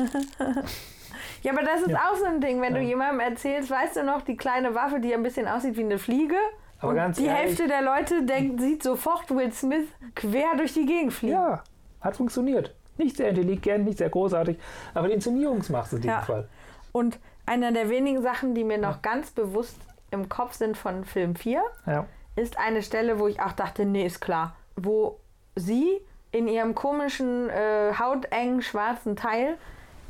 Ja, 1.42 1.52
aber 1.52 1.62
das 1.62 1.80
ist 1.82 1.90
Ja. 1.90 1.98
auch 2.10 2.16
so 2.16 2.24
ein 2.24 2.40
Ding, 2.40 2.60
wenn 2.62 2.72
du 2.74 2.80
Ja. 2.80 2.86
jemandem 2.86 3.18
erzählst, 3.20 3.68
weißt 3.70 3.96
du 3.96 4.04
noch, 4.04 4.22
die 4.22 4.36
kleine 4.36 4.74
Waffe, 4.76 5.00
die 5.00 5.12
ein 5.12 5.22
bisschen 5.24 5.48
aussieht 5.48 5.76
wie 5.76 5.82
eine 5.82 5.98
Fliege. 5.98 6.36
Aber 6.82 6.90
und 6.90 6.96
ganz 6.96 7.16
die 7.16 7.24
ehrlich- 7.24 7.40
Hälfte 7.58 7.68
der 7.68 7.80
Leute 7.82 8.24
denkt, 8.24 8.60
sieht 8.60 8.82
sofort 8.82 9.30
Will 9.30 9.52
Smith 9.52 9.86
quer 10.14 10.54
durch 10.56 10.74
die 10.74 10.84
Gegend 10.84 11.12
fliegen. 11.14 11.32
Ja, 11.34 11.62
hat 12.00 12.16
funktioniert. 12.16 12.74
Nicht 12.98 13.16
sehr 13.16 13.30
intelligent, 13.30 13.84
nicht 13.86 13.98
sehr 13.98 14.10
großartig, 14.10 14.58
aber 14.92 15.08
die 15.08 15.14
Inszenierung 15.14 15.62
macht 15.70 15.86
es 15.86 15.92
in 15.94 15.98
diesem 16.02 16.10
Ja. 16.10 16.20
Fall. 16.20 16.48
Und 16.92 17.18
einer 17.46 17.72
der 17.72 17.88
wenigen 17.88 18.20
Sachen, 18.22 18.54
die 18.54 18.64
mir 18.64 18.76
noch 18.78 19.00
ganz 19.00 19.30
bewusst 19.30 19.76
im 20.10 20.28
Kopf 20.28 20.52
sind 20.54 20.76
von 20.76 21.04
Film 21.06 21.34
4, 21.34 21.62
Ja. 21.86 22.04
ist 22.36 22.58
eine 22.58 22.82
Stelle, 22.82 23.18
wo 23.18 23.28
ich 23.28 23.40
auch 23.40 23.52
dachte, 23.52 23.86
nee, 23.86 24.04
ist 24.04 24.20
klar. 24.20 24.54
Wo 24.76 25.18
sie 25.56 26.00
in 26.32 26.48
ihrem 26.48 26.74
komischen, 26.74 27.48
äh, 27.48 27.92
hautengen 27.98 28.60
schwarzen 28.62 29.16
Teil 29.16 29.56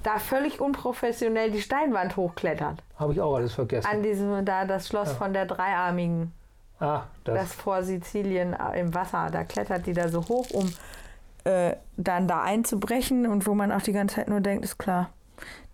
da 0.03 0.19
völlig 0.19 0.61
unprofessionell 0.61 1.51
die 1.53 1.61
Steinwand 1.61 2.17
hochklettert. 2.17 2.83
Habe 2.99 3.13
ich 3.13 3.21
auch 3.21 3.35
alles 3.37 3.55
vergessen. 3.55 3.87
An 3.89 4.03
diesem, 4.03 4.45
da 4.45 4.65
das 4.65 4.89
Schloss 4.89 5.09
Ja. 5.11 5.15
von 5.15 5.33
der 5.33 5.47
Dreiarmigen, 5.47 6.33
ah, 6.83 7.05
das, 7.25 7.35
das 7.35 7.53
vor 7.55 7.83
Sizilien 7.83 8.55
äh, 8.55 8.81
im 8.81 8.95
Wasser, 8.95 9.29
da 9.31 9.45
klettert 9.45 9.87
die 9.87 9.93
da 9.93 10.09
so 10.09 10.21
hoch, 10.29 10.51
um 10.53 10.73
äh, 11.45 11.75
dann 11.97 12.29
da 12.29 12.43
einzubrechen 12.43 13.27
und 13.27 13.47
wo 13.47 13.55
man 13.55 13.73
auch 13.73 13.83
die 13.83 13.93
ganze 13.93 14.17
Zeit 14.17 14.29
nur 14.29 14.41
denkt, 14.41 14.65
ist 14.65 14.79
klar, 14.79 15.11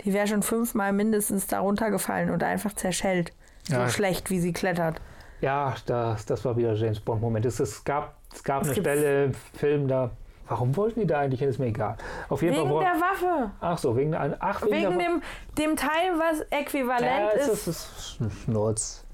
die 0.04 0.12
wäre 0.14 0.26
schon 0.26 0.42
fünfmal 0.42 0.92
mindestens 0.92 1.46
da 1.46 1.60
runtergefallen 1.60 2.30
und 2.30 2.42
einfach 2.42 2.72
zerschellt. 2.74 3.32
So 3.64 3.74
Ja. 3.74 3.88
schlecht, 3.88 4.30
wie 4.30 4.40
sie 4.40 4.52
klettert. 4.52 5.00
ja, 5.40 5.74
das, 5.86 6.24
das 6.24 6.44
war 6.44 6.56
wieder 6.56 6.72
James 6.74 7.00
Bond-Moment. 7.00 7.44
Es, 7.44 7.60
es 7.60 7.84
gab, 7.84 8.14
es 8.34 8.42
gab 8.42 8.62
Es 8.62 8.68
eine 8.70 8.80
Stelle 8.80 9.24
im 9.26 9.34
Film, 9.34 9.86
da. 9.88 10.10
Warum 10.48 10.74
wollten 10.76 11.00
die 11.00 11.06
da 11.06 11.18
eigentlich 11.20 11.40
hin? 11.40 11.50
Ist 11.50 11.58
mir 11.58 11.66
egal. 11.66 11.98
Auf 12.30 12.40
jeden 12.40 12.56
Wegen 12.56 12.70
Fall. 12.70 12.80
der 12.82 12.94
Waffe. 12.94 13.50
Ach 13.60 13.76
so, 13.76 13.94
wegen, 13.94 14.14
ach, 14.14 14.62
wegen, 14.62 14.72
Wegen 14.74 14.98
dem, 14.98 15.22
dem 15.58 15.76
Teil, 15.76 16.14
was 16.18 16.40
äquivalent 16.50 17.02
Ja, 17.04 17.28
ist. 17.28 17.48
es 17.48 17.68
ist 17.68 18.18
Schnurz. 18.44 19.04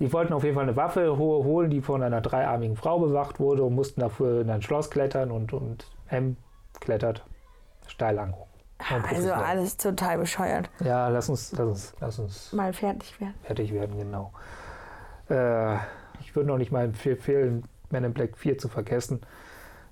Die 0.00 0.12
wollten 0.12 0.32
auf 0.32 0.42
jeden 0.44 0.54
Fall 0.54 0.64
eine 0.64 0.76
Waffe 0.76 1.16
ho- 1.18 1.44
holen, 1.44 1.70
die 1.70 1.80
von 1.80 2.02
einer 2.02 2.20
dreiarmigen 2.20 2.76
Frau 2.76 2.98
bewacht 2.98 3.38
wurde 3.40 3.62
und 3.64 3.74
mussten 3.74 4.00
dafür 4.00 4.40
in 4.40 4.50
ein 4.50 4.62
Schloss 4.62 4.90
klettern 4.90 5.30
und, 5.30 5.52
und 5.52 5.86
M 6.08 6.36
klettert 6.80 7.24
steil 7.86 8.18
an. 8.18 8.34
Also 9.08 9.32
alles 9.32 9.76
total 9.76 10.18
bescheuert. 10.18 10.68
Ja, 10.84 11.08
lass 11.08 11.28
uns, 11.28 11.52
lass 11.52 11.60
uns, 11.68 11.94
lass 12.00 12.18
uns 12.18 12.52
Mal 12.52 12.72
fertig 12.72 13.18
werden. 13.20 13.34
fertig 13.42 13.72
werden, 13.72 13.96
genau. 13.96 14.32
Äh, 15.30 15.76
ich 16.20 16.34
würde 16.34 16.48
noch 16.48 16.58
nicht 16.58 16.72
mal 16.72 16.84
empfehlen, 16.84 17.64
Men 17.90 18.04
in 18.04 18.12
Black 18.12 18.36
4 18.36 18.58
zu 18.58 18.68
vergessen. 18.68 19.20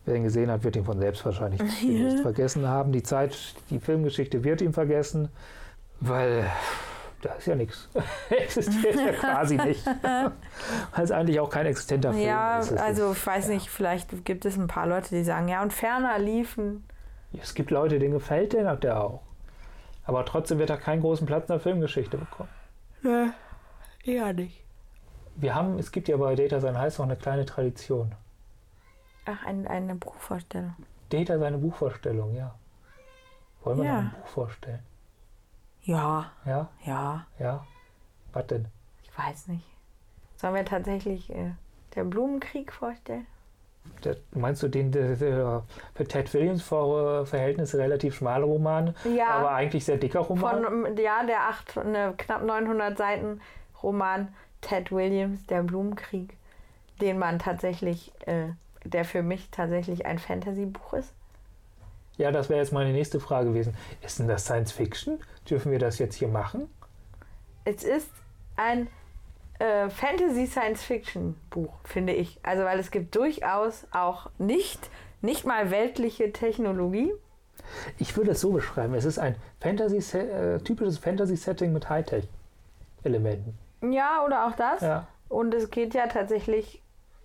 Wer 0.05 0.17
ihn 0.17 0.25
gesehen 0.25 0.51
hat, 0.51 0.65
wird 0.65 0.75
ihn 0.75 0.85
von 0.85 0.99
selbst 0.99 1.25
wahrscheinlich 1.25 1.61
demnächst 1.83 2.21
vergessen 2.21 2.67
haben. 2.67 2.91
Die 2.93 3.05
Zeit, 3.05 3.37
die 3.71 3.79
Filmgeschichte 3.79 4.43
wird 4.43 4.61
ihm 4.61 4.73
vergessen, 4.73 5.29
weil 6.01 6.45
da 7.23 7.33
ist 7.35 7.47
ja 7.47 7.55
nichts. 7.55 7.89
Existiert 8.31 8.97
ja 8.97 9.13
quasi 9.13 9.57
nicht. 9.57 9.85
Weil 10.03 10.33
es 11.05 11.11
eigentlich 11.11 11.41
auch 11.41 11.49
kein 11.51 11.67
existenter 11.67 12.13
Film 12.13 12.27
Ja, 12.27 12.59
ist. 12.59 12.73
Es 12.73 12.81
also 12.81 13.13
ich 13.13 13.27
weiß 13.27 13.49
nicht, 13.49 13.69
vielleicht 13.71 14.25
gibt 14.25 14.45
es 14.45 14.57
ein 14.57 14.67
paar 14.67 14.87
Leute, 14.87 15.09
die 15.11 15.25
sagen, 15.25 15.49
ja, 15.49 15.63
und 15.63 15.73
ferner 15.73 16.19
liefen. 16.19 16.85
es 17.41 17.55
gibt 17.55 17.71
Leute, 17.71 17.99
denen 17.99 18.13
gefällt 18.13 18.53
der, 18.53 18.77
der 18.77 19.01
auch. 19.03 19.23
Aber 20.05 20.25
trotzdem 20.25 20.59
wird 20.59 20.69
er 20.71 20.77
keinen 20.79 21.01
großen 21.01 21.27
Platz 21.27 21.45
in 21.49 21.55
der 21.55 21.61
Filmgeschichte 21.61 22.19
bekommen. 22.19 22.49
Ne, 23.03 23.33
eher 24.05 24.33
nicht. 24.33 24.63
Wir 25.37 25.55
haben, 25.55 25.79
es 25.79 25.93
gibt 25.93 26.09
ja 26.09 26.17
bei 26.17 26.35
Data 26.35 26.61
sein 26.61 26.77
Heiß 26.77 26.99
noch 26.99 27.07
eine 27.07 27.17
kleine 27.17 27.47
Tradition. 27.47 28.15
Ach, 29.25 29.47
ein, 29.47 29.67
eine 29.69 29.95
Buchvorstellung. 29.95 30.75
Data 31.09 31.39
seine 31.39 31.59
Buchvorstellung, 31.59 32.35
ja. 32.35 32.55
Wollen 33.63 33.79
wir 33.79 33.85
Ja. 33.85 33.93
noch 33.93 34.01
ein 34.03 34.11
Buch 34.21 34.27
vorstellen? 34.27 34.81
Ja, 35.83 36.31
Ja, 36.45 36.69
ja, 36.85 37.27
ja. 37.39 37.67
Was 38.33 38.47
denn? 38.47 38.67
ich 39.03 39.19
weiß 39.19 39.49
nicht. 39.49 39.65
Sollen 40.37 40.55
wir 40.55 40.65
tatsächlich 40.65 41.31
äh, 41.31 41.53
den 41.95 42.11
Blumenkrieg 42.11 42.73
vorstellen? 42.73 43.27
Der, 44.05 44.17
meinst 44.33 44.63
du 44.63 44.69
den 44.69 44.93
der, 44.93 45.17
der 45.17 45.65
für 45.95 46.05
Ted 46.07 46.33
Williams 46.35 46.63
vor 46.63 47.27
Verhältnisse 47.27 47.79
relativ 47.79 48.15
schmale 48.15 48.45
Roman, 48.45 48.95
Ja, 49.05 49.31
aber 49.31 49.51
eigentlich 49.53 49.85
sehr 49.85 49.97
dicker 49.97 50.21
Roman? 50.21 50.65
von 50.65 50.97
ja, 50.97 51.25
der 51.25 51.49
acht, 51.49 51.77
ne, 51.77 52.15
knapp 52.17 52.43
900 52.45 52.97
Seiten 52.97 53.41
Roman 53.83 54.33
Ted 54.61 54.93
Williams, 54.93 55.45
der 55.47 55.65
Blumenkrieg, 55.65 56.37
den 57.01 57.19
man 57.19 57.41
tatsächlich, 57.41 58.13
äh, 58.27 58.51
der 58.85 59.05
für 59.05 59.23
mich 59.23 59.51
tatsächlich 59.51 60.07
ein 60.07 60.19
Fantasy-Buch 60.21 60.95
ist. 60.95 61.13
Ja, 62.17 62.31
das 62.31 62.49
wäre 62.49 62.61
jetzt 62.61 62.73
meine 62.73 62.93
nächste 62.93 63.21
Frage 63.21 63.49
gewesen. 63.49 63.75
Ist 64.03 64.19
denn 64.19 64.29
das 64.29 64.45
Science 64.45 64.73
Fiction? 64.73 65.19
Dürfen 65.49 65.73
wir 65.73 65.79
das 65.79 65.99
jetzt 65.99 66.15
hier 66.17 66.29
machen? 66.29 66.69
Es 67.65 67.85
ist 67.85 68.11
ein 68.57 68.89
äh, 69.59 69.89
Fantasy-Science-Fiction-Buch, 69.89 71.73
finde 71.85 72.13
ich. 72.13 72.39
Also, 72.43 72.65
weil 72.65 72.79
es 72.79 72.91
gibt 72.91 73.15
durchaus 73.15 73.87
auch 73.93 74.29
nicht, 74.39 74.91
nicht 75.21 75.47
mal 75.47 75.71
weltliche 75.71 76.33
Technologie. 76.33 77.13
Ich 77.99 78.17
würde 78.17 78.33
es 78.33 78.41
so 78.41 78.51
beschreiben. 78.53 78.95
Es 78.95 79.05
ist 79.05 79.19
ein 79.19 79.37
Fantasy 79.61 80.19
äh, 80.19 80.59
typisches 80.59 80.99
Fantasy-Setting 80.99 81.73
mit 81.73 81.89
Hightech-Elementen. 81.89 83.57
Ja, 83.91 84.25
oder 84.25 84.47
auch 84.47 84.57
das. 84.57 84.81
Ja. 84.83 85.07
Und 85.29 85.55
es 85.55 85.71
geht 85.71 85.95
ja 85.95 86.09
tatsächlich 86.09 86.83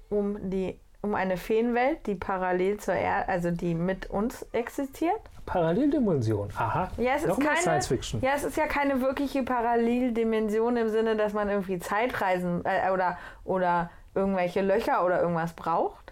um 0.09 0.49
die 0.49 0.79
um 1.01 1.15
eine 1.15 1.37
Feenwelt, 1.37 2.05
die 2.07 2.15
parallel 2.15 2.77
zur 2.77 2.95
Erde, 2.95 3.29
also 3.29 3.51
die 3.51 3.75
mit 3.75 4.09
uns 4.09 4.45
existiert. 4.51 5.19
Paralleldimension. 5.45 6.49
Aha. 6.57 6.89
Ja, 6.97 7.13
es 7.15 7.23
ist 7.23 7.39
keine, 7.39 7.57
Science 7.61 7.87
Fiction. 7.87 8.21
ja, 8.21 8.31
es 8.35 8.43
ist 8.43 8.57
ja 8.57 8.67
keine 8.67 8.99
wirkliche 9.01 9.43
Paralleldimension 9.43 10.75
im 10.75 10.89
Sinne, 10.89 11.15
dass 11.15 11.33
man 11.33 11.49
irgendwie 11.49 11.79
Zeitreisen 11.79 12.63
äh, 12.65 12.91
oder, 12.91 13.17
oder 13.45 13.89
irgendwelche 14.13 14.61
Löcher 14.61 15.05
oder 15.05 15.21
irgendwas 15.21 15.53
braucht. 15.53 16.11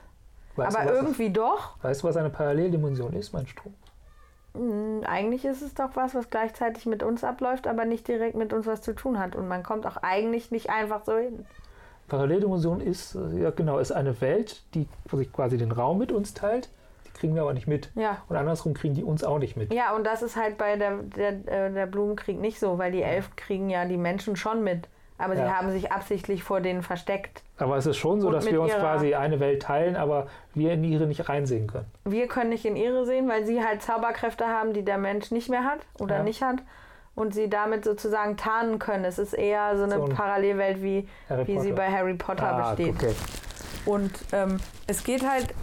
Weißt, 0.55 0.77
Aber 0.77 0.89
du, 0.89 0.95
irgendwie 0.95 1.31
doch. 1.31 1.75
weißt 1.83 2.03
du, 2.03 2.07
was 2.07 2.15
eine 2.15 2.29
Paralleldimension 2.29 3.13
ist, 3.13 3.33
mein 3.33 3.45
Strom? 3.47 3.73
Hm, 4.53 5.01
Eigentlich 5.05 5.43
ist 5.43 5.61
es 5.61 5.73
doch 5.73 5.89
was, 5.95 6.15
was 6.15 6.29
gleichzeitig 6.29 6.85
mit 6.85 7.03
uns 7.03 7.25
abläuft, 7.25 7.67
aber 7.67 7.83
nicht 7.83 8.07
direkt 8.07 8.35
mit 8.35 8.53
uns 8.53 8.65
was 8.65 8.81
zu 8.81 8.93
tun 8.95 9.19
hat. 9.19 9.35
Und 9.35 9.49
man 9.49 9.63
kommt 9.63 9.85
auch 9.85 9.97
eigentlich 9.97 10.51
nicht 10.51 10.69
einfach 10.69 11.03
so 11.03 11.17
hin. 11.17 11.45
Paralleldimension 12.07 12.81
ist, 12.81 13.15
äh, 13.15 13.41
ja 13.43 13.49
genau, 13.51 13.79
ist 13.79 13.91
eine 13.91 14.19
Welt, 14.21 14.61
die 14.73 14.87
sich 15.11 15.31
quasi 15.33 15.57
den 15.57 15.71
Raum 15.71 15.97
mit 15.97 16.11
uns 16.11 16.33
teilt. 16.33 16.69
Die 17.07 17.11
kriegen 17.11 17.35
wir 17.35 17.41
aber 17.43 17.53
nicht 17.53 17.67
mit. 17.67 17.89
Ja. 17.95 18.17
Und 18.29 18.35
andersrum 18.35 18.73
kriegen 18.73 18.93
die 18.93 19.03
uns 19.03 19.23
auch 19.23 19.39
nicht 19.39 19.55
mit. 19.57 19.73
Ja, 19.73 19.95
und 19.95 20.03
das 20.05 20.21
ist 20.21 20.35
halt 20.35 20.57
bei 20.57 20.75
der, 20.75 20.97
der, 21.15 21.29
äh, 21.67 21.71
der 21.73 21.85
Blumenkrieg 21.87 22.39
nicht 22.39 22.59
so, 22.59 22.77
weil 22.77 22.91
die 22.91 23.01
Elfen 23.01 23.35
kriegen 23.35 23.69
ja 23.69 23.85
die 23.85 23.97
Menschen 23.97 24.35
schon 24.35 24.63
mit. 24.63 24.87
Aber 25.17 25.35
sie 25.37 25.41
Ja. 25.43 25.55
haben 25.57 25.71
sich 25.71 25.93
absichtlich 25.93 26.43
vor 26.43 26.59
denen 26.59 26.83
versteckt. 26.83 27.41
Aber 27.57 27.77
es 27.77 27.85
ist 27.85 27.95
schon 27.95 28.19
so, 28.19 28.27
Und 28.27 28.33
dass 28.33 28.45
wir 28.51 28.59
uns 28.61 28.73
quasi 28.73 29.15
eine 29.15 29.39
Welt 29.39 29.61
teilen, 29.61 29.95
aber 29.95 30.27
wir 30.53 30.73
in 30.73 30.83
ihre 30.83 31.07
nicht 31.07 31.29
reinsehen 31.29 31.67
können. 31.67 31.85
Wir 32.03 32.27
können 32.27 32.49
nicht 32.49 32.65
in 32.65 32.75
ihre 32.75 33.05
sehen, 33.05 33.29
weil 33.29 33.45
sie 33.45 33.63
halt 33.63 33.81
Zauberkräfte 33.81 34.45
haben, 34.45 34.73
die 34.73 34.83
der 34.83 34.97
Mensch 34.97 35.31
nicht 35.31 35.47
mehr 35.49 35.63
hat 35.63 35.79
oder 35.99 36.17
Ja. 36.17 36.23
nicht 36.23 36.41
hat. 36.43 36.57
Und 37.15 37.33
sie 37.33 37.49
damit 37.49 37.85
sozusagen 37.85 38.35
tarnen 38.35 38.77
können. 38.77 39.05
Es 39.05 39.17
ist 39.17 39.33
eher 39.33 39.77
so 39.77 39.83
eine 39.83 39.95
So 39.95 40.03
ein 40.03 40.09
Parallelwelt, 40.11 40.83
wie, 40.83 41.07
Harry 41.29 41.47
wie 41.47 41.59
sie 41.59 41.71
bei 41.71 41.89
Harry 41.89 42.13
Potter 42.15 42.47
Ah, 42.51 42.73
besteht. 42.73 42.95
okay. 42.95 43.15
Und 43.85 44.11
ähm, 44.33 44.57
es 44.87 45.03
geht 45.03 45.25
halt, 45.27 45.53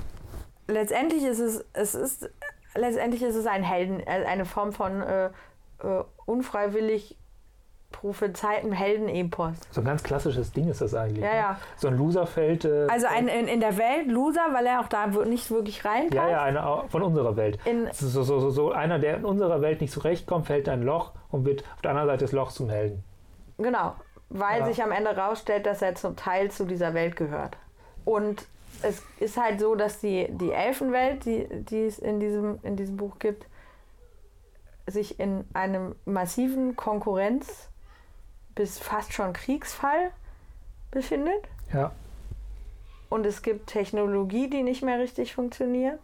letztendlich 0.67 1.25
ist 1.25 1.41
es, 1.41 1.65
es 1.75 1.95
ist, 1.95 2.31
letztendlich 2.75 3.23
ist 3.23 3.35
es 3.37 3.47
ein 3.47 3.63
Helden, 3.63 4.01
äh, 4.01 4.25
eine 4.27 4.47
Form 4.47 4.73
von 4.73 5.03
äh, 5.03 5.27
äh, 5.27 5.31
unfreiwillig 6.25 7.17
prophezeiten 7.93 8.73
Heldenepos. 8.73 9.55
So 9.71 9.81
ein 9.83 9.85
ganz 9.85 10.03
klassisches 10.03 10.53
Ding 10.53 10.69
ist 10.69 10.81
das 10.81 10.95
eigentlich. 10.95 11.23
Ja, 11.23 11.31
ne? 11.31 11.37
ja. 11.37 11.61
So 11.77 11.89
ein 11.89 11.97
Loserfeld. 11.97 12.65
Äh, 12.65 12.87
Also 12.91 13.07
ein, 13.07 13.29
in, 13.29 13.47
in 13.49 13.61
der 13.61 13.77
Welt 13.79 14.09
Loser, 14.09 14.47
weil 14.53 14.67
er 14.67 14.81
auch 14.81 14.89
da 14.89 15.07
nicht 15.07 15.51
wirklich 15.51 15.85
reinpasst. 15.85 16.15
ja, 16.15 16.29
ja, 16.29 16.43
eine 16.43 16.67
au- 16.67 16.89
von 16.89 17.03
unserer 17.03 17.37
Welt. 17.37 17.59
In, 17.65 17.89
So, 17.93 18.09
so, 18.09 18.23
so, 18.25 18.51
so 18.51 18.73
einer, 18.73 18.99
der 18.99 19.19
in 19.19 19.25
unserer 19.25 19.61
Welt 19.61 19.81
nicht 19.81 19.93
zurechtkommt, 19.93 20.47
fällt 20.47 20.67
in 20.67 20.73
ein 20.75 20.83
Loch 20.83 21.13
und 21.31 21.45
wird 21.45 21.63
auf 21.75 21.83
der 21.83 21.91
anderen 21.93 22.09
Seite 22.09 22.25
des 22.25 22.33
Lochs 22.33 22.55
zum 22.57 22.69
Helden. 22.71 23.05
genau, 23.59 23.95
weil 24.31 24.61
Ja. 24.61 24.67
sich 24.67 24.83
am 24.83 24.91
Ende 24.93 25.15
rausstellt, 25.17 25.67
dass 25.67 25.83
er 25.83 25.95
zum 25.95 26.17
Teil 26.17 26.51
zu 26.51 26.65
dieser 26.65 26.95
Welt 26.95 27.17
gehört. 27.17 27.57
Und 28.07 28.47
es 28.83 29.03
ist 29.21 29.37
halt 29.37 29.61
so, 29.61 29.75
dass 29.75 30.01
die, 30.01 30.27
die 30.31 30.51
Elfenwelt, 30.51 31.25
die, 31.27 31.47
die 31.51 31.85
es 31.85 31.99
in 31.99 32.19
diesem, 32.19 32.59
in 32.63 32.75
diesem 32.77 32.97
Buch 32.97 33.19
gibt, 33.19 33.47
sich 34.87 35.21
in 35.21 35.45
einem 35.55 35.95
massiven 36.05 36.75
Konkurrenz 36.77 37.69
bis 38.55 38.79
fast 38.79 39.13
schon 39.13 39.33
Kriegsfall 39.33 40.11
befindet. 40.91 41.45
Ja. 41.73 41.93
Und 43.09 43.27
es 43.27 43.43
gibt 43.43 43.67
Technologie, 43.67 44.49
die 44.49 44.63
nicht 44.63 44.83
mehr 44.83 44.99
richtig 44.99 45.35
funktioniert, 45.35 46.01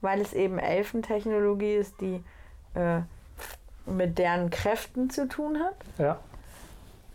weil 0.00 0.20
es 0.20 0.32
eben 0.32 0.58
Elfentechnologie 0.58 1.74
ist, 1.74 2.00
die 2.00 2.22
äh, 2.74 3.00
mit 3.86 4.18
deren 4.18 4.50
Kräften 4.50 5.10
zu 5.10 5.28
tun 5.28 5.58
hat. 5.58 5.76
Ja. 5.98 6.18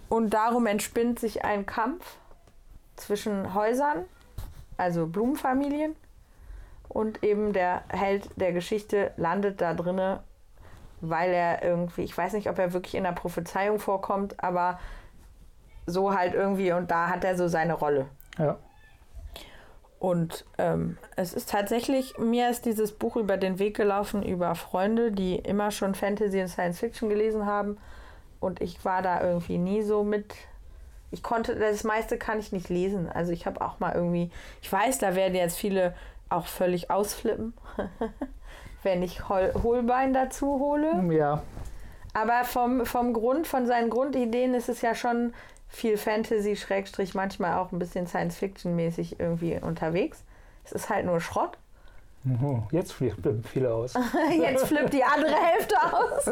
Und 0.10 0.32
darum 0.34 0.66
entspinnt 0.66 1.20
sich 1.20 1.44
ein 1.44 1.66
Kampf 1.66 2.18
zwischen 2.96 3.54
Häusern, 3.54 4.06
also 4.78 5.08
Blumenfamilien, 5.08 5.96
und 6.90 7.24
eben 7.24 7.54
der 7.54 7.84
Held 7.90 8.30
der 8.36 8.54
Geschichte 8.54 9.12
landet 9.18 9.62
da 9.62 9.74
drinne, 9.74 10.24
weil 11.10 11.32
er 11.32 11.64
irgendwie, 11.64 12.04
ich 12.04 12.18
weiß 12.18 12.34
nicht, 12.34 12.50
ob 12.50 12.60
er 12.60 12.74
wirklich 12.74 12.96
in 12.96 13.04
der 13.04 13.12
Prophezeiung 13.12 13.80
vorkommt, 13.80 14.44
aber 14.44 14.80
so 15.86 16.14
halt 16.14 16.34
irgendwie 16.34 16.72
und 16.72 16.92
da 16.92 17.10
hat 17.10 17.24
er 17.24 17.38
so 17.38 17.48
seine 17.48 17.74
Rolle. 17.74 18.08
Ja. 18.38 18.58
Und 20.00 20.46
ähm, 20.58 20.98
es 21.16 21.34
ist 21.34 21.50
tatsächlich, 21.50 22.18
mir 22.18 22.50
ist 22.50 22.66
dieses 22.66 22.92
Buch 22.92 23.16
über 23.16 23.38
den 23.38 23.60
Weg 23.60 23.76
gelaufen 23.76 24.24
über 24.24 24.54
Freunde, 24.54 25.12
die 25.12 25.36
immer 25.36 25.72
schon 25.72 25.96
Fantasy 25.96 26.42
und 26.42 26.48
Science 26.48 26.80
Fiction 26.80 27.10
gelesen 27.10 27.46
haben. 27.46 27.78
Und 28.40 28.62
ich 28.62 28.84
war 28.86 29.02
da 29.02 29.22
irgendwie 29.22 29.58
nie 29.58 29.82
so 29.82 30.04
mit. 30.04 30.36
Ich 31.12 31.24
konnte, 31.24 31.56
das 31.56 31.84
meiste 31.84 32.18
kann 32.18 32.40
ich 32.40 32.52
nicht 32.52 32.70
lesen. 32.70 33.10
Also 33.10 33.32
ich 33.32 33.46
habe 33.46 33.62
auch 33.62 33.80
mal 33.80 33.94
irgendwie, 33.96 34.30
ich 34.62 34.72
weiß, 34.72 35.00
da 35.00 35.16
werden 35.16 35.34
jetzt 35.34 35.58
viele 35.58 35.96
auch 36.30 36.46
völlig 36.46 36.92
ausflippen, 36.92 37.54
wenn 38.86 39.04
ich 39.04 39.28
Hol 39.28 39.52
Hohlbein 39.62 40.14
dazu 40.14 40.60
hole. 40.60 41.04
Ja, 41.12 41.42
Aber 42.14 42.46
vom, 42.46 42.86
vom 42.86 43.14
Grund, 43.14 43.48
von 43.48 43.66
seinen 43.66 43.90
Grundideen 43.90 44.54
ist 44.54 44.70
es 44.70 44.82
ja 44.82 44.96
schon 44.96 45.34
viel 45.68 45.98
Fantasy, 45.98 46.56
Schrägstrich, 46.56 47.14
manchmal 47.16 47.58
auch 47.58 47.72
ein 47.72 47.80
bisschen 47.80 48.08
Science-Fiction-mäßig 48.08 49.20
irgendwie 49.20 49.60
unterwegs. 49.60 50.24
Es 50.64 50.72
ist 50.72 50.90
halt 50.90 51.06
nur 51.06 51.20
Schrott. 51.20 51.58
Jetzt 52.72 52.94
flippen 52.94 53.44
viele 53.44 53.74
aus. 53.74 53.94
Jetzt 54.32 54.68
flippt 54.68 54.94
die 54.94 55.04
andere 55.04 55.36
Hälfte 55.36 55.76
aus. 55.82 56.32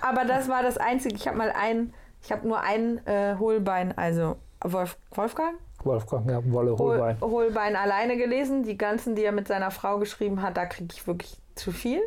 Aber 0.00 0.24
das 0.24 0.48
war 0.48 0.62
das 0.62 0.78
Einzige. 0.78 1.14
Ich 1.14 1.28
habe 1.28 1.36
mal 1.36 1.52
ein, 1.52 1.92
ich 2.22 2.32
habe 2.32 2.48
nur 2.48 2.60
ein 2.60 3.06
äh, 3.06 3.36
Hohlbein, 3.38 3.96
also 3.96 4.36
Wolf, 4.64 4.96
Wolfgang? 5.12 5.58
Wolfgang, 5.84 6.30
ja, 6.30 6.40
Wolle 6.52 6.72
Hohl, 6.72 6.78
Hohlbein. 6.78 7.20
Hohlbein 7.20 7.76
alleine 7.76 8.16
gelesen. 8.16 8.62
Die 8.64 8.78
ganzen, 8.78 9.14
die 9.14 9.24
er 9.24 9.32
mit 9.32 9.48
seiner 9.48 9.70
Frau 9.70 9.98
geschrieben 9.98 10.42
hat, 10.42 10.56
da 10.56 10.66
kriege 10.66 10.92
ich 10.92 11.06
wirklich 11.06 11.36
zu 11.54 11.72
viel. 11.72 12.00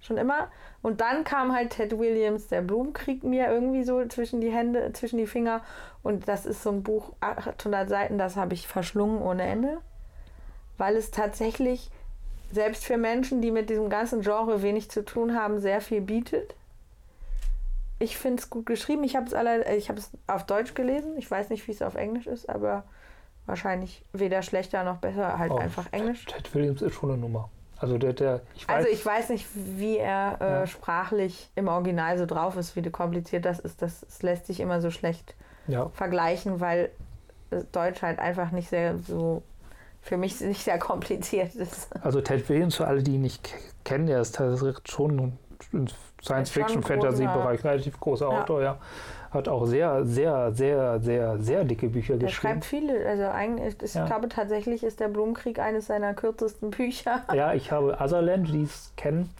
Schon 0.00 0.18
immer. 0.18 0.48
Und 0.82 1.00
dann 1.00 1.24
kam 1.24 1.52
halt 1.52 1.70
Ted 1.70 1.98
Williams, 1.98 2.48
der 2.48 2.62
Blumenkrieg, 2.62 3.24
mir 3.24 3.50
irgendwie 3.50 3.82
so 3.82 4.04
zwischen 4.06 4.40
die 4.40 4.50
Hände, 4.50 4.92
zwischen 4.92 5.18
die 5.18 5.26
Finger. 5.26 5.62
Und 6.02 6.28
das 6.28 6.46
ist 6.46 6.62
so 6.62 6.70
ein 6.70 6.82
Buch, 6.82 7.12
800 7.20 7.88
Seiten, 7.88 8.18
das 8.18 8.36
habe 8.36 8.54
ich 8.54 8.68
verschlungen 8.68 9.20
ohne 9.20 9.42
Ende. 9.42 9.78
Weil 10.78 10.94
es 10.96 11.10
tatsächlich, 11.10 11.90
selbst 12.52 12.84
für 12.84 12.98
Menschen, 12.98 13.40
die 13.40 13.50
mit 13.50 13.70
diesem 13.70 13.90
ganzen 13.90 14.20
Genre 14.20 14.62
wenig 14.62 14.90
zu 14.90 15.04
tun 15.04 15.34
haben, 15.34 15.58
sehr 15.58 15.80
viel 15.80 16.00
bietet. 16.00 16.54
Ich 17.98 18.18
finde 18.18 18.42
es 18.42 18.50
gut 18.50 18.66
geschrieben. 18.66 19.02
Ich 19.02 19.16
habe 19.16 19.26
es 19.26 19.34
alle, 19.34 19.74
ich 19.74 19.88
habe 19.88 19.98
es 19.98 20.10
auf 20.26 20.44
Deutsch 20.44 20.74
gelesen. 20.74 21.16
Ich 21.16 21.28
weiß 21.28 21.48
nicht, 21.48 21.66
wie 21.66 21.72
es 21.72 21.82
auf 21.82 21.94
Englisch 21.94 22.26
ist, 22.26 22.48
aber 22.48 22.84
wahrscheinlich 23.46 24.04
weder 24.12 24.42
schlechter 24.42 24.84
noch 24.84 24.98
besser, 24.98 25.38
halt 25.38 25.52
Oh, 25.52 25.58
einfach 25.58 25.86
Englisch. 25.92 26.24
Ted 26.26 26.52
Williams 26.54 26.82
ist 26.82 26.94
schon 26.94 27.10
eine 27.10 27.18
Nummer. 27.18 27.48
Also 27.78 27.98
der, 27.98 28.12
der 28.14 28.40
ich 28.54 28.66
weiß, 28.66 28.76
Also 28.76 28.88
ich 28.88 29.04
weiß 29.04 29.28
nicht, 29.30 29.46
wie 29.54 29.98
er 29.98 30.38
äh, 30.40 30.44
Ja. 30.60 30.66
sprachlich 30.66 31.50
im 31.56 31.68
Original 31.68 32.16
so 32.18 32.24
drauf 32.26 32.56
ist, 32.56 32.74
wie 32.74 32.82
kompliziert 32.90 33.44
das 33.44 33.58
ist. 33.58 33.82
Das, 33.82 34.00
das 34.00 34.22
lässt 34.22 34.46
sich 34.46 34.60
immer 34.60 34.80
so 34.80 34.90
schlecht 34.90 35.34
ja, 35.66 35.88
vergleichen, 35.90 36.60
weil 36.60 36.90
äh, 37.50 37.62
Deutsch 37.72 38.02
halt 38.02 38.18
einfach 38.18 38.50
nicht 38.50 38.68
sehr 38.70 38.96
so 38.98 39.42
für 40.00 40.16
mich 40.16 40.40
nicht 40.40 40.62
sehr 40.62 40.78
kompliziert 40.78 41.54
ist. 41.54 41.88
also 42.02 42.20
Ted 42.20 42.48
Williams, 42.48 42.76
für 42.76 42.86
alle, 42.86 43.02
die 43.02 43.16
ihn 43.16 43.22
nicht 43.22 43.52
kennen, 43.84 44.06
der 44.06 44.20
ist 44.20 44.36
tatsächlich 44.36 44.78
schon 44.88 45.36
im 45.72 45.88
Science-Fiction-Fantasy-Bereich 46.22 47.64
relativ 47.64 47.98
großer 48.00 48.30
Ja. 48.30 48.42
Autor, 48.42 48.62
ja. 48.62 48.78
Hat 49.36 49.48
auch 49.48 49.66
sehr, 49.66 50.04
sehr, 50.04 50.52
sehr, 50.52 51.00
sehr, 51.00 51.38
sehr 51.38 51.64
dicke 51.64 51.88
Bücher 51.88 52.14
Er 52.14 52.18
geschrieben. 52.20 52.52
schreibt 52.54 52.64
viele, 52.64 53.06
also 53.06 53.24
eigentlich, 53.24 53.74
ich 53.82 53.94
Ja. 53.94 54.06
glaube 54.06 54.28
tatsächlich 54.28 54.82
ist 54.82 55.00
der 55.00 55.08
Blumenkrieg 55.08 55.58
eines 55.58 55.86
seiner 55.86 56.14
kürzesten 56.14 56.70
Bücher. 56.70 57.22
Ja, 57.34 57.52
ich 57.54 57.70
habe 57.72 57.96
Otherland, 58.00 58.48
die 58.52 58.62
es 58.62 58.92
kennen. 58.96 59.30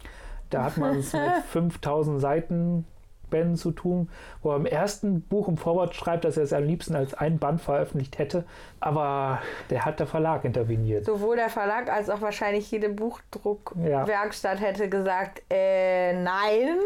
Da 0.49 0.63
hat 0.65 0.77
man 0.77 0.97
es 0.99 1.11
mit 1.13 1.21
5000 1.49 2.21
Seiten 2.21 2.85
Bänden 3.29 3.57
zu 3.57 3.71
tun, 3.71 4.07
wo 4.41 4.51
er 4.51 4.55
im 4.55 4.65
ersten 4.65 5.19
Buch 5.21 5.49
im 5.49 5.57
Vorwort 5.57 5.93
schreibt, 5.95 6.23
dass 6.23 6.37
er 6.37 6.43
es 6.43 6.53
am 6.53 6.63
liebsten 6.63 6.95
als 6.95 7.13
ein 7.13 7.39
Band 7.39 7.59
veröffentlicht 7.59 8.17
hätte. 8.19 8.45
Aber 8.79 9.39
der 9.69 9.83
hat 9.83 9.99
der 9.99 10.07
Verlag 10.07 10.45
interveniert. 10.45 11.03
Sowohl 11.03 11.35
der 11.35 11.49
Verlag 11.49 11.91
als 11.91 12.09
auch 12.09 12.21
wahrscheinlich 12.21 12.71
jede 12.71 12.87
Ja. 12.87 12.93
Buchdruckwerkstatt 12.93 14.61
hätte 14.61 14.87
gesagt, 14.87 15.41
äh, 15.51 16.13
nein. 16.13 16.77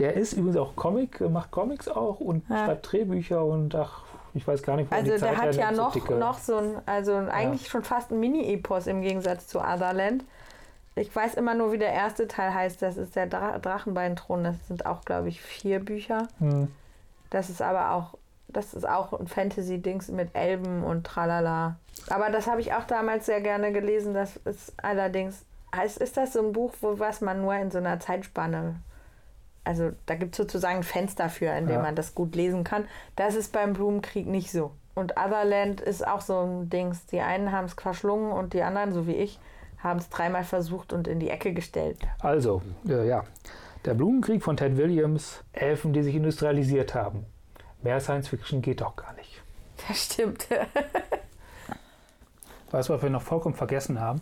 Der 0.00 0.14
ist 0.14 0.32
übrigens 0.32 0.56
auch 0.56 0.74
Comic, 0.76 1.20
macht 1.20 1.50
Comics 1.50 1.88
auch 1.88 2.20
und 2.20 2.48
Ja. 2.48 2.64
schreibt 2.64 2.90
Drehbücher 2.90 3.44
und 3.44 3.74
ach, 3.74 4.02
ich 4.34 4.46
weiß 4.46 4.62
gar 4.62 4.76
nicht, 4.76 4.90
wo 4.90 4.94
Also 4.94 5.12
die 5.12 5.18
Zeit 5.18 5.30
der 5.30 5.38
hat 5.38 5.54
ja 5.54 5.70
nimmt, 5.70 5.76
so 5.76 6.14
noch, 6.14 6.18
noch 6.18 6.38
so 6.38 6.56
ein, 6.56 6.76
also 6.86 7.14
eigentlich 7.14 7.68
schon 7.68 7.84
fast 7.84 8.10
ein 8.10 8.20
Mini-Epos 8.20 8.86
im 8.86 9.02
Gegensatz 9.02 9.46
zu 9.46 9.60
Otherland. 9.60 10.24
Ich 10.96 11.14
weiß 11.14 11.34
immer 11.34 11.54
nur, 11.54 11.72
wie 11.72 11.78
der 11.78 11.92
erste 11.92 12.26
Teil 12.28 12.52
heißt. 12.52 12.82
Das 12.82 12.96
ist 12.96 13.14
der 13.16 13.26
Dra 13.26 13.58
Drachenbeinthron. 13.58 14.44
Das 14.44 14.56
sind 14.66 14.86
auch, 14.86 15.02
glaube 15.04 15.28
ich, 15.28 15.40
vier 15.40 15.80
Bücher. 15.80 16.28
Hm. 16.38 16.68
Das 17.30 17.48
ist 17.48 17.62
aber 17.62 17.92
auch, 17.92 18.18
das 18.48 18.74
ist 18.74 18.88
auch 18.88 19.18
ein 19.18 19.28
Fantasy-Dings 19.28 20.08
mit 20.08 20.34
Elben 20.34 20.82
und 20.82 21.06
tralala. 21.06 21.76
Aber 22.08 22.30
das 22.30 22.48
habe 22.48 22.60
ich 22.60 22.74
auch 22.74 22.84
damals 22.84 23.26
sehr 23.26 23.40
gerne 23.40 23.72
gelesen. 23.72 24.14
Das 24.14 24.36
ist 24.38 24.72
allerdings, 24.82 25.44
heißt, 25.74 25.98
ist 25.98 26.16
das 26.16 26.32
so 26.32 26.40
ein 26.40 26.52
Buch, 26.52 26.74
wo 26.80 26.98
was 26.98 27.20
man 27.20 27.40
nur 27.40 27.54
in 27.54 27.70
so 27.70 27.78
einer 27.78 28.00
Zeitspanne, 28.00 28.76
also 29.70 29.92
da 30.06 30.16
gibt 30.16 30.32
es 30.34 30.36
sozusagen 30.38 30.78
ein 30.78 30.82
Fenster 30.82 31.28
für, 31.28 31.46
in 31.46 31.66
dem 31.68 31.76
Ja. 31.76 31.82
man 31.82 31.94
das 31.94 32.14
gut 32.14 32.34
lesen 32.34 32.64
kann. 32.64 32.86
Das 33.14 33.36
ist 33.36 33.52
beim 33.52 33.72
Blumenkrieg 33.72 34.26
nicht 34.26 34.50
so. 34.50 34.72
Und 34.96 35.12
Otherland 35.16 35.80
ist 35.80 36.04
auch 36.06 36.20
so 36.20 36.40
ein 36.40 36.68
Dings. 36.68 37.06
Die 37.06 37.20
einen 37.20 37.52
haben 37.52 37.66
es 37.66 37.74
verschlungen 37.74 38.32
und 38.32 38.52
die 38.52 38.62
anderen, 38.64 38.92
so 38.92 39.06
wie 39.06 39.14
ich, 39.14 39.38
haben 39.78 40.00
es 40.00 40.08
dreimal 40.10 40.42
versucht 40.42 40.92
und 40.92 41.06
in 41.06 41.20
die 41.20 41.30
Ecke 41.30 41.52
gestellt. 41.54 41.98
Also, 42.18 42.62
äh, 42.88 43.06
ja. 43.08 43.22
Der 43.84 43.94
Blumenkrieg 43.94 44.42
von 44.42 44.56
Ted 44.56 44.76
Williams, 44.76 45.42
Elfen, 45.52 45.92
die 45.92 46.02
sich 46.02 46.14
industrialisiert 46.16 46.94
haben. 46.96 47.24
Mehr 47.82 48.00
Science 48.00 48.28
Fiction 48.28 48.60
geht 48.60 48.80
doch 48.80 48.96
gar 48.96 49.14
nicht. 49.14 49.40
Das 49.88 50.04
stimmt. 50.04 50.46
Weißt 52.72 52.88
du, 52.88 52.92
was 52.94 53.02
wir 53.02 53.10
noch 53.10 53.22
vollkommen 53.22 53.54
vergessen 53.54 54.00
haben? 54.00 54.20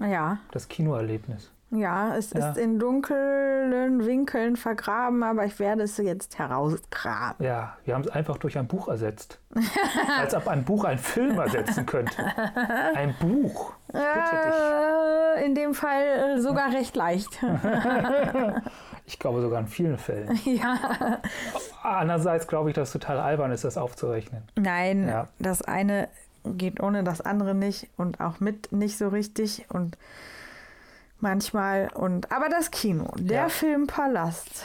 ja. 0.00 0.38
Das 0.52 0.68
Kinoerlebnis. 0.68 1.50
Ja, 1.70 2.16
es 2.16 2.32
Ja. 2.32 2.48
ist 2.50 2.56
in 2.58 2.78
dunklen 2.78 4.06
Winkeln 4.06 4.56
vergraben, 4.56 5.22
aber 5.22 5.44
ich 5.44 5.58
werde 5.58 5.82
es 5.82 5.98
jetzt 5.98 6.38
herausgraben. 6.38 7.44
Ja, 7.44 7.76
wir 7.84 7.94
haben 7.94 8.02
es 8.02 8.08
einfach 8.10 8.38
durch 8.38 8.56
ein 8.56 8.66
Buch 8.66 8.88
ersetzt. 8.88 9.38
Als 10.18 10.34
ob 10.34 10.48
ein 10.48 10.64
Buch 10.64 10.84
einen 10.84 10.98
Film 10.98 11.38
ersetzen 11.38 11.84
könnte. 11.84 12.24
Ein 12.94 13.14
Buch. 13.20 13.72
Bitte 13.88 14.00
Äh, 15.36 15.44
in 15.44 15.54
dem 15.54 15.74
Fall 15.74 16.02
äh, 16.36 16.40
sogar 16.40 16.72
recht 16.72 16.96
leicht. 16.96 17.30
dich. 17.42 17.50
Ich 19.10 19.18
glaube 19.18 19.40
sogar 19.40 19.60
in 19.60 19.66
vielen 19.68 19.96
Fällen. 19.96 20.38
ja. 20.44 20.76
Andererseits 21.82 22.46
glaube 22.46 22.68
ich, 22.68 22.74
dass 22.74 22.88
es 22.88 22.92
total 22.92 23.18
albern 23.18 23.50
ist, 23.52 23.64
das 23.64 23.78
aufzurechnen. 23.78 24.42
Nein, 24.56 25.08
Ja. 25.08 25.28
das 25.38 25.62
eine 25.62 26.08
geht 26.44 26.82
ohne 26.82 27.02
das 27.04 27.22
andere 27.22 27.54
nicht 27.54 27.88
und 27.96 28.20
auch 28.20 28.40
mit 28.40 28.70
nicht 28.70 28.98
so 28.98 29.08
richtig 29.08 29.64
und 29.70 29.96
manchmal 31.20 31.88
und 31.94 32.30
aber 32.32 32.48
das 32.48 32.70
Kino, 32.70 33.12
der 33.18 33.42
Ja. 33.42 33.48
Filmpalast 33.48 34.64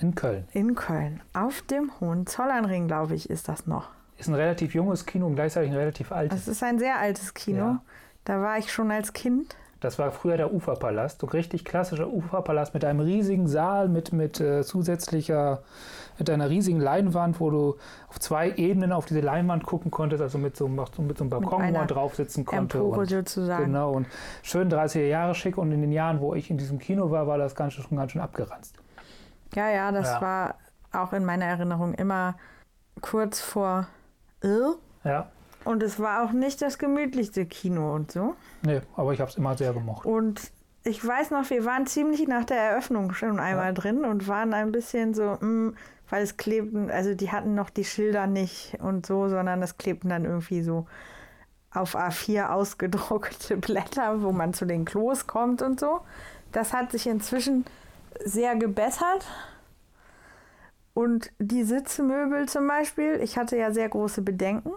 In 0.00 0.14
Köln. 0.14 0.46
in 0.52 0.74
Köln 0.74 1.20
auf 1.32 1.62
dem 1.62 1.90
Hohenzollernring, 2.00 2.86
glaube 2.88 3.14
ich, 3.14 3.30
ist 3.30 3.48
das 3.48 3.66
noch. 3.66 3.88
Ist 4.18 4.28
ein 4.28 4.34
relativ 4.34 4.74
junges 4.74 5.06
Kino 5.06 5.26
und 5.26 5.34
gleichzeitig 5.34 5.70
ein 5.70 5.76
relativ 5.76 6.12
altes. 6.12 6.42
Es 6.42 6.48
ist 6.48 6.62
ein 6.62 6.78
sehr 6.78 6.98
altes 6.98 7.34
Kino. 7.34 7.58
Ja. 7.58 7.82
Da 8.24 8.40
war 8.40 8.58
ich 8.58 8.72
schon 8.72 8.90
als 8.90 9.12
Kind. 9.12 9.56
Das 9.80 9.98
war 9.98 10.12
früher 10.12 10.36
der 10.36 10.54
Uferpalast, 10.54 11.20
so 11.20 11.26
richtig 11.26 11.64
klassischer 11.64 12.06
Uferpalast 12.08 12.72
mit 12.72 12.84
einem 12.84 13.00
riesigen 13.00 13.48
Saal, 13.48 13.88
mit, 13.88 14.12
mit 14.12 14.38
äh, 14.38 14.62
zusätzlicher, 14.62 15.62
mit 16.18 16.28
einer 16.30 16.48
riesigen 16.50 16.80
Leinwand, 16.80 17.40
wo 17.40 17.50
du 17.50 17.76
auf 18.08 18.20
zwei 18.20 18.50
Ebenen 18.52 18.92
auf 18.92 19.06
diese 19.06 19.20
Leinwand 19.20 19.64
gucken 19.64 19.90
konntest, 19.90 20.22
also 20.22 20.38
mit 20.38 20.56
so, 20.56 20.66
einem- 20.66 20.76
mit 21.06 21.18
so 21.18 21.24
einem 21.24 21.30
Balkon, 21.30 21.62
wo 21.66 21.72
man 21.72 21.86
drauf 21.86 22.14
sitzen 22.16 22.44
konnte. 22.44 22.78
Empore 22.78 23.00
und, 23.00 23.08
sozusagen. 23.10 23.64
genau, 23.66 23.92
und 23.92 24.06
schön 24.42 24.68
30er 24.70 25.06
Jahre 25.06 25.34
schick 25.34 25.58
und 25.58 25.72
in 25.72 25.80
den 25.80 25.92
Jahren, 25.92 26.20
wo 26.20 26.34
ich 26.34 26.50
in 26.50 26.58
diesem 26.58 26.78
Kino 26.78 27.10
war, 27.10 27.26
war 27.26 27.38
das 27.38 27.54
Ganze 27.54 27.82
schon 27.82 27.96
ganz 27.96 28.12
schön 28.12 28.20
abgeranzt. 28.20 28.76
Ja, 29.54 29.68
ja, 29.70 29.92
das 29.92 30.08
Ja. 30.08 30.20
war 30.20 30.54
auch 30.92 31.12
in 31.12 31.24
meiner 31.24 31.44
Erinnerung 31.46 31.94
immer 31.94 32.34
kurz 33.00 33.40
vor 33.40 33.86
Irr. 34.42 34.74
Ja, 35.04 35.30
Und 35.64 35.82
es 35.82 35.98
war 36.00 36.24
auch 36.24 36.32
nicht 36.32 36.60
das 36.60 36.78
gemütlichste 36.78 37.46
Kino 37.46 37.94
und 37.94 38.10
so. 38.12 38.34
nee, 38.62 38.80
aber 38.96 39.12
ich 39.12 39.20
habe 39.20 39.30
es 39.30 39.36
immer 39.36 39.56
sehr 39.56 39.72
gemocht. 39.72 40.04
Und 40.06 40.50
ich 40.84 41.06
weiß 41.06 41.30
noch, 41.30 41.48
wir 41.50 41.64
waren 41.64 41.86
ziemlich 41.86 42.26
nach 42.26 42.44
der 42.44 42.56
Eröffnung 42.58 43.12
schon 43.14 43.38
einmal 43.38 43.66
Ja. 43.66 43.72
drin 43.72 44.04
und 44.04 44.26
waren 44.26 44.52
ein 44.54 44.72
bisschen 44.72 45.14
so, 45.14 45.36
mm, 45.40 45.74
weil 46.12 46.24
es 46.24 46.36
klebten, 46.36 46.90
also 46.90 47.14
die 47.14 47.32
hatten 47.32 47.54
noch 47.54 47.70
die 47.70 47.86
Schilder 47.86 48.26
nicht 48.26 48.76
und 48.80 49.06
so, 49.06 49.30
sondern 49.30 49.62
es 49.62 49.78
klebten 49.78 50.10
dann 50.10 50.26
irgendwie 50.26 50.62
so 50.62 50.86
auf 51.70 51.96
A4 51.96 52.50
ausgedruckte 52.50 53.56
Blätter, 53.56 54.20
wo 54.20 54.30
man 54.30 54.52
zu 54.52 54.66
den 54.66 54.84
Klos 54.84 55.26
kommt 55.26 55.62
und 55.62 55.80
so. 55.80 56.02
Das 56.52 56.74
hat 56.74 56.92
sich 56.92 57.06
inzwischen 57.06 57.64
sehr 58.22 58.56
gebessert. 58.56 59.26
Und 60.92 61.30
die 61.38 61.64
Sitzmöbel 61.64 62.46
zum 62.46 62.68
Beispiel, 62.68 63.18
ich 63.22 63.38
hatte 63.38 63.56
ja 63.56 63.72
sehr 63.72 63.88
große 63.88 64.20
Bedenken. 64.20 64.72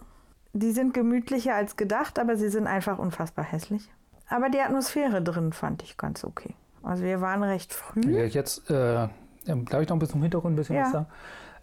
Die 0.53 0.71
sind 0.71 0.93
gemütlicher 0.93 1.53
als 1.53 1.75
gedacht, 1.75 2.17
aber 2.17 2.37
sie 2.37 2.47
sind 2.47 2.65
einfach 2.65 2.97
unfassbar 2.97 3.43
hässlich. 3.43 3.89
Aber 4.29 4.47
die 4.47 4.61
Atmosphäre 4.61 5.21
drin 5.21 5.51
fand 5.51 5.83
ich 5.83 5.97
ganz 5.97 6.23
okay. 6.23 6.55
Also 6.81 7.03
wir 7.03 7.19
waren 7.19 7.43
recht 7.43 7.73
früh. 7.73 8.09
Ja, 8.09 8.23
jetzt, 8.23 8.69
äh, 8.71 9.09
glaube 9.45 9.83
ich, 9.83 9.89
noch 9.89 9.95
ein 9.95 9.99
bisschen 9.99 10.17
im 10.17 10.23
Hintergrund 10.23 10.53
ein 10.53 10.57
bisschen 10.57 10.75
Ja. 10.75 10.83
was 10.83 10.91
sagen. 10.91 11.05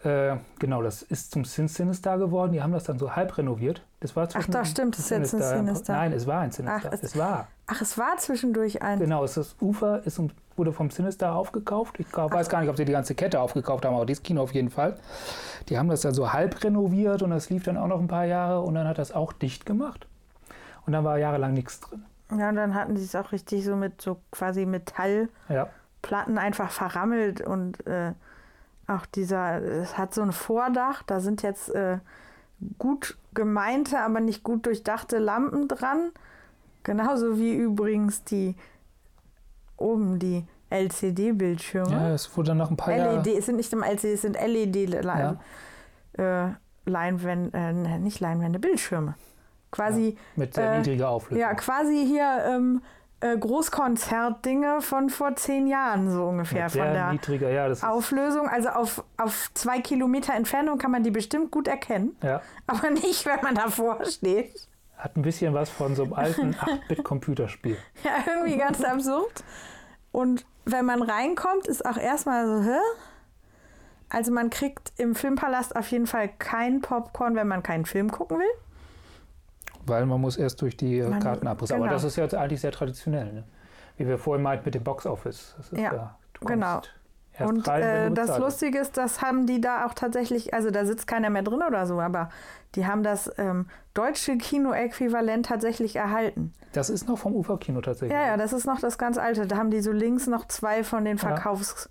Äh, 0.05 0.37
genau, 0.59 0.83
das 0.83 1.03
ist 1.03 1.31
zum 1.31 1.45
Sin 1.45 1.69
Sinister 1.69 2.19
geworden. 2.19 2.51
Die 2.53 2.61
haben 2.61 2.73
das 2.73 2.83
dann 2.85 2.99
so 2.99 3.15
halb 3.15 3.39
renoviert. 3.39 3.85
Das 4.01 4.17
war 4.17 4.29
zwischen- 4.29 4.51
doch, 4.51 4.65
stimmt, 4.65 4.97
das 4.99 5.05
ist 5.05 5.11
jetzt 5.11 5.35
ein 5.35 5.43
Sinister. 5.43 5.93
Nein, 5.93 6.13
es 6.13 6.27
war 6.27 6.41
ein 6.41 6.51
Sinister. 6.51 6.89
Ach, 6.89 6.93
es- 6.93 7.03
es 7.05 7.17
war. 7.17 7.47
Ach, 7.69 7.81
es 7.81 7.97
war 7.97 8.17
zwischendurch 8.17 8.83
ein. 8.83 8.99
Genau, 8.99 9.23
es 9.23 9.37
ist 9.37 9.53
das 9.55 9.63
Ufer 9.63 10.05
ist, 10.05 10.21
wurde 10.57 10.73
vom 10.73 10.91
Sinister 10.91 11.33
aufgekauft. 11.37 12.01
Ich 12.01 12.11
glaub, 12.11 12.33
weiß 12.33 12.49
gar 12.49 12.61
nicht, 12.61 12.69
ob 12.69 12.77
sie 12.77 12.85
die 12.85 12.91
ganze 12.93 13.15
Kette 13.15 13.39
aufgekauft 13.41 13.85
haben, 13.85 13.95
aber 13.95 14.05
dieses 14.05 14.25
Kino 14.25 14.43
auf 14.43 14.53
jeden 14.55 14.71
Fall. 14.71 14.97
Die 15.69 15.79
haben 15.79 15.89
das 15.89 16.01
dann 16.01 16.15
so 16.15 16.33
halb 16.33 16.65
renoviert 16.65 17.23
und 17.23 17.31
das 17.31 17.49
lief 17.49 17.63
dann 17.63 17.77
auch 17.77 17.87
noch 17.87 18.01
ein 18.01 18.09
paar 18.09 18.25
Jahre 18.25 18.61
und 18.63 18.75
dann 18.75 18.89
hat 18.89 18.99
das 18.99 19.13
auch 19.13 19.33
dicht 19.33 19.67
gemacht. 19.67 20.09
Und 20.85 20.95
dann 20.95 21.05
war 21.05 21.17
jahrelang 21.19 21.53
nichts 21.55 21.79
drin. 21.79 22.05
Ja, 22.37 22.49
und 22.49 22.57
dann 22.57 22.75
hatten 22.75 22.97
sie 22.97 23.05
es 23.05 23.15
auch 23.15 23.31
richtig 23.31 23.65
so 23.65 23.77
mit 23.77 24.03
so 24.03 24.17
quasi 24.33 24.67
Metallplatten 24.67 25.29
Ja. 25.49 25.69
Einfach 26.11 26.71
verrammelt 26.71 27.41
und 27.41 27.87
äh, 27.87 28.13
auch 28.87 29.07
dieser, 29.07 29.63
es 29.63 29.97
hat 29.97 30.15
so 30.15 30.23
ein 30.23 30.33
Vordach, 30.33 31.03
da 31.05 31.21
sind 31.21 31.43
jetzt 31.43 31.71
äh, 31.75 31.99
gut 32.79 33.17
gemeinte, 33.35 34.01
aber 34.01 34.21
nicht 34.21 34.43
gut 34.43 34.67
durchdachte 34.67 35.19
Lampen 35.19 35.69
dran. 35.69 36.11
Genauso 36.83 37.39
wie 37.39 37.55
übrigens 37.55 38.25
die 38.25 38.57
oben 39.77 40.19
die 40.19 40.45
LCD-Bildschirme. 40.71 41.91
Ja, 41.91 42.15
es 42.15 42.37
wurde 42.37 42.49
dann 42.49 42.59
noch 42.59 42.71
ein 42.71 42.77
paar 42.77 42.95
Jahre. 42.97 43.17
LED, 43.17 43.39
es 43.39 43.47
sind 43.47 43.57
nicht 43.57 43.73
im 43.73 43.83
LCD, 43.83 44.15
es 44.15 44.23
sind 44.23 44.37
LED-Leinwände, 44.37 45.39
äh, 46.19 46.91
Leinwände 46.91 47.57
äh, 47.57 47.99
nicht 47.99 48.21
Leinwände, 48.21 48.59
Bildschirme. 48.59 49.15
Quasi, 49.71 50.17
Mit 50.37 50.55
sehr 50.55 50.73
äh, 50.73 50.79
niedriger 50.79 51.09
Auflösung. 51.09 51.41
ja, 51.41 51.55
quasi 51.55 52.05
hier 52.07 52.45
ähm, 52.47 52.83
äh, 53.23 53.37
Großkonzertdinge 53.39 54.81
von 54.83 55.09
vor 55.11 55.35
zehn 55.37 55.67
Jahren 55.67 56.11
so 56.11 56.25
ungefähr. 56.27 56.65
Mit 56.65 56.73
Von 56.73 56.93
der 56.93 57.13
niedriger, 57.13 57.51
ja, 57.51 57.69
das 57.69 57.83
Auflösung, 57.83 58.49
also 58.49 58.69
auf, 58.71 59.05
auf 59.17 59.51
zwei 59.55 59.81
Kilometer 59.81 60.35
Entfernung 60.35 60.79
kann 60.79 60.91
man 60.91 61.03
die 61.03 61.11
bestimmt 61.11 61.51
gut 61.51 61.69
erkennen, 61.69 62.17
ja, 62.23 62.43
aber 62.67 62.91
nicht, 62.91 63.25
wenn 63.27 63.41
man 63.43 63.55
davor 63.55 64.05
steht. 64.05 64.69
hat 64.97 65.17
ein 65.17 65.23
bisschen 65.23 65.55
was 65.55 65.71
von 65.71 65.95
so 65.95 66.03
einem 66.05 66.13
alten 66.13 66.55
8-Bit-Computerspiel. 66.55 67.77
Ja, 68.05 68.11
irgendwie 68.27 68.59
ganz 68.59 68.83
absurd. 68.85 69.45
Und 70.13 70.45
wenn 70.65 70.85
man 70.85 71.03
reinkommt, 71.03 71.67
ist 71.67 71.85
auch 71.87 71.97
erstmal 71.97 72.47
so, 72.47 72.63
hä? 72.71 72.79
Also 74.11 74.31
man 74.31 74.51
kriegt 74.51 74.93
im 74.99 75.15
Filmpalast 75.15 75.75
auf 75.75 75.91
jeden 75.91 76.07
Fall 76.07 76.29
kein 76.39 76.83
Popcorn, 76.83 77.35
wenn 77.35 77.49
man 77.49 77.63
keinen 77.63 77.87
Film 77.87 78.11
gucken 78.11 78.39
will. 78.39 78.51
Weil 79.87 80.07
man 80.07 80.21
muss 80.21 80.37
erst 80.37 80.63
durch 80.63 80.77
die 80.77 80.99
äh, 80.99 81.09
Man- 81.09 81.21
Kartenabriss. 81.21 81.73
Aber 81.73 81.81
genau. 81.83 81.93
das 81.93 82.05
ist 82.05 82.17
ja 82.17 82.27
eigentlich 82.27 82.61
sehr 82.61 82.73
traditionell. 82.73 83.33
Ne? 83.33 83.45
Wie 83.97 84.07
wir 84.07 84.19
vorhin 84.19 84.43
meinten 84.43 84.65
mit 84.65 84.75
dem 84.75 84.85
Box-Office. 84.85 85.55
Das 85.57 85.73
ist 85.73 85.79
Ja, 85.79 85.93
ja, 85.93 86.17
genau. 86.41 86.81
Und 87.41 87.67
rein, 87.67 87.83
äh, 87.83 88.15
das. 88.15 88.39
Lustige 88.39 88.79
ist, 88.79 88.97
das 88.97 89.23
haben 89.23 89.47
die 89.47 89.61
da 89.61 89.87
auch 89.87 89.95
tatsächlich, 89.95 90.53
also 90.55 90.71
da 90.71 90.85
sitzt 90.85 91.07
keiner 91.07 91.31
mehr 91.31 91.43
drin 91.43 91.63
oder 91.67 91.87
so, 91.87 91.99
aber 91.99 92.29
die 92.75 92.87
haben 92.87 93.03
das 93.03 93.31
ähm, 93.39 93.67
deutsche 93.95 94.37
Kino-Äquivalent 94.37 95.47
tatsächlich 95.47 95.97
erhalten. 95.97 96.53
Das 96.73 96.91
ist 96.91 97.09
noch 97.09 97.19
vom 97.19 97.35
Uferkino 97.35 97.81
tatsächlich. 97.81 98.17
Ja, 98.17 98.27
ja, 98.27 98.37
das 98.37 98.53
ist 98.53 98.67
noch 98.67 98.81
das 98.81 98.99
ganz 98.99 99.19
alte. 99.19 99.47
Da 99.47 99.57
haben 99.57 99.71
die 99.71 99.81
so 99.81 99.93
links 99.93 100.27
noch 100.27 100.47
zwei 100.47 100.85
von 100.85 101.05
den 101.05 101.17
Ja. 101.17 101.29
Verkaufs... 101.29 101.89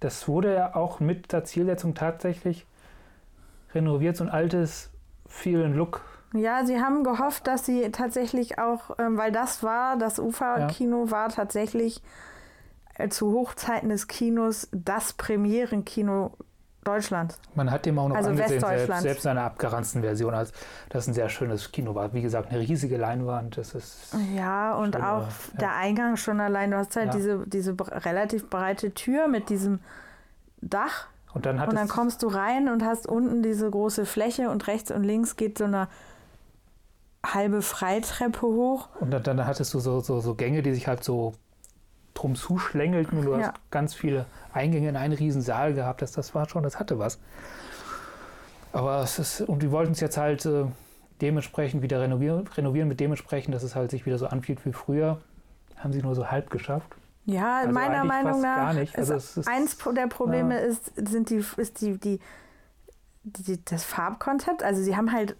Das 0.00 0.28
wurde 0.28 0.54
ja 0.54 0.74
auch 0.74 1.00
mit 1.00 1.32
der 1.32 1.44
Zielsetzung 1.44 1.94
tatsächlich 1.94 2.66
renoviert, 3.74 4.16
so 4.16 4.24
ein 4.24 4.30
altes, 4.30 4.90
vielen 5.26 5.74
Look. 5.74 6.02
Ja, 6.38 6.64
sie 6.64 6.80
haben 6.80 7.04
gehofft, 7.04 7.46
dass 7.46 7.64
sie 7.66 7.90
tatsächlich 7.90 8.58
auch, 8.58 8.96
ähm, 8.98 9.16
weil 9.16 9.32
das 9.32 9.62
war, 9.62 9.96
das 9.96 10.18
Uferkino 10.18 11.10
war 11.10 11.28
tatsächlich 11.28 12.02
äh, 12.94 13.08
zu 13.08 13.32
Hochzeiten 13.32 13.88
des 13.88 14.06
Kinos 14.08 14.68
das 14.72 15.12
Premierenkino 15.12 16.32
Deutschlands. 16.84 17.40
Man 17.56 17.70
hat 17.72 17.84
dem 17.84 17.98
auch 17.98 18.08
noch 18.08 18.14
Also 18.16 18.30
angesehen, 18.30 18.60
selbst, 18.60 19.02
selbst 19.02 19.22
seine 19.24 19.42
abgeranzten 19.42 20.02
Version, 20.02 20.32
als 20.34 20.52
das 20.88 21.08
ein 21.08 21.14
sehr 21.14 21.28
schönes 21.28 21.72
Kino 21.72 21.96
war. 21.96 22.12
Wie 22.14 22.22
gesagt, 22.22 22.50
eine 22.50 22.60
riesige 22.60 22.96
Leinwand. 22.96 23.56
Das 23.58 23.74
ist 23.74 24.14
Ja, 24.36 24.74
und 24.76 24.94
Schon, 24.94 25.04
auch 25.04 25.26
äh, 25.26 25.58
der 25.60 25.74
Eingang 25.74 26.16
schon 26.16 26.40
allein. 26.40 26.70
Du 26.70 26.76
hast 26.76 26.94
halt 26.94 27.08
Ja. 27.08 27.12
diese, 27.12 27.44
diese 27.46 27.74
relativ 27.80 28.48
breite 28.48 28.94
Tür 28.94 29.26
mit 29.26 29.48
diesem 29.50 29.80
Dach. 30.60 31.08
und 31.34 31.44
dann 31.44 31.58
Und 31.60 31.74
dann 31.74 31.88
kommst 31.88 32.22
du 32.22 32.28
rein 32.28 32.68
und 32.68 32.84
hast 32.84 33.06
unten 33.08 33.42
diese 33.42 33.68
große 33.68 34.06
Fläche 34.06 34.48
und 34.50 34.68
rechts 34.68 34.92
und 34.92 35.02
links 35.02 35.34
geht 35.36 35.58
so 35.58 35.64
eine 35.64 35.88
halbe 37.34 37.62
Freitreppe 37.62 38.42
hoch. 38.42 38.88
und 39.00 39.10
dann, 39.10 39.22
dann 39.22 39.46
hattest 39.46 39.72
du 39.74 39.78
so, 39.80 40.00
so, 40.00 40.20
so 40.20 40.34
Gänge, 40.34 40.62
die 40.62 40.74
sich 40.74 40.86
halt 40.86 41.04
so 41.04 41.32
drum 42.14 42.34
zuschlängelten 42.34 43.18
und 43.18 43.24
du 43.26 43.32
Ja. 43.36 43.48
hast 43.48 43.70
ganz 43.70 43.94
viele 43.94 44.26
Eingänge 44.52 44.88
in 44.88 44.96
einen 44.96 45.12
riesen 45.14 45.42
Saal 45.42 45.74
gehabt. 45.74 46.00
Das, 46.02 46.12
das 46.12 46.34
war 46.34 46.48
schon, 46.48 46.62
das 46.62 46.78
hatte 46.78 46.98
was. 46.98 47.18
Aber 48.72 49.00
es 49.02 49.18
ist, 49.18 49.40
und 49.42 49.62
die 49.62 49.70
wollten 49.70 49.92
es 49.92 50.00
jetzt 50.00 50.16
halt 50.16 50.44
äh, 50.46 50.64
dementsprechend 51.20 51.82
wieder 51.82 52.00
renovieren, 52.00 52.46
renovieren 52.48 52.88
mit 52.88 53.00
dementsprechend, 53.00 53.54
dass 53.54 53.62
es 53.62 53.74
halt 53.74 53.90
sich 53.90 54.06
wieder 54.06 54.18
so 54.18 54.26
anfühlt 54.26 54.64
wie 54.66 54.72
früher. 54.72 55.18
Haben 55.76 55.92
sie 55.92 56.02
nur 56.02 56.14
so 56.14 56.30
halb 56.30 56.50
geschafft. 56.50 56.88
Ja, 57.26 57.58
Also 57.58 57.72
meiner 57.72 58.04
Meinung 58.04 58.40
nach. 58.40 58.72
nicht. 58.74 58.96
Also 58.96 59.14
ist 59.14 59.30
es 59.32 59.36
ist- 59.38 59.48
eins 59.48 59.76
der 59.94 60.06
Probleme 60.06 60.58
ist, 60.60 60.92
sind 60.96 61.30
die, 61.30 61.44
ist 61.56 61.80
die, 61.80 61.98
die, 61.98 62.20
die, 63.24 63.62
das 63.64 63.84
Farbkonzept. 63.84 64.62
Also 64.62 64.82
sie 64.82 64.96
haben 64.96 65.12
halt 65.12 65.36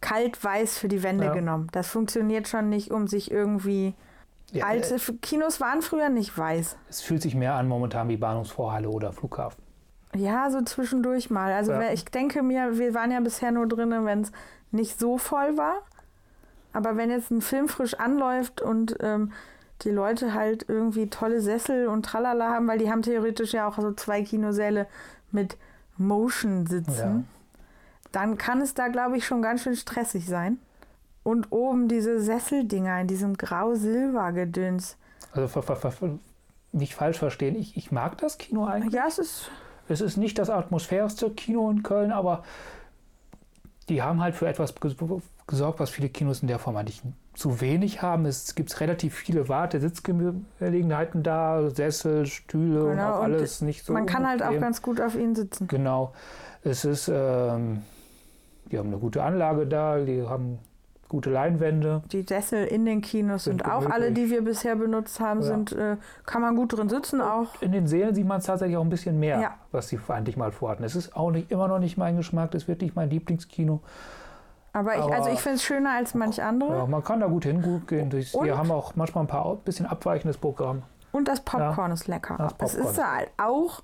kalt-weiß 0.00 0.78
für 0.78 0.88
die 0.88 1.02
Wände 1.02 1.26
Ja. 1.26 1.32
genommen. 1.32 1.68
Das 1.72 1.88
funktioniert 1.88 2.48
schon 2.48 2.68
nicht, 2.68 2.90
um 2.90 3.06
sich 3.08 3.30
irgendwie. 3.30 3.94
Ja, 4.52 4.66
Alte 4.66 4.94
äh, 4.94 5.12
Kinos 5.22 5.60
waren 5.60 5.82
früher 5.82 6.08
nicht 6.08 6.36
weiß. 6.36 6.76
es 6.88 7.00
fühlt 7.00 7.20
sich 7.22 7.34
mehr 7.34 7.54
an 7.54 7.66
momentan 7.68 8.08
wie 8.08 8.16
Bahnhofsvorhalle 8.16 8.88
oder 8.88 9.12
Flughafen. 9.12 9.60
Ja, 10.14 10.50
so 10.50 10.62
zwischendurch 10.62 11.30
mal. 11.30 11.52
Also 11.52 11.72
Ja. 11.72 11.90
ich 11.92 12.04
denke 12.06 12.42
mir, 12.42 12.78
wir 12.78 12.94
waren 12.94 13.10
ja 13.10 13.20
bisher 13.20 13.50
nur 13.50 13.66
drinnen, 13.66 14.04
wenn 14.06 14.20
es 14.22 14.32
nicht 14.70 14.98
so 15.00 15.18
voll 15.18 15.56
war. 15.56 15.78
Aber 16.72 16.96
wenn 16.96 17.10
jetzt 17.10 17.30
ein 17.30 17.40
Film 17.40 17.68
frisch 17.68 17.94
anläuft 17.94 18.60
und 18.62 18.96
ähm, 19.00 19.32
die 19.82 19.90
Leute 19.90 20.32
halt 20.32 20.66
irgendwie 20.68 21.08
tolle 21.10 21.40
Sessel 21.40 21.88
und 21.88 22.04
Tralala 22.06 22.50
haben, 22.50 22.68
weil 22.68 22.78
die 22.78 22.90
haben 22.90 23.02
theoretisch 23.02 23.52
ja 23.52 23.66
auch 23.66 23.78
so 23.78 23.92
zwei 23.92 24.22
Kinosäle 24.22 24.86
mit 25.32 25.56
Motion 25.98 26.66
sitzen, 26.66 27.26
dann 28.16 28.38
kann 28.38 28.60
es 28.62 28.74
da, 28.74 28.88
glaube 28.88 29.16
ich, 29.18 29.26
schon 29.26 29.42
ganz 29.42 29.62
schön 29.62 29.76
stressig 29.76 30.26
sein. 30.26 30.58
Und 31.22 31.50
oben 31.52 31.88
diese 31.88 32.20
Sesseldinger 32.20 33.00
in 33.00 33.08
diesem 33.08 33.36
Grau-Silber-Gedöns. 33.36 34.96
Also 35.32 36.18
nicht 36.72 36.94
falsch 36.94 37.18
verstehen, 37.18 37.56
ich, 37.56 37.76
ich 37.76 37.92
mag 37.92 38.16
das 38.18 38.38
Kino 38.38 38.64
eigentlich. 38.64 38.94
Ja, 38.94 39.04
es 39.08 39.18
ist 39.18 39.50
Es 39.88 40.00
ist 40.00 40.16
nicht 40.16 40.38
das 40.38 40.50
atmosphärste 40.50 41.30
Kino 41.30 41.70
in 41.70 41.82
Köln, 41.82 42.10
aber 42.12 42.42
die 43.88 44.02
haben 44.02 44.20
halt 44.20 44.34
für 44.34 44.48
etwas 44.48 44.74
ges- 44.76 44.96
gesorgt, 45.46 45.78
was 45.80 45.90
viele 45.90 46.08
Kinos 46.08 46.42
in 46.42 46.48
der 46.48 46.58
Form 46.58 46.76
eigentlich 46.76 47.02
zu 47.34 47.60
wenig 47.60 48.02
haben. 48.02 48.24
Es 48.26 48.54
gibt 48.54 48.78
relativ 48.80 49.14
viele 49.14 49.48
Warte-, 49.48 49.78
Sitzgelegenheiten 49.80 51.22
da, 51.22 51.70
Sessel, 51.70 52.26
Stühle 52.26 52.84
und 52.84 52.90
Genau, 52.92 53.14
auch 53.14 53.18
und 53.20 53.24
alles 53.34 53.60
nicht 53.60 53.84
so. 53.84 53.92
man 53.92 54.06
kann 54.06 54.26
halt 54.26 54.42
auch 54.42 54.58
ganz 54.58 54.80
gut 54.82 55.00
auf 55.00 55.14
ihn 55.16 55.34
sitzen. 55.34 55.68
Genau. 55.68 56.12
Es 56.64 56.84
ist, 56.84 57.08
ähm, 57.12 57.82
die 58.70 58.78
haben 58.78 58.88
eine 58.88 58.98
gute 58.98 59.22
Anlage 59.22 59.66
da, 59.66 59.98
die 59.98 60.22
haben 60.26 60.58
gute 61.08 61.30
Leinwände. 61.30 62.02
Die 62.10 62.22
Sessel 62.22 62.64
in 62.66 62.84
den 62.84 63.00
Kinos 63.00 63.44
Sind 63.44 63.62
sind, 63.62 63.70
auch 63.70 63.88
alle, 63.88 64.06
gemütlich. 64.06 64.24
die 64.24 64.30
wir 64.30 64.42
bisher 64.44 64.74
benutzt 64.74 65.20
haben, 65.20 65.40
Ja. 65.40 65.46
sind, 65.46 65.72
äh, 65.72 65.96
kann 66.24 66.42
man 66.42 66.56
gut 66.56 66.76
drin 66.76 66.88
sitzen 66.88 67.20
auch. 67.20 67.48
In 67.60 67.70
den 67.70 67.86
Sälen 67.86 68.14
sieht 68.14 68.26
man 68.26 68.38
es 68.38 68.46
tatsächlich 68.46 68.76
auch 68.76 68.82
ein 68.82 68.88
bisschen 68.90 69.20
mehr, 69.20 69.40
Ja. 69.40 69.54
was 69.70 69.88
sie 69.88 70.00
eigentlich 70.08 70.36
mal 70.36 70.50
vorhatten. 70.50 70.82
Es 70.82 70.96
ist 70.96 71.14
auch 71.16 71.30
nicht, 71.30 71.50
immer 71.52 71.68
noch 71.68 71.78
nicht 71.78 71.96
mein 71.96 72.16
Geschmack, 72.16 72.50
das 72.50 72.66
wird 72.66 72.80
nicht 72.82 72.96
mein 72.96 73.08
Lieblingskino. 73.10 73.80
Aber 74.72 74.94
ich, 74.96 75.02
Aber- 75.02 75.14
also 75.14 75.30
ich 75.30 75.40
finde 75.40 75.56
es 75.56 75.62
schöner 75.62 75.92
als 75.92 76.14
manch 76.14 76.42
andere. 76.42 76.76
Ja, 76.76 76.86
man 76.86 77.02
kann 77.04 77.20
da 77.20 77.28
gut 77.28 77.44
hingehen. 77.44 78.10
Wir 78.12 78.58
haben 78.58 78.70
auch 78.72 78.94
manchmal 78.96 79.24
ein 79.24 79.28
paar 79.28 79.54
bisschen 79.64 79.86
abweichendes 79.86 80.36
Programm. 80.36 80.82
Und 81.12 81.28
das 81.28 81.40
Popcorn 81.40 81.92
ist 81.92 82.08
lecker. 82.08 82.34
Das 82.36 82.52
Popcorn 82.54 82.84
ist 82.84 83.02
halt 83.02 83.30
auch 83.38 83.80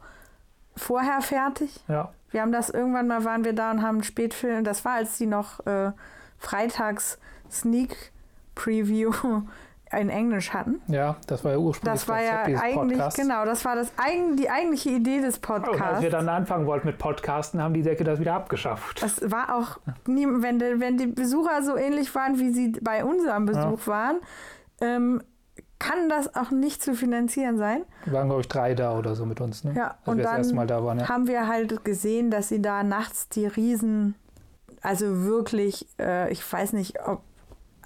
vorher 0.76 1.20
fertig. 1.22 1.80
Ja, 1.88 2.10
Wir 2.32 2.42
haben 2.42 2.52
das 2.52 2.68
irgendwann 2.70 3.06
mal, 3.06 3.24
waren 3.24 3.44
wir 3.44 3.52
da 3.52 3.70
und 3.70 3.82
haben 3.82 3.96
einen 3.96 4.04
Spätfilm, 4.04 4.64
das 4.64 4.84
war, 4.84 4.94
als 4.94 5.18
die 5.18 5.26
noch 5.26 5.64
äh, 5.66 5.92
freitags 6.38 7.18
Sneak 7.50 8.12
Preview 8.54 9.12
in 9.92 10.08
Englisch 10.08 10.54
hatten. 10.54 10.80
ja, 10.88 11.16
das 11.26 11.44
war 11.44 11.52
ja 11.52 11.58
ursprünglich 11.58 12.00
Das 12.00 12.08
war 12.08 12.22
ja 12.22 12.42
eigentlich, 12.44 12.74
Podcasts. 12.98 13.20
genau, 13.20 13.44
das 13.44 13.62
war 13.66 13.76
das 13.76 13.92
eigen, 13.98 14.36
die 14.36 14.48
eigentliche 14.48 14.88
Idee 14.88 15.20
des 15.20 15.36
Und 15.36 15.50
als 15.50 15.62
Podcasts. 15.66 16.02
wir 16.02 16.08
dann 16.10 16.28
anfangen 16.30 16.64
wollten 16.66 16.86
mit 16.86 16.96
Podcasten, 16.98 17.62
haben 17.62 17.74
die 17.74 17.82
Säcke 17.82 18.02
das 18.02 18.18
wieder 18.18 18.32
abgeschafft. 18.32 19.02
Das 19.02 19.30
war 19.30 19.54
auch, 19.54 19.78
nie, 20.06 20.26
wenn, 20.26 20.58
die- 20.58 20.80
wenn 20.80 20.96
die 20.96 21.06
Besucher 21.08 21.62
so 21.62 21.76
ähnlich 21.76 22.14
waren, 22.14 22.38
wie 22.38 22.50
sie 22.52 22.68
bei 22.80 23.04
unserem 23.04 23.44
Besuch 23.44 23.86
waren, 23.86 24.16
ähm, 24.80 25.22
kann 25.82 26.08
das 26.08 26.34
auch 26.36 26.50
nicht 26.50 26.82
zu 26.82 26.94
finanzieren 26.94 27.58
sein. 27.58 27.82
Wir 28.04 28.12
waren, 28.14 28.28
glaube 28.28 28.42
ich, 28.42 28.48
drei 28.48 28.74
da 28.74 28.96
oder 28.96 29.14
so 29.14 29.26
mit 29.26 29.40
uns, 29.40 29.64
ne? 29.64 29.72
Ja, 29.74 29.88
Als 29.88 30.08
und 30.08 30.16
wir 30.18 30.24
das 30.24 30.38
erste 30.38 30.54
Mal 30.54 30.66
dann 30.66 30.78
da 30.78 30.84
waren, 30.84 30.98
ja. 31.00 31.08
haben 31.08 31.26
wir 31.26 31.48
halt 31.48 31.84
gesehen, 31.84 32.30
dass 32.30 32.48
sie 32.48 32.62
da 32.62 32.82
nachts 32.84 33.28
die 33.28 33.46
Riesen, 33.46 34.14
also 34.80 35.24
wirklich, 35.24 35.86
äh, 35.98 36.30
ich 36.32 36.50
weiß 36.52 36.72
nicht, 36.74 37.06
ob 37.06 37.22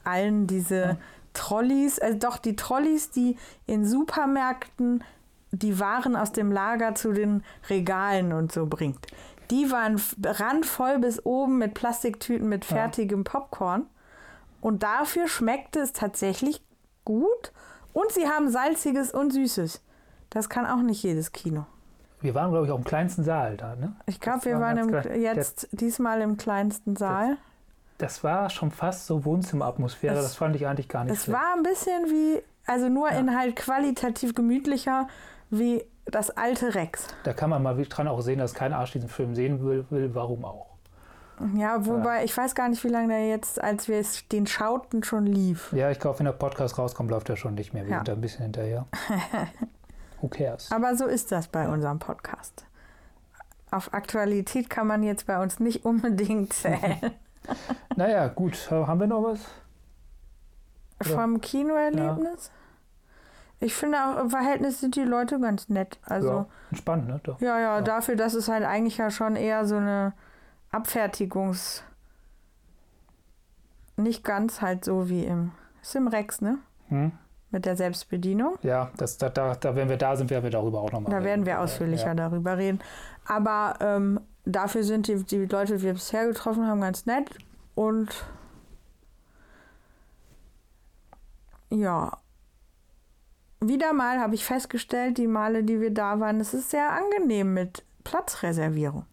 allen 0.04 0.46
diese 0.46 0.98
Trolleys, 1.32 1.98
also 1.98 2.18
doch 2.18 2.36
die 2.38 2.56
Trolleys, 2.56 3.10
die 3.10 3.36
in 3.66 3.86
Supermärkten 3.86 5.02
die 5.52 5.78
Waren 5.80 6.16
aus 6.16 6.32
dem 6.32 6.52
Lager 6.52 6.94
zu 6.94 7.12
den 7.12 7.42
Regalen 7.70 8.32
und 8.32 8.52
so 8.52 8.66
bringt. 8.66 9.06
Die 9.50 9.70
waren 9.70 10.00
randvoll 10.22 10.98
bis 10.98 11.24
oben 11.24 11.58
mit 11.58 11.74
Plastiktüten 11.74 12.48
mit 12.48 12.64
Ja. 12.68 12.76
fertigem 12.76 13.24
Popcorn. 13.24 13.86
Und 14.60 14.82
dafür 14.82 15.28
schmeckte 15.28 15.78
es 15.80 15.92
tatsächlich 15.92 16.62
gut. 17.04 17.52
Und 17.96 18.12
sie 18.12 18.26
haben 18.28 18.50
salziges 18.50 19.10
und 19.12 19.32
süßes. 19.32 19.80
Das 20.28 20.50
kann 20.50 20.66
auch 20.66 20.82
nicht 20.82 21.02
jedes 21.02 21.32
Kino. 21.32 21.64
Wir 22.20 22.34
waren, 22.34 22.50
glaube 22.50 22.66
ich, 22.66 22.72
auch 22.72 22.76
im 22.76 22.84
kleinsten 22.84 23.24
Saal 23.24 23.56
da, 23.56 23.74
ne? 23.74 23.96
Ich 24.04 24.20
glaube, 24.20 24.38
Das 24.40 24.44
wir 24.44 24.54
war 24.56 24.76
waren 24.76 24.78
im, 25.14 25.22
jetzt 25.22 25.68
diesmal 25.72 26.20
im 26.20 26.36
kleinsten 26.36 26.94
Saal. 26.96 27.38
das 27.96 28.22
war 28.22 28.50
schon 28.50 28.70
fast 28.70 29.06
so 29.06 29.24
Wohnzimmeratmosphäre. 29.24 30.14
Das 30.14 30.34
fand 30.34 30.56
ich 30.56 30.66
eigentlich 30.66 30.88
gar 30.90 31.04
nicht 31.04 31.14
Es 31.14 31.24
schlecht. 31.24 31.38
war 31.40 31.54
ein 31.56 31.62
bisschen 31.62 32.04
wie, 32.10 32.42
also 32.66 32.90
nur 32.90 33.08
in 33.12 33.34
halt 33.34 33.56
qualitativ 33.56 34.34
gemütlicher 34.34 35.08
wie 35.48 35.82
das 36.04 36.28
alte 36.36 36.74
Rex. 36.74 37.06
Da 37.24 37.32
kann 37.32 37.48
man 37.48 37.62
mal 37.62 37.82
dran 37.88 38.08
auch 38.08 38.20
sehen, 38.20 38.40
dass 38.40 38.52
kein 38.52 38.74
Arsch 38.74 38.92
diesen 38.92 39.08
Film 39.08 39.34
sehen 39.34 39.64
will, 39.64 39.86
will 39.88 40.14
warum 40.14 40.44
auch. 40.44 40.75
Ja, 41.54 41.84
wobei, 41.86 42.24
ich 42.24 42.34
weiß 42.36 42.54
gar 42.54 42.68
nicht, 42.68 42.82
wie 42.84 42.88
lange 42.88 43.08
der 43.08 43.28
jetzt, 43.28 43.62
als 43.62 43.88
wir 43.88 43.98
es- 43.98 44.26
den 44.28 44.46
schauten, 44.46 45.02
schon 45.04 45.26
lief. 45.26 45.72
Ja, 45.72 45.90
ich 45.90 45.98
glaube, 46.00 46.18
wenn 46.18 46.24
der 46.26 46.32
Podcast 46.32 46.78
rauskommt, 46.78 47.10
läuft 47.10 47.28
er 47.28 47.36
schon 47.36 47.54
nicht 47.54 47.74
mehr. 47.74 47.84
Wir 47.84 47.90
Ja. 47.92 47.98
sind 47.98 48.08
da 48.08 48.12
ein 48.12 48.20
bisschen 48.20 48.42
hinterher. 48.44 48.86
Who 50.20 50.28
cares? 50.28 50.70
Aber 50.72 50.96
so 50.96 51.04
ist 51.06 51.30
das 51.32 51.48
bei 51.48 51.68
unserem 51.68 51.98
Podcast. 51.98 52.64
Auf 53.70 53.92
Aktualität 53.92 54.70
kann 54.70 54.86
man 54.86 55.02
jetzt 55.02 55.26
bei 55.26 55.42
uns 55.42 55.60
nicht 55.60 55.84
unbedingt 55.84 56.52
zählen. 56.54 56.98
Naja, 57.96 58.28
gut. 58.28 58.70
Haben 58.70 59.00
wir 59.00 59.06
noch 59.06 59.22
was? 59.22 59.40
Ja. 61.04 61.14
Vom 61.20 61.40
Kinoerlebnis? 61.40 62.50
Ich 63.60 63.74
finde 63.74 63.98
auch 63.98 64.18
im 64.20 64.30
Verhältnis 64.30 64.80
sind 64.80 64.96
die 64.96 65.02
Leute 65.04 65.38
ganz 65.40 65.68
nett. 65.68 65.98
Also, 66.04 66.28
ja, 66.28 66.46
entspannt, 66.70 67.08
ne? 67.08 67.20
Doch. 67.22 67.40
ja, 67.40 67.58
ja, 67.58 67.80
dafür, 67.82 68.16
dass 68.16 68.34
es 68.34 68.48
halt 68.48 68.64
eigentlich 68.64 68.98
ja 68.98 69.10
schon 69.10 69.34
eher 69.36 69.66
so 69.66 69.76
eine 69.76 70.12
Abfertigungs. 70.76 71.82
Nicht 73.96 74.24
ganz 74.24 74.60
halt 74.60 74.84
so 74.84 75.08
wie 75.08 75.24
im. 75.24 75.52
Ist 75.82 75.96
im 75.96 76.08
Rex, 76.08 76.40
ne? 76.40 76.58
Hm? 76.88 77.12
Mit 77.50 77.64
der 77.64 77.76
Selbstbedienung. 77.76 78.58
Ja, 78.62 78.90
das, 78.96 79.18
da, 79.18 79.30
da, 79.30 79.54
da, 79.54 79.74
wenn 79.76 79.88
wir 79.88 79.96
da 79.96 80.16
sind, 80.16 80.30
werden 80.30 80.42
wir 80.42 80.50
darüber 80.50 80.80
auch 80.80 80.92
nochmal 80.92 81.12
Da 81.12 81.24
werden 81.24 81.46
wir 81.46 81.60
ausführlicher 81.60 82.08
Ja. 82.08 82.14
darüber 82.14 82.58
reden. 82.58 82.80
Aber 83.24 83.74
ähm, 83.80 84.20
dafür 84.44 84.82
sind 84.82 85.06
die, 85.06 85.22
die 85.24 85.46
Leute, 85.46 85.78
die 85.78 85.82
wir 85.82 85.94
bisher 85.94 86.26
getroffen 86.26 86.66
haben, 86.66 86.80
ganz 86.80 87.06
nett. 87.06 87.30
Und 87.74 88.26
ja, 91.70 92.18
wieder 93.60 93.92
mal 93.92 94.18
habe 94.20 94.34
ich 94.34 94.44
festgestellt, 94.44 95.18
die 95.18 95.26
Male, 95.26 95.64
die 95.64 95.80
wir 95.80 95.92
da 95.94 96.20
waren, 96.20 96.40
es 96.40 96.52
ist 96.52 96.70
sehr 96.70 96.90
angenehm 96.92 97.54
mit 97.54 97.84
Platzreservierung. 98.04 99.06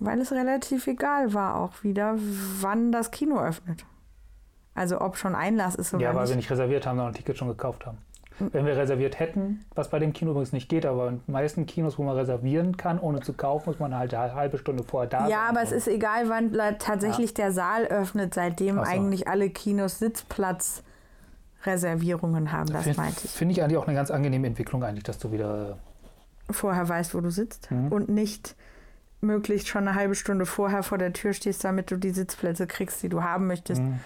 Weil 0.00 0.20
es 0.20 0.30
relativ 0.32 0.86
egal 0.86 1.34
war 1.34 1.56
auch 1.56 1.82
wieder, 1.82 2.14
wann 2.60 2.92
das 2.92 3.10
Kino 3.10 3.40
öffnet. 3.40 3.84
Also 4.74 5.00
ob 5.00 5.16
schon 5.16 5.34
Einlass 5.34 5.74
ist 5.74 5.92
oder 5.92 6.02
Ja, 6.04 6.14
weil 6.14 6.22
nicht. 6.22 6.30
wir 6.30 6.36
nicht 6.36 6.50
reserviert 6.50 6.86
haben, 6.86 6.96
sondern 6.96 7.12
ein 7.12 7.16
Ticket 7.16 7.36
schon 7.36 7.48
gekauft 7.48 7.84
haben. 7.86 7.98
Wenn 8.52 8.64
wir 8.64 8.76
reserviert 8.76 9.18
hätten, 9.18 9.64
was 9.74 9.88
bei 9.90 9.98
dem 9.98 10.12
Kino 10.12 10.30
übrigens 10.30 10.52
nicht 10.52 10.68
geht, 10.68 10.86
aber 10.86 11.08
in 11.08 11.20
den 11.26 11.32
meisten 11.32 11.66
Kinos, 11.66 11.98
wo 11.98 12.04
man 12.04 12.14
reservieren 12.16 12.76
kann, 12.76 13.00
ohne 13.00 13.18
zu 13.18 13.32
kaufen, 13.32 13.70
muss 13.70 13.80
man 13.80 13.98
halt 13.98 14.14
eine 14.14 14.32
halbe 14.32 14.58
Stunde 14.58 14.84
vorher 14.84 15.10
da 15.10 15.22
sein. 15.22 15.30
Ja, 15.30 15.48
aber 15.48 15.60
es 15.62 15.72
ist 15.72 15.88
egal, 15.88 16.28
wann 16.28 16.52
tatsächlich 16.78 17.34
der 17.34 17.50
Saal 17.50 17.86
öffnet, 17.86 18.34
seitdem 18.34 18.76
so. 18.76 18.82
eigentlich 18.82 19.26
alle 19.26 19.50
Kinos 19.50 19.98
Sitzplatzreservierungen 19.98 22.52
haben. 22.52 22.72
Das 22.72 22.84
Finde 22.84 23.00
meinte 23.00 23.20
ich. 23.24 23.30
find 23.32 23.50
ich 23.52 23.60
eigentlich 23.62 23.78
auch 23.78 23.86
eine 23.88 23.96
ganz 23.96 24.10
angenehme 24.12 24.46
Entwicklung, 24.46 24.84
eigentlich, 24.84 25.02
dass 25.04 25.18
du 25.18 25.32
wieder. 25.32 25.78
Vorher 26.50 26.88
weißt, 26.88 27.14
wo 27.14 27.20
du 27.20 27.28
sitzt 27.30 27.70
Mhm. 27.72 27.88
und 27.92 28.08
nicht 28.08 28.54
möglichst 29.20 29.68
schon 29.68 29.86
eine 29.88 29.94
halbe 29.98 30.14
Stunde 30.14 30.46
vorher 30.46 30.82
vor 30.82 30.98
der 30.98 31.12
Tür 31.12 31.32
stehst, 31.32 31.64
damit 31.64 31.90
du 31.90 31.96
die 31.96 32.10
Sitzplätze 32.10 32.66
kriegst, 32.66 33.02
die 33.02 33.08
du 33.08 33.22
haben 33.22 33.46
möchtest. 33.46 33.80
Hm, 33.80 33.98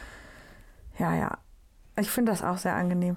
Ja, 0.99 1.15
ja. 1.15 1.39
Ich 1.99 2.11
finde 2.11 2.33
das 2.33 2.43
auch 2.43 2.57
sehr 2.59 2.75
angenehm. 2.75 3.17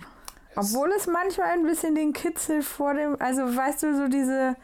Obwohl 0.58 0.92
es 0.98 1.08
manchmal 1.08 1.48
ein 1.50 1.64
bisschen 1.64 1.96
den 1.96 2.14
Kitzel 2.14 2.62
vor 2.62 2.94
dem, 2.94 3.16
also 3.20 3.42
weißt 3.44 3.84
du, 3.84 3.96
so 3.98 4.08
diese, 4.08 4.56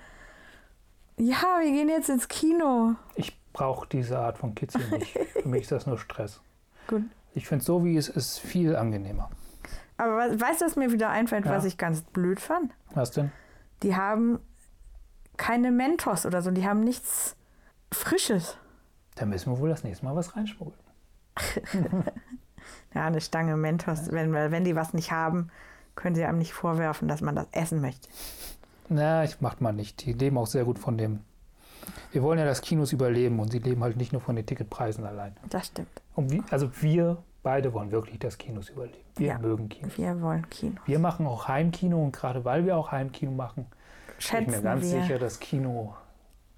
ja, 1.18 1.60
wir 1.62 1.72
gehen 1.72 1.90
jetzt 1.90 2.10
ins 2.10 2.28
Kino. 2.28 2.96
ich 3.16 3.38
brauche 3.54 3.88
diese 3.90 4.18
Art 4.18 4.38
von 4.38 4.56
Kitzel 4.56 4.82
nicht. 4.92 5.18
Für 5.42 5.48
mich 5.48 5.64
ist 5.64 5.72
das 5.72 5.86
nur 5.86 5.98
Stress. 5.98 6.40
Gut. 6.88 7.04
Ich 7.34 7.48
finde, 7.48 7.64
so 7.64 7.84
wie 7.86 7.96
es 7.98 8.08
ist, 8.10 8.40
viel 8.40 8.76
angenehmer. 8.76 9.30
Aber 9.98 10.18
we- 10.18 10.40
weißt 10.42 10.62
du, 10.62 10.66
was 10.66 10.76
mir 10.78 10.92
wieder 10.92 11.10
einfällt, 11.10 11.46
Ja. 11.46 11.52
was 11.52 11.66
ich 11.66 11.78
ganz 11.78 12.02
blöd 12.02 12.40
fand? 12.40 12.74
Was 12.94 13.12
denn? 13.12 13.32
Die 13.84 13.96
haben 13.96 14.40
keine 15.42 15.72
Mentos 15.72 16.26
oder 16.28 16.42
so, 16.44 16.52
die 16.52 16.66
haben 16.68 16.82
nichts 16.82 17.36
Frisches. 17.92 18.58
Da 19.16 19.26
müssen 19.26 19.52
wir 19.52 19.60
wohl 19.60 19.70
das 19.70 19.84
nächste 19.84 20.06
Mal 20.06 20.16
was 20.16 20.36
reinschmuggeln. 20.36 20.80
Ja, 22.94 23.06
eine 23.06 23.22
Stange 23.22 23.56
Mentos, 23.58 24.12
wenn, 24.12 24.34
wenn 24.34 24.64
die 24.66 24.76
was 24.76 24.94
nicht 24.94 25.12
haben, 25.12 25.48
können 25.96 26.14
sie 26.16 26.26
einem 26.26 26.38
nicht 26.40 26.54
vorwerfen, 26.54 27.08
dass 27.08 27.22
man 27.22 27.36
das 27.36 27.48
essen 27.54 27.80
möchte. 27.82 28.08
Na, 28.90 29.24
ich 29.24 29.40
macht 29.42 29.62
man 29.62 29.76
nicht. 29.78 30.06
Die 30.06 30.12
leben 30.14 30.38
auch 30.38 30.46
sehr 30.46 30.66
gut 30.66 30.78
von 30.78 30.98
dem. 30.98 31.22
Wir 32.12 32.22
wollen 32.22 32.38
ja, 32.38 32.46
dass 32.46 32.62
Kinos 32.62 32.92
überleben 32.92 33.40
und 33.40 33.50
sie 33.52 33.60
leben 33.60 33.82
halt 33.82 33.96
nicht 33.98 34.12
nur 34.12 34.22
von 34.22 34.36
den 34.36 34.46
Ticketpreisen 34.46 35.06
allein. 35.06 35.36
Das 35.50 35.68
stimmt. 35.68 36.02
Und 36.16 36.32
wie, 36.32 36.44
also 36.52 36.70
wir 36.82 37.18
beide 37.44 37.74
wollen 37.74 37.92
wirklich, 37.92 38.20
dass 38.20 38.38
Kinos 38.38 38.70
überleben. 38.70 38.98
Wir 39.16 39.28
Ja. 39.28 39.40
mögen 39.40 39.70
Kinos. 39.70 39.98
Wir 39.98 40.22
wollen 40.22 40.48
Kino. 40.50 40.76
Wir 40.86 41.00
machen 41.00 41.26
auch 41.26 41.48
Heimkino 41.48 42.04
und 42.04 42.12
gerade 42.12 42.44
weil 42.46 42.66
wir 42.66 42.76
auch 42.78 42.92
Heimkino 42.92 43.32
machen, 43.32 43.66
bin 44.30 44.40
ich 44.40 44.46
Schätzen 44.46 44.52
mir 44.52 44.62
ganz 44.62 44.84
wir. 44.84 45.02
sicher, 45.02 45.20
dass 45.20 45.40
Kino, 45.40 45.96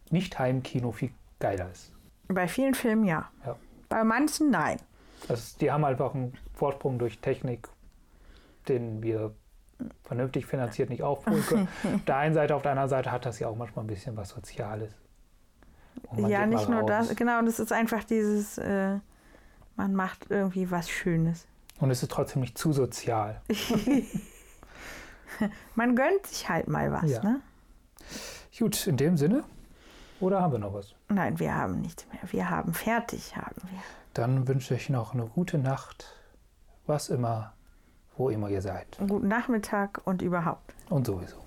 nicht 0.09 0.37
Heimkino, 0.39 0.91
viel 0.91 1.11
geiler 1.39 1.69
ist. 1.71 1.91
Bei 2.27 2.47
vielen 2.47 2.73
Filmen 2.73 3.03
ja. 3.05 3.29
Ja. 3.45 3.55
Bei 3.89 4.03
manchen 4.03 4.49
nein. 4.49 4.77
Also 5.27 5.57
die 5.59 5.71
haben 5.71 5.85
einfach 5.85 6.13
einen 6.15 6.33
Vorsprung 6.53 6.99
durch 6.99 7.19
Technik, 7.19 7.67
den 8.67 9.01
wir 9.03 9.33
vernünftig 10.03 10.45
finanziert 10.45 10.89
nicht 10.89 11.03
aufholen 11.03 11.43
können. 11.45 11.67
auf 11.83 12.03
der 12.07 12.17
einen 12.17 12.33
Seite, 12.33 12.55
auf 12.55 12.61
der 12.61 12.71
anderen 12.71 12.89
Seite 12.89 13.11
hat 13.11 13.25
das 13.25 13.39
ja 13.39 13.47
auch 13.47 13.55
manchmal 13.55 13.83
ein 13.83 13.87
bisschen 13.87 14.15
was 14.15 14.29
Soziales. 14.29 14.93
Ja, 16.17 16.45
nicht 16.45 16.69
nur 16.69 16.81
raus. 16.81 17.07
das. 17.07 17.15
Genau, 17.15 17.41
das 17.43 17.59
ist 17.59 17.71
einfach 17.71 18.03
dieses, 18.03 18.57
äh, 18.57 18.97
man 19.75 19.93
macht 19.95 20.27
irgendwie 20.29 20.69
was 20.71 20.89
Schönes. 20.89 21.45
Und 21.79 21.91
es 21.91 22.01
ist 22.03 22.11
trotzdem 22.11 22.41
nicht 22.41 22.57
zu 22.57 22.71
sozial. 22.73 23.41
Man 25.75 25.95
gönnt 25.95 26.25
sich 26.27 26.47
halt 26.47 26.67
mal 26.67 26.91
was, 26.91 27.09
Ja. 27.09 27.23
ne? 27.23 27.41
Gut, 28.57 28.87
in 28.87 28.97
dem 28.97 29.17
Sinne. 29.17 29.43
Oder 30.19 30.41
haben 30.41 30.53
wir 30.53 30.59
noch 30.59 30.73
was? 30.73 30.93
Nein, 31.09 31.39
wir 31.39 31.53
haben 31.55 31.81
nichts 31.81 32.05
mehr. 32.11 32.21
Wir 32.31 32.49
haben 32.49 32.73
fertig, 32.73 33.35
haben 33.35 33.55
wir. 33.69 33.79
Dann 34.13 34.47
wünsche 34.47 34.75
ich 34.75 34.89
noch 34.89 35.13
eine 35.13 35.25
gute 35.25 35.57
Nacht, 35.57 36.05
was 36.85 37.09
immer, 37.09 37.53
wo 38.15 38.29
immer 38.29 38.49
ihr 38.49 38.61
seid. 38.61 38.99
Einen 38.99 39.09
guten 39.09 39.27
Nachmittag 39.27 40.01
und 40.05 40.21
überhaupt. 40.21 40.73
Und 40.89 41.07
sowieso. 41.07 41.37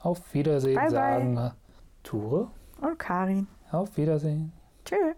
Auf 0.00 0.34
Wiedersehen 0.34 0.74
Bye, 0.74 0.84
bye. 0.84 0.90
sagen 0.90 1.50
Ture. 2.02 2.48
Und 2.80 2.98
Karin. 2.98 3.46
Auf 3.70 3.96
Wiedersehen. 3.96 4.52
Tschüss. 4.84 5.16